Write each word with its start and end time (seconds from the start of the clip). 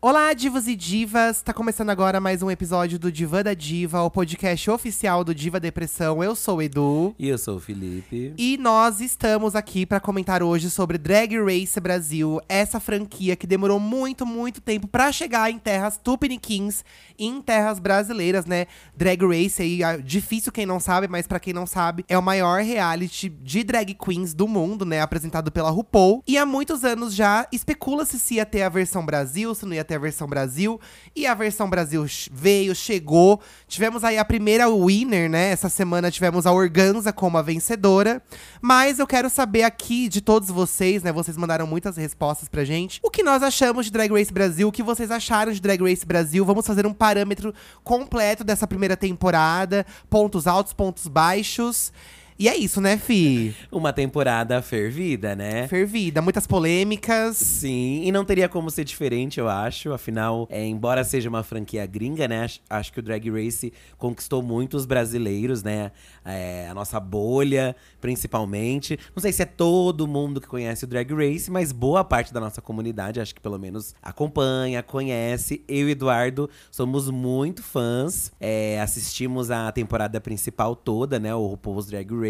Olá, 0.00 0.34
divos 0.34 0.68
e 0.68 0.76
divas! 0.76 1.40
Tá 1.40 1.54
começando 1.54 1.90
agora 1.90 2.20
mais 2.20 2.42
um 2.42 2.50
episódio 2.50 2.98
do 2.98 3.10
Diva 3.10 3.42
da 3.42 3.54
Diva, 3.54 4.02
o 4.02 4.10
podcast 4.10 4.70
oficial 4.70 5.24
do 5.24 5.34
Diva 5.34 5.58
Depressão. 5.58 6.22
Eu 6.22 6.34
sou 6.36 6.58
o 6.58 6.62
Edu. 6.62 7.14
E 7.18 7.28
eu 7.28 7.38
sou 7.38 7.56
o 7.56 7.60
Felipe. 7.60 8.34
E 8.36 8.58
nós 8.58 9.00
estamos 9.00 9.56
aqui 9.56 9.86
para 9.86 10.00
comentar 10.00 10.42
hoje 10.42 10.70
sobre 10.70 10.98
Drag 10.98 11.38
Race 11.38 11.80
Brasil, 11.80 12.40
essa 12.48 12.78
franquia 12.78 13.36
que 13.36 13.46
demorou 13.46 13.80
muito, 13.80 14.26
muito 14.26 14.60
tempo 14.60 14.86
para 14.86 15.10
chegar 15.12 15.50
em 15.50 15.58
terras 15.58 15.96
tupiniquins, 15.96 16.84
em 17.18 17.40
terras 17.40 17.78
brasileiras, 17.78 18.44
né? 18.44 18.66
Drag 18.94 19.24
Race 19.24 19.62
aí, 19.62 19.82
ah, 19.82 19.96
difícil 19.96 20.52
quem 20.52 20.66
não 20.66 20.78
sabe, 20.78 21.08
mas 21.08 21.26
para 21.26 21.40
quem 21.40 21.54
não 21.54 21.66
sabe, 21.66 22.04
é 22.08 22.18
o 22.18 22.22
maior 22.22 22.60
reality 22.60 23.28
de 23.28 23.64
drag 23.64 23.94
queens 23.94 24.34
do 24.34 24.46
mundo, 24.46 24.84
né? 24.84 25.00
Apresentado 25.00 25.50
pela 25.50 25.70
RuPaul. 25.70 26.22
E 26.26 26.36
há 26.36 26.44
muitos 26.44 26.84
anos 26.84 27.14
já 27.14 27.46
especula-se 27.50 28.18
se 28.18 28.34
ia 28.34 28.44
ter 28.44 28.62
a 28.62 28.68
versão 28.68 29.06
Brasil, 29.06 29.54
se 29.54 29.64
não 29.64 29.75
ia 29.76 29.84
ter 29.84 29.94
a 29.94 29.98
versão 29.98 30.26
Brasil. 30.26 30.80
E 31.14 31.26
a 31.26 31.34
versão 31.34 31.70
Brasil 31.70 32.04
veio, 32.32 32.74
chegou. 32.74 33.40
Tivemos 33.68 34.04
aí 34.04 34.18
a 34.18 34.24
primeira 34.24 34.68
winner, 34.68 35.30
né? 35.30 35.50
Essa 35.50 35.68
semana 35.68 36.10
tivemos 36.10 36.46
a 36.46 36.52
Organza 36.52 37.12
como 37.12 37.38
a 37.38 37.42
vencedora. 37.42 38.22
Mas 38.60 38.98
eu 38.98 39.06
quero 39.06 39.30
saber 39.30 39.62
aqui 39.62 40.08
de 40.08 40.20
todos 40.20 40.48
vocês, 40.48 41.02
né? 41.02 41.12
Vocês 41.12 41.36
mandaram 41.36 41.66
muitas 41.66 41.96
respostas 41.96 42.48
pra 42.48 42.64
gente. 42.64 43.00
O 43.02 43.10
que 43.10 43.22
nós 43.22 43.42
achamos 43.42 43.86
de 43.86 43.92
Drag 43.92 44.12
Race 44.12 44.32
Brasil? 44.32 44.68
O 44.68 44.72
que 44.72 44.82
vocês 44.82 45.10
acharam 45.10 45.52
de 45.52 45.60
Drag 45.60 45.82
Race 45.82 46.04
Brasil? 46.04 46.44
Vamos 46.44 46.66
fazer 46.66 46.86
um 46.86 46.92
parâmetro 46.92 47.54
completo 47.84 48.42
dessa 48.42 48.66
primeira 48.66 48.96
temporada. 48.96 49.86
Pontos 50.10 50.46
altos, 50.46 50.72
pontos 50.72 51.06
baixos. 51.06 51.92
E 52.38 52.50
é 52.50 52.56
isso, 52.56 52.82
né, 52.82 52.98
Fi? 52.98 53.56
Uma 53.72 53.94
temporada 53.94 54.60
fervida, 54.60 55.34
né? 55.34 55.66
Fervida, 55.68 56.20
muitas 56.20 56.46
polêmicas. 56.46 57.38
Sim, 57.38 58.02
e 58.04 58.12
não 58.12 58.26
teria 58.26 58.46
como 58.46 58.70
ser 58.70 58.84
diferente, 58.84 59.40
eu 59.40 59.48
acho. 59.48 59.90
Afinal, 59.90 60.46
é, 60.50 60.62
embora 60.66 61.02
seja 61.02 61.30
uma 61.30 61.42
franquia 61.42 61.86
gringa, 61.86 62.28
né? 62.28 62.46
Acho, 62.68 62.92
que 62.92 63.00
o 63.00 63.02
Drag 63.02 63.30
Race 63.30 63.72
conquistou 63.96 64.42
muitos 64.42 64.84
brasileiros, 64.84 65.62
né? 65.62 65.92
É, 66.26 66.68
a 66.68 66.74
nossa 66.74 67.00
bolha, 67.00 67.74
principalmente. 68.02 68.98
Não 69.14 69.22
sei 69.22 69.32
se 69.32 69.42
é 69.42 69.46
todo 69.46 70.06
mundo 70.06 70.38
que 70.38 70.46
conhece 70.46 70.84
o 70.84 70.86
Drag 70.86 71.10
Race, 71.14 71.50
mas 71.50 71.72
boa 71.72 72.04
parte 72.04 72.34
da 72.34 72.40
nossa 72.40 72.60
comunidade, 72.60 73.18
acho 73.18 73.34
que 73.34 73.40
pelo 73.40 73.58
menos 73.58 73.94
acompanha, 74.02 74.82
conhece. 74.82 75.64
Eu 75.66 75.88
e 75.88 75.92
Eduardo 75.92 76.50
somos 76.70 77.08
muito 77.08 77.62
fãs. 77.62 78.30
É, 78.38 78.78
assistimos 78.82 79.50
a 79.50 79.72
temporada 79.72 80.20
principal 80.20 80.76
toda, 80.76 81.18
né? 81.18 81.34
O 81.34 81.46
RuPaul's 81.46 81.86
Drag 81.86 82.10
Race. 82.12 82.25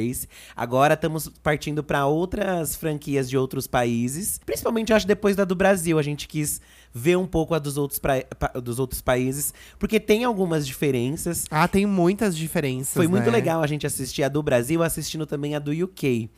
Agora 0.55 0.95
estamos 0.95 1.29
partindo 1.43 1.83
para 1.83 2.07
outras 2.07 2.77
franquias 2.77 3.29
de 3.29 3.37
outros 3.37 3.67
países. 3.67 4.41
Principalmente, 4.45 4.93
acho, 4.93 5.07
depois 5.07 5.35
da 5.37 5.45
do 5.45 5.55
Brasil. 5.55 5.99
A 5.99 6.03
gente 6.03 6.27
quis 6.29 6.61
ver 6.93 7.17
um 7.17 7.27
pouco 7.27 7.55
a 7.55 7.59
dos 7.59 7.77
outros, 7.77 7.99
pra, 7.99 8.23
dos 8.63 8.79
outros 8.79 9.01
países, 9.03 9.53
porque 9.79 10.01
tem 10.01 10.25
algumas 10.25 10.67
diferenças. 10.67 11.45
Ah, 11.51 11.69
tem 11.69 11.85
muitas 11.87 12.37
diferenças. 12.37 12.95
Foi 12.95 13.07
muito 13.07 13.27
né? 13.27 13.31
legal 13.33 13.63
a 13.63 13.67
gente 13.67 13.87
assistir 13.87 14.23
a 14.23 14.29
do 14.29 14.43
Brasil, 14.43 14.83
assistindo 14.83 15.27
também 15.27 15.55
a 15.55 15.59
do 15.59 15.73
UK. 15.73 16.31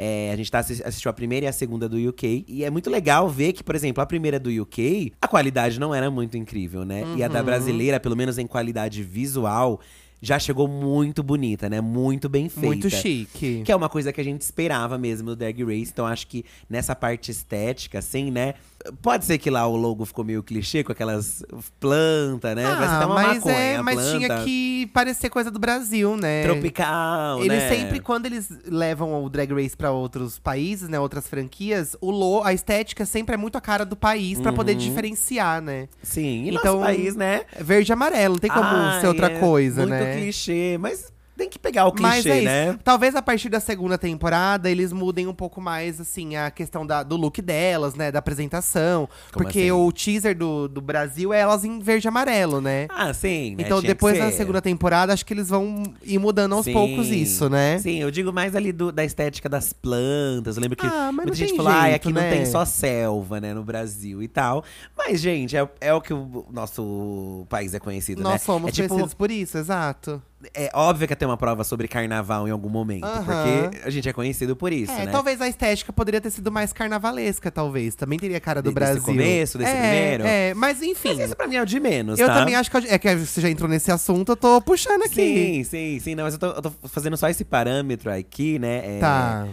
É, 0.00 0.30
a 0.32 0.36
gente 0.36 0.48
tá 0.50 0.60
assi- 0.60 0.80
assistiu 0.84 1.10
a 1.10 1.12
primeira 1.12 1.46
e 1.46 1.48
a 1.48 1.52
segunda 1.52 1.88
do 1.88 1.96
UK. 1.96 2.44
E 2.46 2.64
é 2.64 2.70
muito 2.70 2.88
legal 2.88 3.28
ver 3.28 3.52
que, 3.52 3.64
por 3.64 3.74
exemplo, 3.74 4.00
a 4.00 4.06
primeira 4.06 4.38
do 4.38 4.48
UK, 4.48 5.12
a 5.20 5.26
qualidade 5.26 5.80
não 5.80 5.92
era 5.92 6.08
muito 6.08 6.36
incrível, 6.36 6.84
né? 6.84 7.02
E 7.16 7.18
Uhum. 7.18 7.24
a 7.24 7.28
da 7.28 7.42
brasileira, 7.42 7.98
pelo 7.98 8.14
menos 8.16 8.38
em 8.38 8.46
qualidade 8.46 9.02
visual, 9.02 9.80
já 10.20 10.38
chegou 10.38 10.66
muito 10.66 11.22
bonita, 11.22 11.68
né? 11.68 11.80
Muito 11.80 12.28
bem 12.28 12.48
feita. 12.48 12.66
Muito 12.66 12.90
chique. 12.90 13.62
Que 13.64 13.72
é 13.72 13.76
uma 13.76 13.88
coisa 13.88 14.12
que 14.12 14.20
a 14.20 14.24
gente 14.24 14.42
esperava 14.42 14.98
mesmo 14.98 15.30
do 15.30 15.36
Drag 15.36 15.62
Race. 15.64 15.90
Então 15.92 16.06
acho 16.06 16.26
que 16.26 16.44
nessa 16.68 16.94
parte 16.94 17.30
estética, 17.30 17.98
assim, 17.98 18.30
né? 18.30 18.54
Pode 19.02 19.24
ser 19.24 19.38
que 19.38 19.50
lá 19.50 19.66
o 19.66 19.76
logo 19.76 20.04
ficou 20.04 20.24
meio 20.24 20.42
clichê 20.42 20.82
com 20.84 20.92
aquelas 20.92 21.42
plantas, 21.78 22.54
né? 22.56 22.64
Ah, 22.66 23.06
uma 23.06 23.14
mas 23.14 23.38
maconha, 23.44 23.56
é, 23.58 23.82
mas 23.82 23.94
planta. 23.96 24.18
tinha 24.18 24.44
que 24.44 24.90
parecer 24.92 25.28
coisa 25.30 25.50
do 25.50 25.58
Brasil, 25.58 26.16
né? 26.16 26.42
Tropical, 26.42 27.40
Eles 27.44 27.62
né? 27.62 27.68
sempre, 27.68 28.00
quando 28.00 28.26
eles 28.26 28.48
levam 28.66 29.24
o 29.24 29.28
Drag 29.28 29.52
Race 29.52 29.76
pra 29.76 29.90
outros 29.90 30.38
países, 30.38 30.88
né, 30.88 30.98
outras 30.98 31.26
franquias, 31.28 31.96
o 32.00 32.10
lo, 32.10 32.42
a 32.42 32.52
estética 32.52 33.04
sempre 33.06 33.34
é 33.34 33.38
muito 33.38 33.56
a 33.56 33.60
cara 33.60 33.84
do 33.84 33.96
país 33.96 34.40
pra 34.40 34.52
poder 34.52 34.72
Uhum. 34.72 34.78
diferenciar, 34.78 35.60
né? 35.62 35.88
Sim, 36.02 36.44
e 36.44 36.48
Então, 36.54 36.76
nosso 36.80 36.84
país, 36.86 37.16
né? 37.16 37.42
Verde 37.60 37.90
e 37.90 37.92
amarelo, 37.92 38.34
não 38.34 38.40
tem 38.40 38.50
como 38.50 38.66
Ai, 38.66 39.00
ser 39.00 39.06
outra 39.08 39.26
é 39.26 39.38
coisa, 39.38 39.80
muito 39.86 39.90
né? 40.04 40.12
clichê, 40.16 40.76
mas 40.78 41.12
tem 41.38 41.48
que 41.48 41.58
pegar 41.58 41.86
o 41.86 41.94
Mas 41.98 42.24
clichê, 42.24 42.30
é 42.30 42.36
isso. 42.38 42.44
né? 42.46 42.78
Talvez 42.84 43.14
a 43.14 43.22
partir 43.22 43.48
da 43.48 43.60
segunda 43.60 43.96
temporada 43.96 44.68
eles 44.68 44.92
mudem 44.92 45.26
um 45.26 45.32
pouco 45.32 45.60
mais, 45.60 46.00
assim, 46.00 46.36
a 46.36 46.50
questão 46.50 46.84
da- 46.86 47.02
do 47.02 47.16
look 47.16 47.40
delas, 47.40 47.94
né? 47.94 48.10
Da 48.12 48.18
apresentação. 48.18 49.08
Como 49.32 49.44
porque 49.44 49.60
assim? 49.60 49.70
o 49.70 49.90
teaser 49.92 50.36
do, 50.36 50.68
do 50.68 50.80
Brasil 50.80 51.32
é 51.32 51.40
elas 51.40 51.64
em 51.64 51.78
verde 51.78 52.06
e 52.06 52.08
amarelo, 52.08 52.60
né? 52.60 52.86
Ah, 52.90 53.14
sim, 53.14 53.54
né? 53.56 53.62
Então, 53.64 53.80
Tinha 53.80 53.94
depois 53.94 54.18
da 54.18 54.30
segunda 54.32 54.60
temporada, 54.60 55.12
acho 55.12 55.24
que 55.24 55.32
eles 55.32 55.48
vão 55.48 55.82
ir 56.02 56.18
mudando 56.18 56.54
aos 56.54 56.64
Sim. 56.64 56.72
poucos 56.72 57.08
isso, 57.08 57.48
né? 57.48 57.78
Sim, 57.78 57.98
eu 58.02 58.10
digo 58.10 58.32
mais 58.32 58.56
ali 58.56 58.72
do- 58.72 58.90
da 58.90 59.04
estética 59.04 59.48
das 59.48 59.72
plantas. 59.72 60.56
Eu 60.56 60.62
lembro 60.62 60.76
que 60.76 60.86
Ah, 60.86 61.10
mas 61.12 61.24
muita 61.26 61.36
gente 61.36 61.54
falou, 61.56 61.72
ah, 61.72 61.86
aqui 61.94 62.12
né?" 62.12 62.20
não 62.22 62.28
tem 62.30 62.44
só 62.46 62.64
selva, 62.64 63.40
né, 63.40 63.54
no 63.54 63.62
Brasil 63.62 64.22
e 64.22 64.28
tal. 64.28 64.64
Mas, 64.96 65.20
gente, 65.20 65.56
é, 65.56 65.68
é 65.80 65.94
o 65.94 66.00
que 66.00 66.12
o 66.12 66.46
nosso 66.50 67.46
país 67.48 67.74
é 67.74 67.78
conhecido, 67.78 68.22
né? 68.22 68.30
Nós 68.30 68.42
somos 68.42 68.68
é 68.68 68.72
tipo, 68.72 68.88
conhecidos 68.88 69.14
por 69.14 69.30
isso, 69.30 69.56
exato. 69.58 70.20
É 70.54 70.70
óbvio 70.72 71.06
que 71.08 71.12
ia 71.12 71.16
ter 71.16 71.26
uma 71.26 71.36
prova 71.36 71.64
sobre 71.64 71.88
carnaval 71.88 72.46
em 72.46 72.50
algum 72.50 72.68
momento. 72.68 73.04
Aham. 73.04 73.24
Porque 73.70 73.78
a 73.84 73.90
gente 73.90 74.08
é 74.08 74.12
conhecido 74.12 74.54
por 74.54 74.72
isso, 74.72 74.92
é, 74.92 75.06
né? 75.06 75.10
talvez 75.12 75.40
a 75.40 75.48
estética 75.48 75.92
poderia 75.92 76.20
ter 76.20 76.30
sido 76.30 76.50
mais 76.52 76.72
carnavalesca, 76.72 77.50
talvez. 77.50 77.94
Também 77.94 78.18
teria 78.18 78.38
cara 78.40 78.62
do 78.62 78.70
De- 78.70 78.74
desse 78.74 78.92
Brasil. 78.92 79.02
começo, 79.02 79.58
desse 79.58 79.70
é, 79.70 79.74
primeiro? 79.80 80.24
É, 80.24 80.54
mas 80.54 80.80
enfim. 80.82 81.14
Mas 81.16 81.26
isso 81.26 81.36
pra 81.36 81.46
mim 81.48 81.56
é 81.56 81.62
o 81.62 81.66
de 81.66 81.80
menos, 81.80 82.18
eu 82.20 82.26
tá? 82.26 82.34
também 82.34 82.54
acho 82.54 82.70
que. 82.70 82.76
É 82.88 82.98
que 82.98 83.14
você 83.16 83.40
já 83.40 83.50
entrou 83.50 83.68
nesse 83.68 83.90
assunto, 83.90 84.32
eu 84.32 84.36
tô 84.36 84.60
puxando 84.60 85.02
aqui. 85.02 85.14
Sim, 85.14 85.64
sim, 85.64 86.00
sim. 86.00 86.14
Não, 86.14 86.24
mas 86.24 86.34
eu 86.34 86.40
tô, 86.40 86.46
eu 86.46 86.62
tô 86.62 86.72
fazendo 86.88 87.16
só 87.16 87.28
esse 87.28 87.44
parâmetro 87.44 88.10
aqui, 88.10 88.58
né? 88.58 88.96
é, 88.96 89.00
Tá. 89.00 89.48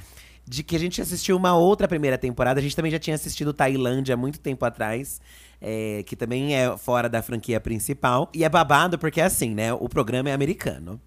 De 0.47 0.63
que 0.63 0.75
a 0.75 0.79
gente 0.79 1.01
assistiu 1.01 1.35
uma 1.35 1.55
outra 1.55 1.87
primeira 1.87 2.17
temporada. 2.17 2.59
A 2.59 2.63
gente 2.63 2.75
também 2.75 2.91
já 2.91 2.99
tinha 2.99 3.15
assistido 3.15 3.53
Tailândia 3.53 4.15
muito 4.15 4.39
tempo 4.39 4.63
atrás. 4.65 5.19
é, 5.61 6.03
que 6.03 6.15
também 6.15 6.55
é 6.55 6.77
fora 6.77 7.09
da 7.09 7.21
franquia 7.21 7.59
principal. 7.59 8.29
E 8.33 8.43
é 8.43 8.49
babado 8.49 8.99
porque, 8.99 9.21
assim, 9.21 9.53
né? 9.55 9.73
O 9.73 9.89
programa 9.89 10.29
é 10.29 10.33
americano. 10.33 10.99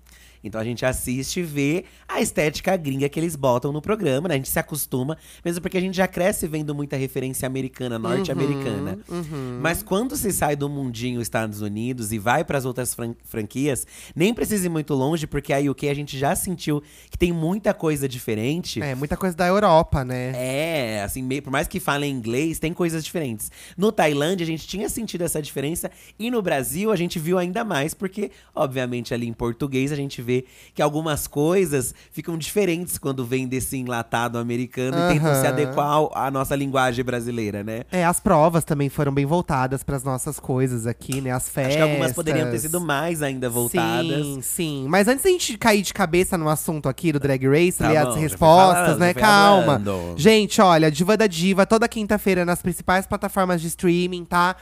Então 0.43 0.61
a 0.61 0.65
gente 0.65 0.85
assiste 0.87 1.41
e 1.41 1.43
vê 1.43 1.85
a 2.07 2.21
estética 2.21 2.77
gringa 2.77 3.09
que 3.09 3.19
eles 3.19 3.35
botam 3.37 3.73
no 3.73 3.81
programa, 3.83 4.29
né? 4.29 4.35
A 4.35 4.37
gente 4.37 4.49
se 4.49 4.59
acostuma, 4.59 5.17
mesmo 5.45 5.61
porque 5.61 5.77
a 5.77 5.81
gente 5.81 5.97
já 5.97 6.07
cresce 6.07 6.47
vendo 6.47 6.75
muita 6.75 6.97
referência 6.97 7.47
americana, 7.47 7.99
norte-americana. 7.99 8.99
Uhum. 9.09 9.59
Mas 9.61 9.83
quando 9.83 10.17
se 10.17 10.33
sai 10.33 10.55
do 10.57 10.69
mundinho 10.69 11.21
Estados 11.21 11.61
Unidos 11.61 12.13
e 12.13 12.19
vai 12.19 12.45
para 12.45 12.59
as 12.59 12.65
outras 12.65 12.95
fran- 12.95 13.15
franquias, 13.25 13.87
nem 14.15 14.33
precisa 14.33 14.67
ir 14.67 14.69
muito 14.69 14.95
longe, 14.95 15.27
porque 15.27 15.53
a 15.53 15.59
UK 15.59 15.89
a 15.89 15.95
gente 15.95 16.17
já 16.19 16.35
sentiu 16.37 16.83
que 17.11 17.19
tem 17.19 17.33
muita 17.33 17.75
coisa 17.75 18.09
diferente. 18.09 18.81
É, 18.83 18.95
muita 18.95 19.17
coisa 19.17 19.37
da 19.37 19.47
Europa, 19.47 20.05
né? 20.05 20.33
É, 20.35 21.03
assim, 21.03 21.23
meio- 21.23 21.43
por 21.43 21.51
mais 21.51 21.67
que 21.69 21.81
falem 21.81 22.13
inglês, 22.13 22.59
tem 22.59 22.73
coisas 22.73 23.05
diferentes. 23.05 23.51
No 23.77 23.91
Tailândia, 23.93 24.45
a 24.45 24.47
gente 24.47 24.67
tinha 24.67 24.89
sentido 24.89 25.23
essa 25.23 25.41
diferença. 25.43 25.91
E 26.19 26.31
no 26.31 26.41
Brasil, 26.43 26.91
a 26.93 26.97
gente 26.97 27.19
viu 27.19 27.39
ainda 27.39 27.65
mais, 27.65 27.95
porque, 27.95 28.31
obviamente, 28.55 29.13
ali 29.15 29.27
em 29.27 29.33
português, 29.33 29.93
a 29.93 29.97
gente 29.97 30.21
vê 30.29 30.45
que 30.75 30.83
algumas 30.83 31.27
coisas 31.27 31.95
ficam 32.13 32.37
diferentes 32.37 32.99
quando 32.99 33.25
vem 33.25 33.49
desse 33.49 33.79
enlatado 33.79 34.37
americano 34.37 34.97
e 34.99 35.15
tentam 35.15 35.35
se 35.41 35.47
adequar 35.47 36.09
à 36.13 36.31
nossa 36.31 36.55
linguagem 36.55 37.03
brasileira, 37.03 37.65
né? 37.65 37.85
É, 37.91 38.05
as 38.05 38.21
provas 38.21 38.63
também 38.65 38.91
foram 38.91 39.13
bem 39.13 39.25
voltadas 39.25 39.83
pras 39.83 40.05
nossas 40.05 40.39
coisas 40.39 40.87
aqui, 40.87 41.23
né? 41.23 41.31
As 41.31 41.49
festas. 41.49 41.77
Acho 41.77 41.77
que 41.77 41.83
algumas 41.91 42.13
poderiam 42.13 42.51
ter 42.51 42.59
sido 42.59 42.81
mais 42.81 43.23
ainda 43.23 43.49
voltadas. 43.49 44.25
Sim, 44.27 44.41
sim. 44.43 44.87
Mas 44.89 45.09
antes 45.09 45.25
da 45.25 45.31
gente 45.31 45.57
cair 45.57 45.81
de 45.81 45.95
cabeça 45.95 46.37
no 46.37 46.49
assunto 46.49 46.89
aqui 46.89 47.11
do 47.13 47.19
Drag 47.19 47.47
Race, 47.49 47.79
Tá 47.79 47.89
ler 47.89 48.03
bom, 48.05 48.11
as 48.11 48.17
respostas, 48.17 48.85
falando, 48.85 48.99
né? 48.99 49.15
Calma. 49.15 49.81
falando. 49.81 50.15
Gente, 50.17 50.61
olha, 50.61 50.91
Diva 50.91 51.17
da 51.17 51.27
Diva, 51.27 51.65
toda 51.65 51.89
quinta-feira 51.89 52.45
nas 52.45 52.61
principais 52.61 53.07
plataformas 53.07 53.61
de 53.63 53.69
streaming, 53.69 54.25
tá? 54.25 54.57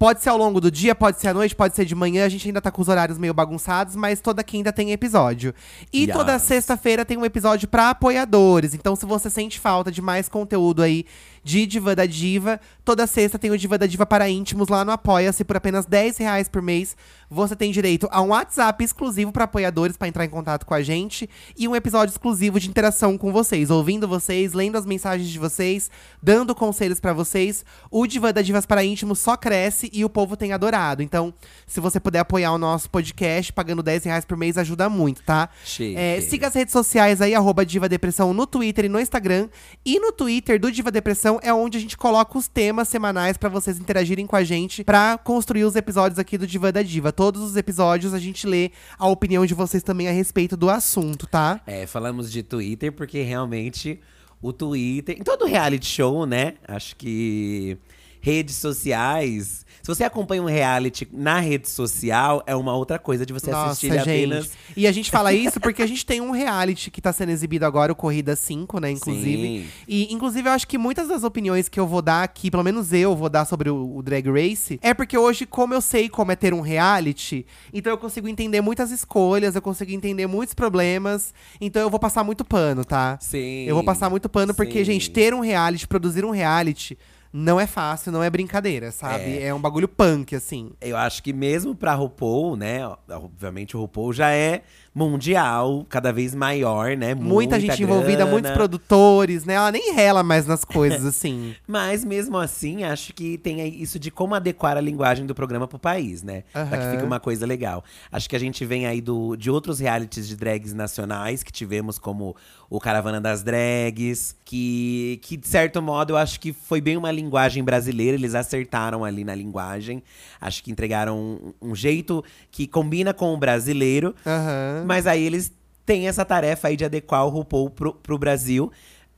Pode 0.00 0.22
ser 0.22 0.30
ao 0.30 0.38
longo 0.38 0.62
do 0.62 0.70
dia, 0.70 0.94
pode 0.94 1.20
ser 1.20 1.28
à 1.28 1.34
noite, 1.34 1.54
pode 1.54 1.76
ser 1.76 1.84
de 1.84 1.94
manhã. 1.94 2.24
A 2.24 2.28
gente 2.30 2.48
ainda 2.48 2.58
tá 2.58 2.70
com 2.70 2.80
os 2.80 2.88
horários 2.88 3.18
meio 3.18 3.34
bagunçados, 3.34 3.94
mas 3.94 4.18
toda 4.18 4.42
quinta 4.42 4.72
tem 4.72 4.92
episódio. 4.92 5.54
E 5.92 6.04
Yes. 6.04 6.12
toda 6.16 6.38
sexta-feira 6.38 7.04
tem 7.04 7.18
um 7.18 7.24
episódio 7.26 7.68
pra 7.68 7.90
apoiadores. 7.90 8.72
Então, 8.72 8.96
se 8.96 9.04
você 9.04 9.28
sente 9.28 9.60
falta 9.60 9.92
de 9.92 10.00
mais 10.00 10.26
conteúdo 10.26 10.82
aí 10.82 11.04
de 11.44 11.66
Diva 11.66 11.94
da 11.94 12.06
Diva, 12.06 12.58
toda 12.82 13.06
sexta 13.06 13.38
tem 13.38 13.50
o 13.50 13.58
Diva 13.58 13.76
da 13.76 13.86
Diva 13.86 14.06
para 14.06 14.26
íntimos 14.30 14.68
lá 14.68 14.86
no 14.86 14.90
Apoia-se 14.90 15.44
por 15.44 15.56
apenas 15.58 15.84
10 15.84 16.16
reais 16.16 16.48
por 16.48 16.62
mês. 16.62 16.96
Você 17.30 17.54
tem 17.54 17.70
direito 17.70 18.08
a 18.10 18.20
um 18.20 18.30
WhatsApp 18.30 18.82
exclusivo 18.82 19.30
para 19.30 19.44
apoiadores 19.44 19.96
para 19.96 20.08
entrar 20.08 20.24
em 20.24 20.28
contato 20.28 20.66
com 20.66 20.74
a 20.74 20.82
gente 20.82 21.30
e 21.56 21.68
um 21.68 21.76
episódio 21.76 22.10
exclusivo 22.10 22.58
de 22.58 22.68
interação 22.68 23.16
com 23.16 23.32
vocês, 23.32 23.70
ouvindo 23.70 24.08
vocês, 24.08 24.52
lendo 24.52 24.76
as 24.76 24.84
mensagens 24.84 25.28
de 25.30 25.38
vocês, 25.38 25.88
dando 26.20 26.56
conselhos 26.56 26.98
para 26.98 27.12
vocês. 27.12 27.64
O 27.88 28.04
Diva 28.04 28.32
da 28.32 28.42
Divas 28.42 28.66
para 28.66 28.82
íntimos 28.82 29.20
só 29.20 29.36
cresce 29.36 29.88
e 29.92 30.04
o 30.04 30.10
povo 30.10 30.36
tem 30.36 30.52
adorado. 30.52 31.04
Então, 31.04 31.32
se 31.68 31.78
você 31.78 32.00
puder 32.00 32.18
apoiar 32.18 32.50
o 32.52 32.58
nosso 32.58 32.90
podcast 32.90 33.52
pagando 33.52 33.80
10 33.80 34.04
reais 34.04 34.24
por 34.24 34.36
mês, 34.36 34.58
ajuda 34.58 34.88
muito, 34.88 35.22
tá? 35.22 35.48
É, 35.96 36.20
siga 36.22 36.48
as 36.48 36.54
redes 36.54 36.72
sociais 36.72 37.22
aí, 37.22 37.32
arroba 37.32 37.64
Diva 37.64 37.88
Depressão 37.88 38.34
no 38.34 38.44
Twitter 38.44 38.86
e 38.86 38.88
no 38.88 38.98
Instagram. 38.98 39.48
E 39.86 40.00
no 40.00 40.10
Twitter 40.10 40.58
do 40.58 40.72
Diva 40.72 40.90
Depressão 40.90 41.38
é 41.44 41.54
onde 41.54 41.78
a 41.78 41.80
gente 41.80 41.96
coloca 41.96 42.36
os 42.36 42.48
temas 42.48 42.88
semanais 42.88 43.36
pra 43.36 43.48
vocês 43.48 43.78
interagirem 43.78 44.26
com 44.26 44.34
a 44.34 44.42
gente 44.42 44.82
pra 44.82 45.16
construir 45.16 45.62
os 45.62 45.76
episódios 45.76 46.18
aqui 46.18 46.36
do 46.36 46.44
Diva 46.44 46.72
da 46.72 46.82
Diva. 46.82 47.12
Todos 47.20 47.42
os 47.42 47.54
episódios 47.54 48.14
a 48.14 48.18
gente 48.18 48.46
lê 48.46 48.70
a 48.98 49.06
opinião 49.06 49.44
de 49.44 49.52
vocês 49.52 49.82
também 49.82 50.08
a 50.08 50.10
respeito 50.10 50.56
do 50.56 50.70
assunto, 50.70 51.26
tá? 51.26 51.60
É, 51.66 51.86
falamos 51.86 52.32
de 52.32 52.42
Twitter 52.42 52.90
porque 52.90 53.20
realmente 53.20 54.00
o 54.40 54.54
Twitter, 54.54 55.18
em 55.20 55.22
todo 55.22 55.44
reality 55.44 55.84
show, 55.84 56.24
né? 56.24 56.54
Acho 56.66 56.96
que 56.96 57.76
redes 58.20 58.56
sociais. 58.56 59.64
Se 59.82 59.88
você 59.88 60.04
acompanha 60.04 60.42
um 60.42 60.46
reality 60.46 61.08
na 61.10 61.40
rede 61.40 61.68
social, 61.68 62.42
é 62.46 62.54
uma 62.54 62.74
outra 62.74 62.98
coisa 62.98 63.24
de 63.24 63.32
você 63.32 63.50
assistir 63.50 63.86
ele 63.86 63.98
apenas. 63.98 64.50
E 64.76 64.86
a 64.86 64.92
gente 64.92 65.10
fala 65.10 65.32
isso 65.34 65.58
porque 65.58 65.82
a 65.82 65.86
gente 65.86 66.04
tem 66.04 66.20
um 66.20 66.30
reality 66.30 66.90
que 66.90 67.00
tá 67.00 67.12
sendo 67.12 67.30
exibido 67.30 67.64
agora, 67.64 67.90
o 67.90 67.96
Corrida 67.96 68.36
5, 68.36 68.78
né, 68.78 68.90
inclusive. 68.90 69.62
Sim. 69.62 69.66
E, 69.88 70.12
inclusive, 70.12 70.48
eu 70.48 70.52
acho 70.52 70.68
que 70.68 70.76
muitas 70.76 71.08
das 71.08 71.24
opiniões 71.24 71.68
que 71.68 71.80
eu 71.80 71.86
vou 71.86 72.02
dar 72.02 72.22
aqui, 72.22 72.50
pelo 72.50 72.62
menos 72.62 72.92
eu 72.92 73.16
vou 73.16 73.28
dar 73.28 73.46
sobre 73.46 73.70
o, 73.70 73.96
o 73.96 74.02
Drag 74.02 74.28
Race, 74.28 74.78
é 74.82 74.92
porque 74.92 75.16
hoje, 75.16 75.46
como 75.46 75.72
eu 75.72 75.80
sei 75.80 76.08
como 76.08 76.30
é 76.30 76.36
ter 76.36 76.52
um 76.52 76.60
reality, 76.60 77.46
então 77.72 77.92
eu 77.92 77.98
consigo 77.98 78.28
entender 78.28 78.60
muitas 78.60 78.90
escolhas, 78.90 79.56
eu 79.56 79.62
consigo 79.62 79.90
entender 79.90 80.26
muitos 80.26 80.54
problemas, 80.54 81.32
então 81.60 81.80
eu 81.80 81.90
vou 81.90 81.98
passar 81.98 82.22
muito 82.22 82.44
pano, 82.44 82.84
tá? 82.84 83.18
Sim. 83.20 83.64
Eu 83.64 83.74
vou 83.74 83.84
passar 83.84 84.10
muito 84.10 84.28
pano 84.28 84.54
porque, 84.54 84.80
Sim. 84.80 84.84
gente, 84.84 85.10
ter 85.10 85.32
um 85.32 85.40
reality, 85.40 85.88
produzir 85.88 86.24
um 86.24 86.30
reality, 86.30 86.98
não 87.32 87.60
é 87.60 87.66
fácil, 87.66 88.10
não 88.10 88.22
é 88.22 88.28
brincadeira, 88.28 88.90
sabe? 88.90 89.40
É, 89.40 89.54
um 89.54 89.60
bagulho 89.60 89.86
punk, 89.86 90.34
assim. 90.34 90.72
Eu 90.80 90.96
acho 90.96 91.22
que 91.22 91.32
mesmo 91.32 91.74
pra 91.74 91.94
RuPaul, 91.94 92.56
né? 92.56 92.80
Obviamente 93.08 93.76
o 93.76 93.80
RuPaul 93.80 94.12
já 94.12 94.32
é 94.32 94.62
mundial, 94.92 95.86
cada 95.88 96.12
vez 96.12 96.34
maior, 96.34 96.96
né? 96.96 97.14
Muita, 97.14 97.60
gente 97.60 97.82
envolvida, 97.82 98.18
grana. 98.18 98.30
muitos 98.30 98.50
produtores, 98.50 99.44
né? 99.44 99.54
Ela 99.54 99.70
nem 99.70 99.94
rela 99.94 100.22
mais 100.22 100.46
nas 100.46 100.64
coisas, 100.64 101.04
assim. 101.06 101.54
Mas 101.66 102.04
mesmo 102.04 102.36
assim, 102.36 102.82
acho 102.82 103.14
que 103.14 103.38
tem 103.38 103.80
isso 103.80 103.98
de 103.98 104.10
como 104.10 104.34
adequar 104.34 104.76
a 104.76 104.80
linguagem 104.80 105.26
do 105.26 105.34
programa 105.34 105.68
pro 105.68 105.78
país, 105.78 106.22
né? 106.22 106.42
Pra 106.52 106.76
que 106.76 106.90
fique 106.90 107.04
uma 107.04 107.20
coisa 107.20 107.46
legal. 107.46 107.84
Acho 108.10 108.28
que 108.28 108.34
a 108.34 108.40
gente 108.40 108.64
vem 108.64 108.86
aí 108.86 109.00
do, 109.00 109.36
de 109.36 109.50
outros 109.50 109.78
realities 109.78 110.26
de 110.26 110.36
drags 110.36 110.74
nacionais 110.74 111.42
que 111.42 111.52
tivemos, 111.52 111.98
como 111.98 112.34
o 112.68 112.78
Caravana 112.78 113.20
das 113.20 113.42
Drags, 113.42 114.36
que, 114.44 115.18
que 115.22 115.36
de 115.36 115.46
certo 115.46 115.82
modo 115.82 116.12
eu 116.12 116.16
acho 116.16 116.38
que 116.38 116.52
foi 116.52 116.80
bem 116.80 116.96
uma 116.96 117.10
linguagem 117.10 117.64
brasileira, 117.64 118.16
eles 118.16 118.34
acertaram 118.34 119.04
ali 119.04 119.24
na 119.24 119.34
linguagem. 119.34 120.02
Acho 120.40 120.62
que 120.62 120.70
entregaram 120.70 121.18
um, 121.18 121.70
um 121.70 121.74
jeito 121.74 122.24
que 122.50 122.66
combina 122.66 123.12
com 123.12 123.34
o 123.34 123.36
brasileiro. 123.36 124.14
Aham. 124.24 124.79
Mas 124.86 125.06
aí 125.06 125.24
eles 125.24 125.52
têm 125.84 126.08
essa 126.08 126.24
tarefa 126.24 126.68
aí 126.68 126.76
de 126.76 126.84
adequar 126.84 127.26
o 127.26 127.28
RuPaul 127.28 127.70
pro, 127.70 127.94
pro 127.94 128.18
Brasil. 128.18 128.70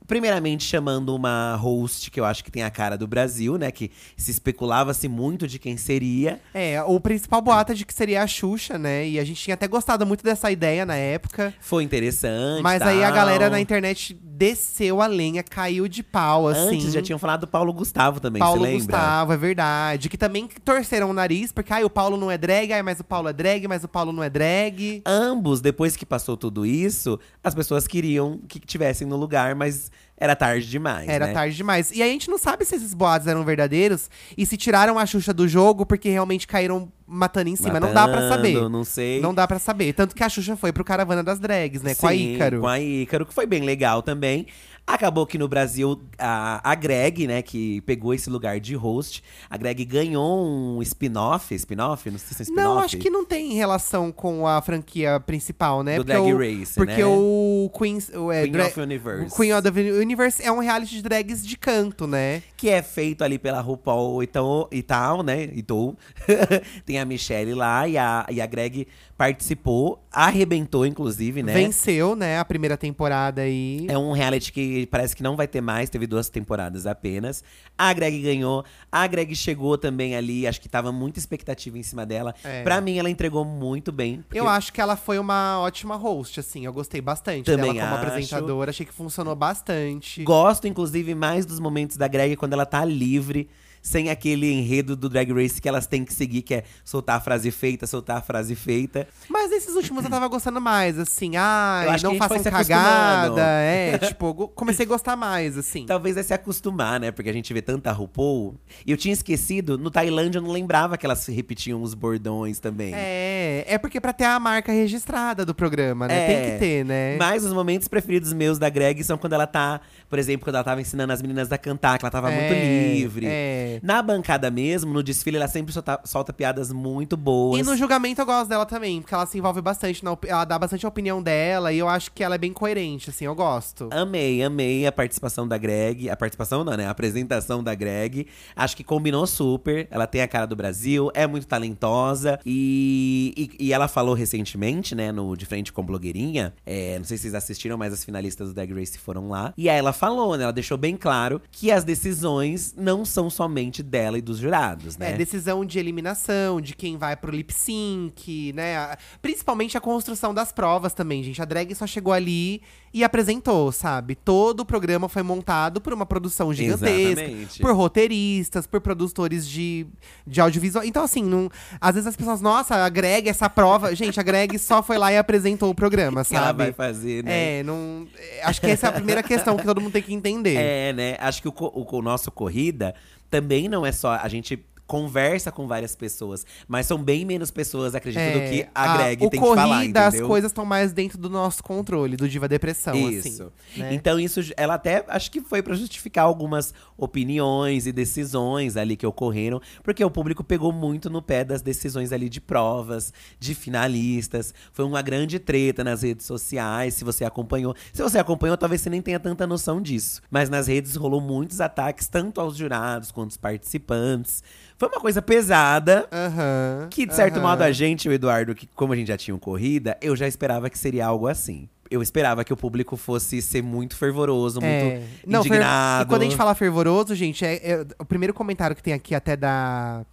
Primeiramente 0.07 0.63
chamando 0.63 1.15
uma 1.15 1.55
host 1.55 2.11
que 2.11 2.19
eu 2.19 2.25
acho 2.25 2.43
que 2.43 2.51
tem 2.51 2.63
a 2.63 2.69
cara 2.69 2.97
do 2.97 3.07
Brasil, 3.07 3.57
né? 3.57 3.71
Que 3.71 3.91
se 4.17 4.31
especulava-se 4.31 5.07
muito 5.07 5.47
de 5.47 5.59
quem 5.59 5.77
seria. 5.77 6.39
É, 6.53 6.81
o 6.83 6.99
principal 6.99 7.41
boato 7.41 7.71
é 7.71 7.75
de 7.75 7.85
que 7.85 7.93
seria 7.93 8.23
a 8.23 8.27
Xuxa, 8.27 8.77
né? 8.77 9.07
E 9.07 9.19
a 9.19 9.23
gente 9.23 9.41
tinha 9.41 9.53
até 9.53 9.67
gostado 9.67 10.05
muito 10.05 10.23
dessa 10.23 10.51
ideia 10.51 10.85
na 10.85 10.95
época. 10.95 11.53
Foi 11.59 11.83
interessante. 11.83 12.61
Mas 12.61 12.81
aí 12.81 13.03
a 13.03 13.07
tal. 13.07 13.15
galera 13.15 13.49
na 13.49 13.59
internet 13.59 14.17
desceu 14.21 15.01
a 15.01 15.07
lenha, 15.07 15.43
caiu 15.43 15.87
de 15.87 16.03
pau, 16.03 16.47
assim. 16.47 16.75
Antes 16.77 16.93
já 16.93 17.01
tinham 17.01 17.19
falado 17.19 17.41
do 17.41 17.47
Paulo 17.47 17.71
Gustavo 17.71 18.19
também, 18.19 18.39
Paulo 18.39 18.59
você 18.59 18.65
lembra? 18.65 18.79
Gustavo, 18.79 19.33
é 19.33 19.37
verdade. 19.37 20.09
Que 20.09 20.17
também 20.17 20.49
torceram 20.65 21.09
o 21.09 21.13
nariz, 21.13 21.51
porque 21.51 21.71
ai, 21.71 21.83
o 21.83 21.89
Paulo 21.89 22.17
não 22.17 22.29
é 22.29 22.37
drag, 22.37 22.73
ai, 22.73 22.81
mas 22.81 22.99
o 22.99 23.03
Paulo 23.03 23.29
é 23.29 23.33
drag, 23.33 23.67
mas 23.67 23.83
o 23.83 23.87
Paulo 23.87 24.11
não 24.11 24.23
é 24.23 24.29
drag. 24.29 25.01
Ambos, 25.05 25.61
depois 25.61 25.95
que 25.95 26.05
passou 26.05 26.35
tudo 26.35 26.65
isso, 26.65 27.19
as 27.43 27.53
pessoas 27.53 27.87
queriam 27.87 28.39
que 28.47 28.59
tivessem 28.59 29.07
no 29.07 29.15
lugar, 29.15 29.55
mas 29.55 29.91
era 30.15 30.35
tarde 30.35 30.69
demais. 30.69 31.09
Era 31.09 31.27
né? 31.27 31.33
tarde 31.33 31.55
demais. 31.55 31.91
E 31.91 32.01
a 32.01 32.05
gente 32.05 32.29
não 32.29 32.37
sabe 32.37 32.63
se 32.65 32.75
esses 32.75 32.93
boatos 32.93 33.27
eram 33.27 33.43
verdadeiros 33.43 34.09
e 34.37 34.45
se 34.45 34.55
tiraram 34.55 34.97
a 34.97 35.05
Xuxa 35.05 35.33
do 35.33 35.47
jogo 35.47 35.85
porque 35.85 36.09
realmente 36.09 36.47
caíram 36.47 36.91
matando 37.05 37.49
em 37.49 37.55
cima. 37.55 37.79
não 37.79 37.93
dá 37.93 38.07
pra 38.07 38.29
saber. 38.29 38.53
Matando, 38.53 38.69
Não 38.69 38.83
sei. 38.83 39.19
Não 39.19 39.33
dá 39.33 39.47
pra 39.47 39.59
saber. 39.59 39.93
Tanto 39.93 40.15
que 40.15 40.23
a 40.23 40.29
Xuxa 40.29 40.55
foi 40.55 40.71
pro 40.71 40.83
Caravana 40.83 41.23
das 41.23 41.39
Drags, 41.39 41.81
né? 41.81 41.95
com 41.95 42.07
a 42.07 42.11
Sim, 42.11 42.35
Ícaro. 42.35 42.61
Com 42.61 42.67
a 42.67 42.79
Ícaro, 42.79 43.25
que 43.25 43.33
foi 43.33 43.45
bem 43.45 43.63
legal 43.63 44.01
também. 44.01 44.47
Acabou 44.85 45.25
que 45.25 45.37
no 45.37 45.47
Brasil, 45.47 45.97
a, 46.17 46.59
a 46.69 46.75
Greg, 46.75 47.25
né, 47.25 47.41
que 47.41 47.79
pegou 47.81 48.13
esse 48.13 48.29
lugar 48.29 48.59
de 48.59 48.75
host, 48.75 49.23
a 49.49 49.55
Greg 49.55 49.85
ganhou 49.85 50.45
um 50.45 50.81
spin-off. 50.81 51.55
Spin-off? 51.55 52.11
Não 52.11 52.17
sei 52.19 52.35
se 52.35 52.41
é 52.41 52.43
spin-off. 52.43 52.67
Não, 52.67 52.79
acho 52.79 52.97
que 52.97 53.09
não 53.09 53.23
tem 53.25 53.53
relação 53.53 54.11
com 54.11 54.45
a 54.45 54.61
franquia 54.61 55.21
principal, 55.21 55.83
né? 55.83 55.95
Do 55.97 56.03
Porque 56.05 56.11
Drag 56.19 56.33
o- 56.33 56.37
Race, 56.37 56.75
Porque 56.75 56.97
né? 56.97 57.05
o 57.05 57.71
Queen, 57.77 57.97
o, 58.15 58.29
é, 58.31 58.41
Queen 58.41 58.51
dra- 58.51 58.67
of 58.67 58.79
Universe. 58.81 59.33
o 59.33 59.35
Queen 59.37 59.53
of 59.53 59.61
the 59.71 59.81
Universe 59.81 60.43
é 60.43 60.51
um 60.51 60.59
reality 60.59 60.95
de 60.95 61.01
drags 61.01 61.45
de 61.47 61.57
canto, 61.57 62.05
né? 62.05 62.43
Que 62.57 62.69
é 62.69 62.81
feito 62.81 63.23
ali 63.23 63.39
pela 63.39 63.61
RuPaul 63.61 64.21
e 64.21 64.27
tal, 64.27 64.67
e 64.69 64.81
tal 64.83 65.23
né? 65.23 65.43
E 65.53 65.63
tal. 65.63 65.95
tem 66.85 66.99
a 66.99 67.05
Michelle 67.05 67.53
lá 67.53 67.87
e 67.87 67.97
a, 67.97 68.25
e 68.29 68.41
a 68.41 68.45
Greg 68.45 68.85
participou, 69.17 70.03
arrebentou, 70.11 70.85
inclusive, 70.85 71.41
né? 71.41 71.53
Venceu, 71.53 72.15
né, 72.15 72.39
a 72.39 72.43
primeira 72.45 72.75
temporada 72.75 73.41
aí. 73.43 73.85
É 73.87 73.97
um 73.97 74.11
reality 74.11 74.51
que 74.51 74.72
parece 74.89 75.15
que 75.15 75.23
não 75.23 75.35
vai 75.35 75.47
ter 75.47 75.61
mais, 75.61 75.89
teve 75.89 76.05
duas 76.07 76.29
temporadas 76.29 76.85
apenas. 76.85 77.43
A 77.77 77.91
Greg 77.93 78.21
ganhou, 78.21 78.63
a 78.91 79.05
Greg 79.07 79.35
chegou 79.35 79.77
também 79.77 80.15
ali, 80.15 80.45
acho 80.45 80.59
que 80.61 80.69
tava 80.69 80.91
muita 80.91 81.19
expectativa 81.19 81.77
em 81.77 81.83
cima 81.83 82.05
dela. 82.05 82.33
É. 82.43 82.63
Pra 82.63 82.79
mim, 82.81 82.97
ela 82.97 83.09
entregou 83.09 83.43
muito 83.45 83.91
bem. 83.91 84.21
porque- 84.21 84.39
Eu 84.39 84.47
acho 84.47 84.71
que 84.73 84.79
ela 84.81 84.95
foi 84.95 85.17
uma 85.19 85.59
ótima 85.59 85.95
host, 85.95 86.39
assim. 86.39 86.65
Eu 86.65 86.73
gostei 86.73 87.01
bastante 87.01 87.45
Também 87.45 87.73
dela 87.73 87.85
como 87.87 87.95
acho. 87.95 88.07
apresentadora. 88.07 88.69
Achei 88.71 88.85
que 88.85 88.93
funcionou 88.93 89.35
bastante. 89.35 90.23
Gosto, 90.23 90.67
inclusive, 90.67 91.13
mais 91.15 91.45
dos 91.45 91.59
momentos 91.59 91.97
da 91.97 92.07
Greg 92.07 92.35
quando 92.35 92.53
ela 92.53 92.65
tá 92.65 92.83
livre. 92.85 93.49
Sem 93.83 94.09
aquele 94.09 94.49
enredo 94.49 94.95
do 94.95 95.09
Drag 95.09 95.29
Race 95.33 95.61
que 95.61 95.67
elas 95.67 95.85
têm 95.85 96.05
que 96.05 96.13
seguir, 96.13 96.41
que 96.41 96.55
é 96.55 96.63
soltar 96.85 97.17
a 97.17 97.19
frase 97.19 97.51
feita, 97.51 97.85
soltar 97.85 98.17
a 98.17 98.21
frase 98.21 98.55
feita. 98.55 99.05
Mas 99.29 99.51
nesses 99.51 99.75
últimos 99.75 100.05
eu 100.05 100.09
tava 100.09 100.25
gostando 100.29 100.61
mais, 100.61 100.97
assim. 100.97 101.33
Ai, 101.35 101.87
Eu 101.87 101.91
acho 101.91 101.99
que 101.99 102.07
a 102.07 102.09
não 102.11 102.17
façam 102.17 102.41
cagada. 102.41 103.41
É, 103.41 103.97
tipo, 103.97 104.47
comecei 104.49 104.85
a 104.85 104.87
gostar 104.87 105.17
mais, 105.17 105.57
assim. 105.57 105.85
Talvez 105.85 106.15
é 106.15 106.23
se 106.23 106.33
acostumar, 106.33 106.97
né? 106.97 107.11
Porque 107.11 107.29
a 107.29 107.33
gente 107.33 107.53
vê 107.53 107.61
tanta 107.61 107.91
RuPaul. 107.91 108.55
E 108.87 108.91
eu 108.91 108.95
tinha 108.97 109.11
esquecido, 109.13 109.77
no 109.77 109.91
Tailândia 109.91 110.39
eu 110.39 110.43
não 110.43 110.51
lembrava 110.51 110.97
que 110.97 111.05
elas 111.05 111.25
repetiam 111.27 111.81
os 111.81 111.93
bordões 111.93 112.59
também. 112.59 112.93
É, 112.95 113.65
é 113.67 113.77
porque 113.77 113.99
pra 113.99 114.13
ter 114.13 114.23
a 114.23 114.39
marca 114.39 114.71
registrada 114.71 115.45
do 115.45 115.53
programa, 115.53 116.07
né? 116.07 116.23
É. 116.23 116.27
Tem 116.27 116.51
que 116.53 116.59
ter, 116.59 116.85
né? 116.85 117.17
Mas 117.17 117.43
os 117.43 117.51
momentos 117.51 117.89
preferidos 117.89 118.31
meus 118.31 118.57
da 118.57 118.69
Greg 118.69 119.03
são 119.03 119.17
quando 119.17 119.33
ela 119.33 119.45
tá, 119.45 119.81
por 120.09 120.17
exemplo, 120.17 120.45
quando 120.45 120.55
ela 120.55 120.63
tava 120.63 120.79
ensinando 120.79 121.11
as 121.11 121.21
meninas 121.21 121.51
a 121.51 121.57
cantar, 121.57 121.97
que 121.99 122.05
ela 122.05 122.11
tava 122.11 122.31
muito 122.31 122.53
É, 122.53 122.93
livre. 122.93 123.25
É. 123.27 123.72
É. 123.75 123.79
Na 123.81 124.01
bancada 124.01 124.49
mesmo, 124.51 124.93
no 124.93 125.03
desfile, 125.03 125.37
ela 125.37 125.47
sempre 125.47 125.73
solta, 125.73 125.99
solta 126.03 126.33
piadas 126.33 126.71
muito 126.71 127.15
boas. 127.17 127.59
E 127.59 127.63
no 127.63 127.75
julgamento 127.77 128.21
eu 128.21 128.25
gosto 128.25 128.49
dela 128.49 128.65
também, 128.65 129.01
porque 129.01 129.13
ela 129.13 129.25
se 129.25 129.37
envolve 129.37 129.61
bastante, 129.61 130.03
na 130.03 130.17
ela 130.27 130.45
dá 130.45 130.57
bastante 130.59 130.85
a 130.85 130.89
opinião 130.89 131.21
dela 131.21 131.71
e 131.73 131.79
eu 131.79 131.87
acho 131.89 132.11
que 132.11 132.23
ela 132.23 132.35
é 132.35 132.37
bem 132.37 132.53
coerente, 132.53 133.09
assim, 133.09 133.25
eu 133.25 133.35
gosto. 133.35 133.89
Amei, 133.91 134.41
amei 134.43 134.85
a 134.85 134.91
participação 134.91 135.47
da 135.47 135.57
Greg. 135.57 136.09
A 136.09 136.15
participação 136.15 136.63
não, 136.63 136.77
né? 136.77 136.85
A 136.85 136.91
apresentação 136.91 137.63
da 137.63 137.73
Greg. 137.73 138.27
Acho 138.55 138.75
que 138.75 138.83
combinou 138.83 139.25
super. 139.25 139.87
Ela 139.89 140.05
tem 140.07 140.21
a 140.21 140.27
cara 140.27 140.45
do 140.45 140.55
Brasil, 140.55 141.11
é 141.13 141.25
muito 141.25 141.47
talentosa. 141.47 142.39
E, 142.45 143.33
e, 143.59 143.67
e 143.67 143.73
ela 143.73 143.87
falou 143.87 144.13
recentemente, 144.13 144.95
né, 144.95 145.11
no 145.11 145.35
De 145.35 145.45
Frente 145.45 145.71
com 145.73 145.83
Blogueirinha. 145.83 146.53
é, 146.65 146.97
não 146.97 147.05
sei 147.05 147.17
se 147.17 147.23
vocês 147.23 147.35
assistiram, 147.35 147.77
mas 147.77 147.93
as 147.93 148.03
finalistas 148.03 148.49
do 148.49 148.53
Drag 148.53 148.71
Race 148.73 148.97
foram 148.97 149.29
lá. 149.29 149.53
E 149.57 149.69
aí 149.69 149.77
ela 149.77 149.93
falou, 149.93 150.37
né? 150.37 150.43
Ela 150.43 150.53
deixou 150.53 150.77
bem 150.77 150.95
claro 150.95 151.41
que 151.51 151.71
as 151.71 151.83
decisões 151.83 152.73
não 152.77 153.05
são 153.05 153.29
somente 153.29 153.62
dela 153.71 154.17
e 154.17 154.21
dos 154.21 154.39
jurados, 154.39 154.97
né? 154.97 155.11
É, 155.11 155.13
decisão 155.13 155.63
de 155.63 155.79
eliminação, 155.79 156.59
de 156.59 156.75
quem 156.75 156.97
vai 156.97 157.15
pro 157.15 157.31
lip 157.31 157.53
sync, 157.53 158.51
né? 158.53 158.95
Principalmente 159.21 159.77
a 159.77 159.81
construção 159.81 160.33
das 160.33 160.51
provas 160.51 160.93
também, 160.93 161.23
gente. 161.23 161.41
A 161.41 161.45
drag 161.45 161.73
só 161.75 161.87
chegou 161.87 162.11
ali 162.11 162.61
e 162.93 163.03
apresentou, 163.03 163.71
sabe? 163.71 164.13
Todo 164.13 164.59
o 164.59 164.65
programa 164.65 165.09
foi 165.09 165.23
montado 165.23 165.81
por 165.81 165.91
uma 165.93 166.05
produção 166.05 166.53
gigantesca, 166.53 167.23
Exatamente. 167.23 167.59
por 167.59 167.73
roteiristas, 167.73 168.67
por 168.67 168.79
produtores 168.81 169.47
de, 169.47 169.87
de 170.27 170.39
audiovisual. 170.39 170.85
Então, 170.85 171.03
assim, 171.03 171.23
não, 171.23 171.49
às 171.81 171.95
vezes 171.95 172.07
as 172.07 172.15
pessoas, 172.15 172.39
nossa, 172.39 172.75
a 172.75 172.89
Greg, 172.89 173.27
essa 173.27 173.49
prova. 173.49 173.95
gente, 173.95 174.19
a 174.19 174.23
Greg 174.23 174.59
só 174.59 174.83
foi 174.83 174.99
lá 174.99 175.11
e 175.11 175.17
apresentou 175.17 175.71
o 175.71 175.75
programa, 175.75 176.23
que 176.23 176.35
ela 176.37 176.47
sabe? 176.47 176.57
vai 176.65 176.71
fazer, 176.71 177.23
né? 177.23 177.59
É, 177.59 177.63
não. 177.63 178.07
é, 178.15 178.43
Acho 178.43 178.61
que 178.61 178.67
essa 178.67 178.85
é 178.85 178.89
a 178.89 178.93
primeira 178.93 179.23
questão 179.23 179.57
que 179.57 179.63
todo 179.65 179.81
mundo 179.81 179.93
tem 179.93 180.03
que 180.03 180.13
entender. 180.13 180.55
É, 180.55 180.93
né? 180.93 181.17
Acho 181.19 181.41
que 181.41 181.47
o, 181.47 181.53
o, 181.57 181.97
o 181.97 182.01
nosso 182.01 182.31
corrida 182.31 182.93
também 183.33 183.67
não 183.67 183.83
é 183.83 183.91
só. 183.91 184.11
A 184.11 184.27
gente 184.27 184.63
conversa 184.85 185.51
com 185.51 185.65
várias 185.67 185.95
pessoas, 185.95 186.45
mas 186.67 186.85
são 186.85 186.97
bem 187.01 187.25
menos 187.25 187.49
pessoas, 187.49 187.95
acredito, 187.95 188.21
do 188.21 188.39
É, 188.39 188.49
que 188.49 188.67
a 188.75 188.97
Greg 188.97 189.25
o 189.25 189.29
tem 189.29 189.39
que 189.41 189.47
falar, 189.47 189.77
corrida, 189.77 190.01
as 190.01 190.13
entendeu? 190.13 190.27
coisas 190.27 190.51
estão 190.51 190.65
mais 190.65 190.91
dentro 190.91 191.17
do 191.17 191.29
nosso 191.29 191.63
controle, 191.63 192.15
do 192.17 192.27
Diva 192.27 192.47
Depressão, 192.47 192.93
Isso. 193.09 193.27
assim. 193.71 193.79
né? 193.81 193.93
Então, 193.93 194.19
isso, 194.19 194.41
ela 194.57 194.73
até 194.75 195.03
acho 195.07 195.31
que 195.31 195.41
foi 195.41 195.63
pra 195.63 195.73
justificar 195.73 196.25
algumas 196.25 196.73
opiniões 196.97 197.87
e 197.87 197.91
decisões 197.91 198.75
ali 198.77 198.95
que 198.97 199.05
ocorreram, 199.07 199.61
porque 199.81 200.03
o 200.03 200.11
público 200.11 200.43
pegou 200.43 200.71
muito 200.71 201.09
no 201.09 201.21
pé 201.21 201.43
das 201.43 201.61
decisões 201.61 202.11
ali 202.11 202.27
de 202.29 202.41
provas, 202.41 203.13
de 203.39 203.55
finalistas. 203.55 204.53
Foi 204.73 204.83
uma 204.85 205.01
grande 205.01 205.39
treta 205.39 205.83
nas 205.83 206.01
redes 206.03 206.25
sociais, 206.25 206.93
se 206.95 207.03
você 207.03 207.23
acompanhou. 207.23 207.75
Se 207.93 208.01
você 208.03 208.19
acompanhou, 208.19 208.57
talvez 208.57 208.81
você 208.81 208.89
nem 208.89 209.01
tenha 209.01 209.19
tanta 209.19 209.47
noção 209.47 209.81
disso. 209.81 210.21
Mas 210.29 210.49
nas 210.49 210.67
redes 210.67 210.95
rolou 210.95 211.21
muitos 211.21 211.61
ataques, 211.61 212.07
tanto 212.07 212.41
aos 212.41 212.55
jurados 212.57 213.11
quanto 213.11 213.29
aos 213.31 213.37
participantes. 213.37 214.43
Foi 214.83 214.89
uma 214.89 214.99
coisa 214.99 215.21
pesada. 215.21 216.07
Aham. 216.11 216.87
Que, 216.89 217.05
de 217.05 217.15
certo 217.15 217.37
aham. 217.37 217.47
modo, 217.47 217.61
a 217.61 217.71
gente, 217.71 218.09
o 218.09 218.11
Eduardo, 218.11 218.53
que 218.53 218.67
como 218.75 218.91
a 218.91 218.95
gente 218.95 219.07
já 219.07 219.15
tinha 219.17 219.33
um 219.33 219.39
corrida, 219.39 219.97
eu 220.01 220.13
já 220.15 220.27
esperava 220.27 220.69
que 220.69 220.77
seria 220.77 221.05
algo 221.05 221.27
assim. 221.27 221.69
Eu 221.89 222.01
esperava 222.01 222.43
que 222.43 222.51
o 222.51 222.57
público 222.57 222.97
fosse 222.97 223.41
ser 223.41 223.61
muito 223.61 223.95
fervoroso, 223.95 224.59
muito 224.59 224.67
É. 224.73 225.01
Não, 225.25 225.41
fer- 225.43 225.49
indignado. 225.53 226.03
E 226.03 226.09
quando 226.09 226.21
a 226.21 226.25
gente 226.25 226.35
fala 226.35 226.53
fervoroso, 226.55 227.13
gente, 227.15 227.45
é, 227.45 227.53
é- 227.55 227.85
o 227.99 228.03
primeiro 228.05 228.33
comentário 228.33 228.75
que 228.75 228.83
tem 228.83 228.93
aqui 228.93 229.13
até 229.15 229.37
da. 229.37 230.03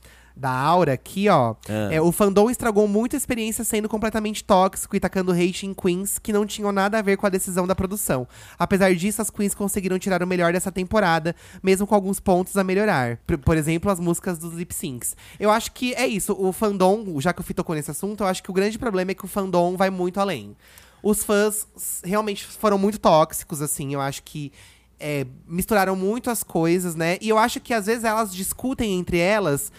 Da 0.40 0.50
Aura 0.50 0.94
aqui, 0.94 1.28
ó. 1.28 1.54
Ah. 1.68 1.92
É, 1.92 2.00
o 2.00 2.10
fandom 2.10 2.48
estragou 2.48 2.88
muito 2.88 3.14
a 3.14 3.18
experiência 3.18 3.62
sendo 3.62 3.90
completamente 3.90 4.42
tóxico 4.42 4.96
e 4.96 5.00
tacando 5.00 5.32
hate 5.32 5.66
em 5.66 5.74
queens 5.74 6.18
que 6.18 6.32
não 6.32 6.46
tinham 6.46 6.72
nada 6.72 6.98
a 6.98 7.02
ver 7.02 7.18
com 7.18 7.26
a 7.26 7.28
decisão 7.28 7.66
da 7.66 7.74
produção. 7.74 8.26
Apesar 8.58 8.94
disso, 8.94 9.20
as 9.20 9.28
queens 9.28 9.54
conseguiram 9.54 9.98
tirar 9.98 10.22
o 10.22 10.26
melhor 10.26 10.50
dessa 10.54 10.72
temporada, 10.72 11.36
mesmo 11.62 11.86
com 11.86 11.94
alguns 11.94 12.18
pontos 12.18 12.56
a 12.56 12.64
melhorar. 12.64 13.18
Por, 13.26 13.36
por 13.36 13.56
exemplo, 13.58 13.90
as 13.90 14.00
músicas 14.00 14.38
dos 14.38 14.54
lip 14.54 14.74
syncs. 14.74 15.14
Eu 15.38 15.50
acho 15.50 15.72
que 15.72 15.92
é 15.92 16.06
isso. 16.06 16.34
O 16.38 16.52
fandom, 16.54 17.20
já 17.20 17.34
que 17.34 17.42
o 17.42 17.44
Fih 17.44 17.52
tocou 17.52 17.74
nesse 17.74 17.90
assunto, 17.90 18.22
eu 18.22 18.26
acho 18.26 18.42
que 18.42 18.50
o 18.50 18.54
grande 18.54 18.78
problema 18.78 19.10
é 19.10 19.14
que 19.14 19.26
o 19.26 19.28
fandom 19.28 19.76
vai 19.76 19.90
muito 19.90 20.18
além. 20.20 20.56
Os 21.02 21.22
fãs 21.22 21.66
realmente 22.02 22.46
foram 22.46 22.78
muito 22.78 22.98
tóxicos, 22.98 23.60
assim. 23.60 23.92
Eu 23.92 24.00
acho 24.00 24.22
que 24.22 24.50
é, 24.98 25.26
misturaram 25.46 25.94
muito 25.94 26.30
as 26.30 26.42
coisas, 26.42 26.94
né? 26.94 27.18
E 27.20 27.28
eu 27.28 27.36
acho 27.36 27.60
que 27.60 27.74
às 27.74 27.84
vezes 27.84 28.04
elas 28.04 28.32
discutem 28.32 28.98
entre 28.98 29.18
elas 29.18 29.70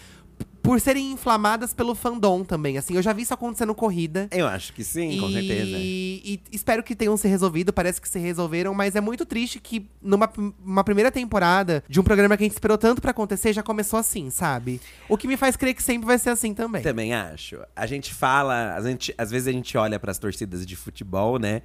por 0.62 0.80
serem 0.80 1.12
inflamadas 1.12 1.74
pelo 1.74 1.94
fandom 1.94 2.44
também. 2.44 2.78
Assim, 2.78 2.94
eu 2.94 3.02
já 3.02 3.12
vi 3.12 3.22
isso 3.22 3.34
acontecer 3.34 3.66
no 3.66 3.74
corrida. 3.74 4.28
Eu 4.30 4.46
acho 4.46 4.72
que 4.72 4.84
sim, 4.84 5.18
com 5.18 5.28
e, 5.28 5.32
certeza. 5.32 5.76
e 5.78 6.40
espero 6.52 6.82
que 6.82 6.94
tenham 6.94 7.16
se 7.16 7.26
resolvido, 7.26 7.72
parece 7.72 8.00
que 8.00 8.08
se 8.08 8.18
resolveram, 8.18 8.72
mas 8.72 8.94
é 8.94 9.00
muito 9.00 9.26
triste 9.26 9.58
que 9.58 9.88
numa 10.00 10.30
uma 10.64 10.84
primeira 10.84 11.10
temporada 11.10 11.82
de 11.88 12.00
um 12.00 12.02
programa 12.02 12.36
que 12.36 12.44
a 12.44 12.46
gente 12.46 12.52
esperou 12.52 12.78
tanto 12.78 13.02
pra 13.02 13.10
acontecer, 13.10 13.52
já 13.52 13.62
começou 13.62 13.98
assim, 13.98 14.30
sabe? 14.30 14.80
O 15.08 15.16
que 15.16 15.26
me 15.26 15.36
faz 15.36 15.56
crer 15.56 15.74
que 15.74 15.82
sempre 15.82 16.06
vai 16.06 16.18
ser 16.18 16.30
assim 16.30 16.54
também. 16.54 16.82
Também 16.82 17.12
acho. 17.12 17.58
A 17.74 17.86
gente 17.86 18.14
fala, 18.14 18.74
a 18.74 18.80
gente, 18.80 19.14
às 19.18 19.30
vezes 19.30 19.48
a 19.48 19.52
gente 19.52 19.76
olha 19.76 19.98
pras 19.98 20.18
torcidas 20.18 20.64
de 20.64 20.76
futebol, 20.76 21.38
né? 21.38 21.62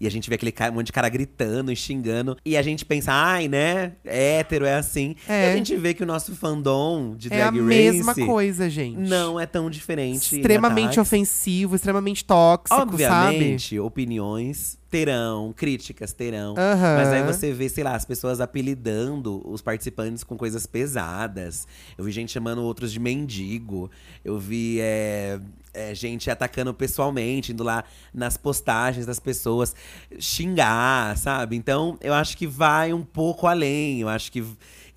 E 0.00 0.06
a 0.06 0.10
gente 0.10 0.28
vê 0.30 0.36
aquele 0.36 0.50
cara, 0.50 0.72
um 0.72 0.76
monte 0.76 0.86
de 0.86 0.92
cara 0.92 1.08
gritando 1.08 1.70
e 1.70 1.76
xingando. 1.76 2.36
E 2.44 2.56
a 2.56 2.62
gente 2.62 2.84
pensa, 2.86 3.12
ai, 3.12 3.48
né? 3.48 3.92
Hétero 4.04 4.64
é 4.64 4.74
assim. 4.74 5.14
É. 5.28 5.48
E 5.48 5.52
a 5.52 5.56
gente 5.56 5.76
vê 5.76 5.92
que 5.92 6.02
o 6.02 6.06
nosso 6.06 6.34
fandom 6.34 7.14
de 7.16 7.32
é 7.32 7.42
a 7.42 7.50
Drag 7.50 7.60
Race 7.60 7.92
mesma 7.92 8.14
coisa, 8.14 8.70
gente. 8.70 8.98
não 8.98 9.38
é 9.38 9.44
tão 9.44 9.68
diferente. 9.68 10.34
em 10.34 10.38
Extremamente 10.38 10.98
ofensivo, 10.98 11.76
extremamente 11.76 12.24
tóxico, 12.24 12.74
sabe? 12.74 12.92
Obviamente, 12.94 13.78
opiniões 13.78 14.79
terão, 14.90 15.52
críticas 15.56 16.12
terão. 16.12 16.54
Aham. 16.58 16.96
Mas 16.96 17.08
aí 17.08 17.22
você 17.22 17.52
vê, 17.52 17.68
sei 17.68 17.84
lá, 17.84 17.94
as 17.94 18.04
pessoas 18.04 18.40
apelidando 18.40 19.40
os 19.48 19.62
participantes 19.62 20.24
com 20.24 20.36
coisas 20.36 20.66
pesadas. 20.66 21.66
Eu 21.96 22.04
vi 22.04 22.10
gente 22.10 22.32
chamando 22.32 22.62
outros 22.62 22.92
de 22.92 22.98
mendigo. 22.98 23.90
Eu 24.24 24.38
vi 24.38 24.80
é, 24.80 25.38
é, 25.72 25.94
gente 25.94 26.30
atacando 26.30 26.74
pessoalmente, 26.74 27.52
indo 27.52 27.62
lá 27.62 27.84
nas 28.12 28.36
postagens 28.36 29.06
das 29.06 29.20
pessoas 29.20 29.74
xingar, 30.18 31.16
sabe? 31.16 31.56
Então, 31.56 31.96
eu 32.00 32.12
acho 32.12 32.36
que 32.36 32.46
vai 32.46 32.92
um 32.92 33.04
pouco 33.04 33.46
além. 33.46 34.00
Eu 34.00 34.08
acho 34.08 34.32
que 34.32 34.44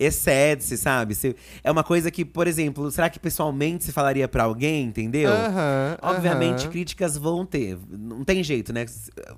excede-se, 0.04 0.78
sabe? 0.78 1.16
Se- 1.16 1.36
é 1.64 1.72
uma 1.72 1.84
coisa 1.84 2.10
que, 2.12 2.24
por 2.26 2.48
exemplo, 2.48 2.90
será 2.92 3.10
que 3.10 3.20
pessoalmente 3.20 3.84
se 3.84 3.92
falaria 3.92 4.28
pra 4.28 4.44
alguém, 4.44 4.86
entendeu? 4.86 5.32
Obviamente, 6.02 6.68
críticas 6.70 7.18
vão 7.18 7.46
ter. 7.46 7.78
Não 7.90 8.24
tem 8.24 8.44
jeito, 8.44 8.72
né? 8.74 8.86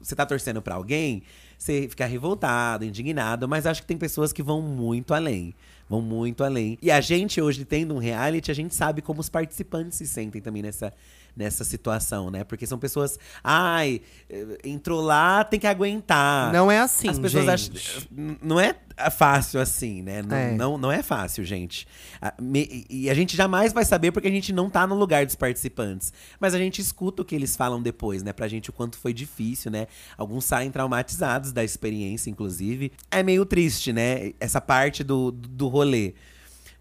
Você 0.02 0.16
tá 0.16 0.26
torcendo 0.26 0.62
pra 0.62 0.76
alguém, 0.76 1.24
você 1.58 1.88
fica 1.90 2.06
revoltado, 2.06 2.84
indignado, 2.86 3.48
mas 3.48 3.66
acho 3.66 3.82
que 3.82 3.88
tem 3.88 3.98
pessoas 3.98 4.32
que 4.34 4.44
vão 4.44 4.62
muito 4.62 5.14
além. 5.14 5.54
Vão 5.88 6.02
muito 6.02 6.44
além. 6.44 6.78
E 6.82 6.90
a 6.90 7.00
gente, 7.00 7.40
hoje, 7.40 7.64
tendo 7.64 7.94
um 7.94 8.00
reality, 8.00 8.50
a 8.50 8.56
gente 8.56 8.74
sabe 8.74 9.02
como 9.04 9.20
os 9.22 9.30
participantes 9.30 9.98
se 9.98 10.08
sentem 10.08 10.42
também 10.42 10.64
nessa, 10.64 10.92
nessa 11.36 11.64
situação, 11.64 12.30
né? 12.32 12.44
Porque 12.44 12.66
são 12.66 12.78
pessoas. 12.80 13.20
Ai, 13.44 14.02
eh, 14.30 14.58
entrou 14.64 15.02
lá, 15.02 15.44
tem 15.44 15.60
que 15.60 15.68
aguentar. 15.68 16.52
Não 16.54 16.72
é 16.72 16.80
assim, 16.80 17.10
As 17.10 17.20
pessoas 17.20 17.46
gente. 17.62 17.78
acham. 17.78 18.02
n- 18.12 18.38
Não 18.42 18.60
é 18.60 18.76
fácil 19.12 19.60
assim, 19.60 20.02
né? 20.02 20.22
Não 20.22 20.36
É. 20.38 20.52
não, 20.56 20.78
não 20.78 20.92
é 20.92 21.04
fácil, 21.04 21.44
gente. 21.44 21.86
E 22.90 23.10
a 23.10 23.14
gente 23.14 23.36
jamais 23.36 23.74
vai 23.74 23.84
saber 23.84 24.12
porque 24.12 24.28
a 24.28 24.32
gente 24.32 24.54
não 24.54 24.70
tá 24.70 24.88
no 24.88 24.96
lugar 24.96 25.26
dos 25.26 25.36
participantes. 25.36 26.14
Mas 26.40 26.54
a 26.54 26.58
gente 26.58 26.80
escuta 26.82 27.22
o 27.22 27.26
que 27.26 27.36
eles 27.36 27.56
falam 27.56 27.82
depois, 27.82 28.24
né? 28.24 28.32
Pra 28.32 28.48
gente 28.48 28.70
o 28.70 28.74
quanto 28.74 28.98
foi 28.98 29.14
difícil, 29.14 29.70
né? 29.72 29.88
Alguns 30.18 30.46
saem 30.46 30.72
traumatizados 30.72 31.52
da 31.52 31.64
experiência, 31.64 32.30
inclusive. 32.30 32.92
É 33.12 33.22
meio 33.22 33.46
triste, 33.46 33.92
né? 33.92 34.32
Essa 34.40 34.62
parte 34.62 35.04
do, 35.04 35.32
do 35.32 35.68
rolê. 35.68 36.14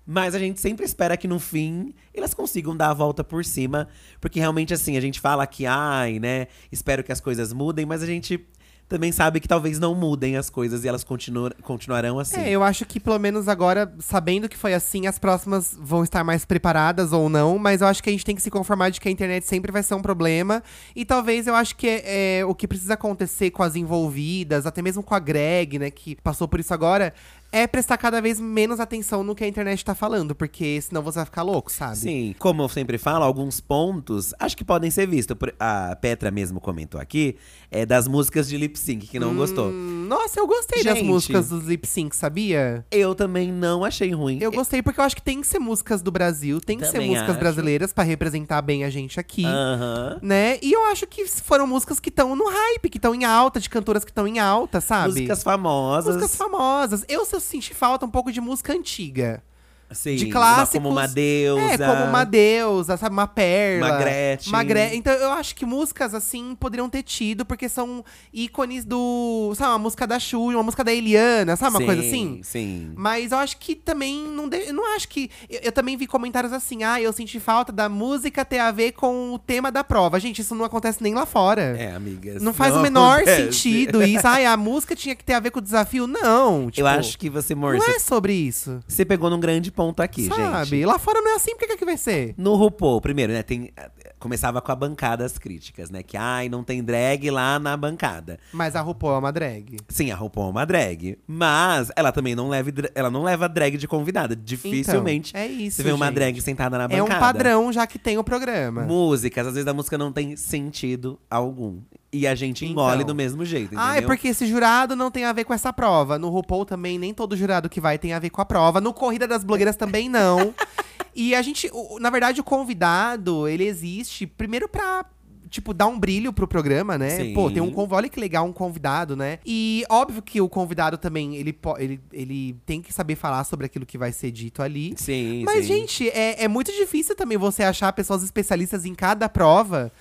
Mas 0.07 0.35
a 0.35 0.39
gente 0.39 0.61
sempre 0.61 0.85
espera 0.85 1.17
que 1.17 1.27
no 1.27 1.39
fim 1.39 1.95
elas 2.13 2.35
consigam 2.35 2.77
dar 2.77 2.91
a 2.91 2.95
volta 2.95 3.25
por 3.25 3.45
cima. 3.45 3.89
Porque 4.21 4.39
realmente, 4.39 4.75
assim, 4.75 4.97
a 4.97 5.01
gente 5.01 5.21
fala 5.21 5.47
que, 5.47 5.67
ai, 5.67 6.19
né? 6.19 6.49
Espero 6.71 7.03
que 7.03 7.13
as 7.13 7.21
coisas 7.21 7.53
mudem, 7.53 7.87
mas 7.87 8.03
a 8.03 8.07
gente 8.07 8.47
também 8.89 9.11
sabe 9.11 9.41
que 9.41 9.49
talvez 9.49 9.79
não 9.79 9.95
mudem 9.95 10.37
as 10.37 10.51
coisas 10.51 10.85
e 10.85 10.89
elas 10.89 11.03
continuam, 11.03 11.51
continuarão 11.63 12.19
assim. 12.19 12.39
É, 12.39 12.51
eu 12.51 12.63
acho 12.63 12.85
que 12.85 13.01
pelo 13.01 13.19
menos 13.19 13.49
agora, 13.49 13.93
sabendo 13.99 14.49
que 14.49 14.57
foi 14.57 14.75
assim, 14.75 15.07
as 15.07 15.19
próximas 15.19 15.77
vão 15.81 16.05
estar 16.05 16.23
mais 16.23 16.45
preparadas 16.45 17.13
ou 17.13 17.29
não, 17.29 17.59
mas 17.59 17.81
eu 17.81 17.87
acho 17.87 18.03
que 18.03 18.11
a 18.11 18.13
gente 18.13 18.25
tem 18.25 18.37
que 18.37 18.43
se 18.43 18.51
conformar 18.51 18.91
de 18.91 19.01
que 19.01 19.09
a 19.09 19.11
internet 19.11 19.47
sempre 19.47 19.73
vai 19.73 19.83
ser 19.83 19.95
um 19.95 20.03
problema. 20.03 20.63
E 20.95 21.05
talvez 21.05 21.47
eu 21.47 21.55
acho 21.55 21.75
que 21.77 21.89
é, 21.89 22.39
é, 22.39 22.45
o 22.45 22.55
que 22.55 22.69
precisa 22.69 22.95
acontecer 22.95 23.51
com 23.51 23.63
as 23.63 23.75
envolvidas, 23.75 24.67
até 24.67 24.83
mesmo 24.83 25.03
com 25.03 25.15
a 25.15 25.19
Greg, 25.19 25.79
né, 25.79 25.91
que 25.91 26.17
passou 26.17 26.47
por 26.47 26.61
isso 26.61 26.75
agora, 26.75 27.15
é 27.55 27.69
prestar 27.69 27.97
cada 27.99 28.21
vez 28.21 28.41
menos 28.41 28.81
atenção 28.81 29.23
no 29.23 29.33
que 29.33 29.45
a 29.45 29.47
internet 29.47 29.85
tá 29.85 29.95
falando, 29.95 30.35
porque 30.35 30.81
senão 30.83 31.01
você 31.01 31.21
vai 31.21 31.25
ficar 31.25 31.43
louco, 31.43 31.71
sabe? 31.71 31.97
Sim, 31.97 32.35
como 32.37 32.63
eu 32.63 32.69
sempre 32.69 32.99
falo, 32.99 33.25
alguns 33.25 33.61
pontos 33.61 34.35
acho 34.41 34.57
que 34.57 34.65
podem 34.65 34.91
ser 34.91 35.07
vistos. 35.07 35.37
A 35.61 35.95
Petra 35.95 36.33
mesmo 36.33 36.61
comentou 36.61 37.01
aqui, 37.01 37.37
é 37.75 37.85
das 37.85 38.07
músicas 38.07 38.49
de 38.49 38.57
lip 38.57 38.79
sync 38.79 39.07
que 39.07 39.19
não 39.19 39.35
gostou. 39.35 39.69
Hum, 39.71 40.07
Nossa, 40.09 40.39
eu 40.39 40.47
gostei 40.47 40.85
das 40.85 40.95
Gente. 40.99 41.07
músicas 41.07 41.49
dos 41.49 41.65
lip 41.67 41.87
sync, 41.89 42.15
sabia? 42.15 42.87
Eu 42.91 43.15
também 43.15 43.51
não 43.51 43.85
achei 43.85 44.13
ruim. 44.13 44.39
Eu 44.41 44.53
gostei 44.53 44.81
porque 44.81 45.01
eu 45.01 45.05
acho 45.05 45.17
que 45.17 45.23
tem 45.23 45.41
que 45.41 45.47
ser 45.47 45.59
músicas 45.59 46.01
do 46.01 46.11
Brasil, 46.13 46.61
tem 46.61 46.79
que 46.79 46.85
ser 46.87 46.93
Também 46.93 47.09
músicas 47.11 47.31
acho. 47.31 47.39
brasileiras 47.41 47.93
pra 47.93 48.05
representar 48.05 48.63
bem 48.63 48.85
a 48.85 48.91
gente 48.91 49.19
aqui. 49.19 49.45
Aham. 49.45 50.19
né? 50.23 50.59
E 50.63 50.73
eu 50.73 50.85
acho 50.85 51.07
que 51.07 51.27
foram 51.27 51.67
músicas 51.67 51.99
que 51.99 52.11
estão 52.11 52.37
no 52.37 52.49
hype, 52.49 52.89
que 52.89 52.99
estão 52.99 53.15
em 53.15 53.25
alta, 53.25 53.59
de 53.59 53.69
cantoras 53.69 54.05
que 54.05 54.11
estão 54.11 54.27
em 54.29 54.39
alta, 54.39 54.81
sabe? 54.81 55.09
Músicas 55.09 55.43
famosas. 55.43 56.15
Músicas 56.15 56.37
famosas. 56.37 57.05
Eu, 57.09 57.27
eu 57.33 57.41
senti 57.41 57.75
falta 57.75 58.07
um 58.07 58.11
pouco 58.11 58.31
de 58.31 58.41
música 58.41 58.73
antiga. 58.73 59.43
Sim, 59.91 60.17
de 60.17 60.25
uma- 60.25 60.33
clássicos. 60.33 60.73
como 60.83 60.89
uma 60.91 61.07
deusa. 61.07 61.61
É, 61.63 61.79
como 61.79 62.05
uma 62.05 62.25
deusa, 62.25 62.97
sabe? 62.97 63.13
Uma 63.13 63.27
perla. 63.27 63.87
Uma 63.89 63.99
Gretchen. 63.99 64.53
Uma 64.53 64.63
Gre- 64.65 64.95
Então 64.97 65.13
eu 65.13 65.31
acho 65.33 65.55
que 65.55 65.65
músicas 65.65 66.15
assim 66.15 66.55
poderiam 66.59 66.89
ter 66.89 67.03
tido, 67.03 67.45
porque 67.45 67.69
são 67.69 68.05
ícones 68.33 68.85
do. 68.85 69.53
Sabe, 69.57 69.71
uma 69.73 69.79
música 69.79 70.07
da 70.07 70.19
Xuxa, 70.19 70.57
uma 70.57 70.63
música 70.63 70.83
da 70.85 70.93
Eliana, 70.93 71.57
sabe? 71.57 71.71
Uma 71.75 71.81
Sim, 71.81 71.87
coisa 71.87 72.01
assim. 72.03 72.41
Sim. 72.43 72.93
Mas 72.97 73.33
eu 73.33 73.39
acho 73.39 73.57
que 73.59 73.75
também 73.75 74.21
não 74.29 74.49
de- 74.49 74.69
eu 74.69 74.75
não 74.75 74.95
acho 74.97 75.09
que 75.09 75.31
eu, 75.49 75.61
eu 75.65 75.73
também 75.73 75.97
vi 75.97 76.07
comentários 76.07 76.53
assim: 76.53 76.83
"Ah, 76.83 77.01
eu 77.01 77.13
senti 77.13 77.39
falta 77.39 77.73
da 77.73 77.89
música 77.89 78.45
ter 78.45 78.59
a 78.59 78.71
ver 78.71 78.93
com 78.93 79.33
o 79.35 79.39
tema 79.39 79.71
da 79.71 79.85
prova". 79.85 80.19
Gente, 80.19 80.41
isso 80.41 80.55
não 80.55 80.65
acontece 80.65 81.03
nem 81.03 81.15
lá 81.15 81.27
fora. 81.27 81.77
É, 81.79 81.93
amigas. 81.95 82.43
Não 82.43 82.53
faz 82.53 82.75
o 82.75 82.81
menor 82.81 83.19
acontece. 83.19 83.53
sentido 83.53 84.03
isso. 84.03 84.27
Ai, 84.27 84.45
a 84.47 84.57
música 84.57 84.95
tinha 84.97 85.15
que 85.15 85.25
ter 85.25 85.35
a 85.35 85.41
ver 85.41 85.51
com 85.51 85.59
o 85.59 85.63
desafio. 85.63 86.07
Não, 86.07 86.71
tipo, 86.71 86.81
Eu 86.81 86.87
acho 86.87 87.19
que 87.19 87.29
você, 87.31 87.53
amor, 87.53 87.77
não 87.77 87.87
é 87.87 87.99
sobre 87.99 88.33
isso. 88.33 88.81
você 88.87 89.05
pegou 89.05 89.29
num 89.31 89.41
grande 89.41 89.71
ponto 89.75 90.01
aqui, 90.01 90.27
sabe? 90.29 90.67
gente. 90.71 90.87
Lá 90.87 90.99
fora 90.99 91.21
não 91.21 91.33
é 91.33 91.35
assim, 91.37 91.51
por 91.53 91.59
que 91.61 91.67
que 91.67 91.73
aqui 91.75 91.85
vai 91.85 91.97
ser? 91.97 92.35
No 92.39 92.55
RuPaul, 92.55 93.01
primeiro, 93.01 93.33
né, 93.33 93.43
tem… 93.43 93.71
Começava 94.19 94.63
com 94.63 94.73
a 94.73 94.75
bancada 94.75 95.23
as 95.23 95.37
críticas, 95.37 95.91
né? 95.91 96.03
Que, 96.03 96.17
ai, 96.17 96.49
não 96.49 96.65
tem 96.65 96.83
drag 96.83 97.29
lá 97.31 97.59
na 97.59 97.77
bancada. 97.77 98.39
Mas 98.55 98.75
a 98.75 98.81
RuPaul 98.81 99.17
é 99.17 99.19
uma 99.19 99.31
drag. 99.31 99.77
Sim, 99.87 100.11
a 100.11 100.17
RuPaul 100.17 100.47
é 100.47 100.51
uma 100.51 100.65
drag. 100.65 101.19
Mas 101.27 101.91
ela 101.95 102.11
também 102.11 102.35
não 102.35 102.49
leva, 102.49 102.71
ela 102.95 103.11
não 103.11 103.23
leva 103.23 103.47
drag 103.51 103.77
de 103.77 103.87
convidada. 103.87 104.35
Dificilmente 104.35 105.31
Então, 105.31 105.43
é 105.43 105.47
isso, 105.47 105.77
você 105.77 105.83
vê 105.83 105.93
uma 105.93 106.07
gente. 106.07 106.15
drag 106.15 106.41
sentada 106.41 106.79
na 106.79 106.85
É 106.85 106.89
bancada. 106.89 107.17
um 107.17 107.21
padrão 107.21 107.71
já 107.73 107.87
que 107.87 107.99
tem 107.99 108.17
o 108.17 108.25
programa. 108.25 108.85
Músicas, 108.85 109.47
às 109.47 109.55
vezes 109.55 109.69
a 109.69 109.75
música 109.75 109.99
não 109.99 110.11
tem 110.11 110.37
sentido 110.37 111.19
algum. 111.31 111.81
E 112.17 112.27
a 112.27 112.35
gente 112.35 112.65
engole 112.65 112.97
Então. 112.97 113.07
do 113.09 113.15
mesmo 113.15 113.45
jeito, 113.45 113.75
entendeu? 113.75 113.85
Ah, 113.85 113.97
é 113.97 114.01
porque 114.03 114.29
esse 114.29 114.47
jurado 114.47 114.95
não 114.95 115.11
tem 115.11 115.25
a 115.25 115.33
ver 115.33 115.45
com 115.45 115.53
essa 115.53 115.73
prova. 115.73 116.19
No 116.19 116.29
RuPaul 116.29 116.65
também, 116.65 116.97
nem 116.99 117.13
todo 117.13 117.37
jurado 117.37 117.69
que 117.69 117.81
vai 117.81 117.99
tem 117.99 118.13
a 118.13 118.19
ver 118.21 118.31
com 118.31 118.41
a 118.41 118.45
prova. 118.45 118.81
No 118.81 118.93
Corrida 118.95 119.27
das 119.27 119.43
Blogueiras 119.43 119.75
também 119.77 120.09
não. 120.09 120.55
e 121.15 121.35
a 121.35 121.43
gente, 121.43 121.69
o- 121.73 121.99
na 121.99 122.11
verdade, 122.11 122.41
o 122.41 122.45
convidado, 122.45 123.49
ele 123.49 123.65
existe 123.65 124.27
primeiro 124.27 124.69
pra. 124.69 125.05
Tipo, 125.51 125.73
dar 125.73 125.87
um 125.87 125.97
brilho 125.97 126.33
pro 126.33 126.49
programa, 126.49 126.99
né? 126.99 127.11
Sim. 127.11 127.33
Pô, 127.33 127.49
tem 127.49 127.63
um 127.63 127.71
convidado. 127.71 127.95
Olha 127.97 128.09
que 128.09 128.19
legal, 128.19 128.45
um 128.45 128.53
convidado, 128.53 129.15
né? 129.15 129.39
E 129.47 129.85
óbvio 129.89 130.21
que 130.21 130.41
o 130.41 130.49
convidado 130.49 130.99
também, 130.99 131.37
ele, 131.37 131.53
po- 131.53 131.77
ele, 131.79 132.01
ele 132.13 132.57
tem 132.67 132.83
que 132.83 132.93
saber 132.93 133.15
falar 133.15 133.45
sobre 133.45 133.67
aquilo 133.67 133.87
que 133.87 133.97
vai 133.97 134.11
ser 134.11 134.33
dito 134.33 134.61
ali. 134.63 134.95
Sim, 134.97 135.45
Mas, 135.45 135.59
sim. 135.67 135.75
gente, 135.75 136.09
é, 136.09 136.43
é 136.43 136.49
muito 136.49 136.73
difícil 136.73 137.15
também 137.15 137.39
você 137.39 137.63
achar 137.63 137.93
pessoas 137.93 138.25
especialistas 138.25 138.85
em 138.85 138.97
cada 138.97 139.29
prova 139.29 139.93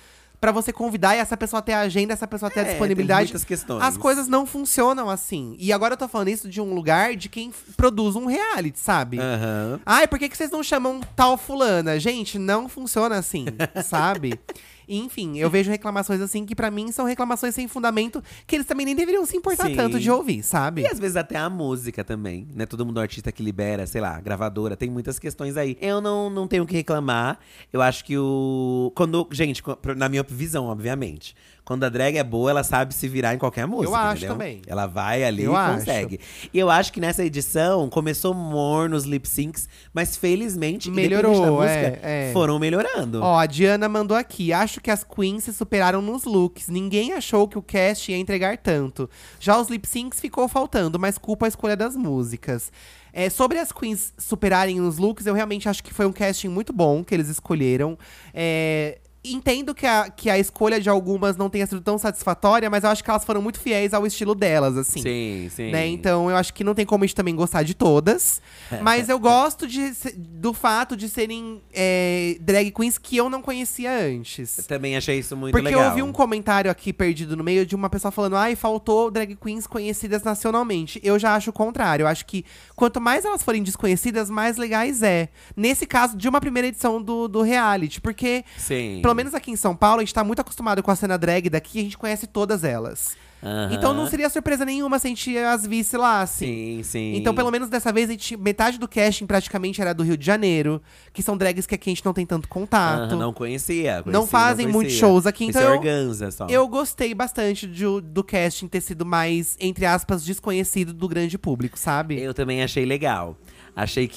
pra 0.43 0.51
você 0.51 0.73
convidar 0.73 1.15
e 1.15 1.19
essa 1.19 1.37
pessoa 1.37 1.61
ter 1.61 1.71
a 1.71 1.79
agenda, 1.79 2.11
essa 2.11 2.27
pessoa 2.27 2.51
ter 2.51 2.59
a 2.59 2.63
É, 2.63 2.65
tem 2.65 2.73
disponibilidade. 2.73 3.27
muitas 3.27 3.45
questões. 3.45 3.81
As 3.81 3.95
coisas 3.95 4.27
não 4.27 4.45
funcionam 4.45 5.09
assim. 5.09 5.55
E 5.57 5.71
agora 5.71 5.93
eu 5.93 5.97
tô 5.97 6.05
falando 6.05 6.27
isso 6.27 6.49
de 6.49 6.59
um 6.59 6.73
lugar 6.73 7.15
de 7.15 7.29
quem 7.29 7.49
produz 7.77 8.17
um 8.17 8.25
reality, 8.25 8.77
sabe? 8.77 9.19
Aham. 9.21 9.79
Ai, 9.85 10.05
por 10.05 10.19
que, 10.19 10.27
que 10.27 10.35
vocês 10.35 10.51
não 10.51 10.61
chamam 10.61 10.99
tal 11.15 11.37
fulana? 11.37 11.97
Gente, 11.97 12.37
não 12.37 12.67
funciona 12.67 13.15
assim, 13.15 13.45
sabe? 13.85 14.37
Enfim, 14.87 15.37
eu 15.37 15.49
vejo 15.49 15.69
reclamações 15.69 16.21
assim 16.21 16.45
que 16.45 16.55
pra 16.55 16.69
mim 16.69 16.91
são 16.91 17.05
reclamações 17.05 17.55
sem 17.55 17.67
fundamento, 17.67 18.23
que 18.45 18.55
eles 18.55 18.67
também 18.67 18.85
nem 18.85 18.95
deveriam 18.95 19.25
se 19.25 19.37
importar 19.37 19.67
Sim. 19.67 19.75
tanto 19.75 19.99
de 19.99 20.09
ouvir, 20.09 20.43
sabe? 20.43 20.81
E 20.81 20.87
às 20.87 20.99
vezes 20.99 21.15
até 21.15 21.37
a 21.37 21.49
música 21.49 22.03
também, 22.03 22.47
né? 22.53 22.65
Todo 22.65 22.85
mundo 22.85 22.99
artista 22.99 23.31
que 23.31 23.43
libera, 23.43 23.85
sei 23.85 24.01
lá, 24.01 24.19
gravadora, 24.19 24.75
tem 24.75 24.89
muitas 24.89 25.19
questões 25.19 25.57
aí. 25.57 25.77
Eu 25.81 26.01
não, 26.01 26.29
não 26.29 26.47
tenho 26.47 26.63
o 26.63 26.67
que 26.67 26.75
reclamar. 26.75 27.39
Eu 27.71 27.81
acho 27.81 28.03
que 28.05 28.17
o. 28.17 28.91
Quando. 28.95 29.27
Gente, 29.31 29.61
na 29.95 30.09
minha 30.09 30.23
visão, 30.23 30.65
obviamente. 30.65 31.35
Quando 31.65 31.85
a 31.85 31.89
drag 31.89 32.17
é 32.17 32.23
boa, 32.23 32.49
ela 32.49 32.63
sabe 32.63 32.93
se 32.93 33.07
virar 33.07 33.33
em 33.33 33.37
qualquer 33.37 33.65
música. 33.65 33.97
acho 33.97 34.17
entendeu? 34.17 34.29
também. 34.33 34.61
Ela 34.67 34.85
vai 34.85 35.23
ali 35.23 35.43
Eu 35.43 35.53
e 35.53 35.55
acho. 35.55 35.79
consegue. 35.79 36.19
E 36.53 36.59
eu 36.59 36.69
acho 36.69 36.91
que 36.91 36.99
nessa 36.99 37.23
edição 37.23 37.89
começou 37.89 38.33
morno 38.33 38.97
os 38.97 39.05
lip 39.05 39.27
syncs, 39.27 39.69
mas 39.93 40.17
felizmente, 40.17 40.91
Melhorou, 40.91 41.33
da 41.41 41.51
música, 41.51 41.99
é, 42.03 42.29
é. 42.29 42.29
foram 42.33 42.59
melhorando. 42.59 43.21
Ó, 43.21 43.37
a 43.39 43.45
Diana 43.45 43.87
mandou 43.87 44.17
aqui. 44.17 44.51
Acho 44.51 44.81
que 44.81 44.91
as 44.91 45.05
queens 45.05 45.45
se 45.45 45.53
superaram 45.53 46.01
nos 46.01 46.25
looks. 46.25 46.67
Ninguém 46.67 47.13
achou 47.13 47.47
que 47.47 47.57
o 47.57 47.61
cast 47.61 48.11
ia 48.11 48.17
entregar 48.17 48.57
tanto. 48.57 49.09
Já 49.39 49.57
os 49.57 49.69
lip 49.69 49.87
syncs 49.87 50.19
ficou 50.19 50.49
faltando, 50.49 50.99
mas 50.99 51.17
culpa 51.17 51.45
a 51.45 51.49
escolha 51.49 51.77
das 51.77 51.95
músicas. 51.95 52.71
É, 53.15 53.29
sobre 53.29 53.59
as 53.59 53.71
queens 53.71 54.11
superarem 54.17 54.79
nos 54.79 54.97
looks, 54.97 55.27
eu 55.27 55.35
realmente 55.35 55.69
acho 55.69 55.83
que 55.83 55.93
foi 55.93 56.05
um 56.05 56.11
casting 56.11 56.47
muito 56.47 56.73
bom 56.73 57.03
que 57.03 57.13
eles 57.13 57.29
escolheram. 57.29 57.97
É, 58.33 58.97
Entendo 59.25 59.73
que 59.73 59.85
a, 59.85 60.09
que 60.09 60.29
a 60.29 60.37
escolha 60.37 60.79
de 60.79 60.89
algumas 60.89 61.37
não 61.37 61.49
tenha 61.49 61.65
sido 61.65 61.81
tão 61.81 61.97
satisfatória, 61.97 62.69
mas 62.69 62.83
eu 62.83 62.89
acho 62.89 63.03
que 63.03 63.09
elas 63.09 63.23
foram 63.23 63.41
muito 63.41 63.59
fiéis 63.59 63.93
ao 63.93 64.05
estilo 64.05 64.35
delas, 64.35 64.77
assim. 64.77 65.01
sim, 65.01 65.49
sim. 65.49 65.71
Né? 65.71 65.87
Então 65.87 66.29
eu 66.29 66.35
acho 66.35 66.53
que 66.53 66.63
não 66.63 66.75
tem 66.75 66.85
como 66.85 67.03
a 67.03 67.07
gente 67.07 67.15
também 67.15 67.35
gostar 67.35 67.63
de 67.63 67.73
todas. 67.73 68.41
mas 68.81 69.09
eu 69.09 69.19
gosto 69.19 69.67
de, 69.67 69.93
do 70.15 70.53
fato 70.53 70.95
de 70.95 71.07
serem 71.07 71.61
é, 71.73 72.37
drag 72.41 72.71
queens 72.71 72.97
que 72.97 73.17
eu 73.17 73.29
não 73.29 73.41
conhecia 73.41 73.91
antes. 73.91 74.65
Também 74.67 74.97
achei 74.97 75.19
isso 75.19 75.35
muito 75.37 75.53
Porque 75.53 75.67
legal. 75.67 75.83
eu 75.83 75.89
ouvi 75.89 76.01
um 76.01 76.11
comentário 76.11 76.69
aqui 76.69 76.91
perdido 76.91 77.37
no 77.37 77.43
meio 77.43 77.65
de 77.65 77.75
uma 77.75 77.89
pessoa 77.89 78.11
falando: 78.11 78.35
ai, 78.35 78.55
faltou 78.55 79.09
drag 79.09 79.35
queens 79.35 79.67
conhecidas 79.67 80.23
nacionalmente. 80.23 80.99
Eu 81.03 81.17
já 81.17 81.35
acho 81.35 81.49
o 81.49 81.53
contrário. 81.53 82.03
Eu 82.03 82.07
acho 82.07 82.25
que 82.25 82.45
quanto 82.75 82.99
mais 82.99 83.25
elas 83.25 83.43
forem 83.43 83.63
desconhecidas, 83.63 84.29
mais 84.29 84.57
legais 84.57 85.01
é. 85.01 85.29
Nesse 85.55 85.85
caso, 85.85 86.17
de 86.17 86.27
uma 86.27 86.41
primeira 86.41 86.67
edição 86.67 87.01
do, 87.01 87.27
do 87.27 87.41
reality. 87.41 88.01
Porque, 88.01 88.43
Sim. 88.57 88.99
Pelo 89.13 89.17
menos 89.17 89.35
aqui 89.35 89.51
em 89.51 89.55
São 89.55 89.75
Paulo, 89.75 89.99
a 89.99 90.03
gente 90.03 90.13
tá 90.13 90.23
muito 90.23 90.39
acostumado 90.39 90.81
com 90.81 90.89
a 90.91 90.95
cena 90.95 91.17
drag 91.17 91.49
daqui, 91.49 91.79
a 91.79 91.83
gente 91.83 91.97
conhece 91.97 92.25
todas 92.27 92.63
elas. 92.63 93.15
Aham. 93.45 93.73
Então 93.73 93.93
não 93.93 94.07
seria 94.07 94.29
surpresa 94.29 94.63
nenhuma 94.63 94.97
se 94.97 95.05
a 95.07 95.09
gente 95.09 95.37
as 95.37 95.67
visse 95.67 95.97
lá, 95.97 96.21
assim. 96.21 96.77
Sim, 96.77 96.83
sim. 96.83 97.15
Então, 97.17 97.35
pelo 97.35 97.51
menos 97.51 97.67
dessa 97.67 97.91
vez, 97.91 98.07
a 98.09 98.13
gente, 98.13 98.37
metade 98.37 98.79
do 98.79 98.87
casting 98.87 99.25
praticamente 99.25 99.81
era 99.81 99.93
do 99.93 100.01
Rio 100.01 100.15
de 100.15 100.25
Janeiro, 100.25 100.81
que 101.11 101.21
são 101.21 101.35
drags 101.35 101.65
que 101.67 101.75
aqui 101.75 101.89
a 101.89 101.91
gente 101.91 102.05
não 102.05 102.13
tem 102.13 102.25
tanto 102.25 102.47
contato. 102.47 103.11
Aham, 103.11 103.15
não 103.17 103.33
conhecia. 103.33 103.97
Não 103.97 104.03
conhecia, 104.25 104.27
fazem 104.29 104.55
conhecia. 104.65 104.73
muitos 104.73 104.93
shows 104.93 105.27
aqui, 105.27 105.45
então 105.45 105.61
eu- 105.61 105.71
organza 105.73 106.31
só. 106.31 106.47
Eu 106.47 106.65
gostei 106.69 107.13
bastante 107.13 107.67
do 107.67 108.23
casting 108.23 108.67
ter 108.67 108.79
sido 108.81 109.05
mais, 109.05 109.57
entre 109.59 109.85
aspas, 109.85 110.23
desconhecido 110.23 110.93
do 110.93 111.07
grande 111.09 111.37
público, 111.37 111.77
sabe? 111.77 112.19
Eu 112.21 112.33
também 112.33 112.63
achei 112.63 112.85
legal. 112.85 113.35
Achei 113.75 114.07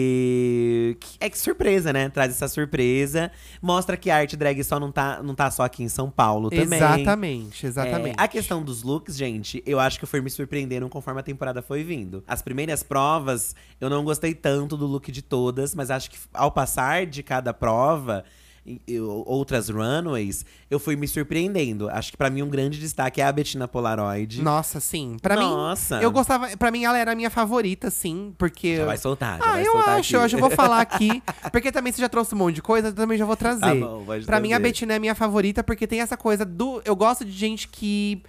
que... 0.00 0.96
que- 1.00 1.16
É 1.20 1.28
que 1.28 1.38
surpresa, 1.38 1.92
né? 1.92 2.08
Traz 2.08 2.30
essa 2.32 2.48
surpresa. 2.48 3.30
Mostra 3.60 3.96
que 3.96 4.10
a 4.10 4.16
arte 4.16 4.36
drag 4.36 4.62
só 4.64 4.78
não 4.78 4.90
tá, 4.92 5.22
não 5.22 5.34
tá 5.34 5.50
só 5.50 5.62
aqui 5.64 5.82
em 5.82 5.88
São 5.88 6.10
Paulo 6.10 6.50
também. 6.50 6.78
Exatamente, 6.78 7.66
exatamente. 7.66 8.18
É, 8.18 8.22
a 8.22 8.28
questão 8.28 8.62
dos 8.62 8.82
looks, 8.82 9.16
gente, 9.16 9.62
eu 9.66 9.78
acho 9.80 9.98
que 9.98 10.06
foi 10.06 10.20
me 10.20 10.30
surpreendendo 10.30 10.88
conforme 10.88 11.20
a 11.20 11.22
temporada 11.22 11.62
foi 11.62 11.82
vindo. 11.82 12.22
As 12.26 12.42
primeiras 12.42 12.82
provas, 12.82 13.54
eu 13.80 13.90
não 13.90 14.04
gostei 14.04 14.34
tanto 14.34 14.76
do 14.76 14.86
look 14.86 15.10
de 15.10 15.22
todas, 15.22 15.74
mas 15.74 15.90
acho 15.90 16.10
que 16.10 16.18
ao 16.32 16.50
passar 16.50 17.06
de 17.06 17.22
cada 17.22 17.52
prova, 17.52 18.24
outras 19.24 19.68
runways, 19.68 20.44
eu 20.70 20.78
fui 20.78 20.96
me 20.96 21.08
surpreendendo. 21.08 21.88
Acho 21.88 22.10
que 22.10 22.16
pra 22.16 22.30
mim 22.30 22.42
um 22.42 22.48
grande 22.48 22.78
destaque 22.78 23.20
é 23.20 23.24
a 23.24 23.32
Bettina 23.32 23.66
Polaroid. 23.66 24.42
Nossa, 24.42 24.80
sim. 24.80 25.16
Nossa. 25.22 25.98
mim, 25.98 26.04
eu 26.04 26.10
gostava. 26.10 26.56
Pra 26.56 26.70
mim, 26.70 26.84
ela 26.84 26.98
era 26.98 27.12
a 27.12 27.14
minha 27.14 27.30
favorita, 27.30 27.90
sim, 27.90 28.34
porque. 28.38 28.76
Já 28.76 28.84
vai 28.86 28.96
soltar, 28.98 29.38
já 29.38 29.44
Ah, 29.44 29.50
vai 29.52 29.66
eu 29.66 29.72
soltar 29.72 29.88
acho, 29.98 30.08
aqui. 30.08 30.14
eu 30.16 30.20
acho, 30.20 30.36
eu 30.36 30.40
vou 30.40 30.50
falar 30.50 30.80
aqui. 30.80 31.22
Porque 31.50 31.72
também 31.72 31.92
você 31.92 32.00
já 32.00 32.08
trouxe 32.08 32.34
um 32.34 32.38
monte 32.38 32.56
de 32.56 32.62
coisa, 32.62 32.88
eu 32.88 32.92
também 32.94 33.16
já 33.18 33.24
vou 33.24 33.36
trazer. 33.36 33.60
Tá 33.60 33.74
bom, 33.74 34.04
pode 34.04 34.24
pra 34.26 34.40
mim, 34.40 34.48
a 34.52 34.56
trazer. 34.56 34.62
Bettina 34.62 34.94
é 34.94 34.98
minha 34.98 35.14
favorita, 35.14 35.62
porque 35.64 35.86
tem 35.86 36.00
essa 36.00 36.16
coisa 36.16 36.44
do. 36.44 36.80
Eu 36.84 36.94
gosto 36.94 37.24
de 37.24 37.32
gente 37.32 37.66
que 37.68 38.22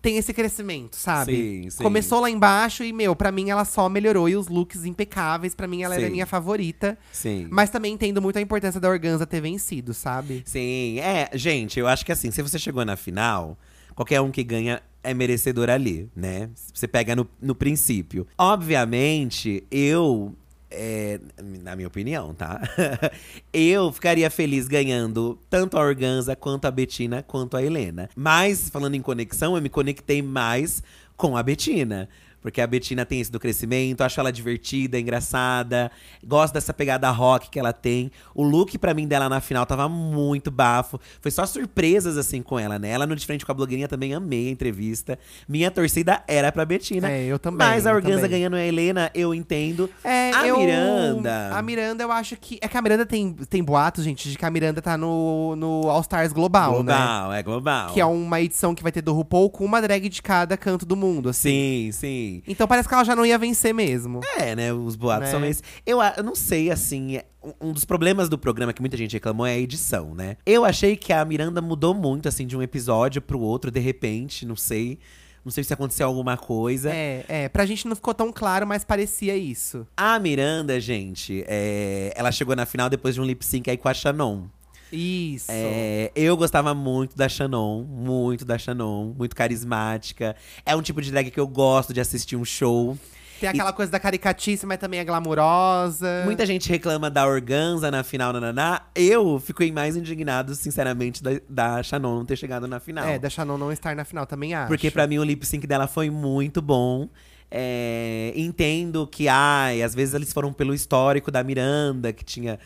tem 0.00 0.16
esse 0.16 0.32
crescimento, 0.32 0.96
sabe? 0.96 1.62
Sim, 1.64 1.70
sim. 1.70 1.82
Começou 1.82 2.20
lá 2.20 2.30
embaixo 2.30 2.84
e, 2.84 2.92
meu, 2.92 3.16
pra 3.16 3.32
mim 3.32 3.50
ela 3.50 3.64
só 3.64 3.88
melhorou. 3.88 4.28
E 4.28 4.36
os 4.36 4.48
looks 4.48 4.84
impecáveis, 4.84 5.54
pra 5.54 5.66
mim 5.66 5.82
ela 5.82 5.94
era 5.94 6.04
a 6.04 6.06
Sim. 6.06 6.12
minha 6.12 6.26
favorita. 6.26 6.96
Sim. 7.12 7.48
Mas 7.50 7.70
também 7.70 7.94
entendo 7.94 8.22
muito 8.22 8.38
a 8.38 8.40
importância 8.40 8.80
da 8.80 8.88
Organza 8.88 9.26
ter 9.26 9.40
vencido, 9.40 9.92
sabe? 9.92 10.42
Sim, 10.44 11.00
é, 11.00 11.28
gente, 11.34 11.80
eu 11.80 11.86
acho 11.86 12.04
que 12.06 12.12
assim, 12.12 12.30
se 12.30 12.42
você 12.42 12.58
chegou 12.58 12.84
na 12.84 12.96
final, 12.96 13.58
qualquer 13.94 14.20
um 14.20 14.30
que 14.30 14.44
ganha 14.44 14.80
é 15.02 15.14
merecedor 15.14 15.70
ali, 15.70 16.08
né? 16.14 16.50
Você 16.72 16.86
pega 16.86 17.16
no, 17.16 17.26
no 17.40 17.54
princípio. 17.54 18.26
Obviamente, 18.36 19.64
eu. 19.70 20.34
É, 20.70 21.20
na 21.62 21.74
minha 21.74 21.88
opinião, 21.88 22.34
tá? 22.34 22.60
eu 23.52 23.92
ficaria 23.92 24.30
feliz 24.30 24.68
ganhando 24.68 25.38
tanto 25.48 25.76
a 25.76 25.80
Organza, 25.80 26.36
quanto 26.36 26.66
a 26.66 26.70
Betina, 26.70 27.22
quanto 27.22 27.56
a 27.56 27.62
Helena. 27.62 28.08
Mas, 28.14 28.68
falando 28.68 28.94
em 28.94 29.02
conexão, 29.02 29.56
eu 29.56 29.62
me 29.62 29.68
conectei 29.68 30.22
mais 30.22 30.82
com 31.16 31.36
a 31.36 31.42
Betina. 31.42 32.08
Porque 32.40 32.60
a 32.60 32.66
Betina 32.66 33.04
tem 33.04 33.20
esse 33.20 33.32
do 33.32 33.40
crescimento, 33.40 34.02
acho 34.02 34.18
ela 34.20 34.32
divertida, 34.32 34.98
engraçada. 34.98 35.90
Gosto 36.24 36.54
dessa 36.54 36.72
pegada 36.72 37.10
rock 37.10 37.50
que 37.50 37.58
ela 37.58 37.72
tem. 37.72 38.10
O 38.34 38.42
look 38.42 38.78
pra 38.78 38.94
mim 38.94 39.06
dela 39.08 39.28
na 39.28 39.40
final 39.40 39.66
tava 39.66 39.88
muito 39.88 40.50
bafo. 40.50 41.00
Foi 41.20 41.30
só 41.30 41.44
surpresas 41.44 42.16
assim 42.16 42.40
com 42.40 42.58
ela, 42.58 42.78
né? 42.78 42.90
Ela 42.90 43.06
no 43.06 43.16
de 43.16 43.26
frente 43.26 43.44
com 43.44 43.52
a 43.52 43.54
blogueirinha 43.54 43.88
também 43.88 44.14
amei 44.14 44.48
a 44.48 44.50
entrevista. 44.50 45.18
Minha 45.48 45.70
torcida 45.70 46.22
era 46.28 46.52
pra 46.52 46.64
Betina. 46.64 47.10
É, 47.10 47.24
eu 47.24 47.38
também, 47.38 47.66
Mas 47.66 47.86
a 47.86 47.92
Organza 47.92 48.28
ganhando 48.28 48.54
a 48.56 48.64
Helena, 48.64 49.10
eu 49.14 49.34
entendo. 49.34 49.90
É, 50.04 50.30
a 50.34 50.46
eu- 50.46 50.58
Miranda. 50.58 51.50
A 51.52 51.62
Miranda, 51.62 52.04
eu 52.04 52.12
acho 52.12 52.36
que. 52.36 52.58
É 52.60 52.68
que 52.68 52.76
a 52.76 52.82
Miranda 52.82 53.04
tem, 53.04 53.32
tem 53.32 53.62
boatos, 53.62 54.04
gente, 54.04 54.30
de 54.30 54.38
que 54.38 54.44
a 54.44 54.50
Miranda 54.50 54.80
tá 54.80 54.96
no, 54.96 55.56
no 55.56 55.88
All 55.90 56.00
Stars 56.00 56.32
Global, 56.32 56.82
né? 56.82 56.94
global, 56.94 57.32
é 57.32 57.42
global. 57.42 57.92
Que 57.92 58.00
é 58.00 58.06
uma 58.06 58.40
edição 58.40 58.74
que 58.74 58.82
vai 58.82 58.92
ter 58.92 59.02
do 59.02 59.12
RuPaul 59.12 59.50
com 59.50 59.64
uma 59.64 59.80
drag 59.80 60.08
de 60.08 60.22
cada 60.22 60.56
canto 60.56 60.86
do 60.86 60.94
mundo, 60.96 61.28
assim. 61.28 61.48
Sim, 61.48 61.90
sim. 61.92 62.27
Então 62.46 62.66
parece 62.66 62.88
que 62.88 62.94
ela 62.94 63.04
já 63.04 63.14
não 63.16 63.24
ia 63.26 63.38
vencer 63.38 63.72
mesmo. 63.74 64.20
É, 64.38 64.54
né? 64.56 64.72
Os 64.72 64.96
boatos 64.96 65.26
Né? 65.28 65.30
são 65.32 65.44
esses. 65.44 65.62
Eu, 65.86 65.98
eu 66.16 66.22
não 66.24 66.34
sei, 66.34 66.70
assim. 66.70 67.16
é- 67.16 67.24
um- 67.42 67.68
Um 67.68 67.72
dos 67.72 67.84
problemas 67.84 68.28
do 68.28 68.36
programa 68.38 68.72
que 68.72 68.80
muita 68.80 68.96
gente 68.96 69.12
reclamou 69.12 69.46
é 69.46 69.52
a 69.54 69.58
edição, 69.58 70.14
né? 70.14 70.36
Eu 70.44 70.64
achei 70.64 70.96
que 70.96 71.12
a 71.12 71.24
Miranda 71.24 71.60
mudou 71.62 71.94
muito, 71.94 72.28
assim, 72.28 72.46
de 72.46 72.56
um 72.56 72.62
episódio 72.62 73.22
pro 73.22 73.38
outro, 73.40 73.70
de 73.70 73.80
repente, 73.80 74.44
não 74.46 74.56
sei. 74.56 74.98
Não 75.44 75.52
sei 75.52 75.64
se 75.64 75.72
aconteceu 75.72 76.06
alguma 76.06 76.36
coisa. 76.36 76.90
É, 76.92 77.24
é, 77.28 77.48
pra 77.48 77.64
gente 77.64 77.86
não 77.88 77.96
ficou 77.96 78.12
tão 78.12 78.30
claro, 78.32 78.66
mas 78.66 78.84
parecia 78.84 79.34
isso. 79.36 79.86
A 79.96 80.18
Miranda, 80.18 80.78
gente, 80.80 81.42
é, 81.46 82.12
ela 82.14 82.30
chegou 82.30 82.54
na 82.54 82.66
final 82.66 82.90
depois 82.90 83.14
de 83.14 83.20
um 83.20 83.24
lip 83.24 83.42
sync 83.44 83.70
aí 83.70 83.76
com 83.78 83.88
a 83.88 83.94
Shannon. 83.94 84.44
Isso. 84.92 85.46
É, 85.50 86.10
eu 86.14 86.36
gostava 86.36 86.74
muito 86.74 87.16
da 87.16 87.28
Shannon, 87.28 87.82
muito 87.82 88.44
da 88.44 88.56
Shannon, 88.56 89.14
muito 89.16 89.36
carismática. 89.36 90.34
É 90.64 90.74
um 90.74 90.82
tipo 90.82 91.00
de 91.02 91.10
drag 91.10 91.30
que 91.30 91.40
eu 91.40 91.46
gosto 91.46 91.92
de 91.92 92.00
assistir 92.00 92.36
um 92.36 92.44
show. 92.44 92.96
Tem 93.40 93.48
aquela 93.48 93.72
coisa 93.72 93.90
da 93.92 94.00
caricatice, 94.00 94.66
mas 94.66 94.78
também 94.78 94.98
é 94.98 95.04
glamurosa. 95.04 96.22
Muita 96.24 96.44
gente 96.44 96.68
reclama 96.68 97.08
da 97.08 97.26
Organza 97.26 97.90
na 97.90 98.02
final, 98.02 98.32
nananá. 98.32 98.82
Eu 98.94 99.38
fiquei 99.38 99.70
mais 99.70 99.96
indignado, 99.96 100.54
sinceramente, 100.56 101.22
da, 101.22 101.30
da 101.48 101.82
Shannon 101.82 102.16
não 102.16 102.24
ter 102.24 102.36
chegado 102.36 102.66
na 102.66 102.80
final. 102.80 103.06
É, 103.06 103.18
da 103.18 103.30
Shannon 103.30 103.56
não 103.56 103.70
estar 103.70 103.94
na 103.94 104.04
final 104.04 104.26
também 104.26 104.54
acho. 104.54 104.68
Porque 104.68 104.90
pra 104.90 105.06
mim 105.06 105.18
o 105.18 105.24
lip 105.24 105.46
sync 105.46 105.66
dela 105.66 105.86
foi 105.86 106.10
muito 106.10 106.60
bom. 106.60 107.08
É, 107.50 108.32
entendo 108.36 109.06
que, 109.06 109.28
ai, 109.28 109.82
às 109.82 109.94
vezes 109.94 110.14
eles 110.14 110.32
foram 110.32 110.52
pelo 110.52 110.74
histórico 110.74 111.30
da 111.30 111.42
Miranda, 111.44 112.12
que 112.12 112.24
tinha. 112.24 112.58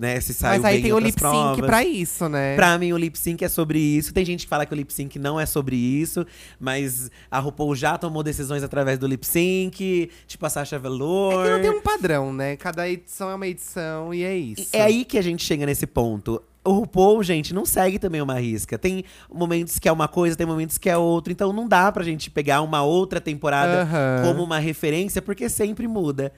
Né, 0.00 0.18
se 0.18 0.32
saiu 0.32 0.62
Mas 0.62 0.64
aí 0.64 0.74
bem 0.76 0.82
tem 0.84 0.90
em 0.92 0.94
o 0.94 0.98
lip 0.98 1.10
sync 1.12 1.20
provas. 1.20 1.66
pra 1.66 1.84
isso, 1.84 2.26
né? 2.26 2.56
Pra 2.56 2.78
mim, 2.78 2.90
o 2.94 2.96
lip 2.96 3.18
sync 3.18 3.44
é 3.44 3.48
sobre 3.50 3.78
isso. 3.78 4.14
Tem 4.14 4.24
gente 4.24 4.46
que 4.46 4.48
fala 4.48 4.64
que 4.64 4.72
o 4.72 4.74
lip 4.74 4.90
sync 4.90 5.18
não 5.18 5.38
é 5.38 5.44
sobre 5.44 5.76
isso, 5.76 6.24
mas 6.58 7.10
a 7.30 7.38
RuPaul 7.38 7.76
já 7.76 7.98
tomou 7.98 8.22
decisões 8.22 8.62
através 8.62 8.98
do 8.98 9.06
lip 9.06 9.26
sync, 9.26 10.10
tipo 10.26 10.46
a 10.46 10.48
Sasha 10.48 10.78
Velour. 10.78 11.44
É 11.44 11.44
que 11.44 11.50
não 11.50 11.60
tem 11.60 11.70
um 11.70 11.82
padrão, 11.82 12.32
né? 12.32 12.56
Cada 12.56 12.88
edição 12.88 13.28
é 13.28 13.34
uma 13.34 13.46
edição 13.46 14.14
e 14.14 14.22
é 14.22 14.34
isso. 14.34 14.70
É 14.72 14.80
aí 14.80 15.04
que 15.04 15.18
a 15.18 15.22
gente 15.22 15.44
chega 15.44 15.66
nesse 15.66 15.86
ponto. 15.86 16.42
O 16.64 16.72
RuPaul, 16.72 17.22
gente, 17.22 17.52
não 17.52 17.66
segue 17.66 17.98
também 17.98 18.22
uma 18.22 18.40
risca. 18.40 18.78
Tem 18.78 19.04
momentos 19.30 19.78
que 19.78 19.86
é 19.86 19.92
uma 19.92 20.08
coisa, 20.08 20.34
tem 20.34 20.46
momentos 20.46 20.78
que 20.78 20.88
é 20.88 20.96
outra. 20.96 21.30
Então 21.30 21.52
não 21.52 21.68
dá 21.68 21.92
pra 21.92 22.02
gente 22.02 22.30
pegar 22.30 22.62
uma 22.62 22.82
outra 22.82 23.20
temporada 23.20 23.82
Aham. 23.82 24.22
como 24.24 24.42
uma 24.42 24.58
referência, 24.58 25.20
porque 25.20 25.46
sempre 25.50 25.86
muda. 25.86 26.32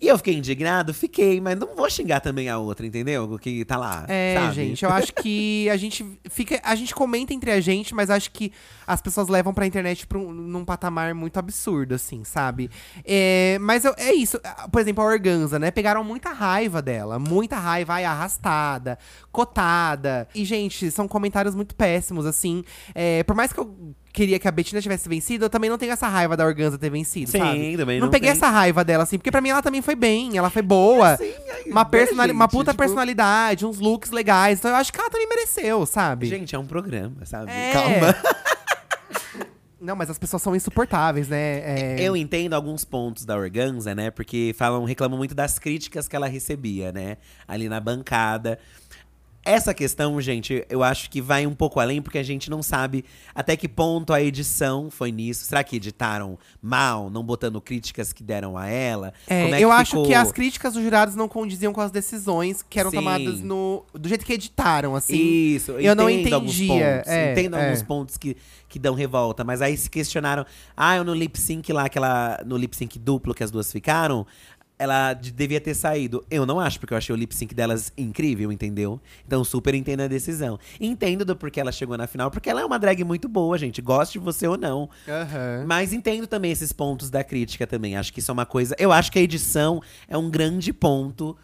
E 0.00 0.06
eu 0.06 0.16
fiquei 0.16 0.34
indignado? 0.34 0.94
Fiquei, 0.94 1.40
mas 1.40 1.58
não 1.58 1.74
vou 1.74 1.90
xingar 1.90 2.20
também 2.20 2.48
a 2.48 2.56
outra, 2.56 2.86
entendeu? 2.86 3.24
O 3.24 3.38
que 3.38 3.64
tá 3.64 3.76
lá. 3.76 4.04
É, 4.08 4.36
sabe? 4.38 4.54
gente, 4.54 4.84
eu 4.84 4.90
acho 4.90 5.12
que 5.12 5.68
a 5.70 5.76
gente 5.76 6.06
fica. 6.30 6.60
A 6.62 6.74
gente 6.76 6.94
comenta 6.94 7.34
entre 7.34 7.50
a 7.50 7.60
gente, 7.60 7.92
mas 7.94 8.08
acho 8.08 8.30
que 8.30 8.52
as 8.86 9.02
pessoas 9.02 9.26
levam 9.26 9.52
pra 9.52 9.66
internet 9.66 10.06
pra 10.06 10.16
um, 10.18 10.30
num 10.32 10.64
patamar 10.64 11.14
muito 11.14 11.36
absurdo, 11.38 11.94
assim, 11.96 12.22
sabe? 12.22 12.70
É, 13.04 13.58
mas 13.60 13.84
eu- 13.84 13.94
é 13.98 14.12
isso. 14.14 14.40
Por 14.70 14.80
exemplo, 14.80 15.02
a 15.02 15.06
Organza, 15.08 15.58
né? 15.58 15.70
Pegaram 15.72 16.04
muita 16.04 16.30
raiva 16.32 16.80
dela. 16.80 17.18
Muita 17.18 17.56
raiva, 17.56 17.94
ai, 17.94 18.04
arrastada, 18.04 18.98
cotada. 19.32 20.28
E, 20.34 20.44
gente, 20.44 20.90
são 20.90 21.08
comentários 21.08 21.54
muito 21.54 21.74
péssimos, 21.74 22.26
assim. 22.26 22.62
É, 22.94 23.22
por 23.24 23.34
mais 23.34 23.52
que 23.52 23.58
eu 23.58 23.94
queria 24.18 24.38
que 24.40 24.48
a 24.48 24.50
Bettina 24.50 24.82
tivesse 24.82 25.08
vencido, 25.08 25.44
eu 25.44 25.50
também 25.50 25.70
não 25.70 25.78
tenho 25.78 25.92
essa 25.92 26.08
raiva 26.08 26.36
da 26.36 26.44
Organza 26.44 26.76
ter 26.76 26.90
vencido, 26.90 27.30
Sim, 27.30 27.38
sabe? 27.38 27.76
também 27.76 28.00
não, 28.00 28.06
não 28.06 28.10
peguei 28.10 28.30
tem. 28.30 28.36
essa 28.36 28.48
raiva 28.48 28.84
dela, 28.84 29.04
assim, 29.04 29.16
porque 29.16 29.30
pra 29.30 29.40
mim 29.40 29.50
ela 29.50 29.62
também 29.62 29.80
foi 29.80 29.94
bem, 29.94 30.36
ela 30.36 30.50
foi 30.50 30.60
boa. 30.60 31.16
Sim, 31.16 31.32
aí, 31.54 31.70
uma, 31.70 31.84
né, 31.84 31.90
personali 31.90 32.32
uma 32.32 32.48
puta 32.48 32.72
Tipo, 32.72 32.82
personalidade, 32.82 33.64
uns 33.64 33.78
looks 33.78 34.10
legais. 34.10 34.58
Então 34.58 34.72
eu 34.72 34.76
acho 34.76 34.92
que 34.92 34.98
ela 34.98 35.08
também 35.08 35.28
mereceu, 35.28 35.86
sabe? 35.86 36.26
Gente, 36.26 36.52
é 36.52 36.58
um 36.58 36.66
programa, 36.66 37.24
sabe? 37.24 37.52
É. 37.52 37.72
Calma. 37.72 38.16
Não, 39.80 39.94
mas 39.94 40.10
as 40.10 40.18
pessoas 40.18 40.42
são 40.42 40.56
insuportáveis, 40.56 41.28
né? 41.28 41.60
É, 41.60 41.96
Eu 42.00 42.16
entendo 42.16 42.54
alguns 42.54 42.84
pontos 42.84 43.24
da 43.24 43.36
Organza, 43.36 43.94
né? 43.94 44.10
Porque 44.10 44.52
falam, 44.58 44.84
reclamam 44.84 45.16
muito 45.16 45.36
das 45.36 45.56
críticas 45.60 46.08
que 46.08 46.16
ela 46.16 46.26
recebia, 46.26 46.90
né? 46.90 47.16
Ali 47.46 47.68
na 47.68 47.78
bancada. 47.78 48.58
Essa 49.44 49.72
questão, 49.72 50.20
gente, 50.20 50.66
eu 50.68 50.82
acho 50.82 51.08
que 51.08 51.22
vai 51.22 51.46
um 51.46 51.54
pouco 51.54 51.80
além, 51.80 52.02
porque 52.02 52.18
a 52.18 52.22
gente 52.22 52.50
não 52.50 52.62
sabe 52.62 53.04
até 53.34 53.56
que 53.56 53.66
ponto 53.66 54.12
a 54.12 54.20
edição 54.20 54.90
foi 54.90 55.10
nisso. 55.10 55.44
Será 55.46 55.64
que 55.64 55.76
editaram 55.76 56.38
mal, 56.60 57.08
não 57.08 57.24
botando 57.24 57.58
críticas 57.60 58.12
que 58.12 58.22
deram 58.22 58.58
a 58.58 58.66
ela? 58.68 59.14
É, 59.26 59.42
Como 59.42 59.54
é 59.54 59.60
eu 59.60 59.68
que 59.68 59.74
acho 59.74 59.90
ficou? 59.92 60.06
que 60.06 60.14
as 60.14 60.32
críticas 60.32 60.74
dos 60.74 60.82
jurados 60.82 61.14
não 61.14 61.28
condiziam 61.28 61.72
com 61.72 61.80
as 61.80 61.90
decisões 61.90 62.62
que 62.62 62.78
eram 62.78 62.90
Sim. 62.90 62.96
tomadas 62.96 63.40
no, 63.40 63.84
do 63.94 64.08
jeito 64.08 64.24
que 64.26 64.34
editaram, 64.34 64.94
assim. 64.94 65.16
Isso, 65.16 65.72
eu 65.72 65.94
não 65.94 66.10
entendo 66.10 66.34
alguns 66.34 66.54
entendia, 66.54 66.96
pontos, 66.96 67.12
é, 67.12 67.32
entendo 67.32 67.56
é. 67.56 67.64
alguns 67.64 67.82
pontos 67.82 68.16
que, 68.18 68.36
que 68.68 68.78
dão 68.78 68.94
revolta, 68.94 69.44
mas 69.44 69.62
aí 69.62 69.76
se 69.76 69.88
questionaram. 69.88 70.44
Ah, 70.76 70.96
eu 70.96 71.04
no 71.04 71.14
lip 71.14 71.40
sync 71.40 71.72
lá, 71.72 71.86
aquela, 71.86 72.38
no 72.44 72.56
lip 72.56 72.76
sync 72.76 72.98
duplo 72.98 73.34
que 73.34 73.42
as 73.42 73.50
duas 73.50 73.72
ficaram, 73.72 74.26
ela 74.78 75.12
de- 75.14 75.32
devia 75.32 75.60
ter 75.60 75.74
saído. 75.74 76.24
Eu 76.30 76.46
não 76.46 76.60
acho, 76.60 76.78
porque 76.78 76.94
eu 76.94 76.98
achei 76.98 77.14
o 77.14 77.18
lip 77.18 77.34
sync 77.34 77.54
delas 77.54 77.92
incrível, 77.96 78.52
entendeu? 78.52 79.00
Então 79.26 79.42
super 79.42 79.74
entendo 79.74 80.00
a 80.02 80.06
decisão. 80.06 80.58
Entendo 80.80 81.24
do 81.24 81.34
porquê 81.34 81.60
ela 81.60 81.72
chegou 81.72 81.96
na 81.98 82.06
final, 82.06 82.30
porque 82.30 82.48
ela 82.48 82.60
é 82.60 82.64
uma 82.64 82.78
drag 82.78 83.02
muito 83.04 83.28
boa, 83.28 83.58
gente. 83.58 83.82
Goste 83.82 84.18
de 84.18 84.24
você 84.24 84.46
ou 84.46 84.56
não. 84.56 84.88
Aham. 85.08 85.64
Mas 85.66 85.92
entendo 85.92 86.26
também 86.26 86.50
esses 86.52 86.72
pontos 86.72 87.10
da 87.10 87.24
crítica 87.24 87.66
também. 87.66 87.96
Acho 87.96 88.12
que 88.12 88.20
isso 88.20 88.30
é 88.30 88.34
uma 88.34 88.46
coisa. 88.46 88.74
Eu 88.78 88.92
acho 88.92 89.10
que 89.10 89.18
a 89.18 89.22
edição 89.22 89.82
é 90.06 90.16
um 90.16 90.30
grande 90.30 90.72
ponto 90.72 91.36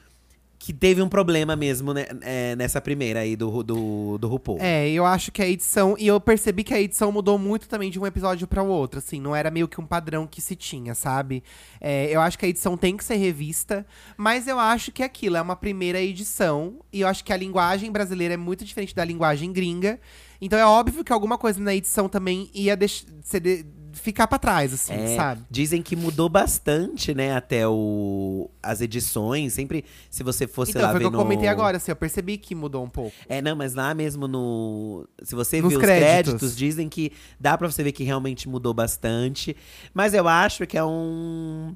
que 0.64 0.72
teve 0.72 1.02
um 1.02 1.10
problema 1.10 1.54
mesmo 1.54 1.92
né, 1.92 2.06
é, 2.22 2.56
nessa 2.56 2.80
primeira 2.80 3.20
aí 3.20 3.36
do, 3.36 3.62
do, 3.62 4.16
do 4.16 4.26
RuPaul. 4.26 4.56
É, 4.62 4.88
eu 4.88 5.04
acho 5.04 5.30
que 5.30 5.42
a 5.42 5.46
edição. 5.46 5.94
E 5.98 6.06
eu 6.06 6.18
percebi 6.18 6.64
que 6.64 6.72
a 6.72 6.80
edição 6.80 7.12
mudou 7.12 7.36
muito 7.36 7.68
também 7.68 7.90
de 7.90 8.00
um 8.00 8.06
episódio 8.06 8.48
para 8.48 8.62
o 8.62 8.68
outro, 8.68 8.98
assim. 8.98 9.20
Não 9.20 9.36
era 9.36 9.50
meio 9.50 9.68
que 9.68 9.78
um 9.78 9.84
padrão 9.84 10.26
que 10.26 10.40
se 10.40 10.56
tinha, 10.56 10.94
sabe? 10.94 11.44
É, 11.78 12.06
eu 12.10 12.18
acho 12.18 12.38
que 12.38 12.46
a 12.46 12.48
edição 12.48 12.78
tem 12.78 12.96
que 12.96 13.04
ser 13.04 13.16
revista, 13.16 13.84
mas 14.16 14.48
eu 14.48 14.58
acho 14.58 14.90
que 14.90 15.02
aquilo 15.02 15.36
é 15.36 15.42
uma 15.42 15.54
primeira 15.54 16.00
edição. 16.00 16.78
E 16.90 17.02
eu 17.02 17.08
acho 17.08 17.22
que 17.22 17.34
a 17.34 17.36
linguagem 17.36 17.92
brasileira 17.92 18.32
é 18.32 18.38
muito 18.38 18.64
diferente 18.64 18.94
da 18.94 19.04
linguagem 19.04 19.52
gringa. 19.52 20.00
Então 20.40 20.58
é 20.58 20.64
óbvio 20.64 21.04
que 21.04 21.12
alguma 21.12 21.36
coisa 21.36 21.60
na 21.60 21.74
edição 21.74 22.08
também 22.08 22.48
ia 22.54 22.74
ser 23.22 23.66
ficar 23.94 24.26
pra 24.26 24.38
trás, 24.38 24.72
assim, 24.74 24.92
É, 24.92 25.16
sabe? 25.16 25.42
Dizem 25.50 25.82
que 25.82 25.96
mudou 25.96 26.28
bastante, 26.28 27.14
né, 27.14 27.34
até 27.34 27.66
o, 27.66 28.50
as 28.62 28.80
edições. 28.80 29.52
Sempre, 29.54 29.84
se 30.10 30.22
você 30.22 30.46
fosse 30.46 30.72
Então, 30.72 30.82
lá 30.82 30.88
foi 30.88 30.96
o 30.96 30.98
que 30.98 31.04
ver 31.04 31.06
eu 31.08 31.10
no- 31.12 31.18
comentei 31.18 31.48
agora, 31.48 31.76
assim, 31.78 31.90
eu 31.90 31.96
percebi 31.96 32.36
que 32.36 32.54
mudou 32.54 32.84
um 32.84 32.88
pouco. 32.88 33.12
É, 33.28 33.40
não, 33.40 33.56
mas 33.56 33.74
lá 33.74 33.94
mesmo 33.94 34.26
no. 34.28 35.08
Se 35.22 35.34
você 35.34 35.60
Nos 35.62 35.72
os 35.74 35.78
créditos. 35.80 36.04
créditos, 36.34 36.56
dizem 36.56 36.88
que 36.88 37.12
dá 37.40 37.56
pra 37.56 37.70
você 37.70 37.82
ver 37.82 37.92
que 37.92 38.04
realmente 38.04 38.48
mudou 38.48 38.74
bastante. 38.74 39.56
Mas 39.94 40.12
eu 40.14 40.26
acho 40.28 40.66
que 40.66 40.76
é 40.76 40.84
um. 40.84 41.74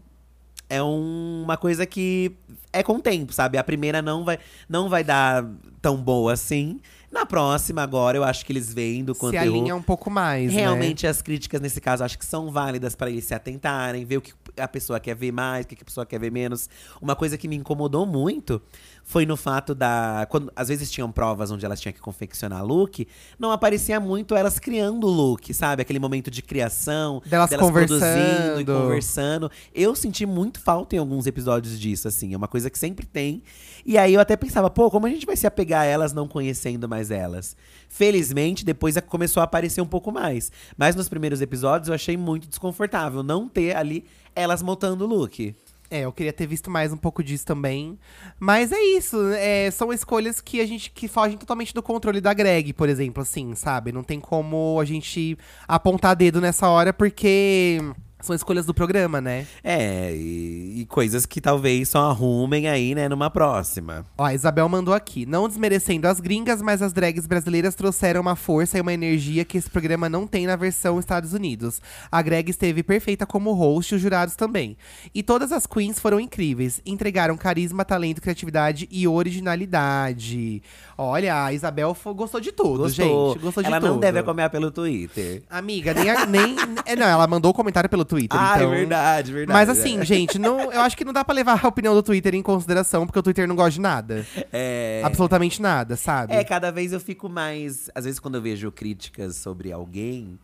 É 0.70 0.82
um- 0.82 1.42
uma 1.44 1.56
coisa 1.56 1.86
que 1.86 2.32
é 2.72 2.82
com 2.82 2.96
o 2.96 3.00
tempo, 3.00 3.32
sabe? 3.32 3.56
A 3.56 3.64
primeira 3.64 4.02
não 4.02 4.22
vai, 4.24 4.38
não 4.68 4.86
vai 4.88 5.02
dar 5.02 5.42
tão 5.80 5.96
boa 5.96 6.34
assim. 6.34 6.78
Na 7.10 7.24
próxima, 7.24 7.82
agora, 7.82 8.18
eu 8.18 8.24
acho 8.24 8.44
que 8.44 8.52
eles 8.52 8.72
veem 8.72 9.02
do 9.02 9.14
Se 9.14 9.20
conteúdo. 9.20 9.48
alinha 9.48 9.74
um 9.74 9.82
pouco 9.82 10.10
mais, 10.10 10.52
né? 10.52 10.60
Realmente 10.60 11.06
as 11.06 11.22
críticas 11.22 11.60
nesse 11.60 11.80
caso 11.80 12.04
acho 12.04 12.18
que 12.18 12.24
são 12.24 12.50
válidas 12.50 12.94
para 12.94 13.10
eles 13.10 13.24
se 13.24 13.34
atentarem, 13.34 14.04
ver 14.04 14.18
o 14.18 14.20
que 14.20 14.32
a 14.58 14.68
pessoa 14.68 15.00
quer 15.00 15.14
ver 15.14 15.32
mais, 15.32 15.64
o 15.64 15.68
que 15.68 15.76
a 15.80 15.84
pessoa 15.84 16.04
quer 16.04 16.20
ver 16.20 16.30
menos. 16.30 16.68
Uma 17.00 17.16
coisa 17.16 17.38
que 17.38 17.48
me 17.48 17.56
incomodou 17.56 18.04
muito 18.04 18.60
foi 19.02 19.24
no 19.24 19.38
fato 19.38 19.74
da. 19.74 20.26
Quando 20.28 20.52
às 20.54 20.68
vezes 20.68 20.90
tinham 20.90 21.10
provas 21.10 21.50
onde 21.50 21.64
elas 21.64 21.80
tinham 21.80 21.94
que 21.94 22.00
confeccionar 22.00 22.62
look, 22.62 23.08
não 23.38 23.50
aparecia 23.50 23.98
muito 23.98 24.34
elas 24.34 24.58
criando 24.58 25.06
o 25.06 25.10
look, 25.10 25.54
sabe? 25.54 25.80
Aquele 25.80 25.98
momento 25.98 26.30
de 26.30 26.42
criação, 26.42 27.22
Delas 27.24 27.48
produzindo 27.48 28.60
e 28.60 28.64
conversando. 28.66 29.50
Eu 29.74 29.94
senti 29.94 30.26
muito 30.26 30.60
falta 30.60 30.94
em 30.94 30.98
alguns 30.98 31.26
episódios 31.26 31.80
disso, 31.80 32.06
assim. 32.06 32.34
É 32.34 32.36
uma 32.36 32.48
coisa 32.48 32.68
que 32.68 32.78
sempre 32.78 33.06
tem. 33.06 33.42
E 33.84 33.96
aí 33.98 34.14
eu 34.14 34.20
até 34.20 34.36
pensava, 34.36 34.68
pô, 34.70 34.90
como 34.90 35.06
a 35.06 35.10
gente 35.10 35.26
vai 35.26 35.36
se 35.36 35.46
apegar 35.46 35.82
a 35.82 35.84
elas 35.86 36.12
não 36.12 36.26
conhecendo 36.28 36.88
mais 36.88 37.10
elas? 37.10 37.56
Felizmente, 37.88 38.64
depois 38.64 38.96
a- 38.96 39.02
começou 39.02 39.40
a 39.40 39.44
aparecer 39.44 39.80
um 39.80 39.86
pouco 39.86 40.12
mais. 40.12 40.50
Mas 40.76 40.94
nos 40.94 41.08
primeiros 41.08 41.40
episódios 41.40 41.88
eu 41.88 41.94
achei 41.94 42.16
muito 42.16 42.48
desconfortável 42.48 43.22
não 43.22 43.48
ter 43.48 43.76
ali 43.76 44.04
elas 44.34 44.62
montando 44.62 45.04
o 45.04 45.08
look. 45.08 45.54
É, 45.90 46.00
eu 46.00 46.12
queria 46.12 46.34
ter 46.34 46.46
visto 46.46 46.70
mais 46.70 46.92
um 46.92 46.98
pouco 46.98 47.24
disso 47.24 47.46
também. 47.46 47.98
Mas 48.38 48.72
é 48.72 48.78
isso, 48.80 49.16
é, 49.32 49.70
são 49.70 49.90
escolhas 49.90 50.38
que 50.38 50.60
a 50.60 50.66
gente 50.66 50.90
que 50.90 51.08
fogem 51.08 51.38
totalmente 51.38 51.72
do 51.72 51.82
controle 51.82 52.20
da 52.20 52.34
Greg, 52.34 52.74
por 52.74 52.90
exemplo, 52.90 53.22
assim, 53.22 53.54
sabe? 53.54 53.90
Não 53.90 54.02
tem 54.02 54.20
como 54.20 54.78
a 54.78 54.84
gente 54.84 55.38
apontar 55.66 56.14
dedo 56.14 56.42
nessa 56.42 56.68
hora, 56.68 56.92
porque 56.92 57.78
são 58.20 58.34
escolhas 58.34 58.66
do 58.66 58.74
programa, 58.74 59.20
né? 59.20 59.46
É, 59.62 60.12
e, 60.14 60.80
e 60.80 60.86
coisas 60.86 61.24
que 61.24 61.40
talvez 61.40 61.88
só 61.88 62.10
arrumem 62.10 62.68
aí, 62.68 62.94
né, 62.94 63.08
numa 63.08 63.30
próxima. 63.30 64.04
Ó, 64.16 64.24
a 64.24 64.34
Isabel 64.34 64.68
mandou 64.68 64.92
aqui. 64.92 65.24
Não 65.24 65.48
desmerecendo 65.48 66.06
as 66.08 66.18
gringas, 66.20 66.60
mas 66.60 66.82
as 66.82 66.92
drags 66.92 67.26
brasileiras 67.26 67.74
trouxeram 67.74 68.20
uma 68.20 68.34
força 68.36 68.76
e 68.76 68.80
uma 68.80 68.92
energia 68.92 69.44
que 69.44 69.56
esse 69.56 69.70
programa 69.70 70.08
não 70.08 70.26
tem 70.26 70.46
na 70.46 70.56
versão 70.56 70.98
Estados 70.98 71.32
Unidos. 71.32 71.80
A 72.10 72.20
Greg 72.22 72.50
esteve 72.50 72.82
perfeita 72.82 73.24
como 73.24 73.52
host 73.52 73.92
e 73.92 73.96
os 73.96 74.02
jurados 74.02 74.34
também. 74.36 74.76
E 75.14 75.22
todas 75.22 75.52
as 75.52 75.66
queens 75.66 75.98
foram 75.98 76.18
incríveis. 76.18 76.80
Entregaram 76.84 77.36
carisma, 77.36 77.84
talento, 77.84 78.20
criatividade 78.20 78.88
e 78.90 79.06
originalidade. 79.06 80.62
Olha, 80.96 81.44
a 81.44 81.52
Isabel 81.52 81.96
gostou 82.16 82.40
de 82.40 82.50
tudo, 82.52 82.84
Gostou. 82.84 83.32
gente. 83.34 83.42
Gostou 83.42 83.62
de 83.62 83.68
Ela 83.68 83.80
tudo. 83.80 83.92
não 83.92 84.00
deve 84.00 84.18
acompanhar 84.18 84.50
pelo 84.50 84.70
Twitter. 84.70 85.42
Amiga, 85.48 85.94
nem. 85.94 86.10
a- 86.10 86.26
nem 86.26 86.56
é, 86.84 86.96
não, 86.96 87.06
ela 87.06 87.26
mandou 87.26 87.50
o 87.50 87.54
comentário 87.54 87.88
pelo 87.88 88.04
Twitter. 88.08 88.38
Ah, 88.40 88.54
então... 88.56 88.72
é 88.72 88.76
verdade, 88.76 89.32
verdade. 89.32 89.52
Mas 89.56 89.68
assim, 89.68 90.04
gente, 90.04 90.38
não, 90.38 90.72
eu 90.72 90.80
acho 90.80 90.96
que 90.96 91.04
não 91.04 91.12
dá 91.12 91.24
pra 91.24 91.34
levar 91.34 91.64
a 91.64 91.68
opinião 91.68 91.94
do 91.94 92.02
Twitter 92.02 92.34
em 92.34 92.42
consideração, 92.42 93.06
porque 93.06 93.18
o 93.18 93.22
Twitter 93.22 93.46
não 93.46 93.54
gosta 93.54 93.70
de 93.72 93.80
nada. 93.80 94.26
É. 94.52 95.02
Absolutamente 95.04 95.62
nada, 95.62 95.94
sabe? 95.96 96.34
É, 96.34 96.42
cada 96.42 96.72
vez 96.72 96.92
eu 96.92 96.98
fico 97.00 97.28
mais. 97.28 97.88
Às 97.94 98.04
vezes, 98.04 98.18
quando 98.18 98.34
eu 98.36 98.42
vejo 98.42 98.72
críticas 98.72 99.36
sobre 99.36 99.70
alguém, 99.70 100.38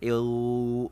eu. 0.00 0.90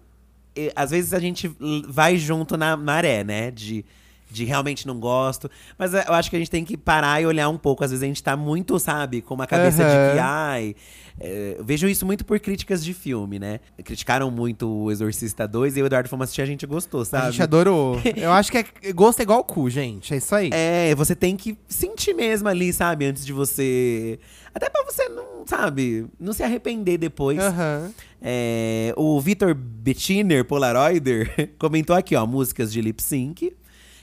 eu- 0.55 0.73
às 0.75 0.91
vezes 0.91 1.15
a 1.15 1.19
gente 1.19 1.51
vai 1.89 2.17
junto 2.17 2.57
na 2.57 2.77
maré, 2.77 3.23
né? 3.25 3.51
De, 3.51 3.85
de 4.31 4.45
realmente 4.45 4.87
não 4.87 4.99
gosto. 4.99 5.51
Mas 5.79 5.95
eu 5.95 6.13
acho 6.13 6.29
que 6.31 6.37
a 6.37 6.39
gente 6.39 6.51
tem 6.51 6.65
que 6.65 6.77
parar 6.77 7.21
e 7.23 7.27
olhar 7.27 7.49
um 7.49 7.57
pouco. 7.59 7.85
Às 7.85 7.91
vezes 7.91 8.03
a 8.03 8.07
gente 8.07 8.23
tá 8.23 8.37
muito, 8.37 8.79
sabe, 8.79 9.23
com 9.23 9.35
uma 9.35 9.47
cabeça 9.47 9.83
de 9.85 9.91
que, 10.15 10.19
ai. 10.19 10.75
É, 11.21 11.57
eu 11.59 11.65
vejo 11.65 11.89
isso 11.89 12.07
muito 12.07 12.25
por 12.25 12.39
críticas 12.39 12.85
de 12.85 12.95
filme, 12.95 13.39
né? 13.39 13.61
Criticaram 13.85 14.31
muito 14.31 14.69
o 14.69 14.91
Exorcista 14.91 15.49
2 15.49 15.77
e 15.77 15.83
o 15.83 15.87
Eduardo 15.87 16.09
fomos 16.09 16.25
assistir, 16.25 16.43
a 16.43 16.47
gente 16.47 16.65
gostou, 16.67 17.05
sabe? 17.05 17.27
A 17.27 17.31
gente 17.31 17.43
adorou. 17.43 18.01
Eu 18.17 18.33
acho 18.33 18.53
que 18.53 18.59
é, 18.59 18.93
gosto 18.93 19.21
é 19.21 19.23
igual 19.23 19.43
cu, 19.43 19.69
gente. 19.69 20.15
É 20.15 20.17
isso 20.17 20.35
aí. 20.35 20.51
É, 20.53 20.95
você 20.95 21.17
tem 21.17 21.37
que 21.37 21.59
sentir 21.69 22.15
mesmo 22.15 22.49
ali, 22.49 22.73
sabe? 22.73 23.07
Antes 23.07 23.27
de 23.27 23.33
você. 23.33 24.19
Até 24.55 24.71
pra 24.71 24.85
você 24.85 25.09
não, 25.09 25.47
sabe, 25.47 26.07
não 26.19 26.33
se 26.33 26.43
arrepender 26.43 26.99
depois. 26.99 27.39
Aham. 27.39 27.91
É, 28.23 28.93
o 28.97 29.21
Vitor 29.21 29.55
Bettiner, 29.55 30.45
Polaroider, 30.45 31.55
comentou 31.59 31.95
aqui, 31.95 32.15
ó, 32.15 32.27
músicas 32.27 32.73
de 32.73 32.81
lip 32.81 33.03
sync. 33.03 33.57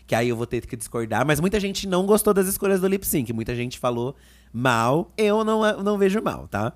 Que 0.08 0.14
aí 0.14 0.30
eu 0.30 0.36
vou 0.36 0.46
ter 0.46 0.66
que 0.68 0.76
discordar. 0.76 1.26
Mas 1.26 1.40
muita 1.40 1.60
gente 1.60 1.88
não 1.88 2.06
gostou 2.06 2.34
das 2.34 2.48
escolhas 2.48 2.80
do 2.80 2.88
lip 2.88 3.08
sync. 3.08 3.34
Muita 3.34 3.56
gente 3.56 3.80
falou 3.80 4.16
mal. 4.56 5.12
Eu 5.18 5.44
não, 5.44 5.84
não 5.84 5.98
vejo 5.98 6.22
mal, 6.22 6.48
tá? 6.48 6.72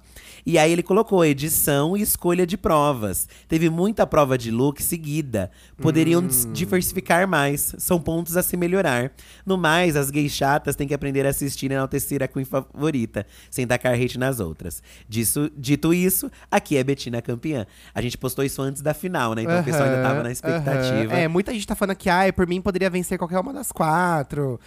E 0.45 0.57
aí 0.57 0.71
ele 0.71 0.81
colocou 0.83 1.23
edição 1.23 1.95
e 1.95 2.01
escolha 2.01 2.45
de 2.45 2.57
provas. 2.57 3.27
Teve 3.47 3.69
muita 3.69 4.05
prova 4.07 4.37
de 4.37 4.51
look 4.51 4.81
seguida. 4.81 5.49
Poderiam 5.81 6.25
dis- 6.25 6.47
diversificar 6.51 7.27
mais. 7.27 7.75
São 7.77 7.99
pontos 7.99 8.35
a 8.35 8.43
se 8.43 8.57
melhorar. 8.57 9.11
No 9.45 9.57
mais, 9.57 9.95
as 9.95 10.09
gays 10.09 10.31
chatas 10.31 10.75
têm 10.75 10.87
que 10.87 10.93
aprender 10.93 11.25
a 11.25 11.29
assistir 11.29 11.69
e 11.71 11.73
enaltecer 11.73 12.21
a 12.23 12.27
queen 12.27 12.45
favorita, 12.45 13.25
sem 13.49 13.65
tacar 13.67 13.93
hate 13.93 14.17
nas 14.17 14.39
outras. 14.39 14.81
Disso, 15.07 15.49
dito 15.55 15.93
isso, 15.93 16.31
aqui 16.49 16.77
é 16.77 16.83
Betina 16.83 17.21
campeã. 17.21 17.65
A 17.93 18.01
gente 18.01 18.17
postou 18.17 18.43
isso 18.43 18.61
antes 18.61 18.81
da 18.81 18.93
final, 18.93 19.33
né? 19.35 19.43
Então 19.43 19.59
o 19.59 19.63
pessoal 19.63 19.83
ainda 19.85 20.01
tava 20.01 20.23
na 20.23 20.31
expectativa. 20.31 21.13
aham. 21.13 21.19
É, 21.19 21.27
muita 21.27 21.53
gente 21.53 21.67
tá 21.67 21.75
falando 21.75 21.95
que, 21.95 22.09
ai, 22.09 22.31
por 22.31 22.47
mim 22.47 22.59
poderia 22.61 22.89
vencer 22.89 23.17
qualquer 23.17 23.39
uma 23.39 23.53
das 23.53 23.71
quatro. 23.71 24.59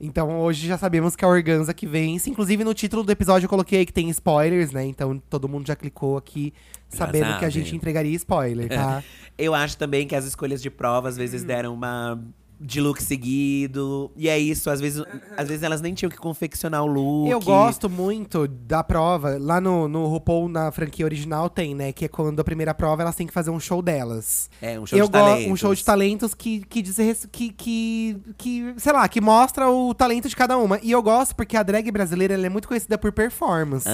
Então 0.00 0.38
hoje 0.40 0.66
já 0.66 0.76
sabemos 0.76 1.16
que 1.16 1.24
a 1.24 1.28
Organza 1.28 1.72
que 1.72 1.86
vence. 1.86 2.28
Inclusive 2.28 2.62
no 2.64 2.74
título 2.74 3.02
do 3.02 3.10
episódio 3.10 3.46
eu 3.46 3.50
coloquei 3.50 3.86
que 3.86 3.92
tem 3.92 4.10
spoilers, 4.10 4.70
né? 4.70 4.84
Então 4.84 5.18
todo 5.30 5.48
mundo 5.48 5.66
já 5.66 5.74
clicou 5.74 6.16
aqui 6.16 6.52
sabendo 6.88 7.26
que 7.38 7.44
a 7.44 7.50
sabe. 7.50 7.50
gente 7.50 7.74
entregaria 7.74 8.14
spoiler, 8.14 8.68
tá? 8.68 9.02
Eu 9.38 9.54
acho 9.54 9.76
também 9.76 10.06
que 10.06 10.14
as 10.14 10.24
escolhas 10.24 10.62
de 10.62 10.70
prova 10.70 11.08
às 11.10 11.16
vezes 11.16 11.44
deram 11.44 11.74
uma 11.74 12.18
de 12.60 12.80
look 12.80 13.02
seguido. 13.02 14.10
E 14.16 14.28
é 14.28 14.38
isso, 14.38 14.70
às 14.70 14.80
vezes, 14.80 15.04
às 15.36 15.48
vezes 15.48 15.62
elas 15.62 15.80
nem 15.80 15.94
tinham 15.94 16.10
que 16.10 16.16
confeccionar 16.16 16.82
o 16.82 16.86
look. 16.86 17.30
Eu 17.30 17.40
gosto 17.40 17.88
muito 17.88 18.46
da 18.48 18.82
prova. 18.82 19.36
Lá 19.38 19.60
no, 19.60 19.88
no 19.88 20.06
RuPaul, 20.06 20.48
na 20.48 20.70
franquia 20.70 21.04
original, 21.04 21.48
tem, 21.50 21.74
né? 21.74 21.92
Que 21.92 22.06
é 22.06 22.08
quando 22.08 22.40
a 22.40 22.44
primeira 22.44 22.74
prova 22.74 23.02
elas 23.02 23.14
têm 23.14 23.26
que 23.26 23.32
fazer 23.32 23.50
um 23.50 23.60
show 23.60 23.82
delas. 23.82 24.48
É, 24.60 24.78
um 24.78 24.86
show 24.86 24.98
eu 24.98 25.06
de 25.06 25.12
talentos. 25.12 25.52
um 25.52 25.56
show 25.56 25.74
de 25.74 25.84
talentos 25.84 26.34
que 26.34 26.60
que, 26.60 26.82
diz 26.82 27.26
que 27.30 27.50
que 27.50 28.16
que 28.36 28.74
sei 28.76 28.92
lá 28.92 29.06
que 29.08 29.20
mostra 29.20 29.68
o 29.68 29.94
talento 29.94 30.28
de 30.28 30.36
cada 30.36 30.56
uma 30.56 30.78
e 30.82 30.90
eu 30.90 31.02
gosto 31.02 31.34
porque 31.34 31.56
a 31.56 31.62
drag 31.62 31.90
brasileira 31.90 32.34
ela 32.34 32.46
é 32.46 32.48
muito 32.48 32.68
conhecida 32.68 32.96
por 32.98 33.12
performance 33.12 33.88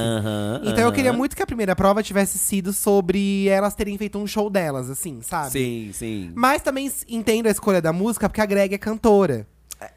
então 0.65 0.85
eu 0.85 0.93
queria 0.93 1.13
muito 1.13 1.37
que 1.37 1.43
a 1.43 1.47
primeira 1.47 1.75
prova 1.75 2.03
tivesse 2.03 2.39
sido 2.39 2.73
sobre 2.73 3.49
elas 3.49 3.75
terem 3.75 3.97
feito 3.99 4.19
um 4.19 4.27
show 4.27 4.49
delas 4.49 4.91
assim 4.91 5.21
sabe 5.23 5.51
Sim, 5.51 5.91
sim. 5.93 6.33
mas 6.35 6.63
também 6.63 6.91
entendo 7.09 7.47
a 7.47 7.51
escolha 7.51 7.81
da 7.81 7.93
música 7.93 8.29
porque 8.29 8.41
a 8.41 8.47
Greg 8.53 8.75
é 8.75 8.79
cantora 8.79 9.47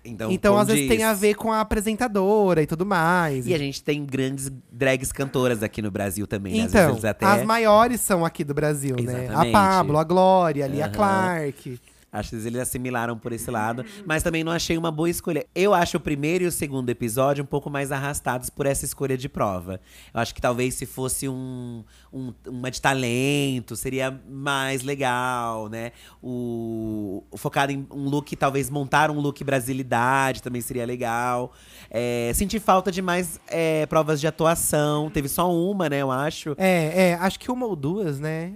Então, 0.04 0.32
então 0.32 0.58
às 0.58 0.68
vezes 0.68 0.88
tem 0.88 1.04
a 1.04 1.14
ver 1.14 1.36
com 1.36 1.52
a 1.52 1.62
apresentadora 1.62 2.62
e 2.62 2.66
tudo 2.66 2.86
mais 2.86 3.46
E 3.48 3.54
a 3.54 3.58
gente 3.58 3.84
tem 3.84 4.06
grandes 4.06 4.50
drags 4.72 5.12
cantoras 5.12 5.62
aqui 5.62 5.82
no 5.82 5.92
Brasil 5.92 6.26
também, 6.26 6.54
né? 6.54 6.68
Então 6.70 6.98
até. 7.04 7.26
as 7.26 7.44
maiores 7.44 8.02
são 8.02 8.24
aqui 8.26 8.44
do 8.44 8.54
Brasil 8.54 8.96
né 8.96 9.14
a 9.14 9.24
Exatamente. 9.24 9.52
Pablo 9.52 9.98
a 9.98 10.04
Glória 10.04 10.66
a 10.66 10.68
Lia 10.68 10.86
Aham. 10.86 10.94
Clark 10.94 11.80
Acho 12.20 12.30
que 12.32 12.36
eles 12.38 12.60
assimilaram 12.62 13.18
por 13.18 13.32
esse 13.32 13.50
lado, 13.52 13.84
mas 14.06 14.24
também 14.24 14.44
não 14.44 14.52
achei 14.52 14.78
uma 14.78 14.92
boa 14.92 15.10
escolha. 15.10 15.46
Eu 15.54 15.74
acho 15.74 15.98
o 15.98 16.00
primeiro 16.00 16.44
e 16.44 16.48
o 16.48 16.52
segundo 16.52 16.90
episódio 16.90 17.44
um 17.44 17.48
pouco 17.48 17.70
mais 17.70 17.92
arrastados 17.92 18.50
por 18.50 18.66
essa 18.66 18.86
escolha 18.86 19.18
de 19.18 19.28
prova. 19.30 19.80
Eu 20.14 20.20
acho 20.20 20.34
que 20.34 20.42
talvez 20.42 20.76
se 20.76 20.86
fosse 20.86 21.28
um, 21.28 21.84
um- 22.14 22.34
uma 22.48 22.72
de 22.72 22.82
talento, 22.82 23.76
seria 23.76 24.18
mais 24.30 24.84
legal, 24.84 25.68
né? 25.70 25.92
O, 26.24 27.24
o 27.32 27.38
focado 27.38 27.72
em 27.72 27.86
um 27.92 28.10
look, 28.10 28.36
talvez 28.36 28.70
montar 28.70 29.12
um 29.12 29.20
look 29.20 29.44
brasilidade 29.44 30.42
também 30.42 30.62
seria 30.62 30.86
legal. 30.86 31.52
É, 31.90 32.32
senti 32.34 32.60
falta 32.60 32.92
de 32.92 33.02
mais 33.02 33.40
é, 33.48 33.86
provas 33.86 34.20
de 34.20 34.28
atuação. 34.28 35.10
Teve 35.10 35.28
só 35.28 35.52
uma, 35.54 35.90
né, 35.90 36.02
eu 36.02 36.12
acho. 36.12 36.56
É, 36.58 37.10
é, 37.10 37.14
acho 37.16 37.40
que 37.40 37.52
uma 37.52 37.66
ou 37.66 37.76
duas, 37.76 38.20
né? 38.20 38.54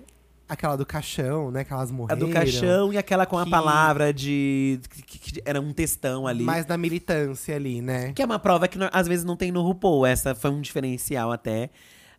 Aquela 0.50 0.76
do 0.76 0.86
caixão, 0.86 1.52
né? 1.52 1.64
Que 1.64 1.72
elas 1.72 1.92
A 1.92 1.94
morreram. 1.94 2.28
do 2.28 2.34
caixão 2.34 2.92
e 2.92 2.98
aquela 2.98 3.26
com 3.28 3.38
a 3.38 3.46
que- 3.46 3.52
palavra 3.52 4.12
de. 4.12 4.80
Que, 5.06 5.20
que 5.20 5.42
era 5.46 5.62
um 5.62 5.72
textão 5.72 6.26
ali. 6.26 6.44
Mais 6.44 6.66
da 6.66 6.76
militância 6.76 7.56
ali, 7.56 7.82
né? 7.82 8.12
Que 8.14 8.22
é 8.24 8.26
uma 8.26 8.40
prova 8.40 8.68
que 8.68 8.80
às 8.92 9.08
vezes 9.08 9.24
não 9.24 9.36
tem 9.36 9.52
no 9.52 9.62
RuPaul. 9.62 10.06
Essa 10.08 10.34
foi 10.34 10.50
um 10.50 10.60
diferencial 10.60 11.32
até. 11.32 11.70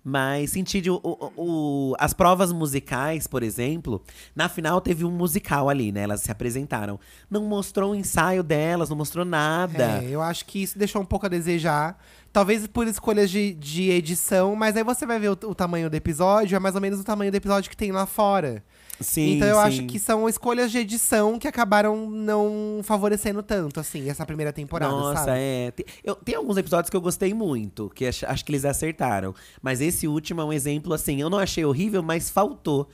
Mas 0.03 0.53
senti 0.53 0.81
de, 0.81 0.91
o, 0.91 0.99
o- 1.05 1.33
o- 1.37 1.95
as 1.99 2.15
provas 2.15 2.51
musicais, 2.55 3.27
por 3.27 3.43
exemplo, 3.43 4.03
na 4.35 4.49
final 4.49 4.81
teve 4.81 5.05
um 5.05 5.11
musical 5.11 5.69
ali, 5.69 5.93
né? 5.93 6.01
Elas 6.05 6.23
se 6.23 6.31
apresentaram. 6.33 6.99
Não 7.29 7.45
mostrou 7.45 7.91
o 7.93 7.95
ensaio 7.95 8.43
delas, 8.43 8.89
não 8.89 8.97
mostrou 8.97 9.27
nada. 9.27 10.03
É, 10.03 10.09
eu 10.09 10.23
acho 10.23 10.47
que 10.47 10.63
isso 10.63 10.79
deixou 10.79 11.03
um 11.03 11.05
pouco 11.05 11.27
a 11.27 11.29
desejar. 11.29 11.99
Talvez 12.33 12.67
por 12.67 12.87
escolhas 12.87 13.31
de, 13.31 13.55
de 13.55 13.91
edição, 13.91 14.55
mas 14.55 14.77
aí 14.77 14.85
você 14.85 15.05
vai 15.05 15.19
ver 15.19 15.31
o, 15.31 15.33
o 15.33 15.55
tamanho 15.55 15.91
do 15.91 15.95
episódio, 15.97 16.55
é 16.55 16.59
mais 16.59 16.75
ou 16.75 16.81
menos 16.81 17.01
o 17.01 17.05
tamanho 17.05 17.33
do 17.33 17.35
episódio 17.35 17.69
que 17.69 17.77
tem 17.77 17.91
lá 17.91 18.07
fora. 18.07 18.63
Sim, 19.01 19.37
então 19.37 19.49
eu 19.49 19.57
sim. 19.57 19.61
acho 19.63 19.87
que 19.87 19.99
são 19.99 20.29
escolhas 20.29 20.71
de 20.71 20.79
edição 20.79 21.39
que 21.39 21.49
acabaram 21.49 22.09
não 22.09 22.81
favorecendo 22.83 23.43
tanto, 23.43 23.81
assim, 23.81 24.09
essa 24.09 24.27
primeira 24.27 24.53
temporada, 24.53 24.93
Nossa, 24.93 25.25
sabe? 25.25 25.39
é. 25.41 25.71
Tem, 25.71 25.87
eu, 26.05 26.15
tem 26.15 26.35
alguns 26.35 26.57
episódios 26.59 26.91
que 26.91 26.97
eu 26.97 27.01
gostei 27.01 27.33
muito, 27.33 27.91
que 27.95 28.07
acho, 28.07 28.27
acho 28.27 28.45
que 28.45 28.53
eles 28.53 28.65
acertaram. 28.65 29.35
Mas 29.63 29.81
esse 29.81 30.07
último 30.07 30.43
é 30.43 30.45
um 30.45 30.53
exemplo, 30.53 30.93
assim, 30.93 31.21
eu 31.21 31.31
não 31.31 31.39
achei 31.39 31.65
horrível, 31.65 32.03
mas 32.03 32.29
faltou. 32.29 32.89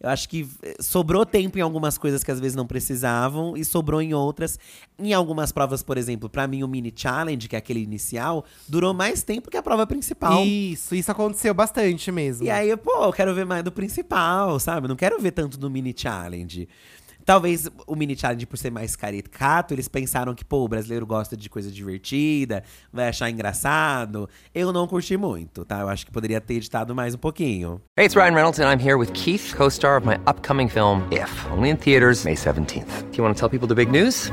Eu 0.00 0.10
acho 0.10 0.28
que 0.28 0.48
eh, 0.62 0.76
sobrou 0.80 1.26
tempo 1.26 1.58
em 1.58 1.60
algumas 1.60 1.98
coisas 1.98 2.22
que 2.22 2.30
às 2.30 2.38
vezes 2.38 2.54
não 2.54 2.66
precisavam 2.66 3.56
e 3.56 3.64
sobrou 3.64 4.00
em 4.00 4.14
outras. 4.14 4.58
Em 4.98 5.12
algumas 5.12 5.50
provas, 5.50 5.82
por 5.82 5.98
exemplo, 5.98 6.28
pra 6.28 6.46
mim 6.46 6.62
o 6.62 6.68
mini 6.68 6.92
challenge, 6.94 7.48
que 7.48 7.56
é 7.56 7.58
aquele 7.58 7.82
inicial, 7.82 8.44
durou 8.68 8.94
mais 8.94 9.22
tempo 9.22 9.50
que 9.50 9.56
a 9.56 9.62
prova 9.62 9.86
principal. 9.86 10.44
Isso, 10.44 10.94
isso 10.94 11.10
aconteceu 11.10 11.52
bastante 11.52 12.12
mesmo. 12.12 12.46
E 12.46 12.50
aí, 12.50 12.76
pô, 12.76 13.04
eu 13.04 13.12
quero 13.12 13.34
ver 13.34 13.44
mais 13.44 13.64
do 13.64 13.72
principal, 13.72 14.60
sabe? 14.60 14.86
Não 14.86 14.96
quero 14.96 15.20
ver 15.20 15.32
tanto 15.32 15.58
do 15.58 15.68
mini 15.68 15.94
challenge. 15.96 16.68
Talvez 17.28 17.68
o 17.86 17.94
mini 17.94 18.16
challenge, 18.16 18.46
por 18.46 18.56
ser 18.56 18.70
mais 18.70 18.96
caricato, 18.96 19.74
eles 19.74 19.86
pensaram 19.86 20.34
que, 20.34 20.42
pô, 20.42 20.64
o 20.64 20.68
brasileiro 20.68 21.04
gosta 21.04 21.36
de 21.36 21.50
coisa 21.50 21.70
divertida, 21.70 22.64
vai 22.90 23.08
achar 23.08 23.28
engraçado. 23.28 24.26
Eu 24.54 24.72
não 24.72 24.88
curti 24.88 25.14
muito, 25.14 25.62
tá? 25.62 25.80
Eu 25.80 25.90
acho 25.90 26.06
que 26.06 26.10
poderia 26.10 26.40
ter 26.40 26.54
editado 26.54 26.94
mais 26.94 27.14
um 27.14 27.18
pouquinho. 27.18 27.82
Hey, 27.98 28.06
it's 28.06 28.16
Ryan 28.16 28.32
Reynolds, 28.32 28.58
and 28.58 28.72
I'm 28.72 28.82
here 28.82 28.96
with 28.96 29.12
Keith, 29.12 29.54
co 29.54 29.68
star 29.68 29.98
of 29.98 30.06
my 30.06 30.14
upcoming 30.26 30.70
film, 30.70 31.06
If, 31.12 31.30
only 31.52 31.68
in 31.68 31.76
theaters, 31.76 32.24
May 32.24 32.34
17th. 32.34 33.10
Do 33.10 33.18
you 33.18 33.22
want 33.22 33.36
to 33.36 33.38
tell 33.38 33.50
people 33.50 33.68
the 33.68 33.74
big 33.74 33.90
news? 33.90 34.32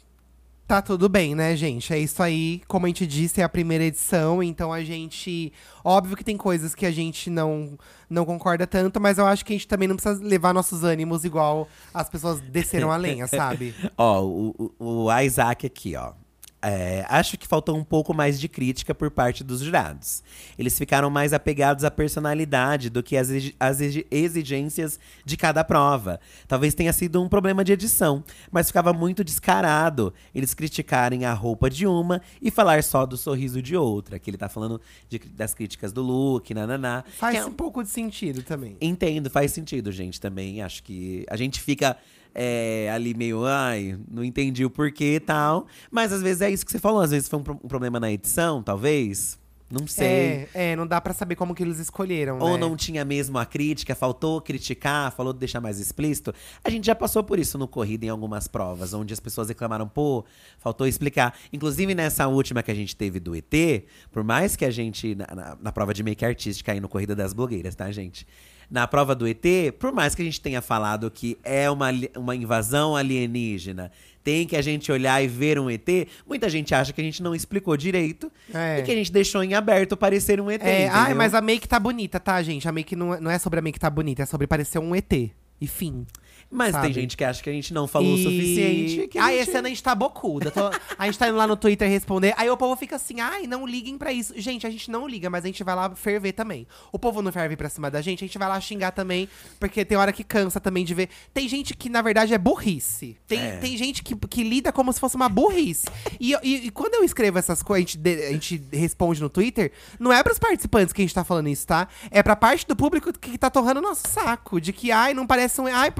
tá 0.71 0.81
tudo 0.81 1.09
bem, 1.09 1.35
né, 1.35 1.53
gente? 1.53 1.93
É 1.93 1.99
isso 1.99 2.23
aí. 2.23 2.61
Como 2.65 2.85
a 2.85 2.89
gente 2.89 3.05
disse, 3.05 3.41
é 3.41 3.43
a 3.43 3.49
primeira 3.49 3.83
edição, 3.83 4.41
então 4.41 4.71
a 4.71 4.81
gente. 4.81 5.51
Óbvio 5.83 6.15
que 6.15 6.23
tem 6.23 6.37
coisas 6.37 6.73
que 6.73 6.85
a 6.85 6.91
gente 6.91 7.29
não, 7.29 7.77
não 8.09 8.23
concorda 8.23 8.65
tanto, 8.65 8.97
mas 9.01 9.17
eu 9.17 9.25
acho 9.25 9.43
que 9.43 9.51
a 9.51 9.55
gente 9.57 9.67
também 9.67 9.85
não 9.85 9.97
precisa 9.97 10.23
levar 10.23 10.53
nossos 10.53 10.85
ânimos 10.85 11.25
igual 11.25 11.67
as 11.93 12.09
pessoas 12.09 12.39
desceram 12.39 12.89
a 12.89 12.95
lenha, 12.95 13.27
sabe? 13.27 13.75
Ó, 13.97 14.23
o, 14.23 14.73
o, 14.79 15.05
o 15.07 15.19
Isaac 15.19 15.65
aqui, 15.65 15.93
ó. 15.97 16.13
É, 16.63 17.03
acho 17.09 17.37
que 17.37 17.47
faltou 17.47 17.75
um 17.75 17.83
pouco 17.83 18.13
mais 18.13 18.39
de 18.39 18.47
crítica 18.47 18.93
por 18.93 19.09
parte 19.09 19.43
dos 19.43 19.61
jurados. 19.61 20.21
Eles 20.59 20.77
ficaram 20.77 21.09
mais 21.09 21.33
apegados 21.33 21.83
à 21.83 21.89
personalidade 21.89 22.89
do 22.89 23.01
que 23.01 23.17
às, 23.17 23.29
exi- 23.31 23.55
às 23.59 23.81
exi- 23.81 24.05
exigências 24.11 24.99
de 25.25 25.35
cada 25.35 25.63
prova. 25.63 26.19
Talvez 26.47 26.73
tenha 26.75 26.93
sido 26.93 27.21
um 27.21 27.27
problema 27.27 27.63
de 27.63 27.71
edição, 27.73 28.23
mas 28.51 28.67
ficava 28.67 28.93
muito 28.93 29.23
descarado 29.23 30.13
eles 30.35 30.53
criticarem 30.53 31.25
a 31.25 31.33
roupa 31.33 31.69
de 31.69 31.87
uma 31.87 32.21
e 32.41 32.51
falar 32.51 32.83
só 32.83 33.05
do 33.05 33.17
sorriso 33.17 33.61
de 33.61 33.75
outra. 33.75 34.19
Que 34.19 34.29
ele 34.29 34.37
tá 34.37 34.47
falando 34.47 34.79
de- 35.09 35.17
das 35.19 35.53
críticas 35.55 35.91
do 35.91 36.01
look, 36.01 36.53
nananá. 36.53 37.03
Faz 37.17 37.37
é 37.37 37.45
um 37.45 37.51
pouco 37.51 37.81
de 37.83 37.89
sentido 37.89 38.43
também. 38.43 38.77
Entendo, 38.79 39.29
faz 39.31 39.51
sentido, 39.51 39.91
gente, 39.91 40.21
também. 40.21 40.61
Acho 40.61 40.83
que 40.83 41.25
a 41.29 41.35
gente 41.35 41.59
fica 41.59 41.97
é, 42.33 42.89
ali 42.93 43.13
meio, 43.13 43.45
ai, 43.45 43.97
não 44.09 44.23
entendi 44.23 44.63
o 44.65 44.69
porquê 44.69 45.15
e 45.15 45.19
tal. 45.19 45.65
Mas 45.89 46.11
às 46.13 46.21
vezes 46.21 46.41
é 46.41 46.49
isso 46.49 46.65
que 46.65 46.71
você 46.71 46.79
falou, 46.79 47.01
às 47.01 47.11
vezes 47.11 47.27
foi 47.29 47.39
um, 47.39 47.43
pro- 47.43 47.59
um 47.63 47.67
problema 47.67 47.99
na 47.99 48.11
edição, 48.11 48.61
talvez. 48.63 49.39
Não 49.73 49.87
sei. 49.87 50.49
É, 50.53 50.71
é, 50.71 50.75
não 50.75 50.85
dá 50.85 50.99
pra 50.99 51.13
saber 51.13 51.35
como 51.35 51.55
que 51.55 51.63
eles 51.63 51.79
escolheram, 51.79 52.39
Ou 52.39 52.55
né? 52.55 52.57
não 52.57 52.75
tinha 52.75 53.05
mesmo 53.05 53.37
a 53.37 53.45
crítica, 53.45 53.95
faltou 53.95 54.41
criticar, 54.41 55.13
falou 55.13 55.31
de 55.31 55.39
deixar 55.39 55.61
mais 55.61 55.79
explícito. 55.79 56.33
A 56.61 56.69
gente 56.69 56.85
já 56.85 56.93
passou 56.93 57.23
por 57.23 57.39
isso 57.39 57.57
no 57.57 57.69
Corrida 57.69 58.05
em 58.05 58.09
algumas 58.09 58.49
provas, 58.49 58.93
onde 58.93 59.13
as 59.13 59.19
pessoas 59.21 59.47
reclamaram, 59.47 59.87
pô, 59.87 60.25
faltou 60.59 60.85
explicar. 60.85 61.33
Inclusive 61.53 61.95
nessa 61.95 62.27
última 62.27 62.61
que 62.61 62.69
a 62.69 62.75
gente 62.75 62.93
teve 62.97 63.17
do 63.17 63.33
ET, 63.33 63.85
por 64.11 64.25
mais 64.25 64.57
que 64.57 64.65
a 64.65 64.69
gente, 64.71 65.15
na, 65.15 65.27
na- 65.33 65.57
na 65.61 65.71
prova 65.71 65.93
de 65.93 66.03
make 66.03 66.25
artística 66.25 66.73
aí 66.73 66.81
no 66.81 66.89
Corrida 66.89 67.15
das 67.15 67.31
Blogueiras, 67.31 67.73
tá, 67.73 67.89
gente? 67.93 68.27
Na 68.71 68.87
prova 68.87 69.13
do 69.13 69.27
ET, 69.27 69.43
por 69.77 69.91
mais 69.91 70.15
que 70.15 70.21
a 70.21 70.25
gente 70.25 70.39
tenha 70.39 70.61
falado 70.61 71.11
que 71.11 71.37
é 71.43 71.69
uma, 71.69 71.89
uma 72.17 72.33
invasão 72.33 72.95
alienígena, 72.95 73.91
tem 74.23 74.47
que 74.47 74.55
a 74.55 74.61
gente 74.61 74.89
olhar 74.91 75.21
e 75.21 75.27
ver 75.27 75.59
um 75.59 75.69
ET, 75.69 75.87
muita 76.25 76.47
gente 76.49 76.73
acha 76.73 76.93
que 76.93 77.01
a 77.01 77.03
gente 77.03 77.21
não 77.21 77.35
explicou 77.35 77.75
direito 77.75 78.31
É. 78.53 78.79
e 78.79 78.83
que 78.83 78.91
a 78.91 78.95
gente 78.95 79.11
deixou 79.11 79.43
em 79.43 79.53
aberto 79.55 79.97
parecer 79.97 80.39
um 80.39 80.49
ET. 80.49 80.61
É, 80.63 80.87
ai, 80.87 81.13
mas 81.13 81.33
a 81.33 81.41
make 81.41 81.67
tá 81.67 81.79
bonita, 81.79 82.17
tá, 82.19 82.41
gente? 82.41 82.65
A 82.67 82.71
make 82.71 82.95
não 82.95 83.19
não 83.19 83.29
é 83.29 83.37
sobre 83.37 83.59
a 83.59 83.61
make 83.61 83.77
tá 83.79 83.89
bonita, 83.89 84.23
é 84.23 84.25
sobre 84.25 84.47
parecer 84.47 84.79
um 84.79 84.95
ET. 84.95 85.11
E 85.59 85.67
fim. 85.67 86.07
Mas 86.51 86.73
tem 86.73 86.81
sabe? 86.81 86.93
gente 86.93 87.15
que 87.15 87.23
acha 87.23 87.41
que 87.41 87.49
a 87.49 87.53
gente 87.53 87.73
não 87.73 87.87
falou 87.87 88.13
o 88.13 88.17
E- 88.17 88.23
suficiente. 88.23 89.07
Que 89.07 89.17
a 89.17 89.23
Ai, 89.23 89.37
gente... 89.37 89.47
esse 89.49 89.57
ano 89.57 89.67
a 89.67 89.69
gente 89.69 89.81
tá 89.81 89.95
bocuda. 89.95 90.51
Tô- 90.51 90.69
a 90.97 91.05
gente 91.05 91.17
tá 91.17 91.27
indo 91.29 91.37
lá 91.37 91.47
no 91.47 91.55
Twitter 91.55 91.89
responder. 91.89 92.33
Aí 92.37 92.49
o 92.49 92.57
povo 92.57 92.75
fica 92.75 92.97
assim, 92.97 93.21
ai, 93.21 93.47
não 93.47 93.65
liguem 93.65 93.97
pra 93.97 94.11
isso. 94.11 94.33
Gente, 94.35 94.67
a 94.67 94.69
gente 94.69 94.91
não 94.91 95.07
liga, 95.07 95.29
mas 95.29 95.43
a 95.45 95.47
gente 95.47 95.63
vai 95.63 95.75
lá 95.75 95.89
ferver 95.95 96.33
também. 96.33 96.67
O 96.91 96.99
povo 96.99 97.21
não 97.21 97.31
ferve 97.31 97.55
pra 97.55 97.69
cima 97.69 97.89
da 97.89 98.01
gente, 98.01 98.23
a 98.23 98.27
gente 98.27 98.37
vai 98.37 98.49
lá 98.49 98.59
xingar 98.59 98.91
também. 98.91 99.29
Porque 99.59 99.85
tem 99.85 99.97
hora 99.97 100.11
que 100.11 100.23
cansa 100.23 100.59
também 100.59 100.83
de 100.83 100.93
ver. 100.93 101.09
Tem 101.33 101.47
gente 101.47 101.73
que, 101.75 101.89
na 101.89 102.01
verdade, 102.01 102.33
é 102.33 102.37
burrice. 102.37 103.17
Tem, 103.27 103.39
É. 103.39 103.57
tem 103.57 103.77
gente 103.77 104.03
que, 104.03 104.13
que 104.15 104.43
lida 104.43 104.71
como 104.73 104.91
se 104.91 104.99
fosse 104.99 105.15
uma 105.15 105.29
burrice. 105.29 105.85
E, 106.19 106.33
e- 106.43 106.67
e 106.67 106.71
quando 106.71 106.95
eu 106.95 107.03
escrevo 107.03 107.39
essas 107.39 107.63
coisas, 107.63 107.85
a 107.85 107.87
gente, 107.87 107.97
de- 107.97 108.25
a 108.27 108.31
gente 108.31 108.61
responde 108.73 109.21
no 109.21 109.29
Twitter, 109.29 109.71
não 109.99 110.11
é 110.11 110.21
pros 110.21 110.37
participantes 110.37 110.91
que 110.93 111.01
a 111.01 111.05
gente 111.05 111.15
tá 111.15 111.23
falando 111.23 111.47
isso, 111.47 111.65
tá? 111.65 111.87
É 112.09 112.21
pra 112.21 112.35
parte 112.35 112.67
do 112.67 112.75
público 112.75 113.11
que 113.17 113.37
tá 113.37 113.49
torrando 113.49 113.79
o 113.79 113.83
nosso 113.83 114.03
saco. 114.07 114.59
De 114.59 114.73
que, 114.73 114.91
ai, 114.91 115.13
não 115.13 115.25
parece 115.25 115.61
um. 115.61 115.67
Ai, 115.67 115.91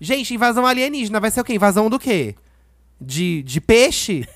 gente, 0.00 0.34
invasão 0.34 0.66
alienígena. 0.66 1.20
Vai 1.20 1.30
ser 1.30 1.40
o 1.40 1.44
quê? 1.44 1.54
Invasão 1.54 1.88
do 1.90 1.98
quê? 1.98 2.34
De, 3.04 3.42
de 3.42 3.60
peixe? 3.60 4.24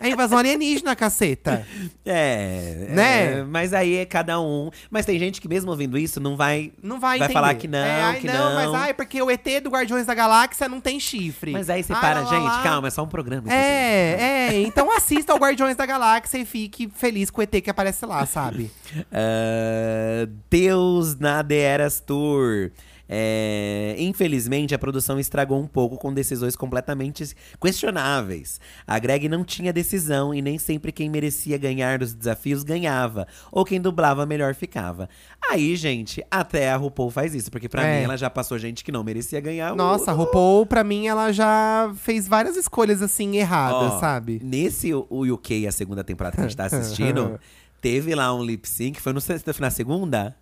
É 0.00 0.08
invasão 0.10 0.38
alienígena, 0.38 0.94
caceta. 0.94 1.66
É, 2.06 2.86
Né? 2.90 3.38
é, 3.40 3.42
mas 3.42 3.74
aí 3.74 3.96
é 3.96 4.06
cada 4.06 4.40
um. 4.40 4.70
Mas 4.88 5.04
tem 5.04 5.18
gente 5.18 5.40
que 5.40 5.48
mesmo 5.48 5.70
ouvindo 5.72 5.98
isso 5.98 6.20
não 6.20 6.36
vai. 6.36 6.70
Não 6.80 7.00
vai 7.00 7.18
Vai 7.18 7.26
entender. 7.26 7.32
falar 7.32 7.54
que 7.56 7.66
não, 7.66 7.78
É, 7.80 8.02
ai, 8.02 8.20
que 8.20 8.26
não. 8.28 8.34
não. 8.34 8.54
Mas 8.72 8.74
ai, 8.82 8.94
porque 8.94 9.20
o 9.20 9.28
ET 9.28 9.44
do 9.60 9.68
Guardiões 9.70 10.06
da 10.06 10.14
Galáxia 10.14 10.68
não 10.68 10.80
tem 10.80 11.00
chifre. 11.00 11.50
Mas 11.50 11.68
aí 11.68 11.82
você 11.82 11.92
Ai, 11.92 12.00
para, 12.00 12.20
lá, 12.20 12.30
gente, 12.30 12.44
lá. 12.44 12.62
calma, 12.62 12.86
é 12.86 12.90
só 12.92 13.02
um 13.02 13.08
programa. 13.08 13.52
É, 13.52 14.50
é. 14.52 14.60
Então 14.60 14.90
assista 14.96 15.32
ao 15.32 15.38
Guardiões 15.40 15.74
da 15.76 15.84
Galáxia 15.84 16.38
e 16.38 16.44
fique 16.44 16.88
feliz 16.94 17.28
com 17.28 17.40
o 17.40 17.42
ET 17.42 17.60
que 17.60 17.68
aparece 17.68 18.06
lá, 18.06 18.24
sabe? 18.24 18.70
Ah, 19.12 20.28
Deus 20.48 21.18
na 21.18 21.42
The 21.42 21.58
Eras 21.58 21.98
Tour. 22.00 22.70
É, 23.08 23.94
infelizmente, 23.98 24.74
a 24.74 24.78
produção 24.78 25.18
estragou 25.18 25.58
um 25.58 25.66
pouco 25.66 25.96
com 25.96 26.12
decisões 26.12 26.54
completamente 26.54 27.34
questionáveis. 27.60 28.60
A 28.86 28.98
Greg 28.98 29.28
não 29.28 29.42
tinha 29.44 29.72
decisão 29.72 30.34
e 30.34 30.42
nem 30.42 30.58
sempre 30.58 30.92
quem 30.92 31.08
merecia 31.08 31.56
ganhar 31.56 31.98
dos 32.00 32.12
desafios 32.14 32.62
ganhava, 32.62 33.26
ou 33.50 33.64
quem 33.64 33.80
dublava 33.80 34.26
melhor 34.26 34.54
ficava. 34.54 35.08
Aí, 35.50 35.74
gente, 35.76 36.22
até 36.30 36.70
a 36.70 36.76
RuPaul 36.76 37.10
faz 37.10 37.34
isso, 37.34 37.50
porque 37.50 37.68
pra 37.68 37.86
É. 37.86 37.98
mim 37.98 38.04
ela 38.04 38.16
já 38.16 38.28
passou 38.28 38.58
gente 38.58 38.84
que 38.84 38.92
não 38.92 39.02
merecia 39.02 39.40
ganhar. 39.40 39.72
o- 39.72 39.76
Nossa, 39.76 40.10
a 40.10 40.14
RuPaul, 40.14 40.66
pra 40.66 40.84
mim, 40.84 41.06
ela 41.06 41.32
já 41.32 41.90
fez 41.96 42.28
várias 42.28 42.56
escolhas, 42.56 43.00
assim, 43.00 43.36
erradas, 43.36 43.94
Ó, 43.94 44.00
sabe? 44.00 44.40
Nesse 44.42 44.92
o 44.92 45.06
o 45.08 45.24
UK, 45.34 45.66
a 45.66 45.72
segunda 45.72 46.04
temporada 46.04 46.36
que 46.36 46.40
a 46.42 46.44
gente 46.46 46.56
tá 46.56 46.66
assistindo, 46.66 47.40
teve 47.80 48.14
lá 48.14 48.34
um 48.34 48.42
lip 48.44 48.68
sync, 48.68 49.00
foi 49.00 49.12
no, 49.12 49.20
na 49.60 49.70
segunda? 49.70 50.36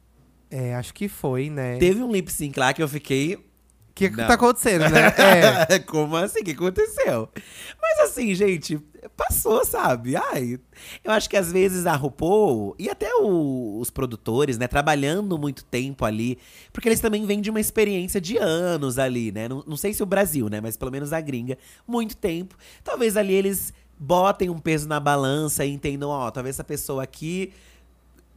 É, 0.51 0.75
acho 0.75 0.95
que 0.95 1.09
foi, 1.09 1.51
né? 1.51 1.77
Teve 1.79 2.03
um 2.03 2.11
lip 2.13 2.31
sync 2.33 2.59
lá 2.59 2.73
que 2.73 2.83
eu 2.83 2.89
fiquei. 2.89 3.35
O 3.37 3.41
que, 3.97 4.11
que 4.11 4.17
Não. 4.17 4.27
tá 4.27 4.35
acontecendo, 4.35 4.83
né? 4.91 5.07
É. 5.71 5.79
Como 5.81 6.15
assim? 6.17 6.41
O 6.41 6.45
que 6.45 6.51
aconteceu? 6.51 7.31
Mas 7.81 8.01
assim, 8.11 8.35
gente, 8.35 8.79
passou, 9.17 9.65
sabe? 9.65 10.15
Ai, 10.17 10.61
eu 11.03 11.11
acho 11.13 11.31
que 11.31 11.37
às 11.37 11.51
vezes 11.51 11.87
a 11.87 11.97
RuPaul 11.97 12.77
e 12.79 12.91
até 12.91 13.09
o- 13.15 13.79
os 13.81 13.89
produtores, 13.91 14.59
né, 14.59 14.69
trabalhando 14.69 15.39
muito 15.39 15.65
tempo 15.65 16.05
ali, 16.05 16.37
porque 16.75 16.89
eles 16.91 17.01
também 17.01 17.25
vêm 17.25 17.41
de 17.41 17.49
uma 17.49 17.59
experiência 17.59 18.21
de 18.21 18.37
anos 18.37 18.99
ali, 18.99 19.33
né? 19.33 19.49
Não, 19.49 19.65
não 19.67 19.77
sei 19.79 19.95
se 19.95 20.03
o 20.03 20.07
Brasil, 20.07 20.51
né, 20.51 20.61
mas 20.61 20.77
pelo 20.77 20.91
menos 20.93 21.15
a 21.15 21.21
gringa, 21.23 21.57
muito 21.89 22.17
tempo. 22.19 22.55
Talvez 22.85 23.17
ali 23.17 23.33
eles 23.33 23.73
botem 23.99 24.51
um 24.51 24.59
peso 24.59 24.87
na 24.87 25.01
balança 25.01 25.65
e 25.65 25.73
entendam, 25.73 26.11
ó, 26.11 26.31
talvez 26.31 26.57
essa 26.57 26.65
pessoa 26.65 27.03
aqui 27.03 27.51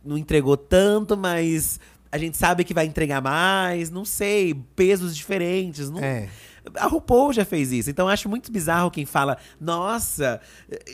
não 0.06 0.18
entregou 0.18 0.56
tanto, 0.56 1.18
mas 1.18 1.82
a 2.12 2.18
gente 2.18 2.38
sabe 2.38 2.64
que 2.64 2.74
vai 2.74 2.86
entregar 2.86 3.22
mais, 3.22 3.90
não 3.90 4.04
sei, 4.06 4.54
pesos 4.76 5.16
diferentes. 5.16 5.90
Não... 5.90 6.00
É. 6.00 6.28
A 6.76 6.86
RuPaul 6.88 7.34
já 7.34 7.46
fez 7.46 7.72
isso, 7.72 7.90
então 7.90 8.08
acho 8.08 8.30
muito 8.30 8.52
bizarro 8.52 8.92
quem 8.92 9.06
fala, 9.06 9.38
nossa, 9.60 10.40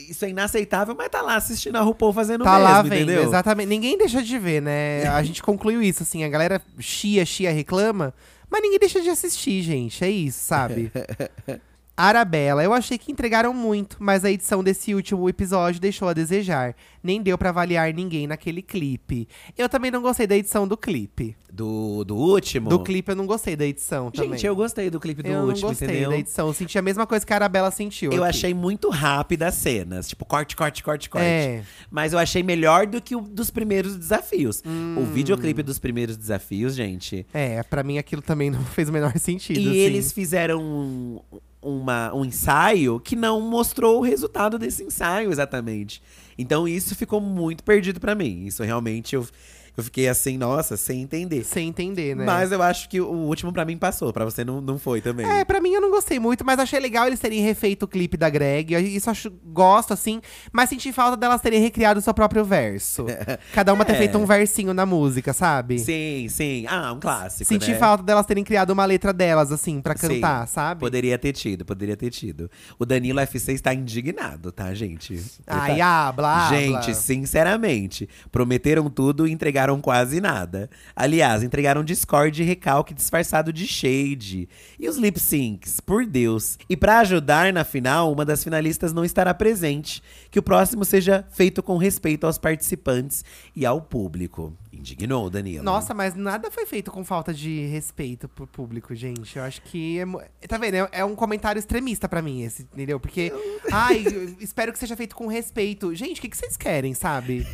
isso 0.07 0.23
é 0.23 0.29
inaceitável, 0.29 0.95
mas 0.95 1.09
tá 1.09 1.21
lá 1.21 1.35
assistindo 1.35 1.75
a 1.75 1.81
RuPaul 1.81 2.13
fazendo 2.13 2.43
Tá 2.43 2.51
mesmo, 2.53 2.63
lá 2.63 2.81
vendo, 2.81 2.93
entendeu? 2.95 3.23
exatamente. 3.23 3.67
Ninguém 3.67 3.97
deixa 3.97 4.21
de 4.23 4.39
ver, 4.39 4.61
né? 4.61 5.05
A 5.07 5.21
gente 5.23 5.41
concluiu 5.43 5.81
isso, 5.81 6.03
assim. 6.03 6.23
A 6.23 6.29
galera 6.29 6.61
chia, 6.79 7.25
chia, 7.25 7.51
reclama. 7.51 8.13
Mas 8.49 8.61
ninguém 8.61 8.79
deixa 8.79 9.01
de 9.01 9.09
assistir, 9.09 9.61
gente. 9.63 10.03
É 10.03 10.09
isso, 10.09 10.39
sabe? 10.39 10.91
Arabella, 11.97 12.61
eu 12.61 12.73
achei 12.73 12.97
que 12.97 13.11
entregaram 13.11 13.53
muito, 13.53 13.95
mas 13.99 14.25
a 14.25 14.31
edição 14.31 14.61
desse 14.61 14.93
último 14.93 15.29
episódio 15.29 15.79
deixou 15.79 16.09
a 16.09 16.13
desejar. 16.13 16.75
Nem 17.01 17.21
deu 17.21 17.37
pra 17.37 17.49
avaliar 17.49 17.93
ninguém 17.93 18.27
naquele 18.27 18.61
clipe. 18.61 19.27
Eu 19.57 19.69
também 19.69 19.89
não 19.91 20.01
gostei 20.01 20.27
da 20.27 20.35
edição 20.35 20.67
do 20.67 20.75
clipe. 20.75 21.37
Do, 21.53 22.03
do 22.03 22.17
último? 22.17 22.69
Do 22.69 22.79
clipe 22.83 23.11
eu 23.11 23.15
não 23.15 23.25
gostei 23.25 23.55
da 23.55 23.65
edição 23.65 24.11
também. 24.11 24.31
Gente, 24.31 24.45
eu 24.45 24.53
gostei 24.55 24.89
do 24.89 24.99
clipe 24.99 25.23
do 25.23 25.29
Eu 25.29 25.41
último, 25.43 25.61
não 25.61 25.69
gostei 25.69 25.87
entendeu? 25.87 26.09
da 26.09 26.17
edição. 26.17 26.47
Eu 26.47 26.53
senti 26.53 26.77
a 26.77 26.81
mesma 26.81 27.07
coisa 27.07 27.25
que 27.25 27.31
a 27.31 27.37
Arabella 27.37 27.71
sentiu. 27.71 28.11
Eu 28.11 28.23
aqui. 28.25 28.37
achei 28.37 28.53
muito 28.53 28.89
rápida 28.89 29.47
as 29.47 29.53
cenas. 29.53 30.09
Tipo, 30.09 30.25
corte, 30.25 30.53
corte, 30.55 30.83
corte, 30.83 31.09
corte. 31.09 31.25
É. 31.25 31.63
Mas 31.89 32.11
eu 32.11 32.19
achei 32.19 32.43
melhor 32.43 32.87
do 32.87 33.01
que 33.01 33.15
o 33.15 33.21
dos 33.21 33.49
primeiros 33.49 33.95
desafios. 33.95 34.61
Hum. 34.65 34.95
O 34.97 35.05
videoclipe 35.05 35.63
dos 35.63 35.79
primeiros 35.79 36.17
desafios, 36.17 36.75
gente. 36.75 37.25
É, 37.33 37.63
pra 37.63 37.83
mim 37.83 37.97
aquilo 37.97 38.21
também 38.21 38.49
não 38.49 38.63
fez 38.75 38.89
o 38.89 38.91
menor 38.91 39.17
sentido. 39.17 39.59
E 39.59 39.69
assim. 39.69 39.77
eles 39.77 40.11
fizeram 40.11 41.21
uma- 41.65 42.13
um 42.13 42.23
ensaio 42.25 42.99
que 42.99 43.15
não 43.15 43.41
mostrou 43.41 43.99
o 43.99 44.03
resultado 44.03 44.57
desse 44.59 44.83
ensaio 44.83 45.31
exatamente. 45.31 46.01
Então 46.37 46.67
isso 46.67 46.95
ficou 46.95 47.19
muito 47.19 47.63
perdido 47.63 47.99
pra 47.99 48.13
mim. 48.15 48.45
Isso 48.45 48.63
realmente 48.63 49.15
eu, 49.15 49.27
eu 49.77 49.83
fiquei 49.83 50.07
assim, 50.07 50.37
nossa, 50.37 50.77
sem 50.77 51.01
entender. 51.01 51.43
Sem 51.43 51.67
entender, 51.67 52.15
né? 52.15 52.25
Mas 52.25 52.51
eu 52.51 52.61
acho 52.61 52.87
que 52.89 52.99
o 53.01 53.07
último 53.07 53.51
pra 53.51 53.65
mim 53.65 53.77
passou, 53.77 54.11
pra 54.13 54.23
você 54.25 54.43
não, 54.45 54.61
não 54.61 54.77
foi 54.77 55.01
também. 55.01 55.25
É, 55.29 55.43
pra 55.43 55.59
mim 55.61 55.73
eu 55.73 55.81
não 55.81 55.91
gostei 55.91 56.19
muito, 56.19 56.45
mas 56.45 56.59
achei 56.59 56.79
legal 56.79 57.07
eles 57.07 57.19
terem 57.19 57.41
refeito 57.41 57.83
o 57.83 57.87
clipe 57.87 58.17
da 58.17 58.29
Greg. 58.29 58.73
Eu- 58.73 58.79
Isso 58.79 59.09
acho, 59.09 59.29
gosto, 59.45 59.93
assim. 59.93 60.21
Mas 60.51 60.69
senti 60.69 60.91
falta 60.93 61.17
delas 61.17 61.41
terem 61.41 61.59
recriado 61.61 61.99
o 61.99 62.01
seu 62.03 62.13
próprio 62.13 62.43
verso. 62.45 63.05
Cada 63.53 63.73
uma 63.73 63.83
ter 63.85 63.93
É. 63.93 63.97
feito 63.97 64.17
um 64.17 64.25
versinho 64.25 64.73
na 64.73 64.85
música, 64.85 65.33
sabe? 65.33 65.79
Sim, 65.79 66.27
sim. 66.29 66.65
Ah, 66.67 66.93
um 66.93 66.99
clássico, 66.99 67.45
Senti 67.45 67.71
né? 67.71 67.77
falta 67.77 68.03
delas 68.03 68.25
terem 68.25 68.43
criado 68.43 68.69
uma 68.71 68.85
letra 68.85 69.11
delas, 69.13 69.51
assim, 69.51 69.81
pra 69.81 69.95
Sim. 69.97 70.07
cantar, 70.07 70.47
sabe? 70.47 70.79
Poderia 70.79 71.17
ter 71.17 71.33
tido, 71.33 71.65
poderia 71.65 71.97
ter 71.97 72.09
tido. 72.09 72.49
O 72.79 72.85
Danilo 72.85 73.19
FC 73.19 73.53
está 73.53 73.73
indignado, 73.73 74.51
tá, 74.51 74.73
gente? 74.73 75.21
Ai, 75.47 75.77
tá- 75.77 76.07
ah, 76.07 76.11
blá, 76.11 76.49
Gente, 76.49 76.69
blá. 76.69 76.93
sinceramente, 76.93 78.07
prometeram 78.31 78.89
tudo 78.89 79.27
e 79.27 79.31
entregaram 79.31 79.64
entregaram 79.65 79.81
quase 79.81 80.21
nada. 80.21 80.69
Aliás, 80.95 81.41
entregaram 81.41 81.83
Discord 81.83 82.41
e 82.41 82.45
recalque 82.45 82.93
disfarçado 82.93 83.51
de 83.51 83.65
shade. 83.65 84.47
E 84.79 84.87
os 84.87 84.97
lip 84.97 85.19
syncs, 85.19 85.79
por 85.79 86.05
Deus. 86.05 86.57
E 86.69 86.77
pra 86.77 86.99
ajudar 86.99 87.51
na 87.51 87.63
final, 87.63 88.11
uma 88.11 88.23
das 88.23 88.43
finalistas 88.43 88.93
não 88.93 89.03
estará 89.03 89.33
presente. 89.33 90.03
Que 90.29 90.39
o 90.39 90.43
próximo 90.43 90.85
seja 90.85 91.25
feito 91.31 91.63
com 91.63 91.77
respeito 91.77 92.27
aos 92.27 92.37
participantes 92.37 93.23
e 93.55 93.65
ao 93.65 93.81
público. 93.81 94.53
Indignou, 94.77 95.29
Danilo. 95.29 95.63
Nossa, 95.63 95.93
mas 95.93 96.13
nada 96.15 96.51
foi 96.51 96.65
feito 96.65 96.91
com 96.91 97.03
falta 97.03 97.33
de 97.33 97.65
respeito 97.67 98.27
pro 98.27 98.45
público, 98.45 98.93
gente. 98.93 99.37
Eu 99.37 99.43
acho 99.43 99.61
que. 99.61 99.99
É, 100.41 100.47
tá 100.47 100.57
vendo? 100.57 100.75
É, 100.75 100.89
é 100.91 101.05
um 101.05 101.15
comentário 101.15 101.59
extremista 101.59 102.07
pra 102.07 102.21
mim, 102.21 102.43
esse, 102.43 102.63
entendeu? 102.63 102.99
Porque. 102.99 103.31
Ai, 103.71 104.03
espero 104.39 104.71
que 104.71 104.79
seja 104.79 104.95
feito 104.95 105.15
com 105.15 105.27
respeito. 105.27 105.93
Gente, 105.95 106.19
o 106.19 106.21
que, 106.21 106.29
que 106.29 106.37
vocês 106.37 106.57
querem, 106.57 106.93
sabe? 106.93 107.47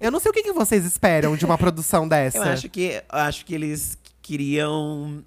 Eu 0.00 0.10
não 0.10 0.20
sei 0.20 0.30
o 0.30 0.34
que, 0.34 0.42
que 0.42 0.52
vocês 0.52 0.84
esperam 0.84 1.36
de 1.36 1.44
uma 1.44 1.58
produção 1.58 2.06
dessa. 2.06 2.38
Eu 2.38 2.42
acho 2.44 2.68
que, 2.68 3.02
acho 3.08 3.44
que 3.44 3.54
eles 3.54 3.98
queriam. 4.22 5.24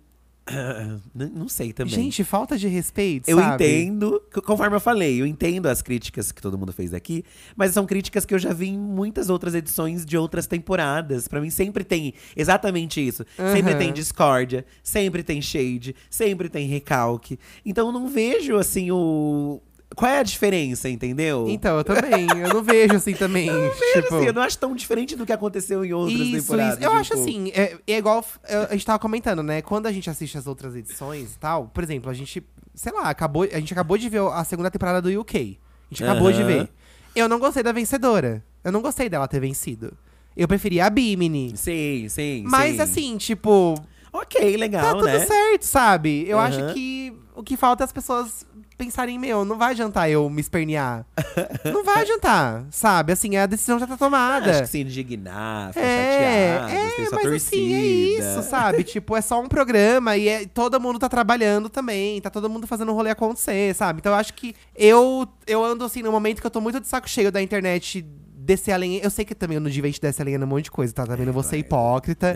Não 1.13 1.47
sei 1.47 1.73
também. 1.73 1.93
Gente, 1.93 2.23
falta 2.23 2.57
de 2.57 2.67
respeito, 2.67 3.29
Eu 3.29 3.37
sabe? 3.37 3.63
entendo, 3.63 4.21
conforme 4.45 4.75
eu 4.75 4.79
falei, 4.79 5.21
eu 5.21 5.25
entendo 5.25 5.67
as 5.67 5.81
críticas 5.81 6.31
que 6.31 6.41
todo 6.41 6.57
mundo 6.57 6.71
fez 6.73 6.93
aqui, 6.93 7.23
mas 7.55 7.71
são 7.71 7.85
críticas 7.85 8.25
que 8.25 8.33
eu 8.33 8.39
já 8.39 8.53
vi 8.53 8.69
em 8.69 8.77
muitas 8.77 9.29
outras 9.29 9.53
edições 9.55 10.05
de 10.05 10.17
outras 10.17 10.47
temporadas. 10.47 11.27
Pra 11.27 11.39
mim 11.41 11.49
sempre 11.49 11.83
tem 11.83 12.13
exatamente 12.35 13.05
isso. 13.05 13.25
Sempre 13.53 13.71
Aham. 13.71 13.79
tem 13.79 13.93
discórdia, 13.93 14.65
sempre 14.83 15.23
tem 15.23 15.41
shade, 15.41 15.95
sempre 16.09 16.49
tem 16.49 16.67
recalque. 16.67 17.39
Então 17.65 17.87
eu 17.87 17.91
não 17.91 18.07
vejo 18.07 18.55
assim 18.57 18.91
o 18.91 19.61
qual 19.95 20.09
é 20.09 20.19
a 20.19 20.23
diferença, 20.23 20.87
entendeu? 20.89 21.45
Então, 21.49 21.77
eu 21.77 21.83
também. 21.83 22.27
Eu 22.39 22.51
não 22.53 22.63
vejo 22.63 22.95
assim 22.95 23.13
também. 23.13 23.47
eu 23.49 23.59
não 23.59 23.69
vejo, 23.69 24.01
tipo, 24.01 24.15
assim, 24.15 24.25
eu 24.25 24.33
não 24.33 24.41
acho 24.41 24.57
tão 24.57 24.75
diferente 24.75 25.15
do 25.15 25.25
que 25.25 25.33
aconteceu 25.33 25.83
em 25.83 25.93
outras 25.93 26.27
Isso, 26.27 26.37
temporadas. 26.37 26.77
isso. 26.77 26.83
Eu 26.83 26.91
acho 26.93 27.09
tipo, 27.11 27.21
assim, 27.21 27.51
é, 27.53 27.77
é 27.87 27.97
igual 27.97 28.23
é, 28.43 28.55
a 28.69 28.71
gente 28.71 28.85
tava 28.85 28.99
comentando, 28.99 29.43
né? 29.43 29.61
Quando 29.61 29.87
a 29.87 29.91
gente 29.91 30.09
assiste 30.09 30.37
as 30.37 30.47
outras 30.47 30.75
edições 30.75 31.33
e 31.35 31.39
tal, 31.39 31.67
por 31.67 31.83
exemplo, 31.83 32.09
a 32.09 32.13
gente, 32.13 32.43
sei 32.73 32.91
lá, 32.93 33.09
acabou, 33.09 33.43
a 33.43 33.59
gente 33.59 33.73
acabou 33.73 33.97
de 33.97 34.07
ver 34.07 34.21
a 34.21 34.43
segunda 34.43 34.71
temporada 34.71 35.01
do 35.01 35.19
UK. 35.19 35.59
A 35.89 35.93
gente 35.93 36.03
acabou 36.03 36.31
de 36.31 36.39
Aham. 36.41 36.47
ver. 36.47 36.69
Eu 37.13 37.27
não 37.27 37.39
gostei 37.39 37.61
da 37.61 37.71
vencedora. 37.71 38.43
Eu 38.63 38.71
não 38.71 38.81
gostei 38.81 39.09
dela 39.09 39.27
ter 39.27 39.39
vencido. 39.39 39.97
Eu 40.37 40.47
preferia 40.47 40.85
a 40.85 40.89
Bimini. 40.89 41.51
Sim, 41.57 42.07
sim. 42.07 42.43
Mas 42.47 42.75
sim. 42.77 42.81
assim, 42.81 43.17
tipo, 43.17 43.75
Ok, 44.13 44.51
tá 44.53 44.57
legal, 44.57 44.91
tudo 44.97 45.05
né? 45.05 45.19
certo, 45.19 45.63
sabe? 45.63 46.25
Eu 46.27 46.37
Aham. 46.39 46.47
acho 46.47 46.73
que 46.73 47.13
o 47.35 47.43
que 47.43 47.55
falta 47.55 47.83
é 47.83 47.85
as 47.85 47.91
pessoas 47.91 48.45
pensarem, 48.81 49.19
meu, 49.19 49.45
não 49.45 49.57
vai 49.59 49.71
adiantar 49.71 50.09
eu 50.09 50.27
me 50.27 50.41
espernear. 50.41 51.05
não 51.71 51.83
vai 51.83 52.01
adiantar, 52.01 52.65
sabe? 52.71 53.13
Assim, 53.13 53.37
a 53.37 53.45
decisão 53.45 53.77
já 53.77 53.85
tá 53.85 53.95
tomada. 53.95 54.49
Acho 54.49 54.61
que 54.63 54.67
se 54.69 54.79
indignar, 54.81 55.71
ficar 55.71 55.85
É, 55.85 56.57
chateado, 56.57 56.71
é, 56.73 56.89
ter 56.95 57.05
sua 57.07 57.15
mas 57.17 57.23
torcida. 57.29 57.35
assim, 57.57 57.73
é 57.73 57.85
isso, 57.85 58.49
sabe? 58.49 58.83
tipo, 58.83 59.15
é 59.15 59.21
só 59.21 59.39
um 59.39 59.47
programa 59.47 60.17
e 60.17 60.27
é- 60.27 60.45
todo 60.47 60.79
mundo 60.79 60.97
tá 60.97 61.07
trabalhando 61.07 61.69
também, 61.69 62.19
tá 62.19 62.29
todo 62.31 62.49
mundo 62.49 62.65
fazendo 62.65 62.91
o 62.91 62.95
rolê 62.95 63.11
acontecer, 63.11 63.75
sabe? 63.75 63.99
Então 63.99 64.11
eu 64.11 64.17
acho 64.17 64.33
que 64.33 64.55
eu, 64.75 65.27
eu 65.45 65.63
ando 65.63 65.85
assim, 65.85 66.01
no 66.01 66.11
momento 66.11 66.41
que 66.41 66.47
eu 66.47 66.51
tô 66.51 66.59
muito 66.59 66.79
de 66.79 66.87
saco 66.87 67.07
cheio 67.07 67.31
da 67.31 67.41
internet 67.41 68.03
descer 68.51 68.71
a 68.71 68.77
lenha. 68.77 68.99
Eu 69.01 69.09
sei 69.09 69.23
que 69.23 69.33
também 69.33 69.59
no 69.59 69.69
dia 69.69 69.81
a 69.81 69.85
gente 69.85 70.01
desce 70.01 70.21
a 70.21 70.25
lenha 70.25 70.37
num 70.37 70.45
monte 70.45 70.65
de 70.65 70.71
coisa, 70.71 70.93
tá? 70.93 71.05
Também 71.05 71.25
não 71.25 71.33
vou 71.33 71.43
ser 71.43 71.57
hipócrita. 71.57 72.33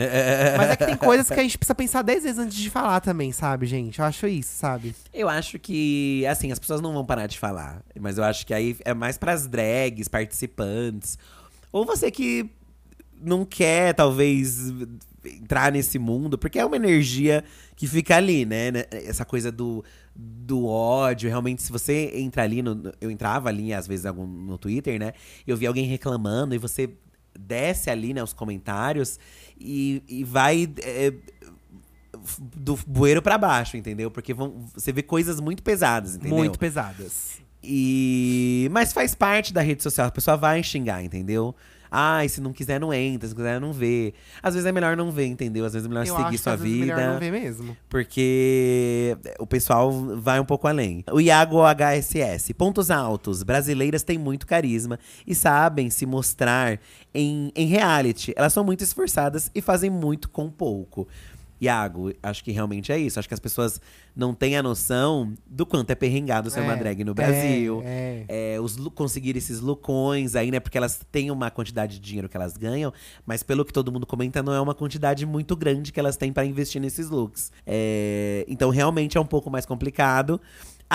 mas 0.57 0.69
é 0.69 0.75
que 0.75 0.85
tem 0.85 0.95
coisas 0.97 1.27
que 1.27 1.33
a 1.33 1.43
gente 1.43 1.57
precisa 1.57 1.75
pensar 1.75 2.01
dez 2.01 2.23
vezes 2.23 2.39
antes 2.39 2.57
de 2.57 2.69
falar 2.69 3.01
também, 3.01 3.31
sabe, 3.31 3.65
gente? 3.65 3.99
Eu 3.99 4.05
acho 4.05 4.25
isso, 4.27 4.55
sabe? 4.57 4.95
Eu 5.13 5.27
acho 5.27 5.59
que, 5.59 6.25
assim, 6.27 6.51
as 6.51 6.59
pessoas 6.59 6.79
não 6.81 6.93
vão 6.93 7.05
parar 7.05 7.27
de 7.27 7.37
falar. 7.37 7.81
Mas 7.99 8.17
eu 8.17 8.23
acho 8.23 8.45
que 8.45 8.53
aí 8.53 8.77
é 8.85 8.93
mais 8.93 9.17
pras 9.17 9.47
drags, 9.47 10.07
participantes. 10.07 11.17
Ou 11.71 11.85
você 11.85 12.09
que 12.09 12.49
não 13.21 13.43
quer, 13.45 13.93
talvez, 13.93 14.71
entrar 15.25 15.71
nesse 15.71 15.99
mundo, 15.99 16.37
porque 16.37 16.59
é 16.59 16.65
uma 16.65 16.75
energia 16.75 17.43
que 17.75 17.87
fica 17.87 18.15
ali, 18.15 18.45
né? 18.45 18.71
né? 18.71 18.85
Essa 18.91 19.25
coisa 19.25 19.51
do, 19.51 19.83
do 20.15 20.65
ódio. 20.65 21.29
Realmente, 21.29 21.61
se 21.61 21.71
você 21.71 22.11
entra 22.15 22.43
ali, 22.43 22.61
no, 22.61 22.91
eu 22.99 23.11
entrava 23.11 23.49
ali, 23.49 23.73
às 23.73 23.87
vezes, 23.87 24.05
no 24.05 24.57
Twitter, 24.57 24.99
né? 24.99 25.13
Eu 25.45 25.57
vi 25.57 25.67
alguém 25.67 25.85
reclamando 25.85 26.55
e 26.55 26.57
você 26.57 26.89
desce 27.37 27.89
ali, 27.89 28.13
né, 28.13 28.23
os 28.23 28.33
comentários 28.33 29.19
e, 29.59 30.01
e 30.07 30.23
vai. 30.23 30.69
é, 30.81 31.13
do 32.55 32.77
bueiro 32.87 33.21
pra 33.21 33.37
baixo, 33.37 33.77
entendeu? 33.77 34.09
Porque 34.09 34.33
vão, 34.33 34.65
você 34.73 34.91
vê 34.91 35.03
coisas 35.03 35.39
muito 35.39 35.61
pesadas, 35.61 36.15
entendeu? 36.15 36.37
Muito 36.37 36.57
pesadas. 36.57 37.39
E. 37.63 38.67
Mas 38.71 38.93
faz 38.93 39.15
parte 39.15 39.53
da 39.53 39.61
rede 39.61 39.83
social, 39.83 40.07
a 40.07 40.11
pessoa 40.11 40.37
vai 40.37 40.61
xingar, 40.63 41.03
entendeu? 41.03 41.55
Ai, 41.89 42.27
se 42.29 42.41
não 42.41 42.51
quiser, 42.53 42.79
não 42.79 42.93
entra, 42.93 43.27
se 43.27 43.33
não 43.33 43.37
quiser, 43.37 43.61
não 43.61 43.73
vê. 43.73 44.13
Às 44.41 44.53
vezes 44.53 44.67
é 44.67 44.71
melhor 44.71 44.95
não 44.97 45.11
ver, 45.11 45.25
entendeu? 45.27 45.65
Às 45.65 45.73
vezes 45.73 45.85
é 45.85 45.89
melhor 45.89 46.05
eu 46.05 46.13
seguir 46.13 46.23
acho 46.23 46.31
que 46.31 46.37
sua 46.37 46.53
às 46.53 46.61
vezes 46.61 46.77
é 46.77 46.81
vida. 46.81 46.95
melhor 46.95 47.13
não 47.13 47.19
ver 47.19 47.31
mesmo. 47.31 47.77
Porque 47.89 49.17
o 49.39 49.47
pessoal 49.47 49.91
vai 50.17 50.39
um 50.39 50.45
pouco 50.45 50.67
além. 50.67 51.03
O 51.11 51.19
Iago 51.21 51.61
HSS. 51.63 52.53
Pontos 52.53 52.91
altos. 52.91 53.43
Brasileiras 53.43 54.03
têm 54.03 54.17
muito 54.17 54.45
carisma 54.45 54.99
e 55.25 55.33
sabem 55.35 55.89
se 55.89 56.05
mostrar 56.05 56.79
em, 57.13 57.51
em 57.55 57.67
reality. 57.67 58.33
Elas 58.35 58.53
são 58.53 58.63
muito 58.63 58.83
esforçadas 58.83 59.49
e 59.53 59.61
fazem 59.61 59.89
muito 59.89 60.29
com 60.29 60.49
pouco. 60.49 61.07
Iago, 61.65 62.11
acho 62.23 62.43
que 62.43 62.51
realmente 62.51 62.91
é 62.91 62.97
isso. 62.97 63.19
Acho 63.19 63.27
que 63.27 63.33
as 63.33 63.39
pessoas 63.39 63.79
não 64.15 64.33
têm 64.33 64.55
a 64.57 64.63
noção 64.63 65.33
do 65.45 65.65
quanto 65.65 65.91
é 65.91 65.95
perrengado 65.95 66.49
ser 66.49 66.61
uma 66.61 66.73
É, 66.73 66.75
drag 66.77 67.03
no 67.03 67.11
é, 67.11 67.13
Brasil. 67.13 67.81
é. 67.85 68.25
É, 68.27 68.59
os 68.59 68.77
lu- 68.77 68.89
conseguir 68.91 69.35
esses 69.37 69.59
lucões 69.59 70.35
aí, 70.35 70.51
né? 70.51 70.59
Porque 70.59 70.77
elas 70.77 70.99
têm 71.11 71.29
uma 71.31 71.51
quantidade 71.51 71.95
de 71.95 71.99
dinheiro 71.99 72.29
que 72.29 72.37
elas 72.37 72.55
ganham, 72.57 72.93
mas 73.25 73.43
pelo 73.43 73.65
que 73.65 73.73
todo 73.73 73.91
mundo 73.91 74.05
comenta, 74.05 74.41
não 74.41 74.53
é 74.53 74.61
uma 74.61 74.73
quantidade 74.75 75.25
muito 75.25 75.55
grande 75.55 75.91
que 75.91 75.99
elas 75.99 76.15
têm 76.17 76.31
para 76.31 76.45
investir 76.45 76.81
nesses 76.81 77.09
looks. 77.09 77.51
É, 77.65 78.45
então, 78.47 78.69
realmente 78.69 79.17
é 79.17 79.21
um 79.21 79.25
pouco 79.25 79.49
mais 79.49 79.65
complicado. 79.65 80.39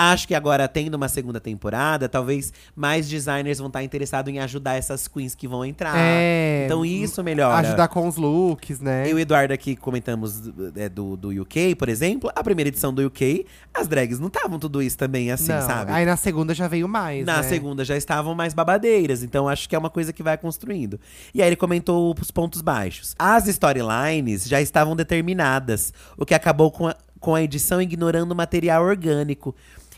Acho 0.01 0.27
que 0.27 0.33
agora, 0.33 0.67
tendo 0.67 0.95
uma 0.95 1.07
segunda 1.07 1.39
temporada, 1.39 2.09
talvez 2.09 2.51
mais 2.75 3.07
designers 3.07 3.59
vão 3.59 3.67
estar 3.67 3.83
interessados 3.83 4.33
em 4.33 4.39
ajudar 4.39 4.75
essas 4.75 5.07
queens 5.07 5.35
que 5.35 5.47
vão 5.47 5.63
entrar. 5.63 5.95
É, 5.95 6.63
então, 6.65 6.83
isso 6.83 7.23
melhora. 7.23 7.67
Ajudar 7.67 7.87
com 7.87 8.07
os 8.07 8.17
looks, 8.17 8.79
né? 8.79 9.05
Eu 9.05 9.11
e 9.11 9.13
o 9.13 9.19
Eduardo 9.19 9.53
aqui 9.53 9.75
comentamos 9.75 10.41
é, 10.75 10.89
do, 10.89 11.15
do 11.15 11.41
UK, 11.41 11.75
por 11.75 11.87
exemplo. 11.87 12.31
A 12.35 12.43
primeira 12.43 12.69
edição 12.69 12.91
do 12.91 13.05
UK, 13.05 13.45
as 13.71 13.87
drags 13.87 14.19
não 14.19 14.27
estavam 14.27 14.57
tudo 14.57 14.81
isso 14.81 14.97
também, 14.97 15.31
assim, 15.31 15.51
Não, 15.51 15.61
sabe? 15.61 15.91
Aí 15.91 16.03
na 16.03 16.17
segunda 16.17 16.55
já 16.55 16.67
veio 16.67 16.87
mais. 16.87 17.23
Na 17.23 17.37
né? 17.37 17.43
segunda 17.43 17.85
já 17.85 17.95
estavam 17.95 18.33
mais 18.33 18.55
babadeiras, 18.55 19.21
então 19.21 19.47
acho 19.47 19.69
que 19.69 19.75
é 19.75 19.79
uma 19.79 19.91
coisa 19.91 20.11
que 20.11 20.23
vai 20.23 20.35
construindo. 20.35 20.99
E 21.31 21.43
aí 21.43 21.49
ele 21.49 21.55
comentou 21.55 22.15
os 22.19 22.31
pontos 22.31 22.63
baixos. 22.63 23.13
As 23.19 23.47
storylines 23.47 24.47
já 24.47 24.59
estavam 24.59 24.95
determinadas, 24.95 25.93
o 26.17 26.25
que 26.25 26.33
acabou 26.33 26.71
com 26.71 26.87
a, 26.87 26.95
com 27.19 27.35
a 27.35 27.43
edição 27.43 27.79
ignorando 27.79 28.31
o 28.31 28.35
material 28.35 28.83
orgânico 28.83 29.55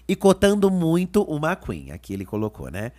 e 0.07 0.15
cotando 0.15 0.69
muito 0.69 1.23
uma 1.23 1.55
Queen. 1.55 1.91
Aqui 1.91 2.13
ele 2.13 2.25
colocou, 2.25 2.69
né? 2.69 2.91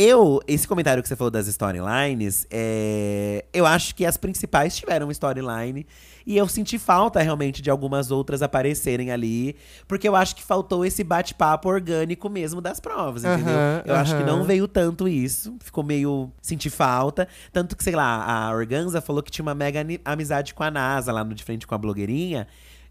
Eu, 0.00 0.40
esse 0.46 0.68
comentário 0.68 1.02
que 1.02 1.08
você 1.08 1.16
falou 1.16 1.30
das 1.30 1.48
storylines, 1.48 2.46
é, 2.52 3.44
eu 3.52 3.66
acho 3.66 3.96
que 3.96 4.06
as 4.06 4.16
principais 4.16 4.76
tiveram 4.76 5.10
storyline. 5.10 5.84
E 6.24 6.36
eu 6.36 6.46
senti 6.46 6.78
falta 6.78 7.20
realmente 7.20 7.60
de 7.60 7.68
algumas 7.68 8.12
outras 8.12 8.40
aparecerem 8.40 9.10
ali. 9.10 9.56
Porque 9.88 10.06
eu 10.06 10.14
acho 10.14 10.36
que 10.36 10.42
faltou 10.44 10.84
esse 10.84 11.02
bate-papo 11.02 11.68
orgânico 11.68 12.28
mesmo 12.28 12.60
das 12.60 12.78
provas, 12.78 13.24
entendeu? 13.24 13.54
Aham, 13.54 13.82
eu 13.86 13.94
acho 13.96 14.16
que 14.16 14.22
não 14.22 14.44
veio 14.44 14.68
tanto 14.68 15.08
isso. 15.08 15.56
Ficou 15.58 15.82
meio. 15.82 16.30
Senti 16.40 16.70
falta. 16.70 17.26
Tanto 17.52 17.76
que, 17.76 17.82
sei 17.82 17.96
lá, 17.96 18.24
a 18.24 18.52
Organza 18.52 19.00
falou 19.00 19.20
que 19.20 19.32
tinha 19.32 19.42
uma 19.42 19.54
mega 19.54 19.80
amizade 20.04 20.54
com 20.54 20.62
a 20.62 20.70
NASA 20.70 21.10
lá 21.10 21.24
no 21.24 21.34
de 21.34 21.42
frente 21.42 21.66
com 21.66 21.74
a 21.74 21.78
blogueirinha. 21.78 22.46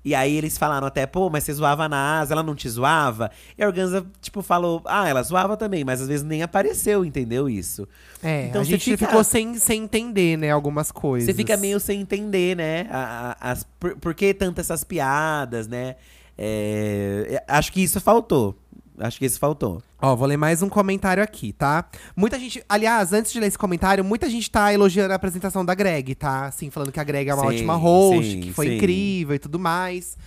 E 0.08 0.16
aí 0.16 0.38
eles 0.38 0.58
falaram 0.58 0.88
até, 0.88 1.06
pô, 1.06 1.30
mas 1.30 1.44
você 1.44 1.52
zoava 1.54 1.84
a 1.84 1.90
NASA, 1.90 2.34
ela 2.34 2.42
não 2.42 2.56
te 2.56 2.70
zoava? 2.70 3.30
E 3.58 3.62
a 3.62 3.68
Organza, 3.68 4.06
tipo, 4.22 4.42
falou, 4.42 4.82
ah, 4.86 5.06
ela 5.10 5.22
zoava 5.22 5.58
também, 5.58 5.84
mas 5.84 6.02
às 6.02 6.08
vezes 6.08 6.24
nem 6.26 6.42
apareceu, 6.42 7.04
entendeu 7.04 7.50
isso? 7.50 7.86
É, 8.24 8.46
Então 8.48 8.62
a 8.62 8.64
você 8.64 8.72
gente 8.72 8.92
fica- 8.92 9.06
ficou 9.06 9.22
sem, 9.24 9.56
sem 9.58 9.84
entender, 9.84 10.38
né, 10.38 10.50
algumas 10.52 10.94
coisas. 10.94 11.26
Você 11.26 11.34
fica 11.34 11.58
meio 11.58 11.78
sem 11.80 12.00
entender, 12.00 12.56
né? 12.56 12.88
a- 12.90 13.36
a- 13.42 13.52
as, 13.52 13.66
por, 13.78 13.98
por 13.98 14.14
que 14.14 14.34
tanto 14.34 14.62
essas 14.62 14.84
piadas, 14.86 15.68
né? 15.68 15.96
É, 16.38 17.44
acho 17.48 17.72
que 17.74 17.82
isso 17.84 18.00
faltou. 18.00 18.56
Acho 19.00 19.20
que 19.20 19.26
isso 19.26 19.38
faltou. 19.40 19.82
Ó, 20.02 20.16
vou 20.16 20.28
ler 20.28 20.38
mais 20.38 20.62
um 20.62 20.70
comentário 20.70 21.22
aqui, 21.22 21.54
tá? 21.54 21.86
Muita 22.16 22.40
gente. 22.40 22.64
Aliás, 22.68 23.14
antes 23.14 23.32
de 23.32 23.40
ler 23.40 23.48
esse 23.48 23.58
comentário, 23.58 24.04
muita 24.04 24.30
gente 24.30 24.50
tá 24.50 24.74
elogiando 24.74 25.14
a 25.14 25.16
apresentação 25.16 25.64
da 25.64 25.76
Greg, 25.76 26.16
tá? 26.16 26.46
Assim, 26.46 26.70
falando 26.70 26.92
que 26.92 27.00
a 27.00 27.04
Greg 27.04 27.30
é 27.30 27.34
uma 27.34 27.44
Sim, 27.44 27.48
ótima 27.50 27.76
host, 27.76 28.32
sim, 28.32 28.40
que 28.42 28.52
foi 28.54 28.68
sim. 28.68 28.76
incrível 28.78 29.36
e 29.36 29.40
tudo 29.40 29.60
mais. 29.60 30.18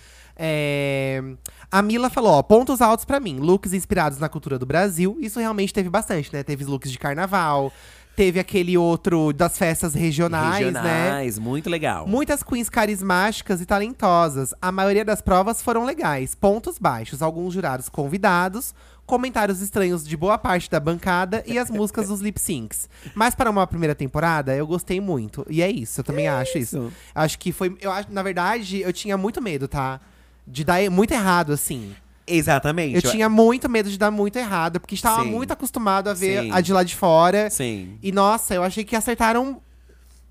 É, 0.43 1.23
A 1.71 1.83
Mila 1.83 2.09
falou, 2.09 2.33
ó, 2.33 2.43
pontos 2.43 2.81
altos 2.81 3.05
pra 3.05 3.21
mim. 3.21 3.39
Looks 3.39 3.73
inspirados 3.75 4.19
na 4.19 4.29
cultura 4.29 4.59
do 4.59 4.65
Brasil. 4.65 5.17
Isso 5.21 5.39
realmente 5.39 5.73
teve 5.75 5.91
bastante, 5.91 6.33
né? 6.33 6.43
Teve 6.43 6.65
looks 6.65 6.91
de 6.91 6.99
carnaval. 6.99 7.73
Teve 8.21 8.39
aquele 8.39 8.77
outro 8.77 9.33
das 9.33 9.57
festas 9.57 9.95
regionais, 9.95 10.71
né? 10.75 10.81
Regionais, 10.83 11.39
muito 11.39 11.71
legal. 11.71 12.07
Muitas 12.07 12.43
queens 12.43 12.69
carismáticas 12.69 13.63
e 13.63 13.65
talentosas. 13.65 14.53
A 14.61 14.71
maioria 14.71 15.07
das 15.07 15.23
provas 15.23 15.63
foram 15.63 15.87
legais. 15.87 16.35
Pontos 16.35 16.79
baixos. 16.79 17.23
Alguns 17.23 17.55
jurados 17.55 17.89
convidados, 17.89 18.75
comentários 19.07 19.63
estranhos 19.63 20.07
de 20.07 20.19
boa 20.19 20.37
parte 20.37 20.71
da 20.71 20.79
bancada 20.79 21.43
e 21.47 21.59
as 21.59 21.71
músicas 21.71 22.09
dos 22.09 22.21
lip 22.21 22.39
syncs. 22.39 22.91
Mas 23.15 23.35
para 23.35 23.49
uma 23.49 23.67
primeira 23.67 23.95
temporada, 23.95 24.55
eu 24.55 24.67
gostei 24.67 25.01
muito. 25.01 25.47
E 25.49 25.63
é 25.63 25.71
isso, 25.71 26.01
eu 26.01 26.05
também 26.05 26.29
acho 26.29 26.59
isso. 26.59 26.77
isso. 26.77 26.93
Acho 27.15 27.39
que 27.39 27.53
foi. 27.53 27.75
Eu 27.81 27.91
acho, 27.91 28.13
na 28.13 28.23
verdade, 28.23 28.83
eu 28.83 28.93
tinha 28.93 29.17
muito 29.17 29.41
medo, 29.41 29.67
tá? 29.67 29.99
De 30.47 30.63
dar 30.63 30.79
muito 30.91 31.13
errado, 31.13 31.55
assim. 31.55 31.95
Exatamente. 32.31 32.95
Eu 32.95 33.03
tinha 33.03 33.29
muito 33.29 33.69
medo 33.69 33.91
de 33.91 33.99
dar 33.99 34.11
muito 34.11 34.37
errado, 34.37 34.81
porque 34.81 34.95
estava 34.95 35.23
Sim. 35.23 35.31
muito 35.31 35.53
acostumado 35.53 36.09
a 36.09 36.15
ver 36.15 36.45
Sim. 36.45 36.51
a 36.53 36.61
de 36.61 36.73
lá 36.73 36.83
de 36.83 36.95
fora. 36.95 37.51
Sim. 37.51 37.99
E 38.03 38.13
nossa, 38.13 38.55
eu 38.55 38.63
achei 38.63 38.85
que 38.85 38.95
acertaram 38.95 39.61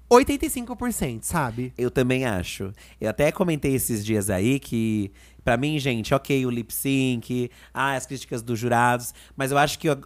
85%, 0.10 1.20
sabe? 1.24 1.72
Eu 1.78 1.91
também 1.91 2.26
acho. 2.26 2.74
Eu 3.00 3.10
até 3.10 3.32
comentei 3.32 3.76
esses 3.76 4.04
dias 4.04 4.30
aí 4.30 4.60
que, 4.60 5.12
pra 5.43 5.56
mim, 5.56 5.78
gente, 5.78 6.14
ok, 6.14 6.45
o 6.45 6.50
lip 6.50 6.74
sync, 6.74 7.52
ah, 7.74 7.93
as 7.93 8.08
críticas 8.08 8.41
dos 8.41 8.58
jurados, 8.58 9.14
mas 9.38 9.52
eu 9.52 9.58
acho 9.58 9.78
que 9.78 9.89
o, 9.89 9.97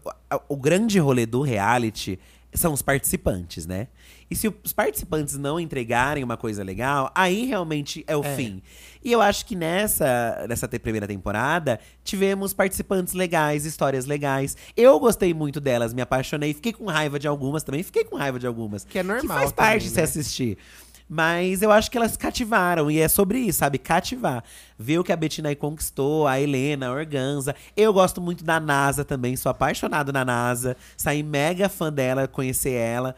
o 0.49 0.57
grande 0.57 0.99
rolê 0.99 1.25
do 1.25 1.41
reality 1.41 2.19
são 2.53 2.73
os 2.73 2.81
participantes, 2.81 3.65
né? 3.65 3.87
E 4.29 4.35
se 4.35 4.47
os 4.47 4.73
participantes 4.73 5.37
não 5.37 5.59
entregarem 5.59 6.23
uma 6.23 6.37
coisa 6.37 6.63
legal, 6.63 7.11
aí 7.15 7.45
realmente 7.45 8.03
é 8.07 8.15
o 8.15 8.23
fim. 8.23 8.61
E 9.03 9.11
eu 9.11 9.21
acho 9.21 9.45
que 9.45 9.55
nessa, 9.55 10.45
nessa 10.47 10.67
primeira 10.67 11.07
temporada, 11.07 11.79
tivemos 12.03 12.53
participantes 12.53 13.13
legais, 13.13 13.65
histórias 13.65 14.05
legais. 14.05 14.55
Eu 14.77 14.99
gostei 14.99 15.33
muito 15.33 15.59
delas, 15.59 15.93
me 15.93 16.01
apaixonei. 16.01 16.53
Fiquei 16.53 16.73
com 16.73 16.85
raiva 16.85 17.19
de 17.19 17.27
algumas 17.27 17.63
também, 17.63 17.83
fiquei 17.83 18.05
com 18.05 18.15
raiva 18.15 18.39
de 18.39 18.47
algumas. 18.47 18.85
Que 18.85 18.99
é 18.99 19.03
normal 19.03 19.21
Que 19.21 19.27
faz 19.27 19.51
também, 19.51 19.71
parte 19.71 19.83
de 19.83 19.89
se 19.89 19.97
né? 19.97 20.03
assistir. 20.03 20.57
Mas 21.09 21.61
eu 21.61 21.71
acho 21.71 21.91
que 21.91 21.97
elas 21.97 22.15
cativaram, 22.15 22.89
e 22.89 22.99
é 22.99 23.07
sobre 23.07 23.39
isso, 23.39 23.59
sabe? 23.59 23.77
Cativar. 23.77 24.43
Ver 24.79 24.99
o 24.99 25.03
que 25.03 25.11
a 25.11 25.15
Bettina 25.15 25.49
aí 25.49 25.55
conquistou, 25.55 26.25
a 26.27 26.39
Helena, 26.39 26.87
a 26.87 26.91
Organza. 26.91 27.53
Eu 27.75 27.93
gosto 27.93 28.21
muito 28.21 28.43
da 28.43 28.59
NASA 28.59 29.03
também, 29.03 29.35
sou 29.35 29.49
apaixonado 29.49 30.13
na 30.13 30.23
NASA. 30.23 30.77
Saí 30.95 31.21
mega 31.21 31.67
fã 31.67 31.91
dela, 31.91 32.27
conhecer 32.27 32.71
ela. 32.71 33.15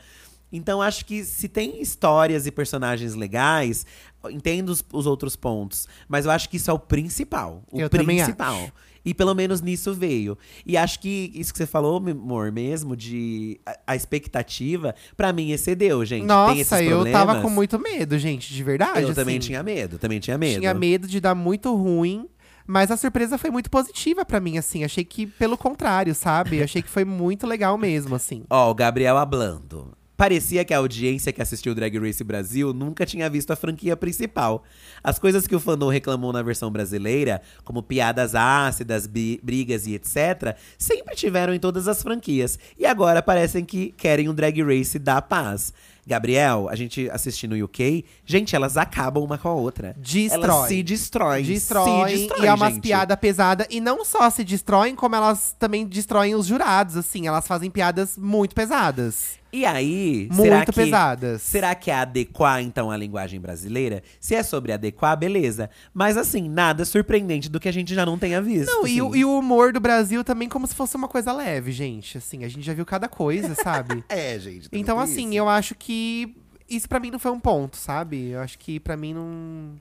Então 0.56 0.82
acho 0.82 1.06
que 1.06 1.24
se 1.24 1.48
tem 1.48 1.82
histórias 1.82 2.48
e 2.48 2.52
personagens 2.52 3.14
legais, 3.14 3.86
entendo 4.30 4.70
os, 4.70 4.84
os 4.92 5.06
outros 5.06 5.36
pontos. 5.36 5.88
Mas 6.08 6.26
eu 6.26 6.32
acho 6.32 6.50
que 6.50 6.58
isso 6.58 6.72
é 6.72 6.74
o 6.74 6.80
principal. 6.80 7.64
O 7.72 7.80
Eu 7.80 7.90
também 7.90 8.18
principal. 8.18 8.56
acho. 8.56 8.74
E 9.06 9.14
pelo 9.14 9.36
menos 9.36 9.62
nisso 9.62 9.94
veio. 9.94 10.36
E 10.66 10.76
acho 10.76 11.00
que 11.00 11.32
isso 11.36 11.54
que 11.54 11.60
você 11.60 11.68
falou, 11.68 11.98
amor, 11.98 12.52
mesmo, 12.52 12.96
de 12.96 13.60
a, 13.64 13.78
a 13.88 13.96
expectativa, 13.96 14.96
pra 15.16 15.32
mim 15.32 15.52
excedeu, 15.52 16.04
gente. 16.04 16.26
Nossa, 16.26 16.82
eu 16.82 17.12
tava 17.12 17.40
com 17.40 17.50
muito 17.50 17.78
medo, 17.78 18.18
gente, 18.18 18.52
de 18.52 18.64
verdade. 18.64 19.04
Eu 19.04 19.14
também 19.14 19.38
assim. 19.38 19.48
tinha 19.48 19.62
medo, 19.62 20.00
também 20.00 20.20
tinha 20.20 20.40
medo. 20.40 20.60
Tinha 20.60 20.74
medo 20.74 21.08
de 21.08 21.20
dar 21.20 21.36
muito 21.36 21.76
ruim. 21.76 22.28
Mas 22.68 22.90
a 22.90 22.98
surpresa 22.98 23.38
foi 23.38 23.52
muito 23.52 23.70
positiva 23.70 24.26
pra 24.26 24.40
mim, 24.40 24.58
assim. 24.58 24.84
Achei 24.84 25.06
que, 25.06 25.28
pelo 25.28 25.56
contrário, 25.56 26.16
sabe? 26.16 26.64
Achei 26.64 26.82
que 26.82 26.90
foi 26.90 27.06
muito 27.06 27.46
legal 27.46 27.78
mesmo, 27.78 28.16
assim. 28.16 28.44
Ó, 28.50 28.72
o 28.72 28.74
Gabriel 28.74 29.18
Ablando. 29.18 29.96
Parecia 30.18 30.64
que 30.64 30.74
a 30.74 30.78
audiência 30.78 31.34
que 31.34 31.42
assistiu 31.42 31.76
Drag 31.76 31.98
Race 31.98 32.24
Brasil 32.24 32.74
nunca 32.74 33.06
tinha 33.06 33.30
visto 33.30 33.52
a 33.52 33.56
franquia 33.56 33.98
principal. 33.98 34.64
As 35.04 35.20
coisas 35.20 35.46
que 35.46 35.56
o 35.56 35.60
fandom 35.60 35.90
reclamou 35.90 36.32
na 36.32 36.42
versão 36.42 36.72
brasileira, 36.72 37.42
como 37.64 37.84
piadas 37.84 38.34
ácidas, 38.34 39.08
brigas 39.08 39.86
e 39.88 39.96
etc., 39.96 40.56
sempre 40.78 41.16
tiveram 41.16 41.54
em 41.54 41.60
todas 41.60 41.88
as 41.88 42.02
franquias. 42.02 42.58
E 42.78 42.86
agora 42.86 43.22
parecem 43.22 43.66
que 43.66 43.94
querem 43.98 44.30
um 44.30 44.34
Drag 44.34 44.62
Race 44.62 44.98
da 44.98 45.22
paz. 45.22 45.74
Gabriel, 46.08 46.70
a 46.70 46.76
gente 46.76 47.10
assistindo 47.10 47.56
no 47.56 47.66
UK, 47.66 48.06
gente, 48.26 48.56
elas 48.56 48.78
acabam 48.78 49.24
uma 49.24 49.40
com 49.40 49.50
a 49.50 49.54
outra. 49.54 49.96
Destrói. 49.98 50.44
Elas 50.44 50.68
se 50.68 50.84
destroem. 50.84 51.44
Destroem, 51.44 52.08
se 52.08 52.18
destroem 52.20 52.44
e 52.44 52.48
é 52.48 52.54
umas 52.54 52.74
gente. 52.76 52.84
piadas 52.84 53.18
pesadas. 53.18 53.68
E 53.72 53.82
não 53.82 54.06
só 54.06 54.30
se 54.30 54.44
destroem, 54.44 54.96
como 54.96 55.16
elas 55.16 55.56
também 55.58 55.86
destroem 55.86 56.36
os 56.36 56.46
jurados, 56.46 56.96
assim. 56.96 57.26
Elas 57.26 57.48
fazem 57.48 57.72
piadas 57.72 58.18
muito 58.18 58.54
pesadas. 58.54 59.40
E 59.56 59.66
aí, 59.66 60.28
Muito 60.34 60.42
será 60.44 60.66
que, 60.66 60.72
pesadas. 60.74 61.42
Será 61.42 61.74
que 61.74 61.90
é 61.90 61.96
adequar, 61.96 62.62
então, 62.62 62.92
a 62.92 62.98
linguagem 62.98 63.40
brasileira? 63.40 64.04
Se 64.20 64.36
é 64.36 64.44
sobre 64.44 64.74
adequar, 64.74 65.16
beleza. 65.18 65.70
Mas 65.94 66.18
assim, 66.18 66.50
nada 66.50 66.84
surpreendente 66.84 67.48
do 67.50 67.58
que 67.58 67.70
a 67.70 67.72
gente 67.72 67.96
já 67.96 68.06
não 68.06 68.18
tenha 68.18 68.42
visto. 68.42 68.70
Não, 68.70 68.82
e, 68.86 68.92
assim. 68.92 69.02
o- 69.02 69.16
e 69.16 69.24
o 69.24 69.40
humor 69.40 69.72
do 69.72 69.80
Brasil 69.80 70.26
também 70.26 70.50
como 70.50 70.68
se 70.68 70.76
fosse 70.76 70.98
uma 70.98 71.08
coisa 71.08 71.32
leve, 71.32 71.72
gente. 71.72 72.18
Assim, 72.18 72.44
a 72.44 72.50
gente 72.50 72.66
já 72.66 72.74
viu 72.74 72.86
cada 72.86 73.08
coisa, 73.08 73.56
sabe? 73.64 74.04
É, 74.10 74.38
gente. 74.38 74.68
Então, 74.74 75.00
assim, 75.00 75.30
isso. 75.30 75.38
eu 75.38 75.48
acho 75.48 75.74
que 75.74 76.36
isso 76.70 76.90
pra 76.90 77.00
mim 77.00 77.10
não 77.10 77.20
foi 77.20 77.32
um 77.32 77.40
ponto, 77.40 77.78
sabe? 77.78 78.32
Eu 78.32 78.42
acho 78.42 78.60
que 78.60 78.78
pra 78.78 78.98
mim 78.98 79.14
não. 79.14 79.76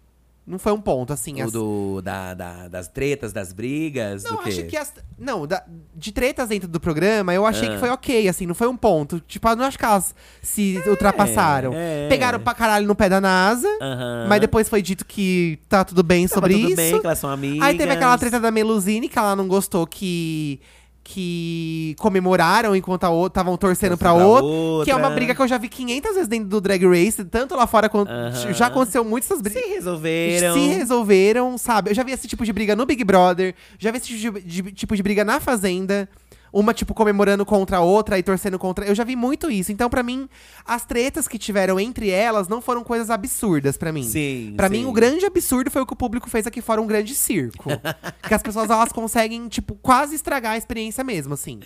Não 0.47 0.59
foi 0.59 0.73
um 0.73 0.81
ponto, 0.81 1.11
assim. 1.11 1.41
O 1.41 1.45
as- 1.47 1.53
do, 1.53 2.03
da, 2.03 2.35
da- 2.35 2.69
das 2.69 2.87
tretas, 2.87 3.33
das 3.33 3.51
brigas, 3.51 4.25
Não, 4.25 4.41
acho 4.41 4.65
que 4.65 4.77
as. 4.77 4.93
Não, 5.19 5.47
da- 5.47 5.65
de 5.95 6.13
tretas 6.13 6.51
dentro 6.51 6.69
do 6.69 6.79
programa, 6.79 7.33
eu 7.33 7.47
achei 7.47 7.67
Ah. 7.69 7.73
que 7.73 7.79
foi 7.79 7.89
ok, 7.89 8.29
assim, 8.29 8.45
não 8.47 8.55
foi 8.55 8.69
um 8.69 8.77
ponto. 8.77 9.21
Tipo, 9.21 9.49
eu 9.49 9.57
não 9.57 9.65
acho 9.65 9.79
que 9.79 9.85
elas 9.87 10.15
se 10.43 10.83
ultrapassaram. 10.87 11.73
é. 11.75 12.09
Pegaram 12.09 12.39
pra 12.41 12.53
caralho 12.53 12.87
no 12.87 12.95
pé 12.95 13.09
da 13.09 13.23
NASA, 13.23 13.67
Aham. 13.81 14.27
mas 14.29 14.39
depois 14.41 14.69
foi 14.69 14.83
dito 14.83 15.07
que 15.07 15.59
tá 15.67 15.83
tudo 15.83 16.03
bem 16.03 16.29
Tava 16.29 16.35
sobre 16.43 16.55
tudo 16.57 16.67
isso. 16.69 16.77
bem, 16.77 17.01
que 17.01 17.07
elas 17.07 17.19
são 17.19 17.31
amigas. 17.31 17.63
Aí 17.67 17.79
teve 17.79 17.93
aquela 17.93 18.19
treta 18.19 18.39
da 18.39 18.51
Melusine, 18.51 19.09
que 19.09 19.19
ela 19.19 19.35
não 19.35 19.49
gostou 19.49 19.87
que. 19.87 20.61
Que 21.07 21.95
comemoraram 21.99 22.75
enquanto 22.75 23.05
estavam 23.27 23.57
torcendo 23.59 23.97
pra 23.99 24.15
pra 24.15 24.25
outra, 24.27 24.85
Que 24.87 24.91
é 24.91 24.97
uma 24.97 25.11
briga 25.11 25.35
que 25.35 25.43
eu 25.43 25.47
já 25.47 25.59
vi 25.59 25.69
500 25.69 26.13
vezes 26.15 26.29
dentro 26.29 26.49
do 26.49 26.61
Drag 26.63 26.83
Race, 26.87 27.23
tanto 27.27 27.55
lá 27.55 27.67
fora 27.67 27.91
quanto. 27.91 28.11
Aham. 28.11 28.53
Já 28.55 28.67
aconteceu 28.69 29.05
muitas 29.05 29.31
essas 29.31 29.43
brigas. 29.43 29.63
Se 29.63 29.69
resolveram. 29.75 30.55
Se 30.55 30.61
resolveram, 30.69 31.59
sabe? 31.59 31.91
Eu 31.91 31.95
já 31.95 32.03
vi 32.03 32.13
esse 32.13 32.27
tipo 32.27 32.43
de 32.45 32.53
briga 32.55 32.75
no 32.75 32.87
Big 32.87 33.05
Brother, 33.05 33.55
já 33.79 33.91
vi 33.91 33.99
esse 33.99 34.07
tipo 34.17 34.41
de, 34.41 34.63
de- 34.63 34.73
tipo 34.73 34.97
de 34.97 35.03
briga 35.03 35.25
na 35.25 35.39
Fazenda. 35.41 36.09
Uma, 36.55 36.73
tipo, 36.73 36.95
comemorando 36.95 37.45
contra 37.45 37.79
a 37.79 37.81
outra 37.81 38.17
e 38.17 38.23
torcendo 38.23 38.61
contra. 38.61 38.85
Eu 38.87 38.95
já 38.95 39.03
vi 39.03 39.17
muito 39.17 39.51
isso. 39.51 39.73
Então, 39.73 39.91
pra 39.91 40.05
mim, 40.05 40.29
as 40.65 40.85
tretas 40.85 41.27
que 41.27 41.37
tiveram 41.37 41.81
entre 41.81 42.11
elas 42.11 42.47
não 42.47 42.63
foram 42.63 42.85
coisas 42.85 43.11
absurdas 43.11 43.77
pra 43.77 43.91
mim. 43.93 44.05
Sim, 44.05 44.55
Pra 44.57 44.69
sim. 44.69 44.75
mim, 44.75 44.85
o 44.85 44.93
grande 44.93 45.27
absurdo 45.27 45.69
foi 45.69 45.83
o 45.83 45.87
que 45.87 45.93
o 45.95 45.97
público 45.97 46.31
fez 46.31 46.47
aqui 46.47 46.61
fora 46.61 46.81
um 46.81 46.87
grande 46.87 47.13
circo. 47.13 47.71
que 48.23 48.33
as 48.33 48.41
pessoas, 48.41 48.71
elas 48.71 48.93
conseguem, 48.93 49.49
tipo, 49.49 49.75
quase 49.83 50.15
estragar 50.15 50.53
a 50.53 50.57
experiência 50.57 51.03
mesmo, 51.03 51.35
assim. 51.35 51.59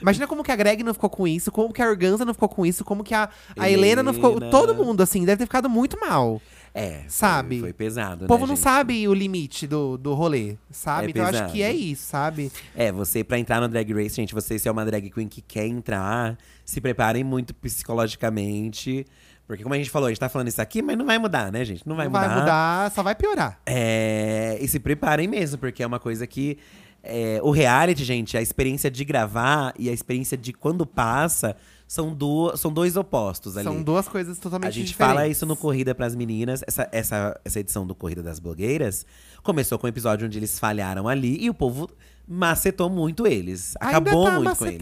Imagina 0.00 0.28
como 0.28 0.44
que 0.44 0.52
a 0.52 0.56
Greg 0.56 0.84
não 0.84 0.94
ficou 0.94 1.10
com 1.10 1.26
isso, 1.26 1.50
como 1.50 1.72
que 1.72 1.82
a 1.82 1.88
Organza 1.88 2.24
não 2.24 2.32
ficou 2.32 2.48
com 2.48 2.64
isso, 2.64 2.84
como 2.84 3.02
que 3.02 3.14
a, 3.14 3.28
a 3.58 3.68
Helena 3.68 4.00
não 4.00 4.14
ficou. 4.14 4.36
Helena. 4.36 4.50
Todo 4.52 4.76
mundo, 4.76 5.02
assim, 5.02 5.24
deve 5.24 5.38
ter 5.38 5.46
ficado 5.46 5.68
muito 5.68 5.98
mal. 5.98 6.40
É, 6.78 6.98
foi- 7.00 7.04
Sabe? 7.08 7.60
Foi, 7.60 7.72
pesado, 7.72 8.26
O 8.26 8.28
povo 8.28 8.42
né, 8.44 8.48
não 8.48 8.54
gente? 8.56 8.62
sabe 8.64 9.08
o 9.08 9.14
limite 9.14 9.66
do, 9.66 9.96
do 9.96 10.12
rolê, 10.12 10.56
sabe? 10.70 11.06
É 11.06 11.10
então 11.10 11.22
eu 11.22 11.28
acho 11.28 11.32
pesado. 11.38 11.52
que 11.54 11.62
é 11.62 11.72
isso, 11.72 12.02
sabe? 12.06 12.52
É, 12.74 12.92
você 12.92 13.24
pra 13.24 13.38
entrar 13.38 13.60
no 13.62 13.68
Drag 13.68 13.90
Race, 13.94 14.14
gente, 14.14 14.34
você 14.34 14.58
se 14.58 14.68
é 14.68 14.70
uma 14.70 14.84
drag 14.84 15.08
queen 15.10 15.26
que 15.26 15.40
quer 15.40 15.66
entrar, 15.66 16.36
se 16.66 16.78
preparem 16.80 17.24
muito 17.24 17.54
psicologicamente. 17.54 19.06
Porque 19.46 19.62
como 19.62 19.74
a 19.74 19.78
gente 19.78 19.90
falou, 19.90 20.06
a 20.06 20.10
gente 20.10 20.18
tá 20.18 20.28
falando 20.28 20.48
isso 20.48 20.60
aqui, 20.60 20.82
mas 20.82 20.98
não 20.98 21.06
vai 21.06 21.18
mudar, 21.18 21.52
né, 21.52 21.64
gente? 21.64 21.86
Não 21.88 21.94
vai 21.96 22.06
Não 22.06 22.12
mudar. 22.12 22.28
vai 22.28 22.38
mudar, 22.40 22.90
só 22.90 23.02
vai 23.02 23.14
piorar. 23.14 23.60
É, 23.64 24.58
e 24.60 24.66
se 24.66 24.80
preparem 24.80 25.28
mesmo, 25.28 25.56
porque 25.58 25.82
é 25.82 25.86
uma 25.86 26.00
coisa 26.00 26.26
que. 26.26 26.58
é, 27.02 27.38
o 27.42 27.50
reality, 27.52 28.02
gente, 28.04 28.36
a 28.36 28.42
experiência 28.42 28.90
de 28.90 29.04
gravar 29.04 29.72
e 29.78 29.88
a 29.88 29.92
experiência 29.92 30.36
de 30.36 30.52
quando 30.52 30.84
passa 30.84 31.56
são, 31.86 32.12
duas, 32.14 32.60
são 32.60 32.72
dois 32.72 32.96
opostos 32.96 33.56
ali. 33.56 33.64
São 33.64 33.82
duas 33.82 34.08
coisas 34.08 34.38
totalmente 34.38 34.68
A 34.68 34.70
gente 34.70 34.88
diferentes. 34.88 35.14
fala 35.16 35.28
isso 35.28 35.46
no 35.46 35.56
Corrida 35.56 35.94
pras 35.94 36.14
Meninas. 36.14 36.62
Essa, 36.66 36.88
essa, 36.90 37.40
essa 37.44 37.60
edição 37.60 37.86
do 37.86 37.94
Corrida 37.94 38.22
das 38.22 38.38
Blogueiras 38.40 39.06
começou 39.42 39.78
com 39.78 39.86
um 39.86 39.90
episódio 39.90 40.26
onde 40.26 40.38
eles 40.38 40.58
falharam 40.58 41.08
ali 41.08 41.38
e 41.42 41.50
o 41.50 41.54
povo 41.54 41.88
macetou 42.26 42.90
muito 42.90 43.26
eles. 43.26 43.74
Acabou 43.78 44.24
tá 44.24 44.32
muito 44.32 44.56
com 44.56 44.66
eles. 44.66 44.80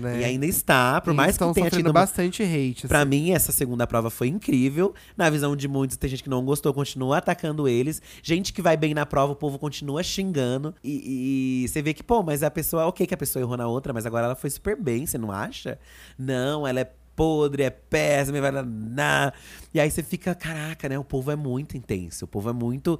né? 0.00 0.20
E 0.20 0.24
ainda 0.24 0.46
está, 0.46 1.00
por 1.00 1.10
Eles 1.10 1.16
mais 1.16 1.36
que 1.36 1.52
tenha 1.52 1.70
tido 1.70 1.92
bastante 1.92 2.42
hate. 2.42 2.88
Pra 2.88 3.00
assim. 3.00 3.10
mim, 3.10 3.30
essa 3.32 3.52
segunda 3.52 3.86
prova 3.86 4.08
foi 4.08 4.28
incrível. 4.28 4.94
Na 5.16 5.28
visão 5.28 5.54
de 5.54 5.68
muitos, 5.68 5.96
tem 5.98 6.08
gente 6.08 6.22
que 6.22 6.30
não 6.30 6.44
gostou, 6.44 6.72
continua 6.72 7.18
atacando 7.18 7.68
eles. 7.68 8.00
Gente 8.22 8.52
que 8.52 8.62
vai 8.62 8.76
bem 8.76 8.94
na 8.94 9.04
prova, 9.04 9.34
o 9.34 9.36
povo 9.36 9.58
continua 9.58 10.02
xingando. 10.02 10.74
E, 10.82 11.64
e 11.64 11.68
você 11.68 11.82
vê 11.82 11.92
que, 11.92 12.02
pô, 12.02 12.22
mas 12.22 12.42
a 12.42 12.50
pessoa, 12.50 12.86
ok 12.86 13.06
que 13.06 13.14
a 13.14 13.18
pessoa 13.18 13.42
errou 13.42 13.56
na 13.56 13.68
outra, 13.68 13.92
mas 13.92 14.06
agora 14.06 14.26
ela 14.26 14.36
foi 14.36 14.48
super 14.48 14.80
bem, 14.80 15.04
você 15.04 15.18
não 15.18 15.30
acha? 15.30 15.78
Não, 16.18 16.66
ela 16.66 16.80
é 16.80 16.90
podre, 17.14 17.62
é 17.62 17.70
péssima, 17.70 18.40
vai 18.40 18.52
danar. 18.52 19.34
E 19.72 19.80
aí 19.80 19.90
você 19.90 20.02
fica, 20.02 20.34
caraca, 20.34 20.88
né? 20.88 20.98
O 20.98 21.04
povo 21.04 21.30
é 21.30 21.36
muito 21.36 21.76
intenso, 21.76 22.24
o 22.24 22.28
povo 22.28 22.50
é 22.50 22.52
muito 22.52 22.98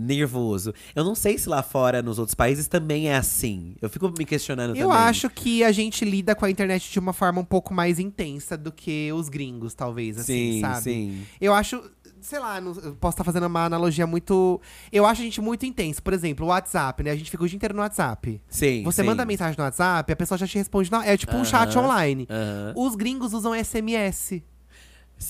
nervoso. 0.00 0.72
Eu 0.94 1.04
não 1.04 1.14
sei 1.14 1.36
se 1.38 1.48
lá 1.48 1.62
fora, 1.62 2.02
nos 2.02 2.18
outros 2.18 2.34
países, 2.34 2.66
também 2.66 3.08
é 3.08 3.16
assim. 3.16 3.74
Eu 3.80 3.88
fico 3.88 4.08
me 4.16 4.24
questionando 4.24 4.74
Eu 4.76 4.88
também. 4.88 5.02
acho 5.04 5.28
que 5.30 5.62
a 5.62 5.72
gente 5.72 6.04
lida 6.04 6.34
com 6.34 6.44
a 6.44 6.50
internet 6.50 6.90
de 6.90 6.98
uma 6.98 7.12
forma 7.12 7.40
um 7.40 7.44
pouco 7.44 7.72
mais 7.74 7.98
intensa 7.98 8.56
do 8.56 8.72
que 8.72 9.12
os 9.12 9.28
gringos, 9.28 9.74
talvez, 9.74 10.18
assim, 10.18 10.52
Sim, 10.54 10.60
sabe? 10.60 10.82
sim. 10.82 11.22
Eu 11.40 11.52
acho, 11.54 11.82
sei 12.20 12.38
lá, 12.38 12.60
não- 12.60 12.72
eu 12.72 12.94
posso 12.96 13.14
estar 13.14 13.24
fazendo 13.24 13.46
uma 13.46 13.64
analogia 13.64 14.06
muito. 14.06 14.60
Eu 14.90 15.04
acho 15.06 15.20
a 15.20 15.24
gente 15.24 15.40
muito 15.40 15.66
intenso. 15.66 16.02
Por 16.02 16.12
exemplo, 16.12 16.46
o 16.46 16.48
WhatsApp, 16.48 17.02
né? 17.02 17.10
A 17.10 17.16
gente 17.16 17.30
fica 17.30 17.42
o 17.44 17.48
dia 17.48 17.56
inteiro 17.56 17.74
no 17.74 17.82
WhatsApp. 17.82 18.40
Sim, 18.48 18.82
Você 18.84 19.02
sim. 19.02 19.06
manda 19.06 19.24
mensagem 19.24 19.56
no 19.56 19.64
WhatsApp, 19.64 20.12
a 20.12 20.16
pessoa 20.16 20.38
já 20.38 20.46
te 20.46 20.56
responde. 20.58 20.90
na- 20.90 21.04
É 21.06 21.16
tipo 21.16 21.36
um 21.36 21.44
chat 21.44 21.76
online. 21.78 22.26
aham. 22.30 22.72
Os 22.76 22.94
gringos 22.94 23.32
usam 23.32 23.54
SMS. 23.54 24.42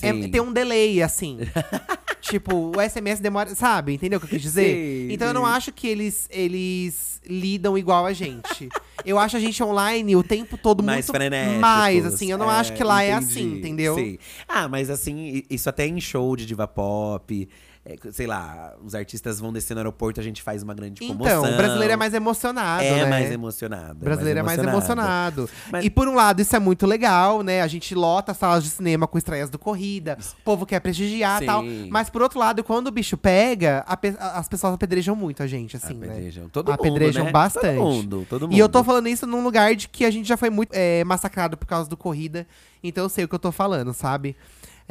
É, 0.01 0.11
Sim. 0.13 0.29
tem 0.29 0.39
um 0.41 0.53
delay, 0.53 1.01
assim. 1.03 1.39
tipo, 2.21 2.71
o 2.75 2.81
SMS 2.81 3.19
demora. 3.19 3.53
Sabe? 3.55 3.93
Entendeu 3.93 4.17
o 4.17 4.19
que 4.19 4.25
eu 4.25 4.29
quis 4.29 4.41
dizer? 4.41 4.73
Sim, 4.75 5.13
então 5.13 5.27
eu 5.27 5.33
não 5.33 5.45
sim. 5.45 5.51
acho 5.51 5.71
que 5.71 5.87
eles, 5.87 6.27
eles 6.31 7.19
lidam 7.25 7.77
igual 7.77 8.05
a 8.05 8.13
gente. 8.13 8.69
Eu 9.05 9.19
acho 9.19 9.35
a 9.37 9.39
gente 9.39 9.61
online 9.63 10.15
o 10.15 10.23
tempo 10.23 10.57
todo 10.57 10.81
mais 10.81 11.05
muito 11.07 11.11
frenéticos. 11.17 11.59
mais, 11.59 12.05
assim. 12.05 12.31
Eu 12.31 12.37
não 12.37 12.49
É, 12.49 12.55
acho 12.55 12.73
que 12.73 12.83
lá 12.83 13.03
é 13.03 13.11
entendi. 13.11 13.25
assim, 13.31 13.53
entendeu? 13.57 13.95
Sei. 13.95 14.19
Ah, 14.47 14.67
mas 14.69 14.89
assim, 14.89 15.43
isso 15.49 15.67
até 15.69 15.85
em 15.87 15.99
show 15.99 16.35
de 16.35 16.45
diva 16.45 16.67
pop. 16.67 17.49
É, 17.83 17.95
sei 18.11 18.27
lá, 18.27 18.75
os 18.83 18.93
artistas 18.93 19.39
vão 19.39 19.51
descer 19.51 19.73
no 19.73 19.79
aeroporto, 19.79 20.19
a 20.19 20.23
gente 20.23 20.41
faz 20.43 20.61
uma 20.61 20.73
grande 20.73 20.99
comoção. 21.05 21.39
Então, 21.45 21.53
o 21.53 21.57
brasileiro 21.57 21.93
é 21.93 21.95
mais 21.95 22.13
emocionado, 22.13 22.83
É 22.83 23.03
né? 23.03 23.09
mais 23.09 23.31
emocionado. 23.31 23.97
O 23.99 24.03
brasileiro 24.03 24.39
é 24.39 24.43
mais 24.43 24.59
emocionado. 24.59 25.49
Mas- 25.71 25.83
E 25.85 25.89
por 25.89 26.07
um 26.07 26.13
lado, 26.13 26.41
isso 26.41 26.55
é 26.55 26.59
muito 26.59 26.85
legal, 26.85 27.41
né? 27.41 27.61
A 27.61 27.67
gente 27.67 27.95
lota 27.95 28.33
salas 28.35 28.63
de 28.63 28.69
cinema 28.69 29.07
com 29.07 29.17
estreias 29.17 29.49
do 29.49 29.57
Corrida. 29.57 30.17
O 30.39 30.43
povo 30.43 30.65
quer 30.65 30.79
prestigiar 30.79 31.41
e 31.41 31.45
tal. 31.47 31.63
Mas 31.89 32.07
por 32.09 32.21
outro 32.21 32.37
lado, 32.39 32.63
quando 32.63 32.87
o 32.87 32.91
bicho 32.91 33.17
pega, 33.17 33.83
pe- 33.99 34.15
as 34.19 34.47
pessoas 34.47 34.73
apedrejam 34.75 35.15
muito 35.15 35.41
a 35.41 35.47
gente, 35.47 35.75
assim, 35.75 35.97
Apedrejam 35.97 36.43
né? 36.43 36.49
todo 36.53 36.71
apedrejam 36.71 37.23
mundo, 37.23 37.27
né? 37.27 37.31
bastante. 37.31 37.77
Todo 37.77 37.83
mundo, 37.91 38.27
todo 38.29 38.41
mundo. 38.47 38.55
E 38.55 38.59
eu 38.59 38.69
tô 38.69 38.83
falando 38.83 39.07
isso 39.07 39.25
num 39.25 39.43
lugar 39.43 39.75
de 39.75 39.87
que 39.87 40.05
a 40.05 40.11
gente 40.11 40.27
já 40.27 40.37
foi 40.37 40.51
muito 40.51 40.69
é, 40.73 41.03
massacrado 41.03 41.57
por 41.57 41.65
causa 41.65 41.89
do 41.89 41.97
Corrida. 41.97 42.45
Então 42.83 43.03
eu 43.05 43.09
sei 43.09 43.25
o 43.25 43.27
que 43.27 43.33
eu 43.35 43.39
tô 43.39 43.51
falando, 43.51 43.91
sabe? 43.93 44.35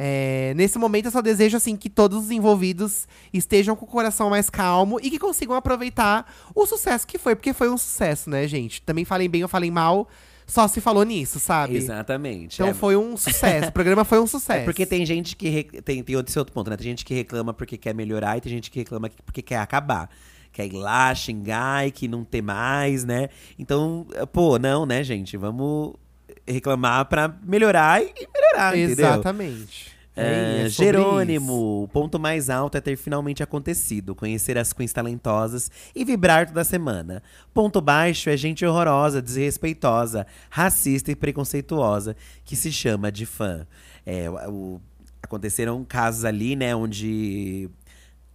É, 0.03 0.53
nesse 0.55 0.79
momento 0.79 1.05
eu 1.05 1.11
só 1.11 1.21
desejo 1.21 1.55
assim 1.57 1.75
que 1.75 1.87
todos 1.87 2.23
os 2.25 2.31
envolvidos 2.31 3.07
estejam 3.31 3.75
com 3.75 3.85
o 3.85 3.87
coração 3.87 4.31
mais 4.31 4.49
calmo 4.49 4.99
e 4.99 5.11
que 5.11 5.19
consigam 5.19 5.55
aproveitar 5.55 6.25
o 6.55 6.65
sucesso 6.65 7.05
que 7.05 7.19
foi, 7.19 7.35
porque 7.35 7.53
foi 7.53 7.69
um 7.69 7.77
sucesso, 7.77 8.27
né, 8.27 8.47
gente? 8.47 8.81
Também 8.81 9.05
falem 9.05 9.29
bem 9.29 9.43
ou 9.43 9.47
falem 9.47 9.69
mal, 9.69 10.09
só 10.47 10.67
se 10.67 10.81
falou 10.81 11.03
nisso, 11.03 11.39
sabe? 11.39 11.77
Exatamente. 11.77 12.55
Então 12.55 12.69
é, 12.69 12.73
foi 12.73 12.95
um 12.97 13.15
sucesso, 13.15 13.69
o 13.69 13.71
programa 13.71 14.03
foi 14.03 14.19
um 14.19 14.25
sucesso. 14.25 14.61
É 14.61 14.65
porque 14.65 14.87
tem 14.87 15.05
gente 15.05 15.35
que. 15.35 15.65
Tem, 15.83 16.01
tem 16.01 16.15
outro, 16.15 16.31
esse 16.31 16.39
outro 16.39 16.51
ponto, 16.51 16.69
né? 16.71 16.77
Tem 16.77 16.85
gente 16.87 17.05
que 17.05 17.13
reclama 17.13 17.53
porque 17.53 17.77
quer 17.77 17.93
melhorar 17.93 18.37
e 18.37 18.41
tem 18.41 18.51
gente 18.51 18.71
que 18.71 18.79
reclama 18.79 19.07
que- 19.07 19.21
porque 19.21 19.43
quer 19.43 19.57
acabar. 19.57 20.09
Quer 20.51 20.65
ir 20.65 20.73
lá, 20.73 21.13
xingar 21.13 21.87
e 21.87 21.91
que 21.91 22.07
não 22.07 22.23
ter 22.25 22.41
mais, 22.41 23.05
né? 23.05 23.29
Então, 23.57 24.07
pô, 24.33 24.57
não, 24.57 24.83
né, 24.85 25.03
gente? 25.03 25.37
Vamos 25.37 25.93
reclamar 26.47 27.05
pra 27.05 27.33
melhorar 27.43 28.01
e 28.01 28.11
melhorar, 28.33 28.77
entendeu? 28.77 29.05
Exatamente. 29.07 29.90
É, 30.13 30.67
sobre 30.69 30.97
Jerônimo, 30.97 31.83
o 31.83 31.87
ponto 31.87 32.19
mais 32.19 32.49
alto 32.49 32.77
é 32.77 32.81
ter 32.81 32.97
finalmente 32.97 33.41
acontecido, 33.41 34.13
conhecer 34.13 34.57
as 34.57 34.73
queens 34.73 34.91
talentosas 34.91 35.71
e 35.95 36.03
vibrar 36.03 36.47
toda 36.47 36.63
semana. 36.65 37.23
Ponto 37.53 37.79
baixo 37.79 38.29
é 38.29 38.35
gente 38.35 38.65
horrorosa, 38.65 39.21
desrespeitosa, 39.21 40.27
racista 40.49 41.11
e 41.11 41.15
preconceituosa, 41.15 42.15
que 42.43 42.55
se 42.57 42.71
chama 42.71 43.09
de 43.11 43.25
fã. 43.25 43.65
É, 44.05 44.29
o- 44.29 44.81
aconteceram 45.23 45.83
casos 45.85 46.25
ali, 46.25 46.55
né, 46.57 46.75
onde 46.75 47.69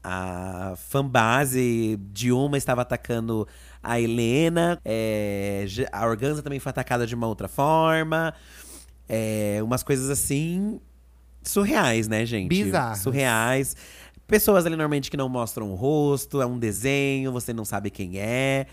a 0.03 0.75
fanbase 0.77 1.99
de 2.13 2.31
uma 2.33 2.57
estava 2.57 2.83
atacando 2.83 3.47
a 3.83 4.01
Helena, 4.01 4.81
é, 4.85 5.67
a 5.93 6.07
Organza 6.07 6.43
também 6.43 6.59
foi 6.61 6.71
atacada 6.71 7.07
de 7.07 7.15
uma 7.15 7.27
outra 7.27 7.49
forma. 7.49 8.33
É, 9.09 9.61
umas 9.63 9.83
coisas 9.83 10.09
assim 10.11 10.81
surreais, 11.49 12.09
né, 12.09 12.25
gente? 12.27 12.49
Bizarras. 12.49 12.99
Surreais. 12.99 13.77
Pessoas 14.27 14.67
ali 14.67 14.75
normalmente 14.75 15.11
que 15.11 15.17
não 15.17 15.29
mostram 15.29 15.71
o 15.71 15.75
rosto, 15.75 16.43
é 16.43 16.47
um 16.47 16.59
desenho, 16.59 17.31
você 17.33 17.53
não 17.53 17.65
sabe 17.65 17.91
quem 17.91 18.19
é. 18.19 18.67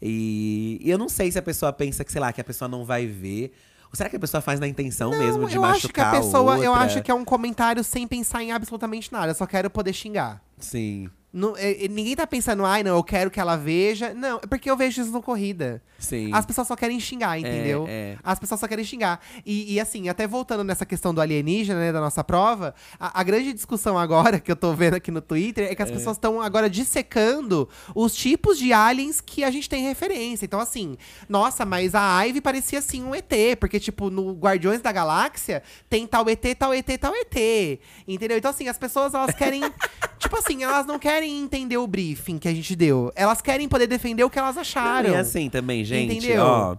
E, 0.00 0.78
e 0.82 0.90
eu 0.90 0.98
não 0.98 1.08
sei 1.08 1.30
se 1.32 1.38
a 1.38 1.42
pessoa 1.42 1.72
pensa 1.72 2.04
que, 2.04 2.12
sei 2.12 2.20
lá, 2.20 2.32
que 2.32 2.40
a 2.40 2.44
pessoa 2.44 2.68
não 2.68 2.84
vai 2.84 3.06
ver. 3.06 3.52
Ou 3.86 3.96
será 3.96 4.10
que 4.10 4.16
a 4.16 4.20
pessoa 4.20 4.40
faz 4.42 4.60
na 4.60 4.68
intenção 4.68 5.10
Não, 5.10 5.18
mesmo 5.18 5.48
de 5.48 5.56
eu 5.56 5.64
acho 5.64 5.88
que 5.88 5.98
a 5.98 6.04
machucar 6.04 6.22
pessoa, 6.22 6.58
eu 6.58 6.70
outra? 6.72 6.84
acho 6.84 7.02
que 7.02 7.10
é 7.10 7.14
um 7.14 7.24
comentário 7.24 7.82
sem 7.82 8.06
pensar 8.06 8.42
em 8.42 8.52
absolutamente 8.52 9.10
nada, 9.10 9.30
eu 9.30 9.34
só 9.34 9.46
quero 9.46 9.70
poder 9.70 9.94
xingar. 9.94 10.42
Sim, 10.58 11.08
Não- 11.32 11.56
é- 11.56 11.84
é- 11.84 11.88
ninguém 11.88 12.16
tá 12.16 12.26
pensando, 12.26 12.64
ai, 12.64 12.82
não, 12.82 12.96
eu 12.96 13.04
quero 13.04 13.30
que 13.30 13.38
ela 13.38 13.56
veja. 13.56 14.14
Não, 14.14 14.38
é 14.42 14.46
porque 14.46 14.70
eu 14.70 14.76
vejo 14.76 15.02
isso 15.02 15.10
no 15.12 15.20
corrida. 15.22 15.82
sim. 15.98 16.30
As 16.32 16.46
pessoas 16.46 16.66
só 16.68 16.74
querem 16.76 16.98
xingar, 17.00 17.38
entendeu? 17.38 17.84
é. 17.88 18.16
As 18.22 18.38
pessoas 18.38 18.60
só 18.60 18.66
querem 18.68 18.84
xingar. 18.84 19.20
E, 19.44 19.74
e, 19.74 19.80
assim, 19.80 20.08
até 20.08 20.26
voltando 20.26 20.62
nessa 20.64 20.86
questão 20.86 21.12
do 21.12 21.20
alienígena, 21.20 21.78
né, 21.80 21.92
da 21.92 22.00
nossa 22.00 22.22
prova, 22.24 22.74
a, 22.98 23.20
a 23.20 23.22
grande 23.22 23.52
discussão 23.52 23.98
agora, 23.98 24.38
que 24.40 24.50
eu 24.50 24.56
tô 24.56 24.72
vendo 24.74 24.94
aqui 24.94 25.10
no 25.10 25.20
Twitter, 25.20 25.70
é 25.70 25.74
que 25.74 25.82
as 25.82 25.90
pessoas 25.90 26.16
estão 26.16 26.40
agora 26.40 26.70
dissecando 26.70 27.68
os 27.94 28.14
tipos 28.14 28.58
de 28.58 28.72
aliens 28.72 29.20
que 29.20 29.44
a 29.44 29.50
gente 29.50 29.68
tem 29.68 29.82
referência. 29.82 30.44
Então, 30.44 30.60
assim, 30.60 30.96
nossa, 31.28 31.64
mas 31.64 31.94
a 31.94 32.22
Ivy 32.22 32.40
parecia 32.40 32.78
assim 32.78 33.02
um 33.02 33.14
ET, 33.14 33.32
porque, 33.60 33.78
tipo, 33.80 34.08
no 34.08 34.32
Guardiões 34.32 34.80
da 34.80 34.92
Galáxia 34.92 35.62
tem 35.90 36.06
tal 36.06 36.28
ET, 36.28 36.42
tal 36.58 36.72
ET, 36.72 36.86
tal 36.98 37.12
ET. 37.14 37.80
Entendeu? 38.06 38.38
Então, 38.38 38.50
assim, 38.50 38.68
as 38.68 38.78
pessoas, 38.78 39.12
elas 39.14 39.34
querem. 39.34 39.60
tipo 40.18 40.36
assim, 40.38 40.62
elas 40.62 40.86
não 40.86 40.98
querem 40.98 41.17
entender 41.26 41.76
o 41.76 41.86
briefing 41.86 42.38
que 42.38 42.48
a 42.48 42.54
gente 42.54 42.74
deu. 42.76 43.12
Elas 43.14 43.40
querem 43.40 43.68
poder 43.68 43.86
defender 43.86 44.24
o 44.24 44.30
que 44.30 44.38
elas 44.38 44.56
acharam. 44.56 45.10
E 45.10 45.16
assim 45.16 45.48
também, 45.50 45.84
gente, 45.84 46.16
Entendeu? 46.16 46.42
ó. 46.44 46.76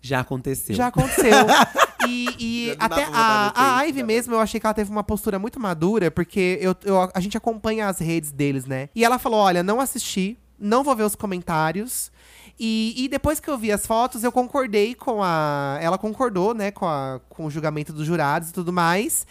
Já 0.00 0.20
aconteceu. 0.20 0.74
Já 0.74 0.86
aconteceu. 0.88 1.46
e 2.08 2.28
e 2.38 2.76
não 2.78 2.86
até 2.86 3.04
a, 3.12 3.78
a 3.78 3.82
Ivy 3.82 4.02
né? 4.02 4.06
mesmo, 4.06 4.34
eu 4.34 4.40
achei 4.40 4.60
que 4.60 4.66
ela 4.66 4.74
teve 4.74 4.90
uma 4.90 5.02
postura 5.02 5.38
muito 5.38 5.58
madura, 5.58 6.10
porque 6.10 6.58
eu, 6.60 6.76
eu- 6.84 7.10
a 7.12 7.20
gente 7.20 7.36
acompanha 7.36 7.88
as 7.88 7.98
redes 7.98 8.30
deles, 8.30 8.66
né? 8.66 8.88
E 8.94 9.04
ela 9.04 9.18
falou: 9.18 9.40
olha, 9.40 9.62
não 9.62 9.80
assisti, 9.80 10.38
não 10.58 10.84
vou 10.84 10.94
ver 10.94 11.02
os 11.02 11.14
comentários. 11.16 12.10
E, 12.58 12.94
e 12.96 13.08
depois 13.08 13.38
que 13.38 13.48
eu 13.50 13.58
vi 13.58 13.70
as 13.70 13.86
fotos, 13.86 14.24
eu 14.24 14.32
concordei 14.32 14.94
com 14.94 15.22
a. 15.22 15.78
Ela 15.80 15.98
concordou, 15.98 16.54
né, 16.54 16.70
com, 16.70 16.86
a, 16.86 17.20
com 17.28 17.44
o 17.46 17.50
julgamento 17.50 17.92
dos 17.92 18.06
jurados 18.06 18.50
e 18.50 18.52
tudo 18.52 18.72
mais. 18.72 19.26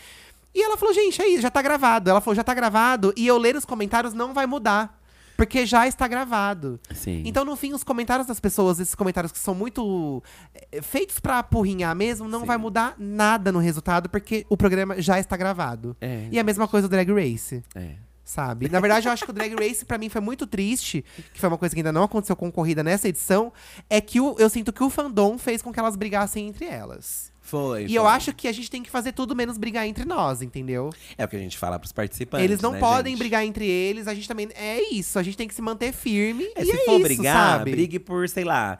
E 0.55 0.63
ela 0.63 0.77
falou, 0.77 0.93
gente, 0.93 1.21
é 1.21 1.27
isso, 1.27 1.41
já 1.41 1.51
tá 1.51 1.61
gravado. 1.61 2.09
Ela 2.09 2.21
falou, 2.21 2.33
já 2.35 2.43
tá 2.43 2.53
gravado, 2.53 3.13
e 3.17 3.27
eu 3.27 3.37
ler 3.37 3.55
os 3.57 3.65
comentários 3.65 4.13
não 4.13 4.33
vai 4.33 4.45
mudar. 4.45 5.01
Porque 5.37 5.65
já 5.65 5.85
está 5.85 6.07
gravado. 6.07 6.79
Sim. 6.93 7.21
Então, 7.25 7.43
no 7.43 7.57
fim, 7.57 7.73
os 7.73 7.83
comentários 7.83 8.25
das 8.25 8.39
pessoas, 8.39 8.79
esses 8.79 8.95
comentários 8.95 9.33
que 9.33 9.37
são 9.37 9.53
muito 9.53 10.23
eh, 10.71 10.81
feitos 10.81 11.19
pra 11.19 11.39
apurrinhar 11.39 11.93
mesmo, 11.93 12.25
não 12.29 12.39
Sim. 12.39 12.45
vai 12.45 12.57
mudar 12.57 12.95
nada 12.97 13.51
no 13.51 13.59
resultado, 13.59 14.07
porque 14.07 14.45
o 14.49 14.55
programa 14.55 15.01
já 15.01 15.19
está 15.19 15.35
gravado. 15.35 15.93
É. 15.99 16.29
E 16.31 16.39
a 16.39 16.43
mesma 16.43 16.69
coisa 16.69 16.87
do 16.87 16.91
Drag 16.91 17.11
Race, 17.11 17.61
É. 17.75 17.95
sabe? 18.23 18.69
Na 18.69 18.79
verdade, 18.79 19.09
eu 19.09 19.11
acho 19.11 19.25
que 19.25 19.31
o 19.31 19.33
Drag 19.33 19.53
Race, 19.55 19.83
pra 19.83 19.97
mim, 19.97 20.07
foi 20.07 20.21
muito 20.21 20.47
triste, 20.47 21.03
que 21.33 21.39
foi 21.41 21.49
uma 21.49 21.57
coisa 21.57 21.75
que 21.75 21.81
ainda 21.81 21.91
não 21.91 22.03
aconteceu 22.03 22.37
com 22.37 22.49
corrida 22.49 22.81
nessa 22.81 23.09
edição, 23.09 23.51
é 23.89 23.99
que 23.99 24.21
o- 24.21 24.37
eu 24.39 24.49
sinto 24.49 24.71
que 24.71 24.81
o 24.85 24.89
fandom 24.89 25.37
fez 25.37 25.61
com 25.61 25.73
que 25.73 25.79
elas 25.81 25.97
brigassem 25.97 26.47
entre 26.47 26.63
elas. 26.63 27.34
Foi. 27.45 27.83
E 27.83 27.87
foi. 27.89 27.97
eu 27.97 28.07
acho 28.07 28.33
que 28.33 28.47
a 28.47 28.51
gente 28.51 28.71
tem 28.71 28.81
que 28.81 28.89
fazer 28.89 29.11
tudo 29.11 29.35
menos 29.35 29.55
brigar 29.55 29.87
entre 29.87 30.03
nós, 30.03 30.41
entendeu? 30.41 30.89
É 31.15 31.25
o 31.25 31.27
que 31.27 31.35
a 31.35 31.39
gente 31.39 31.59
fala 31.59 31.77
pros 31.77 31.91
participantes. 31.91 32.43
Eles 32.43 32.59
não 32.59 32.71
né, 32.71 32.79
podem 32.79 33.13
gente? 33.13 33.19
brigar 33.19 33.45
entre 33.45 33.67
eles, 33.67 34.07
a 34.07 34.15
gente 34.15 34.27
também. 34.27 34.49
É 34.55 34.81
isso, 34.91 35.19
a 35.19 35.23
gente 35.23 35.37
tem 35.37 35.47
que 35.47 35.53
se 35.53 35.61
manter 35.61 35.93
firme. 35.93 36.43
É, 36.55 36.63
e 36.63 36.65
se 36.65 36.71
é 36.71 36.77
for 36.85 36.99
isso, 36.99 37.03
brigar, 37.03 37.57
sabe? 37.59 37.71
brigue 37.71 37.99
por, 37.99 38.27
sei 38.27 38.43
lá, 38.43 38.79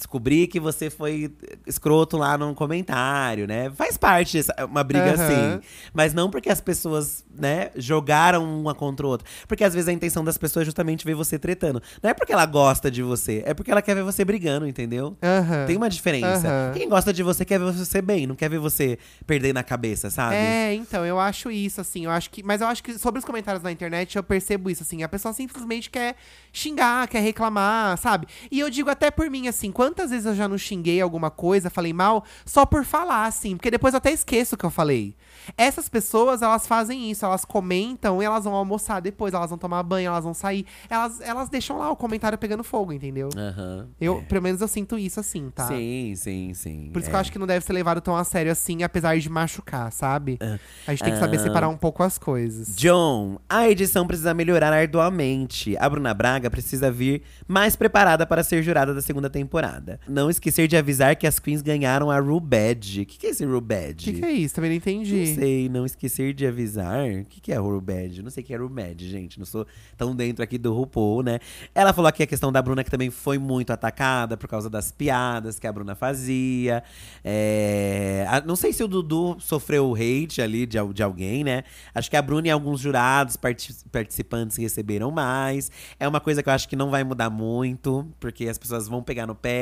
descobrir 0.00 0.46
que 0.48 0.58
você 0.58 0.90
foi 0.90 1.32
escroto 1.66 2.16
lá 2.16 2.36
num 2.36 2.54
comentário, 2.54 3.46
né? 3.46 3.70
Faz 3.70 3.96
parte 3.96 4.38
essa, 4.38 4.54
uma 4.64 4.82
briga 4.82 5.12
Aham. 5.14 5.24
assim. 5.24 5.60
Mas 5.92 6.12
não 6.12 6.30
porque 6.30 6.50
as 6.50 6.60
pessoas, 6.60 7.24
né, 7.32 7.70
jogaram 7.76 8.44
uma 8.60 8.74
contra 8.74 9.06
o 9.06 9.08
outro. 9.10 9.26
Porque 9.46 9.62
às 9.62 9.74
vezes 9.74 9.88
a 9.88 9.92
intenção 9.92 10.24
das 10.24 10.36
pessoas 10.36 10.62
é 10.62 10.66
justamente 10.66 11.04
ver 11.04 11.14
você 11.14 11.38
tretando. 11.38 11.82
Não 12.02 12.10
é 12.10 12.14
porque 12.14 12.32
ela 12.32 12.46
gosta 12.46 12.90
de 12.90 13.02
você, 13.02 13.42
é 13.46 13.54
porque 13.54 13.70
ela 13.70 13.82
quer 13.82 13.94
ver 13.94 14.02
você 14.02 14.24
brigando, 14.24 14.66
entendeu? 14.66 15.16
Aham. 15.22 15.66
Tem 15.66 15.76
uma 15.76 15.88
diferença. 15.88 16.48
Aham. 16.48 16.72
Quem 16.74 16.88
gosta 16.88 17.12
de 17.12 17.22
você 17.22 17.44
quer 17.44 17.58
ver 17.58 17.72
você 17.72 18.02
bem, 18.02 18.26
não 18.26 18.34
quer 18.34 18.48
ver 18.48 18.58
você 18.58 18.98
perder 19.26 19.52
na 19.52 19.62
cabeça, 19.62 20.10
sabe? 20.10 20.36
É, 20.36 20.74
então, 20.74 21.04
eu 21.04 21.20
acho 21.20 21.50
isso, 21.50 21.80
assim, 21.80 22.04
eu 22.04 22.10
acho 22.10 22.30
que. 22.30 22.42
Mas 22.42 22.60
eu 22.60 22.66
acho 22.66 22.82
que 22.82 22.98
sobre 22.98 23.18
os 23.18 23.24
comentários 23.24 23.62
na 23.62 23.70
internet 23.70 24.16
eu 24.16 24.22
percebo 24.22 24.70
isso, 24.70 24.82
assim. 24.82 25.02
A 25.02 25.08
pessoa 25.08 25.32
simplesmente 25.34 25.90
quer 25.90 26.16
xingar, 26.52 27.06
quer 27.08 27.20
reclamar, 27.20 27.96
sabe? 27.98 28.26
E 28.50 28.58
eu 28.58 28.70
digo 28.70 28.90
até 28.90 29.10
por 29.10 29.28
mim, 29.30 29.48
assim, 29.48 29.70
quantas 29.90 30.10
vezes 30.10 30.24
eu 30.26 30.34
já 30.36 30.46
não 30.46 30.56
xinguei 30.56 31.00
alguma 31.00 31.30
coisa, 31.30 31.68
falei 31.68 31.92
mal, 31.92 32.24
só 32.46 32.64
por 32.64 32.84
falar, 32.84 33.26
assim, 33.26 33.56
porque 33.56 33.70
depois 33.72 33.92
eu 33.92 33.98
até 33.98 34.12
esqueço 34.12 34.54
o 34.54 34.58
que 34.58 34.64
eu 34.64 34.70
falei. 34.70 35.16
Essas 35.56 35.88
pessoas, 35.88 36.42
elas 36.42 36.64
fazem 36.66 37.10
isso, 37.10 37.24
elas 37.24 37.44
comentam 37.44 38.22
e 38.22 38.24
elas 38.24 38.44
vão 38.44 38.54
almoçar 38.54 39.00
depois, 39.00 39.34
elas 39.34 39.50
vão 39.50 39.58
tomar 39.58 39.82
banho, 39.82 40.06
elas 40.08 40.22
vão 40.22 40.32
sair. 40.32 40.64
Elas, 40.88 41.20
elas 41.20 41.48
deixam 41.48 41.78
lá 41.78 41.90
o 41.90 41.96
comentário 41.96 42.38
pegando 42.38 42.62
fogo, 42.62 42.92
entendeu? 42.92 43.30
Aham. 43.36 43.88
Eu, 44.00 44.22
pelo 44.28 44.42
menos 44.42 44.60
eu 44.60 44.68
sinto 44.68 44.96
isso 44.96 45.18
assim, 45.18 45.50
tá? 45.50 45.66
Sim, 45.66 46.14
sim, 46.16 46.54
sim. 46.54 46.90
Por 46.92 47.00
isso 47.00 47.08
é. 47.08 47.10
que 47.10 47.16
eu 47.16 47.20
acho 47.20 47.32
que 47.32 47.38
não 47.38 47.46
deve 47.48 47.64
ser 47.64 47.72
levado 47.72 48.00
tão 48.00 48.14
a 48.16 48.22
sério 48.22 48.52
assim, 48.52 48.84
apesar 48.84 49.18
de 49.18 49.28
machucar, 49.28 49.90
sabe? 49.90 50.38
A 50.86 50.90
gente 50.92 51.02
tem 51.02 51.12
que 51.14 51.18
saber 51.18 51.38
Ah. 51.38 51.42
separar 51.42 51.68
um 51.68 51.76
pouco 51.76 52.02
as 52.04 52.16
coisas. 52.16 52.76
John, 52.76 53.38
a 53.48 53.68
edição 53.68 54.06
precisa 54.06 54.32
melhorar 54.32 54.72
arduamente. 54.72 55.76
A 55.78 55.88
Bruna 55.88 56.14
Braga 56.14 56.48
precisa 56.50 56.90
vir 56.92 57.22
mais 57.48 57.74
preparada 57.74 58.24
para 58.24 58.44
ser 58.44 58.62
jurada 58.62 58.94
da 58.94 59.00
segunda 59.00 59.28
temporada. 59.28 59.69
Não 60.08 60.28
esquecer 60.30 60.66
de 60.66 60.76
avisar 60.76 61.14
que 61.16 61.26
as 61.26 61.38
queens 61.38 61.62
ganharam 61.62 62.10
a 62.10 62.18
Ru 62.18 62.40
Badge. 62.40 63.02
O 63.02 63.06
que, 63.06 63.18
que 63.18 63.26
é 63.26 63.30
esse 63.30 63.44
Ru 63.44 63.58
O 63.58 63.62
que, 63.62 64.12
que 64.20 64.24
é 64.24 64.32
isso? 64.32 64.54
Também 64.54 64.70
não 64.70 64.76
entendi. 64.76 65.16
Não 65.16 65.34
sei, 65.34 65.68
não 65.68 65.86
esquecer 65.86 66.34
de 66.34 66.46
avisar. 66.46 67.08
O 67.10 67.24
que, 67.24 67.40
que 67.40 67.52
é 67.52 67.56
Ru 67.56 67.80
Badge? 67.80 68.22
Não 68.22 68.30
sei 68.30 68.42
o 68.42 68.46
que 68.46 68.54
é 68.54 68.56
Ru 68.56 68.68
Badge, 68.68 69.08
gente. 69.08 69.38
Não 69.38 69.46
sou 69.46 69.66
tão 69.96 70.14
dentro 70.16 70.42
aqui 70.42 70.58
do 70.58 70.72
RuPaul, 70.74 71.22
né? 71.22 71.38
Ela 71.74 71.92
falou 71.92 72.08
aqui 72.08 72.22
a 72.22 72.26
questão 72.26 72.50
da 72.50 72.60
Bruna, 72.60 72.82
que 72.82 72.90
também 72.90 73.10
foi 73.10 73.38
muito 73.38 73.72
atacada 73.72 74.36
por 74.36 74.48
causa 74.48 74.68
das 74.70 74.90
piadas 74.90 75.58
que 75.58 75.66
a 75.66 75.72
Bruna 75.72 75.94
fazia. 75.94 76.82
É, 77.24 78.24
não 78.46 78.56
sei 78.56 78.72
se 78.72 78.82
o 78.82 78.88
Dudu 78.88 79.36
sofreu 79.38 79.94
hate 79.94 80.40
ali 80.42 80.66
de, 80.66 80.78
de 80.92 81.02
alguém, 81.02 81.44
né? 81.44 81.62
Acho 81.94 82.10
que 82.10 82.16
a 82.16 82.22
Bruna 82.22 82.48
e 82.48 82.50
alguns 82.50 82.80
jurados, 82.80 83.36
parti- 83.36 83.74
participantes 83.90 84.56
receberam 84.56 85.10
mais. 85.10 85.70
É 85.98 86.06
uma 86.08 86.20
coisa 86.20 86.42
que 86.42 86.48
eu 86.48 86.52
acho 86.52 86.68
que 86.68 86.76
não 86.76 86.90
vai 86.90 87.04
mudar 87.04 87.30
muito, 87.30 88.06
porque 88.18 88.48
as 88.48 88.58
pessoas 88.58 88.88
vão 88.88 89.02
pegar 89.02 89.26
no 89.26 89.34
pé 89.34 89.59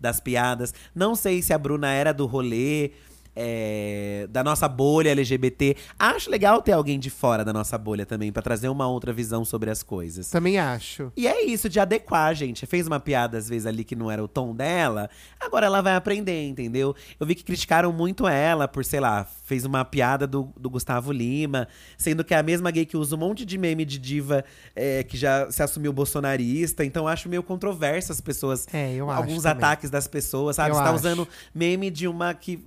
das 0.00 0.20
piadas. 0.20 0.74
Não 0.94 1.14
sei 1.14 1.42
se 1.42 1.52
a 1.52 1.58
Bruna 1.58 1.92
era 1.92 2.12
do 2.12 2.26
rolê. 2.26 2.90
É, 3.34 4.26
da 4.30 4.42
nossa 4.44 4.68
bolha 4.68 5.10
LGBT. 5.10 5.76
Acho 5.98 6.30
legal 6.30 6.60
ter 6.62 6.72
alguém 6.72 6.98
de 6.98 7.10
fora 7.10 7.44
da 7.44 7.52
nossa 7.52 7.76
bolha 7.78 8.04
também, 8.06 8.32
pra 8.32 8.42
trazer 8.42 8.68
uma 8.68 8.86
outra 8.88 9.12
visão 9.12 9.44
sobre 9.44 9.70
as 9.70 9.82
coisas. 9.82 10.28
Também 10.30 10.58
acho. 10.58 11.12
E 11.16 11.26
é 11.26 11.44
isso, 11.44 11.68
de 11.68 11.80
adequar, 11.80 12.34
gente. 12.34 12.66
Fez 12.66 12.86
uma 12.86 13.00
piada, 13.00 13.38
às 13.38 13.48
vezes, 13.48 13.66
ali 13.66 13.84
que 13.84 13.96
não 13.96 14.10
era 14.10 14.22
o 14.22 14.28
tom 14.28 14.54
dela. 14.54 15.08
Agora 15.40 15.66
ela 15.66 15.80
vai 15.80 15.94
aprender, 15.96 16.46
entendeu? 16.48 16.94
Eu 17.18 17.26
vi 17.26 17.34
que 17.34 17.44
criticaram 17.44 17.92
muito 17.92 18.26
ela 18.28 18.68
por, 18.68 18.84
sei 18.84 19.00
lá, 19.00 19.26
fez 19.44 19.64
uma 19.64 19.84
piada 19.84 20.26
do, 20.26 20.52
do 20.56 20.70
Gustavo 20.70 21.12
Lima, 21.12 21.68
sendo 21.96 22.24
que 22.24 22.34
é 22.34 22.38
a 22.38 22.42
mesma 22.42 22.70
gay 22.70 22.84
que 22.86 22.96
usa 22.96 23.16
um 23.16 23.18
monte 23.18 23.44
de 23.44 23.58
meme 23.58 23.84
de 23.84 23.98
diva 23.98 24.44
é, 24.74 25.02
que 25.02 25.16
já 25.16 25.50
se 25.50 25.62
assumiu 25.62 25.92
bolsonarista. 25.92 26.84
Então 26.84 27.06
acho 27.08 27.28
meio 27.28 27.42
controverso 27.42 28.12
as 28.12 28.20
pessoas. 28.20 28.66
É, 28.72 28.94
eu 28.94 29.10
acho 29.10 29.18
Alguns 29.22 29.42
também. 29.42 29.58
ataques 29.58 29.90
das 29.90 30.06
pessoas, 30.06 30.56
sabe? 30.56 30.70
Eu 30.70 30.74
Você 30.74 30.80
tá 30.82 30.88
acho. 30.90 30.96
usando 30.96 31.28
meme 31.54 31.90
de 31.90 32.06
uma 32.08 32.32
que 32.34 32.64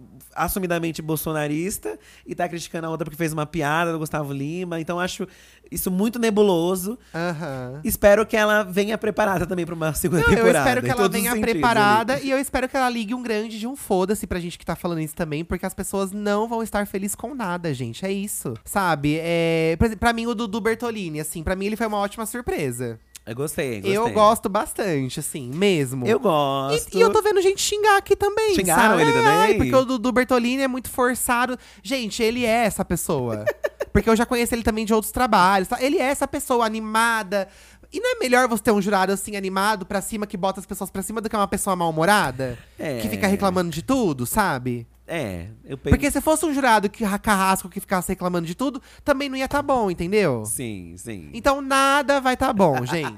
assumidamente 0.56 1.02
bolsonarista 1.02 2.00
e 2.26 2.34
tá 2.34 2.48
criticando 2.48 2.88
a 2.88 2.90
outra 2.90 3.06
porque 3.06 3.18
fez 3.18 3.34
uma 3.34 3.46
piada 3.46 3.92
do 3.92 4.00
Gustavo 4.00 4.32
Lima. 4.32 4.80
Então 4.80 5.00
acho 5.00 5.28
isso 5.70 5.92
muito 5.92 6.18
nebuloso. 6.18 6.98
Aham. 7.14 7.82
Espero 7.84 8.26
que 8.26 8.38
ela 8.38 8.64
venha 8.64 8.98
preparada 8.98 9.46
também 9.46 9.66
pra 9.66 9.76
uma 9.76 9.94
segunda 9.94 10.22
Não, 10.22 10.30
eu 10.30 10.36
temporada. 10.36 10.60
espero 10.70 10.82
que 10.86 10.92
ela 10.92 11.10
venha 11.10 11.40
preparada 11.40 12.14
ali. 12.14 12.28
e 12.28 12.32
eu 12.32 12.40
espero 12.40 12.70
que 12.70 12.78
ela 12.78 12.90
ligue 12.90 13.14
um 13.14 13.22
grande 13.22 13.60
de 13.60 13.68
um 13.68 13.76
foda-se 13.76 14.26
pra 14.26 14.40
gente 14.40 14.58
que 14.58 14.66
tá 14.66 14.76
falando 14.76 15.02
isso 15.02 15.16
também, 15.16 15.44
porque 15.44 15.66
as 15.66 15.74
pessoas 15.74 16.12
não 16.12 16.48
vão 16.48 16.64
estar 16.64 16.88
felizes 16.88 17.16
com 17.16 17.36
nada, 17.36 17.74
gente. 17.74 18.06
É 18.06 18.12
isso. 18.12 18.54
Sabe? 18.64 19.18
É, 19.20 19.78
exemplo, 19.80 20.00
pra 20.00 20.14
mim, 20.14 20.26
o 20.26 20.34
Dudu 20.34 20.62
Bertolini, 20.62 21.20
assim, 21.20 21.44
pra 21.44 21.56
mim 21.56 21.66
ele 21.66 21.76
foi 21.76 21.88
uma 21.88 21.98
ótima 21.98 22.26
surpresa. 22.26 23.00
Eu 23.26 23.36
gostei, 23.36 23.82
gostei. 23.82 23.98
Eu 23.98 24.10
gosto 24.12 24.48
bastante, 24.48 25.20
assim, 25.20 25.50
mesmo. 25.50 26.06
Eu 26.06 26.20
gosto. 26.20 26.94
E, 26.94 27.00
e 27.00 27.02
eu 27.02 27.12
tô 27.12 27.24
vendo 27.24 27.42
gente 27.42 27.60
xingar 27.60 27.98
aqui 27.98 28.16
também. 28.16 28.54
Xingaram 28.54 28.98
sabe? 28.98 29.02
ele 29.02 29.14
também? 29.14 29.28
Ai, 29.28 29.54
porque 29.56 29.76
o 29.76 29.84
Dudu 29.84 30.12
Bertolini 30.12 30.62
é 30.62 30.68
muito 30.68 30.92
forçado. 30.92 31.58
Gente, 31.82 32.22
ele 32.22 32.46
é 32.46 32.66
essa 32.66 32.86
pessoa. 32.86 33.44
porque 33.92 34.08
eu 34.08 34.16
já 34.16 34.28
conheço 34.28 34.54
ele 34.54 34.62
também 34.62 34.86
de 34.86 34.94
outros 34.94 35.12
trabalhos. 35.12 35.68
tá? 35.68 35.82
Ele 35.82 35.98
é 35.98 36.04
essa 36.04 36.28
pessoa 36.28 36.66
animada. 36.66 37.48
E 37.92 38.00
não 38.00 38.16
é 38.16 38.20
melhor 38.20 38.48
você 38.48 38.62
ter 38.62 38.72
um 38.72 38.82
jurado 38.82 39.12
assim 39.12 39.36
animado 39.36 39.86
pra 39.86 40.02
cima, 40.02 40.28
que 40.28 40.38
bota 40.38 40.60
as 40.60 40.66
pessoas 40.66 40.92
pra 40.92 41.02
cima, 41.02 41.20
do 41.20 41.30
que 41.30 41.36
uma 41.36 41.48
pessoa 41.48 41.76
mal-humorada? 41.76 42.60
É. 42.78 43.00
Que 43.00 43.10
fica 43.10 43.26
reclamando 43.26 43.72
de 43.72 43.82
tudo, 43.82 44.26
sabe? 44.28 44.86
É, 45.08 45.48
eu 45.64 45.78
penso. 45.78 45.96
Porque 45.96 46.10
se 46.10 46.20
fosse 46.20 46.46
um 46.46 46.54
jurado 46.54 46.90
que 46.90 47.04
carrasco 47.20 47.70
que 47.70 47.80
ficasse 47.80 48.10
reclamando 48.10 48.48
de 48.48 48.56
tudo, 48.56 48.82
também 49.04 49.30
não 49.30 49.38
ia 49.38 49.48
tá 49.48 49.62
bom, 49.62 49.92
entendeu? 49.92 50.44
Sim, 50.46 50.96
sim. 50.98 51.30
Então 51.34 51.62
nada 51.62 52.20
vai 52.20 52.36
tá 52.36 52.52
bom, 52.52 52.84
gente. 52.86 53.16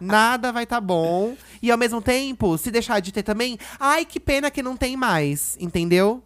nada 0.00 0.50
vai 0.50 0.66
tá 0.66 0.80
bom. 0.80 1.36
E 1.62 1.70
ao 1.70 1.78
mesmo 1.78 2.02
tempo, 2.02 2.58
se 2.58 2.70
deixar 2.70 3.00
de 3.00 3.12
ter 3.12 3.22
também, 3.22 3.56
ai, 3.78 4.04
que 4.04 4.18
pena 4.18 4.50
que 4.50 4.62
não 4.62 4.76
tem 4.76 4.96
mais, 4.96 5.56
entendeu? 5.60 6.22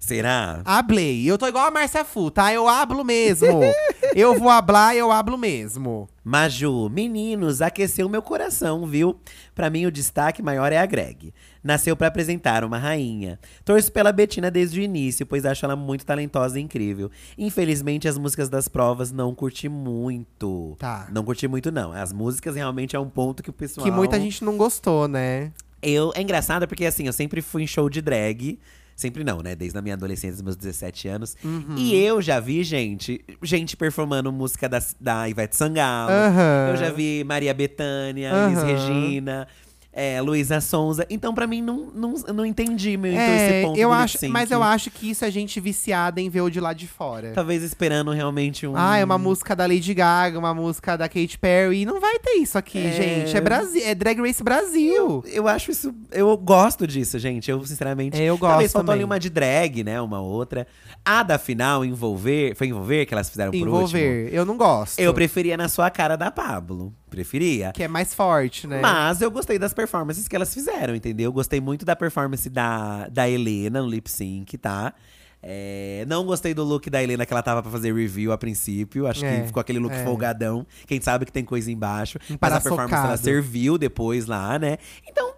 Será? 0.00 0.62
Hablei. 0.64 1.24
Eu 1.30 1.38
tô 1.38 1.46
igual 1.46 1.64
a 1.64 1.70
Márcia 1.70 2.04
Fu, 2.04 2.28
tá? 2.28 2.52
Eu 2.52 2.66
hablo 2.68 3.04
mesmo. 3.04 3.60
eu 4.14 4.38
vou 4.38 4.48
hablar, 4.48 4.96
eu 4.96 5.10
hablo 5.10 5.36
mesmo. 5.38 6.08
Maju, 6.24 6.88
meninos, 6.88 7.60
aqueceu 7.60 8.08
meu 8.08 8.22
coração, 8.22 8.86
viu? 8.86 9.16
Pra 9.54 9.68
mim, 9.68 9.86
o 9.86 9.92
destaque 9.92 10.42
maior 10.42 10.72
é 10.72 10.78
a 10.78 10.86
Greg. 10.86 11.32
Nasceu 11.62 11.96
pra 11.96 12.08
apresentar 12.08 12.64
uma 12.64 12.78
rainha. 12.78 13.38
Torço 13.64 13.90
pela 13.90 14.12
Betina 14.12 14.50
desde 14.50 14.80
o 14.80 14.82
início, 14.82 15.26
pois 15.26 15.44
acho 15.44 15.64
ela 15.64 15.76
muito 15.76 16.04
talentosa 16.04 16.58
e 16.58 16.62
incrível. 16.62 17.10
Infelizmente, 17.36 18.08
as 18.08 18.18
músicas 18.18 18.48
das 18.48 18.68
provas 18.68 19.12
não 19.12 19.34
curti 19.34 19.68
muito. 19.68 20.76
Tá. 20.78 21.08
Não 21.12 21.24
curti 21.24 21.46
muito, 21.48 21.70
não. 21.70 21.92
As 21.92 22.12
músicas 22.12 22.54
realmente 22.54 22.96
é 22.96 22.98
um 23.00 23.08
ponto 23.08 23.42
que 23.42 23.50
o 23.50 23.52
pessoal. 23.52 23.84
Que 23.84 23.90
muita 23.90 24.18
gente 24.18 24.44
não 24.44 24.56
gostou, 24.56 25.08
né? 25.08 25.52
Eu, 25.80 26.12
é 26.14 26.22
engraçado 26.22 26.66
porque, 26.68 26.84
assim, 26.86 27.06
eu 27.06 27.12
sempre 27.12 27.42
fui 27.42 27.64
em 27.64 27.66
show 27.66 27.90
de 27.90 28.00
drag. 28.00 28.58
Sempre 28.96 29.24
não, 29.24 29.40
né? 29.40 29.54
Desde 29.54 29.76
a 29.78 29.82
minha 29.82 29.94
adolescência, 29.94 30.32
dos 30.32 30.42
meus 30.42 30.56
17 30.56 31.08
anos. 31.08 31.36
Uhum. 31.42 31.76
E 31.76 31.94
eu 31.94 32.20
já 32.20 32.38
vi, 32.40 32.62
gente, 32.62 33.24
gente 33.42 33.76
performando 33.76 34.30
música 34.32 34.68
da, 34.68 34.82
da 35.00 35.28
Ivete 35.28 35.56
Sangalo. 35.56 36.10
Aham. 36.12 36.68
Eu 36.70 36.76
já 36.76 36.90
vi 36.90 37.24
Maria 37.24 37.54
Bethânia, 37.54 38.30
Elis 38.46 38.58
Aham. 38.58 38.66
Regina, 38.66 39.48
é, 39.92 40.20
Luísa 40.22 40.60
Sonza. 40.60 41.06
Então, 41.10 41.34
pra 41.34 41.46
mim, 41.46 41.60
não, 41.60 41.90
não, 41.94 42.14
eu 42.26 42.32
não 42.32 42.46
entendi 42.46 42.96
muito 42.96 43.16
é, 43.18 43.58
esse 43.58 43.66
ponto 43.66 43.78
eu 43.78 43.92
acho, 43.92 44.18
mas 44.28 44.50
eu 44.50 44.62
acho 44.62 44.90
que 44.90 45.10
isso 45.10 45.24
é 45.24 45.30
gente 45.30 45.60
viciada 45.60 46.20
em 46.20 46.30
ver 46.30 46.40
o 46.40 46.48
de 46.48 46.60
lá 46.60 46.72
de 46.72 46.86
fora. 46.88 47.32
Talvez 47.34 47.62
esperando 47.62 48.10
realmente 48.10 48.66
um… 48.66 48.72
Ah, 48.74 48.96
é 48.96 49.04
uma 49.04 49.18
música 49.18 49.54
da 49.54 49.66
Lady 49.66 49.92
Gaga, 49.92 50.38
uma 50.38 50.54
música 50.54 50.96
da 50.96 51.08
Katy 51.08 51.38
Perry. 51.38 51.84
Não 51.84 52.00
vai 52.00 52.18
ter 52.18 52.32
isso 52.36 52.56
aqui, 52.56 52.78
É. 52.78 52.92
gente. 52.92 53.36
É 53.36 53.40
Brasil, 53.40 53.82
é 53.84 53.94
Drag 53.94 54.18
Race 54.20 54.42
Brasil. 54.42 55.22
Eu 55.26 55.46
acho 55.46 55.70
isso. 55.70 55.94
Eu 56.10 56.34
gosto 56.38 56.86
disso, 56.86 57.18
gente. 57.18 57.50
Eu, 57.50 57.64
sinceramente. 57.66 58.20
É, 58.20 58.24
eu 58.24 58.38
Talvez 58.38 58.62
gosto 58.62 58.72
faltou 58.72 58.94
ali 58.94 59.04
uma 59.04 59.18
de 59.18 59.28
drag, 59.28 59.84
né? 59.84 60.00
Uma 60.00 60.20
outra. 60.20 60.66
A 61.04 61.22
da 61.22 61.38
final, 61.38 61.84
envolver. 61.84 62.54
Foi 62.54 62.68
envolver 62.68 63.04
que 63.06 63.12
elas 63.12 63.28
fizeram 63.28 63.50
por 63.50 63.58
último? 63.58 63.76
Envolver. 63.76 64.30
Eu 64.32 64.44
não 64.46 64.56
gosto. 64.56 64.98
Eu 64.98 65.12
preferia 65.12 65.56
na 65.56 65.68
sua 65.68 65.90
cara 65.90 66.16
da 66.16 66.30
Pablo. 66.30 66.94
Preferia. 67.12 67.72
Que 67.72 67.82
é 67.82 67.88
mais 67.88 68.14
forte, 68.14 68.66
né? 68.66 68.80
Mas 68.80 69.20
eu 69.20 69.30
gostei 69.30 69.58
das 69.58 69.74
performances 69.74 70.26
que 70.26 70.34
elas 70.34 70.52
fizeram, 70.52 70.94
entendeu? 70.96 71.30
Gostei 71.30 71.60
muito 71.60 71.84
da 71.84 71.94
performance 71.94 72.48
da, 72.48 73.06
da 73.08 73.28
Helena 73.28 73.82
no 73.82 73.88
lip 73.88 74.10
sync, 74.10 74.56
tá? 74.56 74.94
É, 75.42 76.04
não 76.06 76.24
gostei 76.24 76.54
do 76.54 76.62
look 76.62 76.88
da 76.88 77.02
Helena 77.02 77.26
que 77.26 77.32
ela 77.32 77.42
tava 77.42 77.62
pra 77.62 77.70
fazer 77.70 77.92
review 77.92 78.32
a 78.32 78.38
princípio. 78.38 79.06
Acho 79.06 79.24
É, 79.26 79.40
que 79.40 79.46
ficou 79.48 79.60
aquele 79.60 79.78
look 79.80 79.92
é. 79.92 80.04
folgadão. 80.04 80.64
Quem 80.86 81.00
sabe 81.00 81.26
que 81.26 81.32
tem 81.32 81.44
coisa 81.44 81.70
embaixo. 81.70 82.18
Mas 82.40 82.52
a 82.52 82.60
performance 82.60 82.94
ela 83.06 83.16
serviu 83.16 83.76
depois 83.76 84.26
lá, 84.26 84.58
né? 84.58 84.78
Então, 85.06 85.34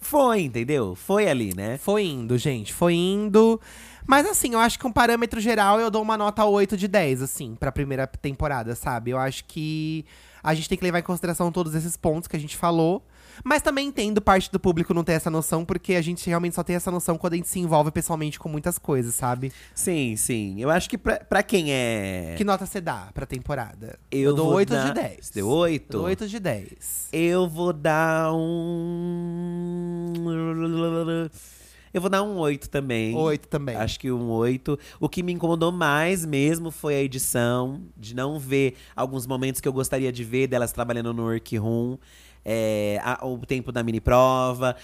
foi, 0.00 0.42
entendeu? 0.42 0.94
Foi 0.94 1.28
ali, 1.28 1.54
né? 1.56 1.78
Foi 1.78 2.04
indo, 2.04 2.36
gente. 2.36 2.72
Foi 2.74 2.94
indo. 2.94 3.60
Mas 4.06 4.26
assim, 4.26 4.52
eu 4.52 4.58
acho 4.58 4.78
que 4.78 4.86
um 4.86 4.92
parâmetro 4.92 5.40
geral 5.40 5.80
eu 5.80 5.90
dou 5.90 6.02
uma 6.02 6.16
nota 6.16 6.44
8 6.44 6.76
de 6.76 6.86
10, 6.88 7.22
assim, 7.22 7.54
pra 7.54 7.72
primeira 7.72 8.06
temporada, 8.06 8.74
sabe? 8.74 9.10
Eu 9.10 9.18
acho 9.18 9.44
que 9.44 10.04
a 10.42 10.54
gente 10.54 10.68
tem 10.68 10.76
que 10.78 10.84
levar 10.84 10.98
em 10.98 11.02
consideração 11.02 11.50
todos 11.52 11.74
esses 11.74 11.96
pontos 11.96 12.26
que 12.28 12.36
a 12.36 12.40
gente 12.40 12.56
falou. 12.56 13.04
Mas 13.44 13.62
também 13.62 13.86
entendo 13.86 14.20
parte 14.20 14.50
do 14.50 14.58
público 14.58 14.92
não 14.92 15.04
ter 15.04 15.12
essa 15.12 15.30
noção, 15.30 15.64
porque 15.64 15.94
a 15.94 16.02
gente 16.02 16.26
realmente 16.28 16.56
só 16.56 16.64
tem 16.64 16.74
essa 16.74 16.90
noção 16.90 17.16
quando 17.16 17.34
a 17.34 17.36
gente 17.36 17.46
se 17.48 17.60
envolve 17.60 17.92
pessoalmente 17.92 18.36
com 18.36 18.48
muitas 18.48 18.78
coisas, 18.78 19.14
sabe? 19.14 19.52
Sim, 19.74 20.16
sim. 20.16 20.56
Eu 20.60 20.68
acho 20.70 20.90
que 20.90 20.98
pra, 20.98 21.20
pra 21.20 21.40
quem 21.44 21.72
é. 21.72 22.34
Que 22.36 22.42
nota 22.42 22.66
você 22.66 22.80
dá 22.80 23.10
pra 23.14 23.24
temporada? 23.26 23.96
Eu 24.10 24.34
dou 24.34 24.46
vou 24.46 24.54
8 24.56 24.70
dar- 24.70 24.86
de 24.88 24.94
10. 24.94 25.26
Você 25.26 25.34
deu 25.34 25.48
oito? 25.48 25.84
Eu 25.96 25.98
dou 26.00 26.08
8 26.08 26.26
de 26.26 26.40
10. 26.40 27.08
Eu 27.12 27.48
vou 27.48 27.72
dar 27.72 28.32
um. 28.32 30.12
Eu 31.92 32.00
vou 32.00 32.10
dar 32.10 32.22
um 32.22 32.36
8 32.38 32.68
também. 32.68 33.14
8 33.16 33.48
também. 33.48 33.76
Acho 33.76 33.98
que 34.00 34.10
um 34.12 34.28
8. 34.30 34.78
O 35.00 35.08
que 35.08 35.22
me 35.22 35.32
incomodou 35.32 35.72
mais 35.72 36.24
mesmo 36.24 36.70
foi 36.70 36.94
a 36.94 37.00
edição, 37.02 37.82
de 37.96 38.14
não 38.14 38.38
ver 38.38 38.74
alguns 38.94 39.26
momentos 39.26 39.60
que 39.60 39.68
eu 39.68 39.72
gostaria 39.72 40.12
de 40.12 40.24
ver 40.24 40.46
delas 40.46 40.72
trabalhando 40.72 41.12
no 41.14 41.24
workroom, 41.24 41.96
é, 42.44 43.00
a- 43.02 43.24
o 43.26 43.38
tempo 43.44 43.72
da 43.72 43.82
mini 43.82 44.00
prova. 44.00 44.76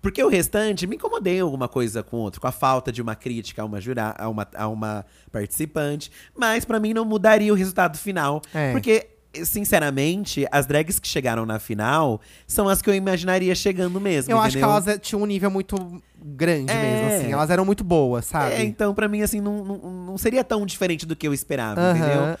Porque 0.00 0.22
o 0.22 0.28
restante 0.28 0.86
me 0.86 0.94
incomodei 0.94 1.40
alguma 1.40 1.66
coisa 1.68 2.04
com 2.04 2.18
outro, 2.18 2.40
com 2.40 2.46
a 2.46 2.52
falta 2.52 2.92
de 2.92 3.02
uma 3.02 3.16
crítica 3.16 3.62
a 3.62 3.64
uma, 3.64 3.80
jura, 3.80 4.14
a 4.16 4.28
uma, 4.28 4.46
a 4.54 4.68
uma 4.68 5.04
participante. 5.32 6.10
Mas 6.36 6.64
pra 6.64 6.78
mim 6.78 6.94
não 6.94 7.04
mudaria 7.04 7.52
o 7.52 7.56
resultado 7.56 7.98
final. 7.98 8.40
É. 8.54 8.70
Porque, 8.70 9.08
sinceramente, 9.44 10.46
as 10.50 10.66
drags 10.66 10.98
que 10.98 11.08
chegaram 11.08 11.44
na 11.46 11.58
final 11.58 12.20
são 12.46 12.68
as 12.68 12.80
que 12.82 12.88
eu 12.90 12.94
imaginaria 12.94 13.54
chegando 13.54 14.00
mesmo. 14.00 14.32
Eu 14.32 14.38
acho 14.38 14.52
que 14.52 14.58
entendeu? 14.58 14.70
elas 14.70 14.86
eh, 14.88 14.98
tinham 14.98 15.22
um 15.22 15.26
nível 15.26 15.50
muito 15.50 16.02
grande 16.20 16.72
É. 16.72 16.82
mesmo, 16.82 17.06
assim. 17.08 17.32
Elas 17.32 17.48
eram 17.50 17.64
muito 17.64 17.84
boas, 17.84 18.26
sabe? 18.26 18.54
É, 18.54 18.64
então, 18.64 18.92
pra 18.94 19.06
mim, 19.08 19.22
assim, 19.22 19.40
não, 19.40 19.64
não, 19.64 19.76
não 19.78 20.18
seria 20.18 20.42
tão 20.42 20.66
diferente 20.66 21.06
do 21.06 21.14
que 21.14 21.26
eu 21.28 21.32
esperava, 21.32 21.80
entendeu? 21.90 22.36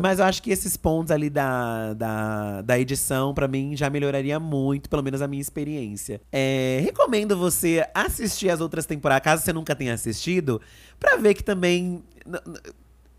Mas 0.00 0.18
eu 0.18 0.24
acho 0.24 0.42
que 0.42 0.50
esses 0.50 0.76
pontos 0.76 1.10
ali 1.10 1.28
da, 1.28 1.92
da, 1.94 2.62
da 2.62 2.78
edição, 2.78 3.34
pra 3.34 3.46
mim, 3.46 3.76
já 3.76 3.90
melhoraria 3.90 4.40
muito, 4.40 4.88
pelo 4.88 5.02
menos 5.02 5.20
a 5.20 5.28
minha 5.28 5.42
experiência. 5.42 6.20
É, 6.32 6.80
recomendo 6.82 7.36
você 7.36 7.86
assistir 7.94 8.48
as 8.48 8.60
outras 8.60 8.86
temporadas, 8.86 9.22
caso 9.24 9.42
você 9.44 9.52
nunca 9.52 9.74
tenha 9.76 9.92
assistido, 9.94 10.60
pra 10.98 11.16
ver 11.16 11.34
que 11.34 11.44
também. 11.44 12.02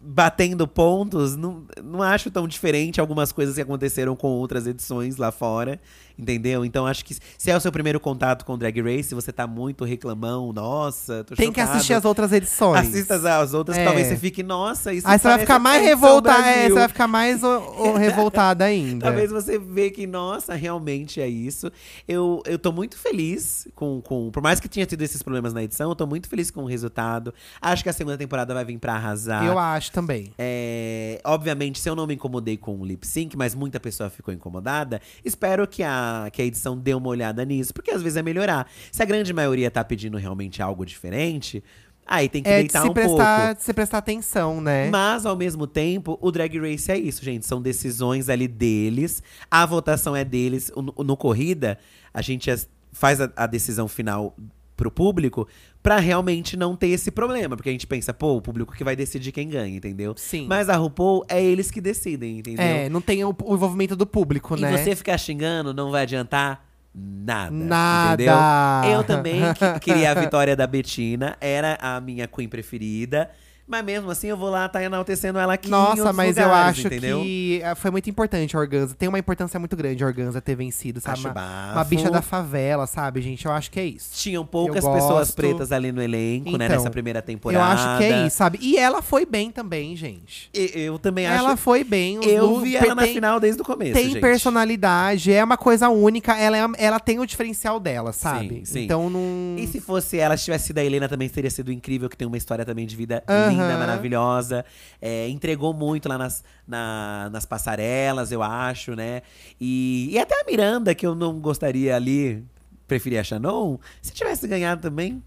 Batendo 0.04 0.68
pontos, 0.68 1.36
não, 1.38 1.64
não 1.84 2.02
acho 2.02 2.32
tão 2.32 2.48
diferente 2.48 3.00
algumas 3.00 3.32
coisas 3.32 3.54
que 3.54 3.62
aconteceram 3.62 4.16
com 4.16 4.30
outras 4.30 4.66
edições 4.66 5.18
lá 5.18 5.32
fora, 5.32 5.80
entendeu? 6.18 6.66
Então 6.66 6.88
acho 6.88 7.06
que 7.06 7.16
se 7.38 7.52
é 7.52 7.56
o 7.56 7.60
seu 7.60 7.72
primeiro 7.72 8.00
contato 8.00 8.44
com 8.44 8.58
Drag 8.58 8.82
Race, 8.82 9.14
você 9.14 9.32
tá 9.32 9.46
muito 9.46 9.86
reclamão, 9.86 10.52
nossa, 10.52 11.24
tô 11.24 11.36
Tem 11.36 11.52
que 11.52 11.60
chocado. 11.62 11.76
assistir 11.78 11.94
as 11.94 12.04
outras 12.04 12.32
edições. 12.32 12.88
Assista 12.88 13.16
as 13.40 13.54
outras, 13.54 13.78
É. 13.78 13.86
talvez 13.86 14.08
você 14.08 14.18
fique, 14.18 14.42
nossa, 14.42 14.92
isso 14.92 15.08
Aí 15.08 15.20
você 15.20 15.28
vai 15.28 15.38
ficar 15.40 15.60
mais 15.60 15.84
revoltada. 15.84 16.48
É, 16.48 16.68
você 16.68 16.74
vai 16.74 16.88
ficar 16.88 17.08
mais 17.08 17.44
o- 17.44 17.48
o 17.60 17.94
revoltada 17.98 18.66
ainda. 18.66 19.06
Talvez 19.06 19.30
você 19.30 19.60
vê 19.60 19.92
que, 19.92 20.08
nossa, 20.08 20.56
realmente 20.56 21.22
é 21.22 21.28
isso. 21.28 21.72
Eu, 22.08 22.42
eu 22.48 22.58
tô 22.58 22.72
muito 22.72 22.98
feliz 22.98 23.68
com, 23.76 24.02
com. 24.02 24.32
Por 24.32 24.42
mais 24.42 24.60
que 24.60 24.68
tinha 24.68 24.86
tido 24.88 25.04
esses 25.04 25.22
problemas 25.22 25.54
na 25.54 25.62
edição, 25.62 25.90
eu 25.92 25.96
tô 25.96 26.08
muito 26.08 26.28
feliz 26.28 26.50
com 26.50 26.64
o 26.64 26.66
resultado. 26.66 27.32
Acho 27.62 27.84
que 27.84 27.90
a 27.90 27.94
segunda 27.94 28.18
temporada 28.18 28.52
vai 28.52 28.66
vir 28.66 28.80
pra 28.80 28.96
arrasar. 28.96 29.46
Eu 29.46 29.60
acho 29.60 29.91
acho 29.92 29.94
também. 29.94 30.34
É, 30.38 31.20
obviamente, 31.24 31.80
se 31.80 31.90
eu 31.90 31.96
não 31.96 32.08
me 32.08 32.16
incomodei 32.16 32.58
com 32.58 32.80
o 32.80 32.86
lip 32.86 33.06
sync, 33.06 33.38
mas 33.38 33.54
muita 33.54 33.80
pessoa 33.80 34.10
ficou 34.10 34.34
incomodada, 34.34 35.02
espero 35.24 35.68
que 35.68 35.84
a, 35.84 36.30
que 36.32 36.42
a 36.42 36.46
edição 36.46 36.78
dê 36.78 36.94
uma 36.94 37.10
olhada 37.10 37.44
nisso, 37.46 37.74
porque 37.74 37.92
às 37.92 38.02
vezes 38.02 38.18
é 38.18 38.24
melhorar. 38.24 38.68
Se 38.92 39.04
a 39.04 39.06
grande 39.06 39.34
maioria 39.34 39.70
tá 39.70 39.84
pedindo 39.84 40.18
realmente 40.18 40.62
algo 40.62 40.86
diferente, 40.86 41.64
aí 42.06 42.30
tem 42.30 42.42
que 42.42 42.50
É 42.50 42.58
de 42.58 42.64
deitar 42.64 42.82
se, 42.84 42.90
um 42.90 42.94
prestar, 42.94 43.46
pouco. 43.46 43.58
de 43.60 43.64
se 43.64 43.74
prestar 43.74 43.98
atenção, 44.00 44.62
né? 44.62 44.90
Mas, 44.90 45.26
ao 45.26 45.36
mesmo 45.36 45.68
tempo, 45.68 46.18
o 46.22 46.32
Drag 46.32 46.58
Race 46.58 46.92
é 46.92 46.98
isso, 46.98 47.24
gente. 47.24 47.46
São 47.46 47.62
decisões 47.62 48.30
ali 48.30 48.48
deles. 48.48 49.22
A 49.50 49.66
votação 49.66 50.16
é 50.16 50.24
deles. 50.24 50.72
No, 50.76 51.04
no 51.04 51.18
corrida, 51.18 51.78
a 52.14 52.22
gente 52.22 52.50
faz 52.92 53.22
a, 53.22 53.32
a 53.36 53.48
decisão 53.48 53.88
final 53.88 54.36
pro 54.82 54.90
público 54.90 55.48
pra 55.84 56.00
realmente 56.00 56.58
não 56.58 56.76
ter 56.76 56.88
esse 56.88 57.12
problema. 57.12 57.56
Porque 57.56 57.70
a 57.70 57.72
gente 57.72 57.86
pensa, 57.86 58.12
pô, 58.12 58.38
o 58.38 58.42
público 58.42 58.74
que 58.74 58.84
vai 58.84 58.96
decidir 58.96 59.32
quem 59.32 59.48
ganha, 59.48 59.76
entendeu? 59.78 60.16
Sim. 60.18 60.48
Mas 60.50 60.70
a 60.70 60.76
RuPaul 60.76 61.24
é 61.30 61.44
eles 61.44 61.70
que 61.70 61.80
decidem, 61.80 62.40
entendeu? 62.40 62.66
É, 62.66 62.90
não 62.90 63.00
tem 63.00 63.24
o, 63.24 63.36
o 63.44 63.54
envolvimento 63.54 63.96
do 63.96 64.08
público, 64.08 64.58
E 64.58 64.62
né? 64.62 64.76
você 64.76 64.96
ficar 64.96 65.18
xingando 65.20 65.72
não 65.72 65.92
vai 65.92 66.02
adiantar 66.02 66.66
nada. 66.94 67.52
Nada. 67.52 68.14
Entendeu? 68.24 68.98
Eu 69.00 69.04
também 69.04 69.42
que- 69.54 69.80
queria 69.82 70.12
a 70.12 70.14
vitória 70.16 70.56
da 70.56 70.66
Betina, 70.66 71.38
era 71.40 71.78
a 71.80 72.02
minha 72.02 72.28
queen 72.28 72.50
preferida. 72.50 73.30
Mas 73.72 73.86
mesmo 73.86 74.12
assim, 74.12 74.28
eu 74.28 74.36
vou 74.36 74.50
lá, 74.50 74.68
tá 74.68 74.84
enaltecendo 74.84 75.40
ela 75.40 75.54
aqui 75.54 75.70
Nossa, 75.70 76.12
mas 76.12 76.36
eu 76.36 76.44
lugares, 76.44 76.78
acho 76.80 76.88
entendeu? 76.88 77.22
que 77.22 77.62
eh, 77.64 77.74
foi 77.76 77.90
muito 77.90 78.10
importante 78.10 78.56
a 78.56 78.60
Organza. 78.60 78.94
Tem 78.96 79.08
uma 79.08 79.18
importância 79.18 79.58
muito 79.58 79.78
grande 79.78 80.04
a 80.04 80.08
Organza 80.08 80.42
ter 80.42 80.56
vencido, 80.56 81.00
sabe? 81.00 81.22
Uma, 81.26 81.72
uma 81.74 81.84
bicha 81.86 82.12
da 82.12 82.22
favela, 82.22 82.86
sabe, 82.86 83.22
gente? 83.22 83.46
Eu 83.46 83.52
acho 83.54 83.72
que 83.72 83.80
é 83.80 83.86
isso. 83.86 84.10
Tinham 84.14 84.46
poucas 84.46 84.84
Eu 84.84 84.92
pessoas 84.92 85.32
pretas 85.32 85.72
ali 85.72 85.92
no 85.94 86.02
elenco, 86.02 86.58
né? 86.58 86.66
Então, 86.66 86.78
Nessa 86.78 86.90
primeira 86.90 87.20
Eu 87.20 87.24
temporada. 87.24 87.66
acho 87.74 87.98
que 87.98 88.04
é 88.04 88.28
isso, 88.28 88.36
sabe? 88.38 88.60
E 88.62 88.78
ela 88.78 89.02
foi 89.02 89.26
bem 89.26 89.52
também, 89.52 89.96
gente. 89.96 90.50
E- 90.54 90.72
Eu, 90.76 91.00
também 91.00 91.26
acho. 91.26 91.38
Ela 91.46 91.56
foi 91.56 91.84
bem. 91.86 92.20
eu 92.24 92.46
lu- 92.46 92.60
vi 92.62 92.76
ela 92.76 92.94
na 92.94 93.04
tem- 93.04 93.14
final 93.14 93.40
desde 93.40 93.62
o 93.62 93.66
começo, 93.66 93.94
Tem 93.94 94.10
gente. 94.10 94.20
personalidade, 94.66 95.32
é 95.32 95.44
uma 95.44 95.58
coisa 95.58 95.90
única, 95.90 96.36
ela, 96.38 96.58
é- 96.58 96.68
ela 96.78 97.00
tem 97.00 97.20
o 97.20 97.26
diferencial 97.26 97.80
dela, 97.80 98.12
sabe? 98.12 98.50
Sim, 98.60 98.66
sim. 98.66 98.84
Então 98.84 99.10
não. 99.10 99.56
E 99.58 99.66
se 99.68 99.80
fosse 99.80 100.18
ela, 100.18 100.36
se 100.36 100.46
tivesse 100.46 100.68
sido 100.68 100.78
a 100.80 100.84
Helena, 100.84 101.08
também 101.08 101.30
teria 101.30 101.50
sido 101.50 101.72
incrível, 101.72 102.10
que 102.10 102.18
tem 102.18 102.28
uma 102.28 102.38
história 102.38 102.66
também 102.66 102.86
de 102.86 102.96
vida 102.96 103.24
Aham. 103.28 103.50
linda, 103.50 103.61
maravilhosa. 103.78 104.66
É, 105.02 105.28
entregou 105.30 105.74
muito 105.74 106.08
lá 106.10 106.18
nas, 106.18 106.44
na- 106.68 107.30
nas 107.32 107.46
passarelas, 107.46 108.32
eu 108.32 108.42
acho, 108.44 108.96
né? 108.96 109.22
E, 109.60 110.10
e 110.12 110.20
até 110.20 110.40
a 110.42 110.44
Miranda, 110.46 110.94
que 110.96 111.06
eu 111.06 111.16
não 111.16 111.40
gostaria 111.40 111.96
ali, 111.96 112.44
preferia 112.88 113.22
a 113.22 113.24
Shannon, 113.24 113.78
se 114.02 114.12
tivesse 114.14 114.48
ganhado 114.48 114.82
também. 114.82 115.22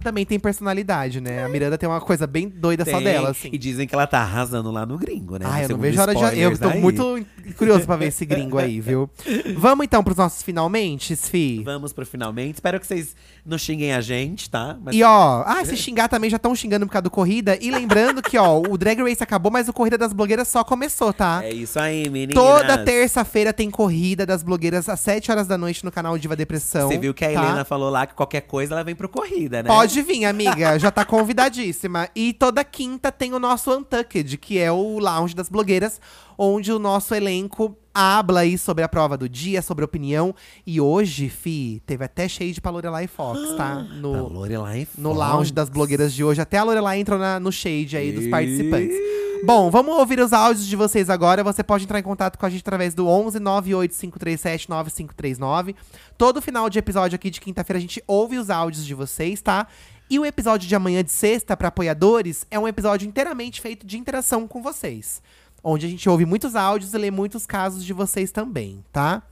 Também 0.00 0.26
tem 0.26 0.38
personalidade, 0.38 1.18
né? 1.18 1.42
A 1.42 1.48
Miranda 1.48 1.78
tem 1.78 1.88
uma 1.88 1.98
coisa 1.98 2.26
bem 2.26 2.46
doida 2.46 2.84
só 2.84 2.98
tem. 2.98 3.04
dela, 3.04 3.30
assim. 3.30 3.48
E 3.50 3.56
dizem 3.56 3.86
que 3.88 3.94
ela 3.94 4.06
tá 4.06 4.18
arrasando 4.20 4.70
lá 4.70 4.84
no 4.84 4.98
gringo, 4.98 5.38
né? 5.38 5.46
Ah, 5.48 5.62
eu 5.62 5.70
não 5.70 5.78
vejo 5.78 5.98
hora 5.98 6.14
de. 6.14 6.38
Eu 6.38 6.58
tô 6.58 6.68
aí. 6.68 6.78
muito 6.78 7.26
curioso 7.56 7.86
pra 7.86 7.96
ver 7.96 8.08
esse 8.08 8.24
gringo 8.26 8.58
aí, 8.58 8.82
viu? 8.82 9.08
Vamos 9.56 9.84
então 9.86 10.04
pros 10.04 10.18
nossos 10.18 10.42
finalmente, 10.42 11.14
Sfi? 11.16 11.62
Vamos 11.64 11.94
pro 11.94 12.04
finalmente. 12.04 12.56
Espero 12.56 12.78
que 12.78 12.86
vocês 12.86 13.16
não 13.44 13.58
xinguem 13.58 13.92
a 13.92 14.00
gente, 14.00 14.48
tá? 14.48 14.76
Mas 14.82 14.96
E 14.96 15.02
ó, 15.02 15.42
ah, 15.46 15.62
se 15.66 15.76
xingar 15.76 16.08
também 16.08 16.30
já 16.30 16.36
estão 16.36 16.54
xingando 16.54 16.86
por 16.86 16.92
causa 16.92 17.02
do 17.02 17.10
Corrida. 17.10 17.58
E 17.60 17.70
lembrando 17.70 18.22
que, 18.22 18.38
ó, 18.38 18.58
o 18.58 18.78
Drag 18.78 19.02
Race 19.02 19.22
acabou, 19.22 19.52
mas 19.52 19.68
o 19.68 19.72
Corrida 19.72 19.98
das 19.98 20.12
Blogueiras 20.12 20.48
só 20.48 20.64
começou, 20.64 21.12
tá? 21.12 21.42
é 21.44 21.52
isso 21.52 21.78
aí, 21.78 22.08
meninas. 22.08 22.34
Toda 22.34 22.78
terça-feira 22.78 23.52
tem 23.52 23.70
Corrida 23.70 24.24
das 24.24 24.42
Blogueiras 24.42 24.88
às 24.88 25.00
7 25.00 25.30
horas 25.30 25.46
da 25.46 25.58
noite 25.58 25.84
no 25.84 25.92
canal 25.92 26.16
Diva 26.16 26.34
Depressão. 26.34 26.88
Você 26.88 26.96
viu 26.96 27.12
que 27.12 27.24
a 27.24 27.32
tá? 27.32 27.44
Helena 27.44 27.64
falou 27.64 27.90
lá 27.90 28.06
que 28.06 28.14
qualquer 28.14 28.42
coisa 28.42 28.74
ela 28.74 28.82
vem 28.82 28.94
pro 28.94 29.08
corrida, 29.08 29.62
né? 29.62 29.68
Pode 29.68 30.00
vir, 30.00 30.24
amiga. 30.24 30.78
Já 30.78 30.90
tá 30.90 31.04
convidadíssima. 31.04 32.08
E 32.14 32.32
toda 32.32 32.64
quinta 32.64 33.12
tem 33.12 33.34
o 33.34 33.38
nosso 33.38 33.70
Untucked, 33.76 34.38
que 34.38 34.58
é 34.58 34.72
o 34.72 34.98
lounge 34.98 35.34
das 35.34 35.48
blogueiras, 35.48 36.00
onde 36.38 36.72
o 36.72 36.78
nosso 36.78 37.14
elenco 37.14 37.76
habla 37.92 38.40
aí 38.40 38.58
sobre 38.58 38.82
a 38.82 38.88
prova 38.88 39.16
do 39.16 39.28
dia, 39.28 39.62
sobre 39.62 39.84
opinião. 39.84 40.34
E 40.66 40.80
hoje, 40.80 41.28
fi, 41.28 41.80
teve 41.86 42.04
até 42.04 42.26
shade 42.28 42.60
pra 42.60 42.70
Lorelai 42.72 43.06
Fox, 43.06 43.40
tá? 43.56 43.74
Pra 43.76 43.82
No, 43.96 44.28
Lorelai 44.28 44.86
no 44.98 45.10
Fox. 45.10 45.18
lounge 45.18 45.52
das 45.52 45.68
blogueiras 45.68 46.12
de 46.12 46.24
hoje. 46.24 46.40
Até 46.40 46.58
a 46.58 46.64
Lorelai 46.64 46.98
entrou 47.00 47.18
na- 47.18 47.38
no 47.38 47.52
shade 47.52 47.96
aí 47.96 48.10
dos 48.12 48.26
participantes. 48.28 48.96
Bom, 49.44 49.70
vamos 49.70 49.96
ouvir 49.98 50.18
os 50.20 50.32
áudios 50.32 50.66
de 50.66 50.74
vocês 50.74 51.10
agora. 51.10 51.44
Você 51.44 51.62
pode 51.62 51.84
entrar 51.84 51.98
em 51.98 52.02
contato 52.02 52.38
com 52.38 52.46
a 52.46 52.50
gente 52.50 52.60
através 52.62 52.94
do 52.94 53.06
11 53.06 53.38
98537 53.38 54.70
9539. 54.70 55.76
Todo 56.16 56.40
final 56.40 56.68
de 56.70 56.78
episódio 56.78 57.14
aqui 57.16 57.30
de 57.30 57.40
quinta-feira 57.40 57.78
a 57.78 57.80
gente 57.80 58.02
ouve 58.06 58.38
os 58.38 58.48
áudios 58.50 58.84
de 58.86 58.94
vocês, 58.94 59.40
tá? 59.40 59.66
E 60.08 60.18
o 60.18 60.24
episódio 60.26 60.68
de 60.68 60.74
amanhã 60.74 61.02
de 61.02 61.10
sexta 61.10 61.56
para 61.56 61.68
apoiadores 61.68 62.46
é 62.50 62.58
um 62.58 62.68
episódio 62.68 63.06
inteiramente 63.08 63.60
feito 63.60 63.86
de 63.86 63.98
interação 63.98 64.46
com 64.46 64.62
vocês. 64.62 65.22
Onde 65.66 65.86
a 65.86 65.88
gente 65.88 66.06
ouve 66.10 66.26
muitos 66.26 66.54
áudios 66.54 66.92
e 66.92 66.98
lê 66.98 67.10
muitos 67.10 67.46
casos 67.46 67.82
de 67.82 67.94
vocês 67.94 68.30
também, 68.30 68.84
tá? 68.92 69.22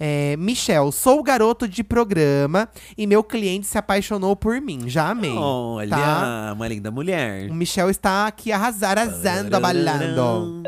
É, 0.00 0.34
Michel, 0.38 0.90
sou 0.90 1.22
garoto 1.22 1.68
de 1.68 1.84
programa 1.84 2.70
e 2.96 3.06
meu 3.06 3.22
cliente 3.22 3.66
se 3.66 3.76
apaixonou 3.76 4.34
por 4.34 4.58
mim. 4.62 4.88
Já 4.88 5.10
amei. 5.10 5.36
Olha, 5.36 5.90
tá? 5.94 6.52
uma 6.56 6.66
linda 6.66 6.90
mulher. 6.90 7.50
O 7.50 7.54
Michel 7.54 7.90
está 7.90 8.26
aqui 8.26 8.50
arrasar, 8.50 8.98
arrasando, 8.98 9.54
abalando. 9.54 10.62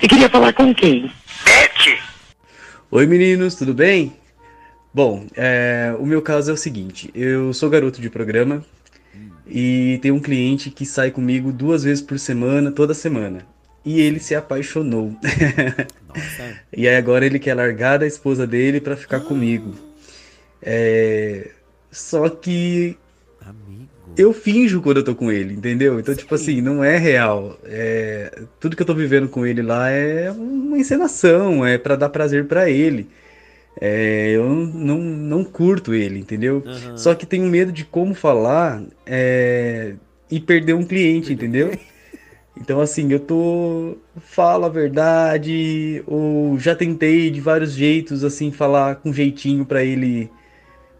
Você 0.00 0.08
queria 0.08 0.30
falar 0.30 0.54
com 0.54 0.74
quem? 0.74 1.12
Oi 2.90 3.06
meninos, 3.06 3.54
tudo 3.54 3.74
bem? 3.74 4.16
Bom, 4.94 5.26
é, 5.36 5.94
o 5.98 6.06
meu 6.06 6.22
caso 6.22 6.50
é 6.50 6.54
o 6.54 6.56
seguinte: 6.56 7.10
eu 7.14 7.52
sou 7.52 7.68
garoto 7.68 8.00
de 8.00 8.08
programa 8.08 8.64
e 9.54 9.98
tenho 9.98 10.14
um 10.14 10.20
cliente 10.20 10.70
que 10.70 10.86
sai 10.86 11.10
comigo 11.10 11.52
duas 11.52 11.84
vezes 11.84 12.02
por 12.02 12.18
semana, 12.18 12.72
toda 12.72 12.94
semana. 12.94 13.46
E 13.84 14.00
ele 14.00 14.18
se 14.18 14.34
apaixonou. 14.34 15.14
Nossa. 16.08 16.54
e 16.72 16.88
aí 16.88 16.96
agora 16.96 17.26
ele 17.26 17.38
quer 17.38 17.54
largar 17.54 17.98
da 17.98 18.06
esposa 18.06 18.46
dele 18.46 18.80
pra 18.80 18.96
ficar 18.96 19.20
comigo. 19.20 19.74
É, 20.62 21.50
Só 21.90 22.28
que 22.28 22.96
Amigo. 23.40 23.88
eu 24.16 24.32
finjo 24.32 24.80
quando 24.80 24.98
eu 24.98 25.04
tô 25.04 25.14
com 25.14 25.30
ele, 25.30 25.54
entendeu? 25.54 25.98
Então, 26.00 26.14
tipo 26.14 26.34
assim, 26.34 26.60
não 26.60 26.82
é 26.82 26.96
real. 26.96 27.58
É, 27.64 28.42
Tudo 28.60 28.76
que 28.76 28.82
eu 28.82 28.86
tô 28.86 28.94
vivendo 28.94 29.28
com 29.28 29.44
ele 29.44 29.60
lá 29.62 29.90
é 29.90 30.30
uma 30.30 30.78
encenação, 30.78 31.66
é 31.66 31.76
pra 31.76 31.96
dar 31.96 32.08
prazer 32.08 32.46
pra 32.46 32.70
ele. 32.70 33.08
É, 33.80 34.30
eu 34.30 34.48
não, 34.48 34.98
não 34.98 35.44
curto 35.44 35.94
ele, 35.94 36.18
entendeu? 36.18 36.62
Aham. 36.66 36.96
Só 36.96 37.14
que 37.14 37.26
tenho 37.26 37.46
medo 37.46 37.72
de 37.72 37.84
como 37.84 38.14
falar 38.14 38.82
é, 39.06 39.94
e 40.30 40.38
perder 40.38 40.74
um 40.74 40.84
cliente, 40.84 41.32
entendeu? 41.32 41.70
Então, 42.54 42.82
assim, 42.82 43.10
eu 43.10 43.18
tô. 43.18 43.96
Falo 44.20 44.66
a 44.66 44.68
verdade, 44.68 46.02
ou 46.06 46.58
já 46.58 46.76
tentei 46.76 47.30
de 47.30 47.40
vários 47.40 47.72
jeitos, 47.72 48.22
assim, 48.22 48.52
falar 48.52 48.96
com 48.96 49.10
jeitinho 49.10 49.64
pra 49.64 49.82
ele 49.82 50.30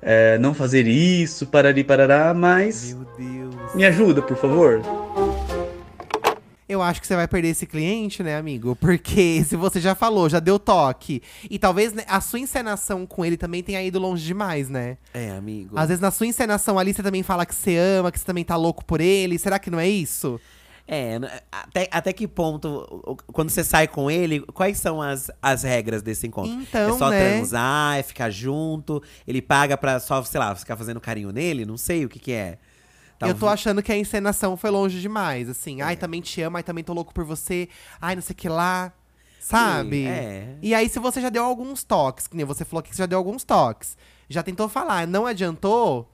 é, 0.02 0.36
não 0.38 0.52
fazer 0.52 0.88
isso, 0.88 1.46
parari 1.46 1.84
parará, 1.84 2.34
mas. 2.34 2.94
Meu 2.94 3.06
Deus. 3.16 3.74
Me 3.74 3.84
ajuda, 3.84 4.20
por 4.20 4.36
favor. 4.36 4.82
Eu 6.68 6.80
acho 6.80 7.00
que 7.00 7.06
você 7.06 7.16
vai 7.16 7.26
perder 7.28 7.48
esse 7.48 7.66
cliente, 7.66 8.22
né, 8.22 8.36
amigo? 8.36 8.76
Porque 8.76 9.42
se 9.46 9.56
você 9.56 9.80
já 9.80 9.94
falou, 9.94 10.28
já 10.28 10.40
deu 10.40 10.58
toque. 10.58 11.22
E 11.50 11.58
talvez 11.58 11.92
né, 11.92 12.04
a 12.06 12.20
sua 12.20 12.38
encenação 12.38 13.06
com 13.06 13.24
ele 13.24 13.36
também 13.36 13.62
tenha 13.62 13.82
ido 13.82 13.98
longe 13.98 14.24
demais, 14.24 14.68
né? 14.68 14.96
É, 15.12 15.30
amigo. 15.30 15.78
Às 15.78 15.88
vezes 15.88 16.00
na 16.00 16.10
sua 16.10 16.26
encenação 16.26 16.78
ali 16.78 16.94
você 16.94 17.02
também 17.02 17.22
fala 17.22 17.44
que 17.44 17.54
você 17.54 17.76
ama, 17.76 18.12
que 18.12 18.18
você 18.18 18.24
também 18.24 18.44
tá 18.44 18.56
louco 18.56 18.84
por 18.84 19.00
ele. 19.00 19.38
Será 19.38 19.58
que 19.58 19.70
não 19.70 19.80
é 19.80 19.88
isso? 19.88 20.40
É, 20.86 21.18
até, 21.50 21.88
até 21.90 22.12
que 22.12 22.26
ponto, 22.26 23.16
quando 23.32 23.50
você 23.50 23.62
sai 23.62 23.86
com 23.86 24.10
ele, 24.10 24.40
quais 24.52 24.78
são 24.78 25.00
as, 25.00 25.30
as 25.40 25.62
regras 25.62 26.02
desse 26.02 26.26
encontro? 26.26 26.52
Então, 26.52 26.94
é 26.94 26.98
só 26.98 27.08
né? 27.08 27.36
transar, 27.36 27.98
é 27.98 28.02
ficar 28.02 28.30
junto, 28.30 29.02
ele 29.26 29.40
paga 29.40 29.76
pra 29.76 30.00
só, 30.00 30.22
sei 30.24 30.40
lá, 30.40 30.54
ficar 30.54 30.76
fazendo 30.76 31.00
carinho 31.00 31.30
nele? 31.30 31.64
Não 31.64 31.76
sei 31.76 32.04
o 32.04 32.08
que 32.08 32.18
que 32.18 32.32
é. 32.32 32.58
Eu 33.28 33.34
tô 33.34 33.40
Talvez- 33.40 33.52
achando 33.60 33.82
que 33.82 33.92
a 33.92 33.96
encenação 33.96 34.56
foi 34.56 34.70
longe 34.70 35.00
demais, 35.00 35.48
assim. 35.48 35.80
Ai, 35.80 35.96
também 35.96 36.20
te 36.20 36.40
amo, 36.42 36.56
ai, 36.56 36.62
também 36.62 36.82
tô 36.84 36.92
louco 36.92 37.12
por 37.14 37.24
você. 37.24 37.68
Ai, 38.00 38.14
não 38.14 38.22
sei 38.22 38.34
o 38.34 38.36
que 38.36 38.48
lá. 38.48 38.92
Sabe? 39.40 40.06
é. 40.06 40.56
E 40.62 40.72
aí, 40.74 40.88
se 40.88 40.98
você 41.00 41.20
já 41.20 41.28
deu 41.28 41.44
alguns 41.44 41.82
toques, 41.82 42.26
que 42.28 42.36
nem 42.36 42.46
você 42.46 42.64
falou 42.64 42.82
que 42.82 42.94
você 42.94 43.02
já 43.02 43.06
deu 43.06 43.18
alguns 43.18 43.42
toques, 43.42 43.96
já 44.28 44.42
tentou 44.42 44.68
falar, 44.68 45.06
não 45.06 45.26
adiantou, 45.26 46.08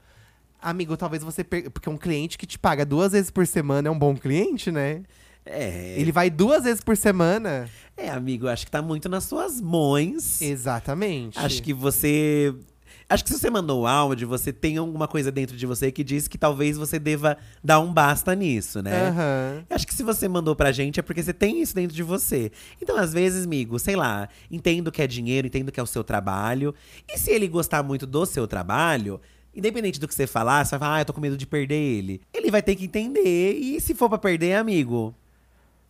amigo, 0.61 0.97
talvez 0.97 1.23
você. 1.23 1.43
Per... 1.43 1.69
Porque 1.69 1.89
um 1.89 1.97
cliente 1.97 2.37
que 2.37 2.47
te 2.47 2.57
paga 2.57 2.83
duas 2.85 3.11
vezes 3.11 3.29
por 3.29 3.45
semana 3.45 3.87
é 3.87 3.91
um 3.91 3.99
bom 3.99 4.15
cliente, 4.15 4.71
né? 4.71 5.03
É, 5.45 5.95
Ele 5.97 6.11
vai 6.11 6.29
duas 6.29 6.63
vezes 6.63 6.83
por 6.83 6.97
semana. 6.97 7.69
é, 7.95 8.09
amigo, 8.09 8.47
acho 8.47 8.65
que 8.65 8.71
tá 8.71 8.81
muito 8.81 9.07
nas 9.07 9.23
suas 9.23 9.59
mãos. 9.61 10.41
Exatamente. 10.41 11.39
Acho 11.39 11.61
que 11.63 11.73
você. 11.73 12.53
Acho 13.09 13.23
que 13.23 13.31
se 13.31 13.39
você 13.39 13.49
mandou 13.49 13.81
o 13.81 13.87
áudio, 13.87 14.27
você 14.27 14.53
tem 14.53 14.77
alguma 14.77 15.07
coisa 15.07 15.31
dentro 15.31 15.57
de 15.57 15.65
você 15.65 15.91
que 15.91 16.03
diz 16.03 16.27
que 16.27 16.37
talvez 16.37 16.77
você 16.77 16.99
deva 16.99 17.37
dar 17.63 17.79
um 17.79 17.91
basta 17.91 18.35
nisso, 18.35 18.83
né? 18.83 19.09
Aham. 19.09 19.63
Acho 19.67 19.87
que 19.87 19.93
se 19.95 20.03
você 20.03 20.27
mandou 20.27 20.55
pra 20.55 20.71
gente 20.71 20.99
é 20.99 21.03
porque 21.03 21.23
você 21.23 21.33
tem 21.33 21.59
isso 21.59 21.73
dentro 21.73 21.95
de 21.95 22.03
você. 22.03 22.51
Então, 22.79 22.95
às 22.95 23.11
vezes, 23.11 23.45
amigo, 23.45 23.79
sei 23.79 23.95
lá, 23.95 24.29
entendo 24.51 24.91
que 24.91 25.01
é 25.01 25.07
dinheiro, 25.07 25.47
entendo 25.47 25.71
que 25.71 25.79
é 25.79 25.83
o 25.83 25.87
seu 25.87 26.03
trabalho. 26.03 26.73
E 27.11 27.17
se 27.17 27.31
ele 27.31 27.47
gostar 27.47 27.81
muito 27.81 28.05
do 28.05 28.25
seu 28.27 28.47
trabalho, 28.47 29.19
Independente 29.55 29.99
do 29.99 30.07
que 30.07 30.13
você 30.13 30.27
falar, 30.27 30.63
você 30.63 30.71
vai 30.71 30.79
falar, 30.79 30.95
ah, 30.95 31.01
eu 31.01 31.05
tô 31.05 31.13
com 31.13 31.19
medo 31.19 31.35
de 31.35 31.47
perder 31.47 31.75
ele. 31.75 32.21
Ele 32.33 32.51
vai 32.51 32.61
ter 32.61 32.75
que 32.75 32.85
entender. 32.85 33.53
E 33.53 33.81
se 33.81 33.95
for 33.95 34.07
pra 34.07 34.17
perder, 34.17 34.53
amigo, 34.53 35.13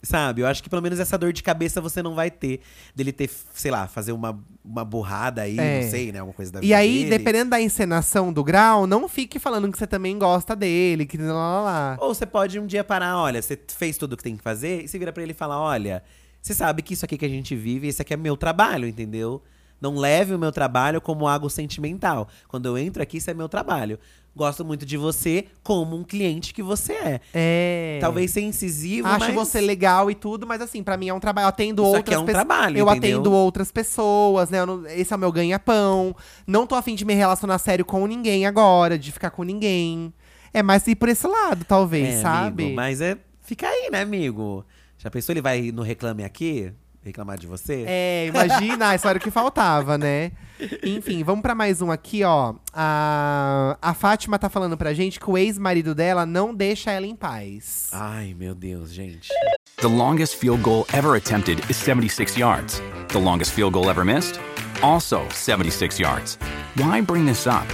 Sabe? 0.01 0.41
Eu 0.41 0.47
acho 0.47 0.63
que 0.63 0.69
pelo 0.69 0.81
menos 0.81 0.97
essa 0.99 1.17
dor 1.17 1.33
de 1.33 1.43
cabeça 1.43 1.81
você 1.81 2.01
não 2.01 2.15
vai 2.15 2.31
ter. 2.31 2.61
Dele 2.95 3.11
ter, 3.11 3.29
sei 3.53 3.69
lá, 3.69 3.85
fazer 3.87 4.13
uma, 4.13 4.39
uma 4.63 4.85
burrada 4.85 5.41
aí, 5.41 5.59
É. 5.59 5.81
não 5.81 5.89
sei, 5.89 6.11
né? 6.11 6.19
Alguma 6.19 6.33
coisa 6.33 6.51
da 6.53 6.59
E 6.59 6.61
vida 6.63 6.77
aí, 6.77 6.97
dele. 7.03 7.17
dependendo 7.17 7.49
da 7.51 7.61
encenação 7.61 8.31
do 8.31 8.41
grau, 8.43 8.87
não 8.87 9.09
fique 9.09 9.37
falando 9.39 9.69
que 9.69 9.77
você 9.77 9.85
também 9.87 10.17
gosta 10.17 10.55
dele, 10.55 11.05
que 11.05 11.17
lá, 11.17 11.33
lá, 11.33 11.61
lá. 11.61 11.97
Ou 11.99 12.13
você 12.15 12.25
pode 12.25 12.57
um 12.59 12.65
dia 12.65 12.83
parar, 12.83 13.17
olha, 13.17 13.41
você 13.41 13.59
fez 13.67 13.97
tudo 13.97 14.13
o 14.13 14.17
que 14.17 14.23
tem 14.23 14.37
que 14.37 14.43
fazer, 14.43 14.83
e 14.85 14.87
você 14.87 14.97
vira 14.97 15.11
pra 15.11 15.21
ele 15.21 15.33
e 15.33 15.35
fala: 15.35 15.59
olha, 15.59 16.01
você 16.41 16.53
sabe 16.53 16.81
que 16.81 16.93
isso 16.93 17.03
aqui 17.03 17.17
que 17.17 17.25
a 17.25 17.29
gente 17.29 17.53
vive, 17.53 17.87
esse 17.89 18.01
aqui 18.01 18.13
é 18.13 18.17
meu 18.17 18.37
trabalho, 18.37 18.87
entendeu? 18.87 19.43
Não 19.81 19.95
leve 19.95 20.33
o 20.33 20.39
meu 20.39 20.51
trabalho 20.51 20.99
como 21.01 21.27
algo 21.27 21.49
sentimental. 21.49 22.27
Quando 22.49 22.65
eu 22.65 22.77
entro 22.77 23.01
aqui, 23.03 23.17
isso 23.17 23.31
é 23.31 23.33
meu 23.33 23.47
trabalho. 23.49 23.97
Gosto 24.39 24.63
muito 24.63 24.85
de 24.85 24.95
você 24.95 25.47
como 25.61 25.97
um 25.97 26.03
cliente 26.05 26.53
que 26.53 26.63
você 26.63 26.93
é. 26.93 27.21
É. 27.33 27.97
Talvez 27.99 28.31
ser 28.31 28.39
incisivo, 28.39 29.05
Acho 29.05 29.25
mas... 29.25 29.35
você 29.35 29.59
legal 29.59 30.09
e 30.09 30.15
tudo, 30.15 30.47
mas 30.47 30.61
assim, 30.61 30.81
pra 30.81 30.95
mim 30.95 31.09
é 31.09 31.13
um 31.13 31.19
trabalho. 31.19 31.43
Eu 31.43 31.49
atendo 31.49 31.81
Isso 31.83 31.87
outras 31.91 32.01
aqui 32.05 32.13
é 32.13 32.19
um 32.19 32.25
pessoas. 32.25 32.45
trabalho, 32.47 32.77
Eu 32.77 32.85
entendeu? 32.89 33.17
atendo 33.19 33.31
outras 33.33 33.69
pessoas, 33.69 34.49
né? 34.49 34.65
Não- 34.65 34.87
esse 34.87 35.11
é 35.11 35.15
o 35.17 35.19
meu 35.19 35.29
ganha-pão. 35.29 36.15
Não 36.47 36.65
tô 36.65 36.75
afim 36.75 36.95
de 36.95 37.03
me 37.03 37.13
relacionar 37.13 37.57
sério 37.57 37.83
com 37.83 38.07
ninguém 38.07 38.45
agora, 38.45 38.97
de 38.97 39.11
ficar 39.11 39.29
com 39.29 39.43
ninguém. 39.43 40.13
É 40.53 40.63
mais 40.63 40.87
ir 40.87 40.95
por 40.95 41.09
esse 41.09 41.27
lado, 41.27 41.65
talvez, 41.65 42.15
É, 42.15 42.21
sabe? 42.21 42.63
amigo, 42.63 42.75
mas 42.77 43.01
é. 43.01 43.17
Fica 43.41 43.67
aí, 43.67 43.89
né, 43.91 43.99
amigo? 44.03 44.65
Já 44.97 45.11
pensou 45.11 45.33
ele 45.33 45.41
vai 45.41 45.69
no 45.73 45.81
Reclame 45.81 46.23
Aqui? 46.23 46.71
Reclamar 47.03 47.37
de 47.37 47.45
você? 47.45 47.83
É, 47.85 48.27
imagina, 48.27 48.93
essa 48.93 49.09
era 49.09 49.17
o 49.17 49.21
que 49.21 49.29
faltava, 49.31 49.97
né? 49.97 50.31
Enfim, 50.83 51.23
vamos 51.23 51.41
pra 51.41 51.55
mais 51.55 51.81
um 51.81 51.91
aqui, 51.91 52.23
ó. 52.23 52.53
A, 52.73 53.77
a 53.81 53.93
Fátima 53.93 54.37
tá 54.37 54.49
falando 54.49 54.77
pra 54.77 54.93
gente 54.93 55.19
que 55.19 55.29
o 55.29 55.37
ex-marido 55.37 55.95
dela 55.95 56.25
não 56.25 56.53
deixa 56.53 56.91
ela 56.91 57.05
em 57.05 57.15
paz. 57.15 57.89
Ai, 57.93 58.35
meu 58.37 58.53
Deus, 58.53 58.91
gente. 58.93 59.29
The 59.77 59.87
longest 59.87 60.35
field 60.35 60.61
goal 60.61 60.85
ever 60.93 61.15
attempted 61.15 61.59
is 61.69 61.77
76 61.77 62.37
yards. 62.37 62.81
The 63.09 63.19
longest 63.19 63.53
field 63.53 63.73
goal 63.73 63.89
ever 63.89 64.03
missed? 64.03 64.39
Also 64.81 65.27
76 65.29 65.99
yards. 65.99 66.37
Why 66.75 67.01
bring 67.01 67.25
this 67.25 67.47
up? 67.47 67.65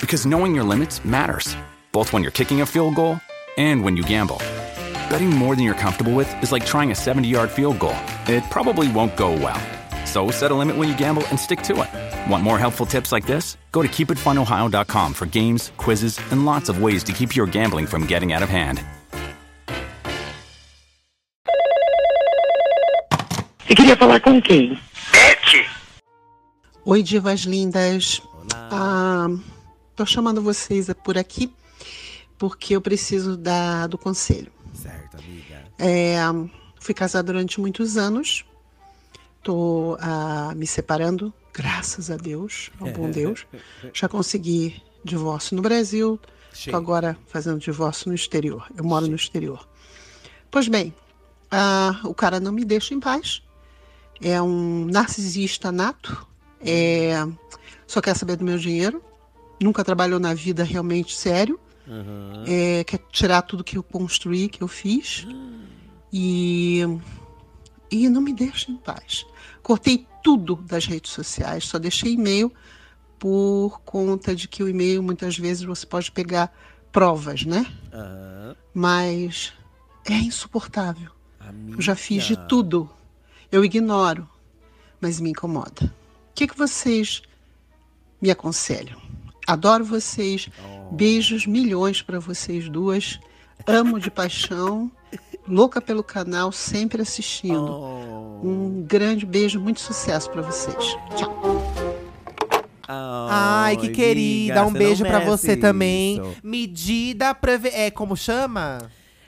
Because 0.00 0.26
knowing 0.26 0.54
your 0.54 0.64
limits 0.64 1.04
matters, 1.04 1.56
both 1.92 2.12
when 2.12 2.22
you're 2.22 2.32
kicking 2.32 2.62
a 2.62 2.66
field 2.66 2.94
goal 2.94 3.20
and 3.58 3.84
when 3.84 3.96
you 3.96 4.02
gamble. 4.02 4.38
Betting 5.10 5.30
more 5.30 5.54
than 5.54 5.64
you're 5.64 5.74
comfortable 5.74 6.14
with 6.14 6.28
is 6.42 6.52
like 6.52 6.64
trying 6.64 6.90
a 6.90 6.94
70 6.94 7.28
yard 7.28 7.50
field 7.50 7.78
goal. 7.78 7.96
It 8.26 8.42
probably 8.50 8.88
won't 8.90 9.16
go 9.16 9.32
well. 9.32 9.60
So 10.06 10.30
set 10.30 10.50
a 10.50 10.54
limit 10.54 10.76
when 10.76 10.88
you 10.88 10.96
gamble 10.96 11.22
and 11.28 11.38
stick 11.38 11.60
to 11.62 11.82
it. 11.82 12.11
Want 12.28 12.44
more 12.44 12.58
helpful 12.58 12.86
tips 12.86 13.12
like 13.12 13.26
this? 13.26 13.56
Go 13.72 13.82
to 13.82 13.88
keepitfunohio.com 13.88 15.14
for 15.14 15.26
games, 15.26 15.72
quizzes, 15.76 16.18
and 16.30 16.44
lots 16.44 16.68
of 16.68 16.82
ways 16.82 17.02
to 17.04 17.12
keep 17.12 17.34
your 17.34 17.46
gambling 17.46 17.86
from 17.86 18.06
getting 18.06 18.32
out 18.32 18.42
of 18.42 18.48
hand. 18.48 18.84
Você 23.66 23.74
queria 23.74 23.96
falar 23.96 24.20
com 24.20 24.40
quem? 24.40 24.78
Oi, 26.84 27.02
divas 27.02 27.40
lindas. 27.40 28.20
Ah, 28.70 29.28
tô 29.96 30.04
chamando 30.04 30.42
vocês 30.42 30.90
por 31.04 31.16
aqui 31.16 31.50
porque 32.38 32.74
eu 32.74 32.80
preciso 32.80 33.36
da, 33.36 33.86
do 33.86 33.96
conselho. 33.96 34.50
Certo, 34.74 35.16
amiga. 35.16 35.62
É, 35.78 36.16
fui 36.80 36.92
casada 36.92 37.32
durante 37.32 37.60
muitos 37.60 37.96
anos. 37.96 38.44
Tô 39.44 39.96
ah, 40.00 40.52
me 40.56 40.66
separando, 40.66 41.32
graças 41.52 42.10
a 42.10 42.16
Deus, 42.16 42.70
ao 42.80 42.90
bom 42.90 43.10
Deus. 43.10 43.46
Já 43.92 44.08
consegui 44.08 44.82
divórcio 45.04 45.56
no 45.56 45.62
Brasil. 45.62 46.18
Tô 46.70 46.76
agora 46.76 47.16
fazendo 47.26 47.58
divórcio 47.58 48.08
no 48.08 48.14
exterior. 48.14 48.66
Eu 48.76 48.84
moro 48.84 49.06
no 49.06 49.16
exterior. 49.16 49.66
Pois 50.50 50.68
bem, 50.68 50.94
ah, 51.50 52.00
o 52.04 52.14
cara 52.14 52.38
não 52.38 52.52
me 52.52 52.64
deixa 52.64 52.94
em 52.94 53.00
paz. 53.00 53.42
É 54.20 54.40
um 54.40 54.86
narcisista 54.86 55.72
nato. 55.72 56.26
É, 56.60 57.26
só 57.86 58.00
quer 58.00 58.14
saber 58.16 58.36
do 58.36 58.44
meu 58.44 58.58
dinheiro. 58.58 59.02
Nunca 59.60 59.84
trabalhou 59.84 60.20
na 60.20 60.34
vida 60.34 60.62
realmente 60.62 61.14
sério. 61.14 61.58
É, 62.46 62.84
quer 62.84 63.00
tirar 63.10 63.42
tudo 63.42 63.64
que 63.64 63.76
eu 63.76 63.82
construí, 63.82 64.48
que 64.48 64.62
eu 64.62 64.68
fiz. 64.68 65.26
E, 66.12 66.82
e 67.90 68.08
não 68.08 68.20
me 68.20 68.32
deixa 68.32 68.70
em 68.70 68.76
paz. 68.76 69.26
Cortei 69.62 70.06
tudo 70.22 70.56
das 70.56 70.86
redes 70.86 71.10
sociais, 71.12 71.64
só 71.64 71.78
deixei 71.78 72.12
e-mail 72.12 72.52
por 73.18 73.80
conta 73.84 74.34
de 74.34 74.48
que 74.48 74.62
o 74.62 74.68
e-mail 74.68 75.02
muitas 75.02 75.38
vezes 75.38 75.62
você 75.62 75.86
pode 75.86 76.10
pegar 76.10 76.52
provas, 76.90 77.44
né? 77.44 77.64
Mas 78.74 79.52
é 80.04 80.14
insuportável. 80.14 81.10
Amiga. 81.38 81.78
Eu 81.78 81.80
já 81.80 81.94
fiz 81.94 82.24
de 82.24 82.36
tudo. 82.48 82.90
Eu 83.50 83.64
ignoro, 83.64 84.28
mas 85.00 85.20
me 85.20 85.30
incomoda. 85.30 85.84
O 86.30 86.34
que, 86.34 86.46
que 86.46 86.56
vocês 86.56 87.22
me 88.20 88.30
aconselham? 88.30 89.00
Adoro 89.46 89.84
vocês. 89.84 90.48
Beijos 90.90 91.46
milhões 91.46 92.02
para 92.02 92.18
vocês 92.18 92.68
duas. 92.68 93.18
Amo 93.66 94.00
de 94.00 94.10
paixão. 94.12 94.90
Louca 95.46 95.80
pelo 95.80 96.04
canal, 96.04 96.52
sempre 96.52 97.02
assistindo. 97.02 97.68
Oh. 97.68 98.40
Um 98.46 98.84
grande 98.86 99.26
beijo, 99.26 99.60
muito 99.60 99.80
sucesso 99.80 100.30
para 100.30 100.42
vocês. 100.42 100.96
Tchau. 101.16 101.32
Ai, 102.88 103.76
que 103.76 103.86
amiga, 103.86 103.94
querida. 103.94 104.66
Um 104.66 104.70
você 104.70 104.78
beijo 104.78 105.02
merece 105.04 105.26
você 105.26 105.56
também. 105.56 106.20
isso. 106.20 106.36
Medida 106.42 107.34
preve... 107.34 107.68
É, 107.68 107.90
como 107.90 108.16
chama? 108.16 108.78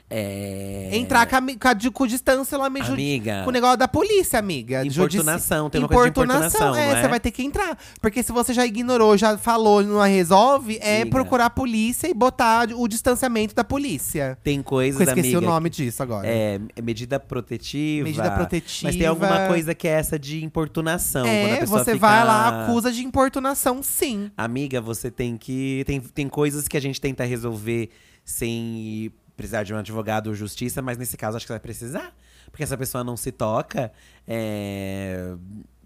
É. 0.07 0.89
Entrar 0.93 1.25
com, 1.25 1.35
a, 1.35 1.41
com, 1.41 2.03
a, 2.03 2.07
distância 2.07 2.57
lá, 2.57 2.69
meio 2.69 2.85
Amiga. 2.85 3.41
com 3.43 3.49
o 3.49 3.53
negócio 3.53 3.77
da 3.77 3.87
polícia, 3.87 4.37
amiga. 4.37 4.85
Importunação, 4.85 5.67
tem 5.67 5.81
uma 5.81 5.87
coisa 5.87 6.03
de 6.03 6.09
importunação, 6.11 6.75
é, 6.75 6.91
é? 6.91 7.01
você 7.01 7.07
vai 7.07 7.19
ter 7.19 7.31
que 7.31 7.43
entrar. 7.43 7.77
Porque 7.99 8.21
se 8.21 8.31
você 8.31 8.53
já 8.53 8.65
ignorou, 8.65 9.17
já 9.17 9.35
falou, 9.35 9.81
não 9.81 9.99
resolve, 10.01 10.77
é 10.79 11.01
Amiga. 11.01 11.09
procurar 11.09 11.45
a 11.47 11.49
polícia 11.49 12.07
e 12.07 12.13
botar 12.13 12.69
o 12.71 12.87
distanciamento 12.87 13.55
da 13.55 13.63
polícia. 13.63 14.37
Tem 14.43 14.61
coisas, 14.61 15.01
Eu 15.01 15.07
esqueci 15.07 15.35
amiga, 15.35 15.39
o 15.39 15.53
nome 15.53 15.69
disso 15.71 16.03
agora. 16.03 16.27
É, 16.27 16.59
é 16.75 16.81
medida 16.83 17.19
protetiva. 17.19 18.07
Medida 18.07 18.29
protetiva. 18.29 18.89
Mas 18.89 18.95
tem 18.95 19.07
alguma 19.07 19.47
coisa 19.47 19.73
que 19.73 19.87
é 19.87 19.91
essa 19.91 20.19
de 20.19 20.45
importunação. 20.45 21.23
quando 21.23 21.33
a 21.33 21.57
É, 21.57 21.65
você 21.65 21.93
fica- 21.93 21.97
vai 22.07 22.23
lá, 22.23 22.65
acusa 22.65 22.91
de 22.91 23.03
importunação, 23.03 23.81
sim. 23.81 24.29
Amiga, 24.37 24.79
você 24.79 25.09
tem 25.09 25.35
que. 25.35 25.83
Tem, 25.87 25.99
tem 25.99 26.29
coisas 26.29 26.67
que 26.67 26.77
a 26.77 26.79
gente 26.81 27.01
tenta 27.01 27.23
resolver 27.23 27.89
sem 28.23 29.11
precisar 29.35 29.63
de 29.63 29.73
um 29.73 29.77
advogado 29.77 30.27
ou 30.27 30.33
justiça, 30.35 30.81
mas 30.81 30.97
nesse 30.97 31.17
caso 31.17 31.37
acho 31.37 31.45
que 31.45 31.51
vai 31.51 31.59
precisar. 31.59 32.13
Porque 32.51 32.63
essa 32.63 32.77
pessoa 32.77 33.03
não 33.03 33.17
se 33.17 33.31
toca, 33.31 33.91
é, 34.27 35.33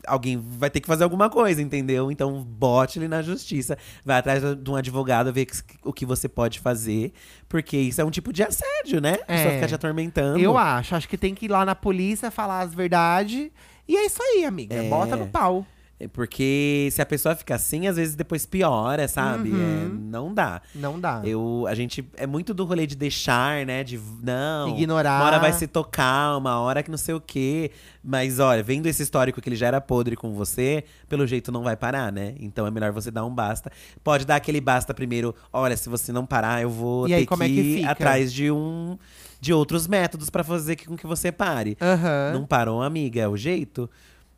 alguém 0.05 0.37
vai 0.37 0.69
ter 0.69 0.79
que 0.79 0.87
fazer 0.87 1.03
alguma 1.03 1.29
coisa, 1.29 1.61
entendeu? 1.61 2.11
Então 2.11 2.43
bote 2.43 2.99
ele 2.99 3.07
na 3.07 3.21
justiça. 3.21 3.77
Vai 4.05 4.17
atrás 4.19 4.43
de 4.57 4.69
um 4.69 4.75
advogado, 4.75 5.31
ver 5.33 5.47
o 5.83 5.91
que 5.91 6.05
você 6.05 6.27
pode 6.29 6.59
fazer. 6.59 7.11
Porque 7.47 7.77
isso 7.77 7.99
é 8.01 8.05
um 8.05 8.11
tipo 8.11 8.31
de 8.31 8.43
assédio, 8.43 9.01
né? 9.01 9.13
A 9.23 9.25
pessoa 9.25 9.51
É. 9.51 9.55
fica 9.55 9.67
te 9.67 9.75
atormentando. 9.75 10.39
Eu 10.39 10.57
acho. 10.57 10.95
Acho 10.95 11.07
que 11.09 11.17
tem 11.17 11.33
que 11.33 11.45
ir 11.45 11.49
lá 11.49 11.65
na 11.65 11.75
polícia, 11.75 12.29
falar 12.29 12.61
as 12.61 12.73
verdades. 12.73 13.49
E 13.87 13.97
é 13.97 14.05
isso 14.05 14.21
aí, 14.21 14.45
amiga. 14.45 14.75
É. 14.75 14.87
Bota 14.89 15.15
no 15.15 15.27
pau. 15.27 15.65
É 15.99 16.07
Porque 16.07 16.87
se 16.93 17.01
a 17.01 17.05
pessoa 17.05 17.35
fica 17.35 17.55
assim, 17.55 17.85
às 17.85 17.97
vezes 17.97 18.15
depois 18.15 18.45
piora, 18.45 19.05
sabe? 19.07 19.49
Uhum. 19.49 19.85
É, 19.85 19.89
não 19.93 20.33
dá. 20.33 20.61
Não 20.73 20.97
dá. 20.97 21.21
Eu, 21.25 21.65
a 21.67 21.75
gente 21.75 22.07
é 22.15 22.25
muito 22.25 22.53
do 22.53 22.63
rolê 22.63 22.87
de 22.87 22.95
deixar, 22.95 23.65
né? 23.65 23.83
De 23.83 23.99
não. 24.23 24.69
Ignorar. 24.69 25.19
Uma 25.19 25.25
hora 25.27 25.39
vai 25.39 25.51
se 25.51 25.67
tocar, 25.67 26.37
uma 26.37 26.57
hora 26.59 26.81
que 26.81 26.89
não 26.89 26.97
sei 26.97 27.13
o 27.15 27.19
quê. 27.19 27.71
Mas 28.01 28.39
olha, 28.39 28.63
vendo 28.63 28.87
esse 28.87 29.03
histórico 29.03 29.41
que 29.41 29.49
ele 29.49 29.57
já 29.57 29.67
era 29.67 29.81
podre 29.81 30.15
com 30.15 30.31
você, 30.33 30.85
pelo 31.09 31.27
jeito 31.27 31.51
não 31.51 31.63
vai 31.63 31.75
parar, 31.75 32.13
né? 32.13 32.33
Então 32.39 32.65
é 32.65 32.71
melhor 32.71 32.93
você 32.93 33.11
dar 33.11 33.25
um 33.25 33.35
basta. 33.35 33.69
Pode 34.01 34.25
dar 34.25 34.37
aquele 34.37 34.61
basta 34.61 34.93
primeiro. 34.93 35.35
Olha, 35.51 35.75
se 35.75 35.89
você 35.89 36.13
não 36.13 36.25
parar, 36.25 36.61
eu 36.61 36.69
vou 36.69 37.07
E 37.07 37.09
ter 37.09 37.15
aí, 37.15 37.25
como 37.25 37.43
que 37.43 37.49
é 37.49 37.53
que 37.53 37.59
ir 37.61 37.77
fica? 37.79 37.91
atrás 37.91 38.31
de 38.31 38.49
um 38.49 38.97
de 39.41 39.53
outros 39.53 39.85
métodos 39.87 40.29
pra 40.29 40.43
fazer 40.45 40.77
com 40.77 40.95
que 40.95 41.05
você 41.07 41.29
pare. 41.29 41.77
Aham. 41.81 42.31
Não 42.33 42.45
parou, 42.45 42.81
amiga, 42.81 43.19
é 43.21 43.27
o 43.27 43.35
jeito. 43.35 43.89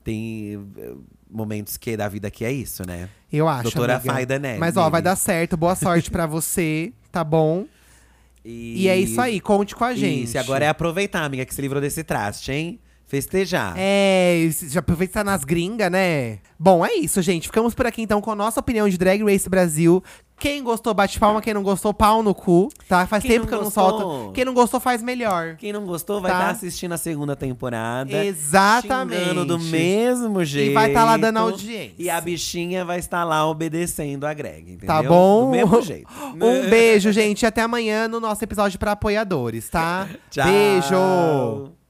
Tem 0.04 0.60
momentos 1.32 1.78
que 1.78 1.96
da 1.96 2.08
vida 2.08 2.30
que 2.30 2.44
é 2.44 2.52
isso, 2.52 2.86
né? 2.86 3.10
Eu 3.32 3.48
acho. 3.48 3.64
Doutora 3.64 3.96
amiga. 3.96 4.14
Faida, 4.14 4.38
né? 4.38 4.58
Mas 4.58 4.76
ó, 4.78 4.90
vai 4.90 5.02
dar 5.02 5.16
certo. 5.16 5.56
Boa 5.56 5.76
sorte 5.76 6.12
pra 6.12 6.26
você, 6.26 6.92
tá 7.12 7.24
bom? 7.24 7.66
E 8.44 8.88
é 8.88 8.98
isso 8.98 9.22
aí, 9.22 9.40
conte 9.40 9.76
com 9.76 9.84
a 9.84 9.94
gente. 9.94 10.24
Isso, 10.24 10.38
e 10.38 10.40
agora 10.40 10.66
é 10.66 10.68
aproveitar, 10.68 11.24
amiga, 11.24 11.46
que 11.46 11.54
se 11.54 11.62
livrou 11.62 11.80
desse 11.80 12.04
traste, 12.04 12.52
hein? 12.52 12.80
Festejar. 13.08 13.74
É, 13.78 14.50
já 14.70 14.80
aproveita 14.80 15.12
que 15.12 15.14
tá 15.20 15.24
nas 15.24 15.44
gringas, 15.44 15.92
né? 15.92 16.40
Bom, 16.58 16.86
é 16.86 16.94
isso, 16.96 17.22
gente. 17.22 17.48
Ficamos 17.48 17.76
por 17.76 17.86
aqui 17.86 18.02
então 18.02 18.22
com 18.22 18.32
a 18.32 18.36
nossa 18.36 18.60
opinião 18.60 18.88
de 18.88 18.98
Drag 18.98 19.22
Race 19.22 19.50
Brasil. 19.50 20.02
Quem 20.42 20.64
gostou, 20.64 20.92
bate 20.92 21.20
palma. 21.20 21.40
Quem 21.40 21.54
não 21.54 21.62
gostou, 21.62 21.94
pau 21.94 22.24
no 22.24 22.34
cu, 22.34 22.70
tá? 22.90 23.06
Faz 23.06 23.22
Quem 23.22 23.34
tempo 23.34 23.46
que 23.46 23.54
eu 23.54 23.60
não 23.60 23.66
gostou? 23.66 23.90
solto. 24.00 24.32
Quem 24.34 24.44
não 24.44 24.56
gostou, 24.56 24.80
faz 24.80 25.04
melhor. 25.04 25.56
Quem 25.56 25.72
não 25.72 25.86
gostou 25.86 26.20
vai 26.20 26.32
Tá. 26.32 26.38
estar 26.40 26.50
assistindo 26.50 26.94
a 26.94 26.98
segunda 26.98 27.36
temporada. 27.36 28.26
Exatamente. 28.26 29.46
Do 29.46 29.60
mesmo 29.60 30.44
jeito. 30.44 30.74
vai 30.74 30.92
tá 30.92 31.06
lá 31.06 31.16
dando 31.16 31.38
audiência. 31.38 31.94
E 32.00 32.10
a 32.10 32.20
bichinha 32.20 32.84
vai 32.84 32.98
estar 32.98 33.24
lá 33.24 33.46
obedecendo 33.48 34.26
a 34.26 34.34
Greg, 34.34 34.62
entendeu? 34.74 34.88
Tá 34.88 35.04
bom? 35.04 35.46
Do 35.46 35.52
mesmo 35.52 35.80
jeito. 35.86 36.08
Um 36.42 36.68
beijo, 36.68 37.12
gente. 37.12 37.44
e 37.44 37.46
Até 37.46 37.62
amanhã 37.62 38.08
no 38.08 38.20
nosso 38.20 38.44
episódio 38.44 38.80
pra 38.80 38.94
apoiadores, 38.94 39.70
tá? 39.70 40.08
Tchau. 40.32 40.46
Beijo! 40.46 41.81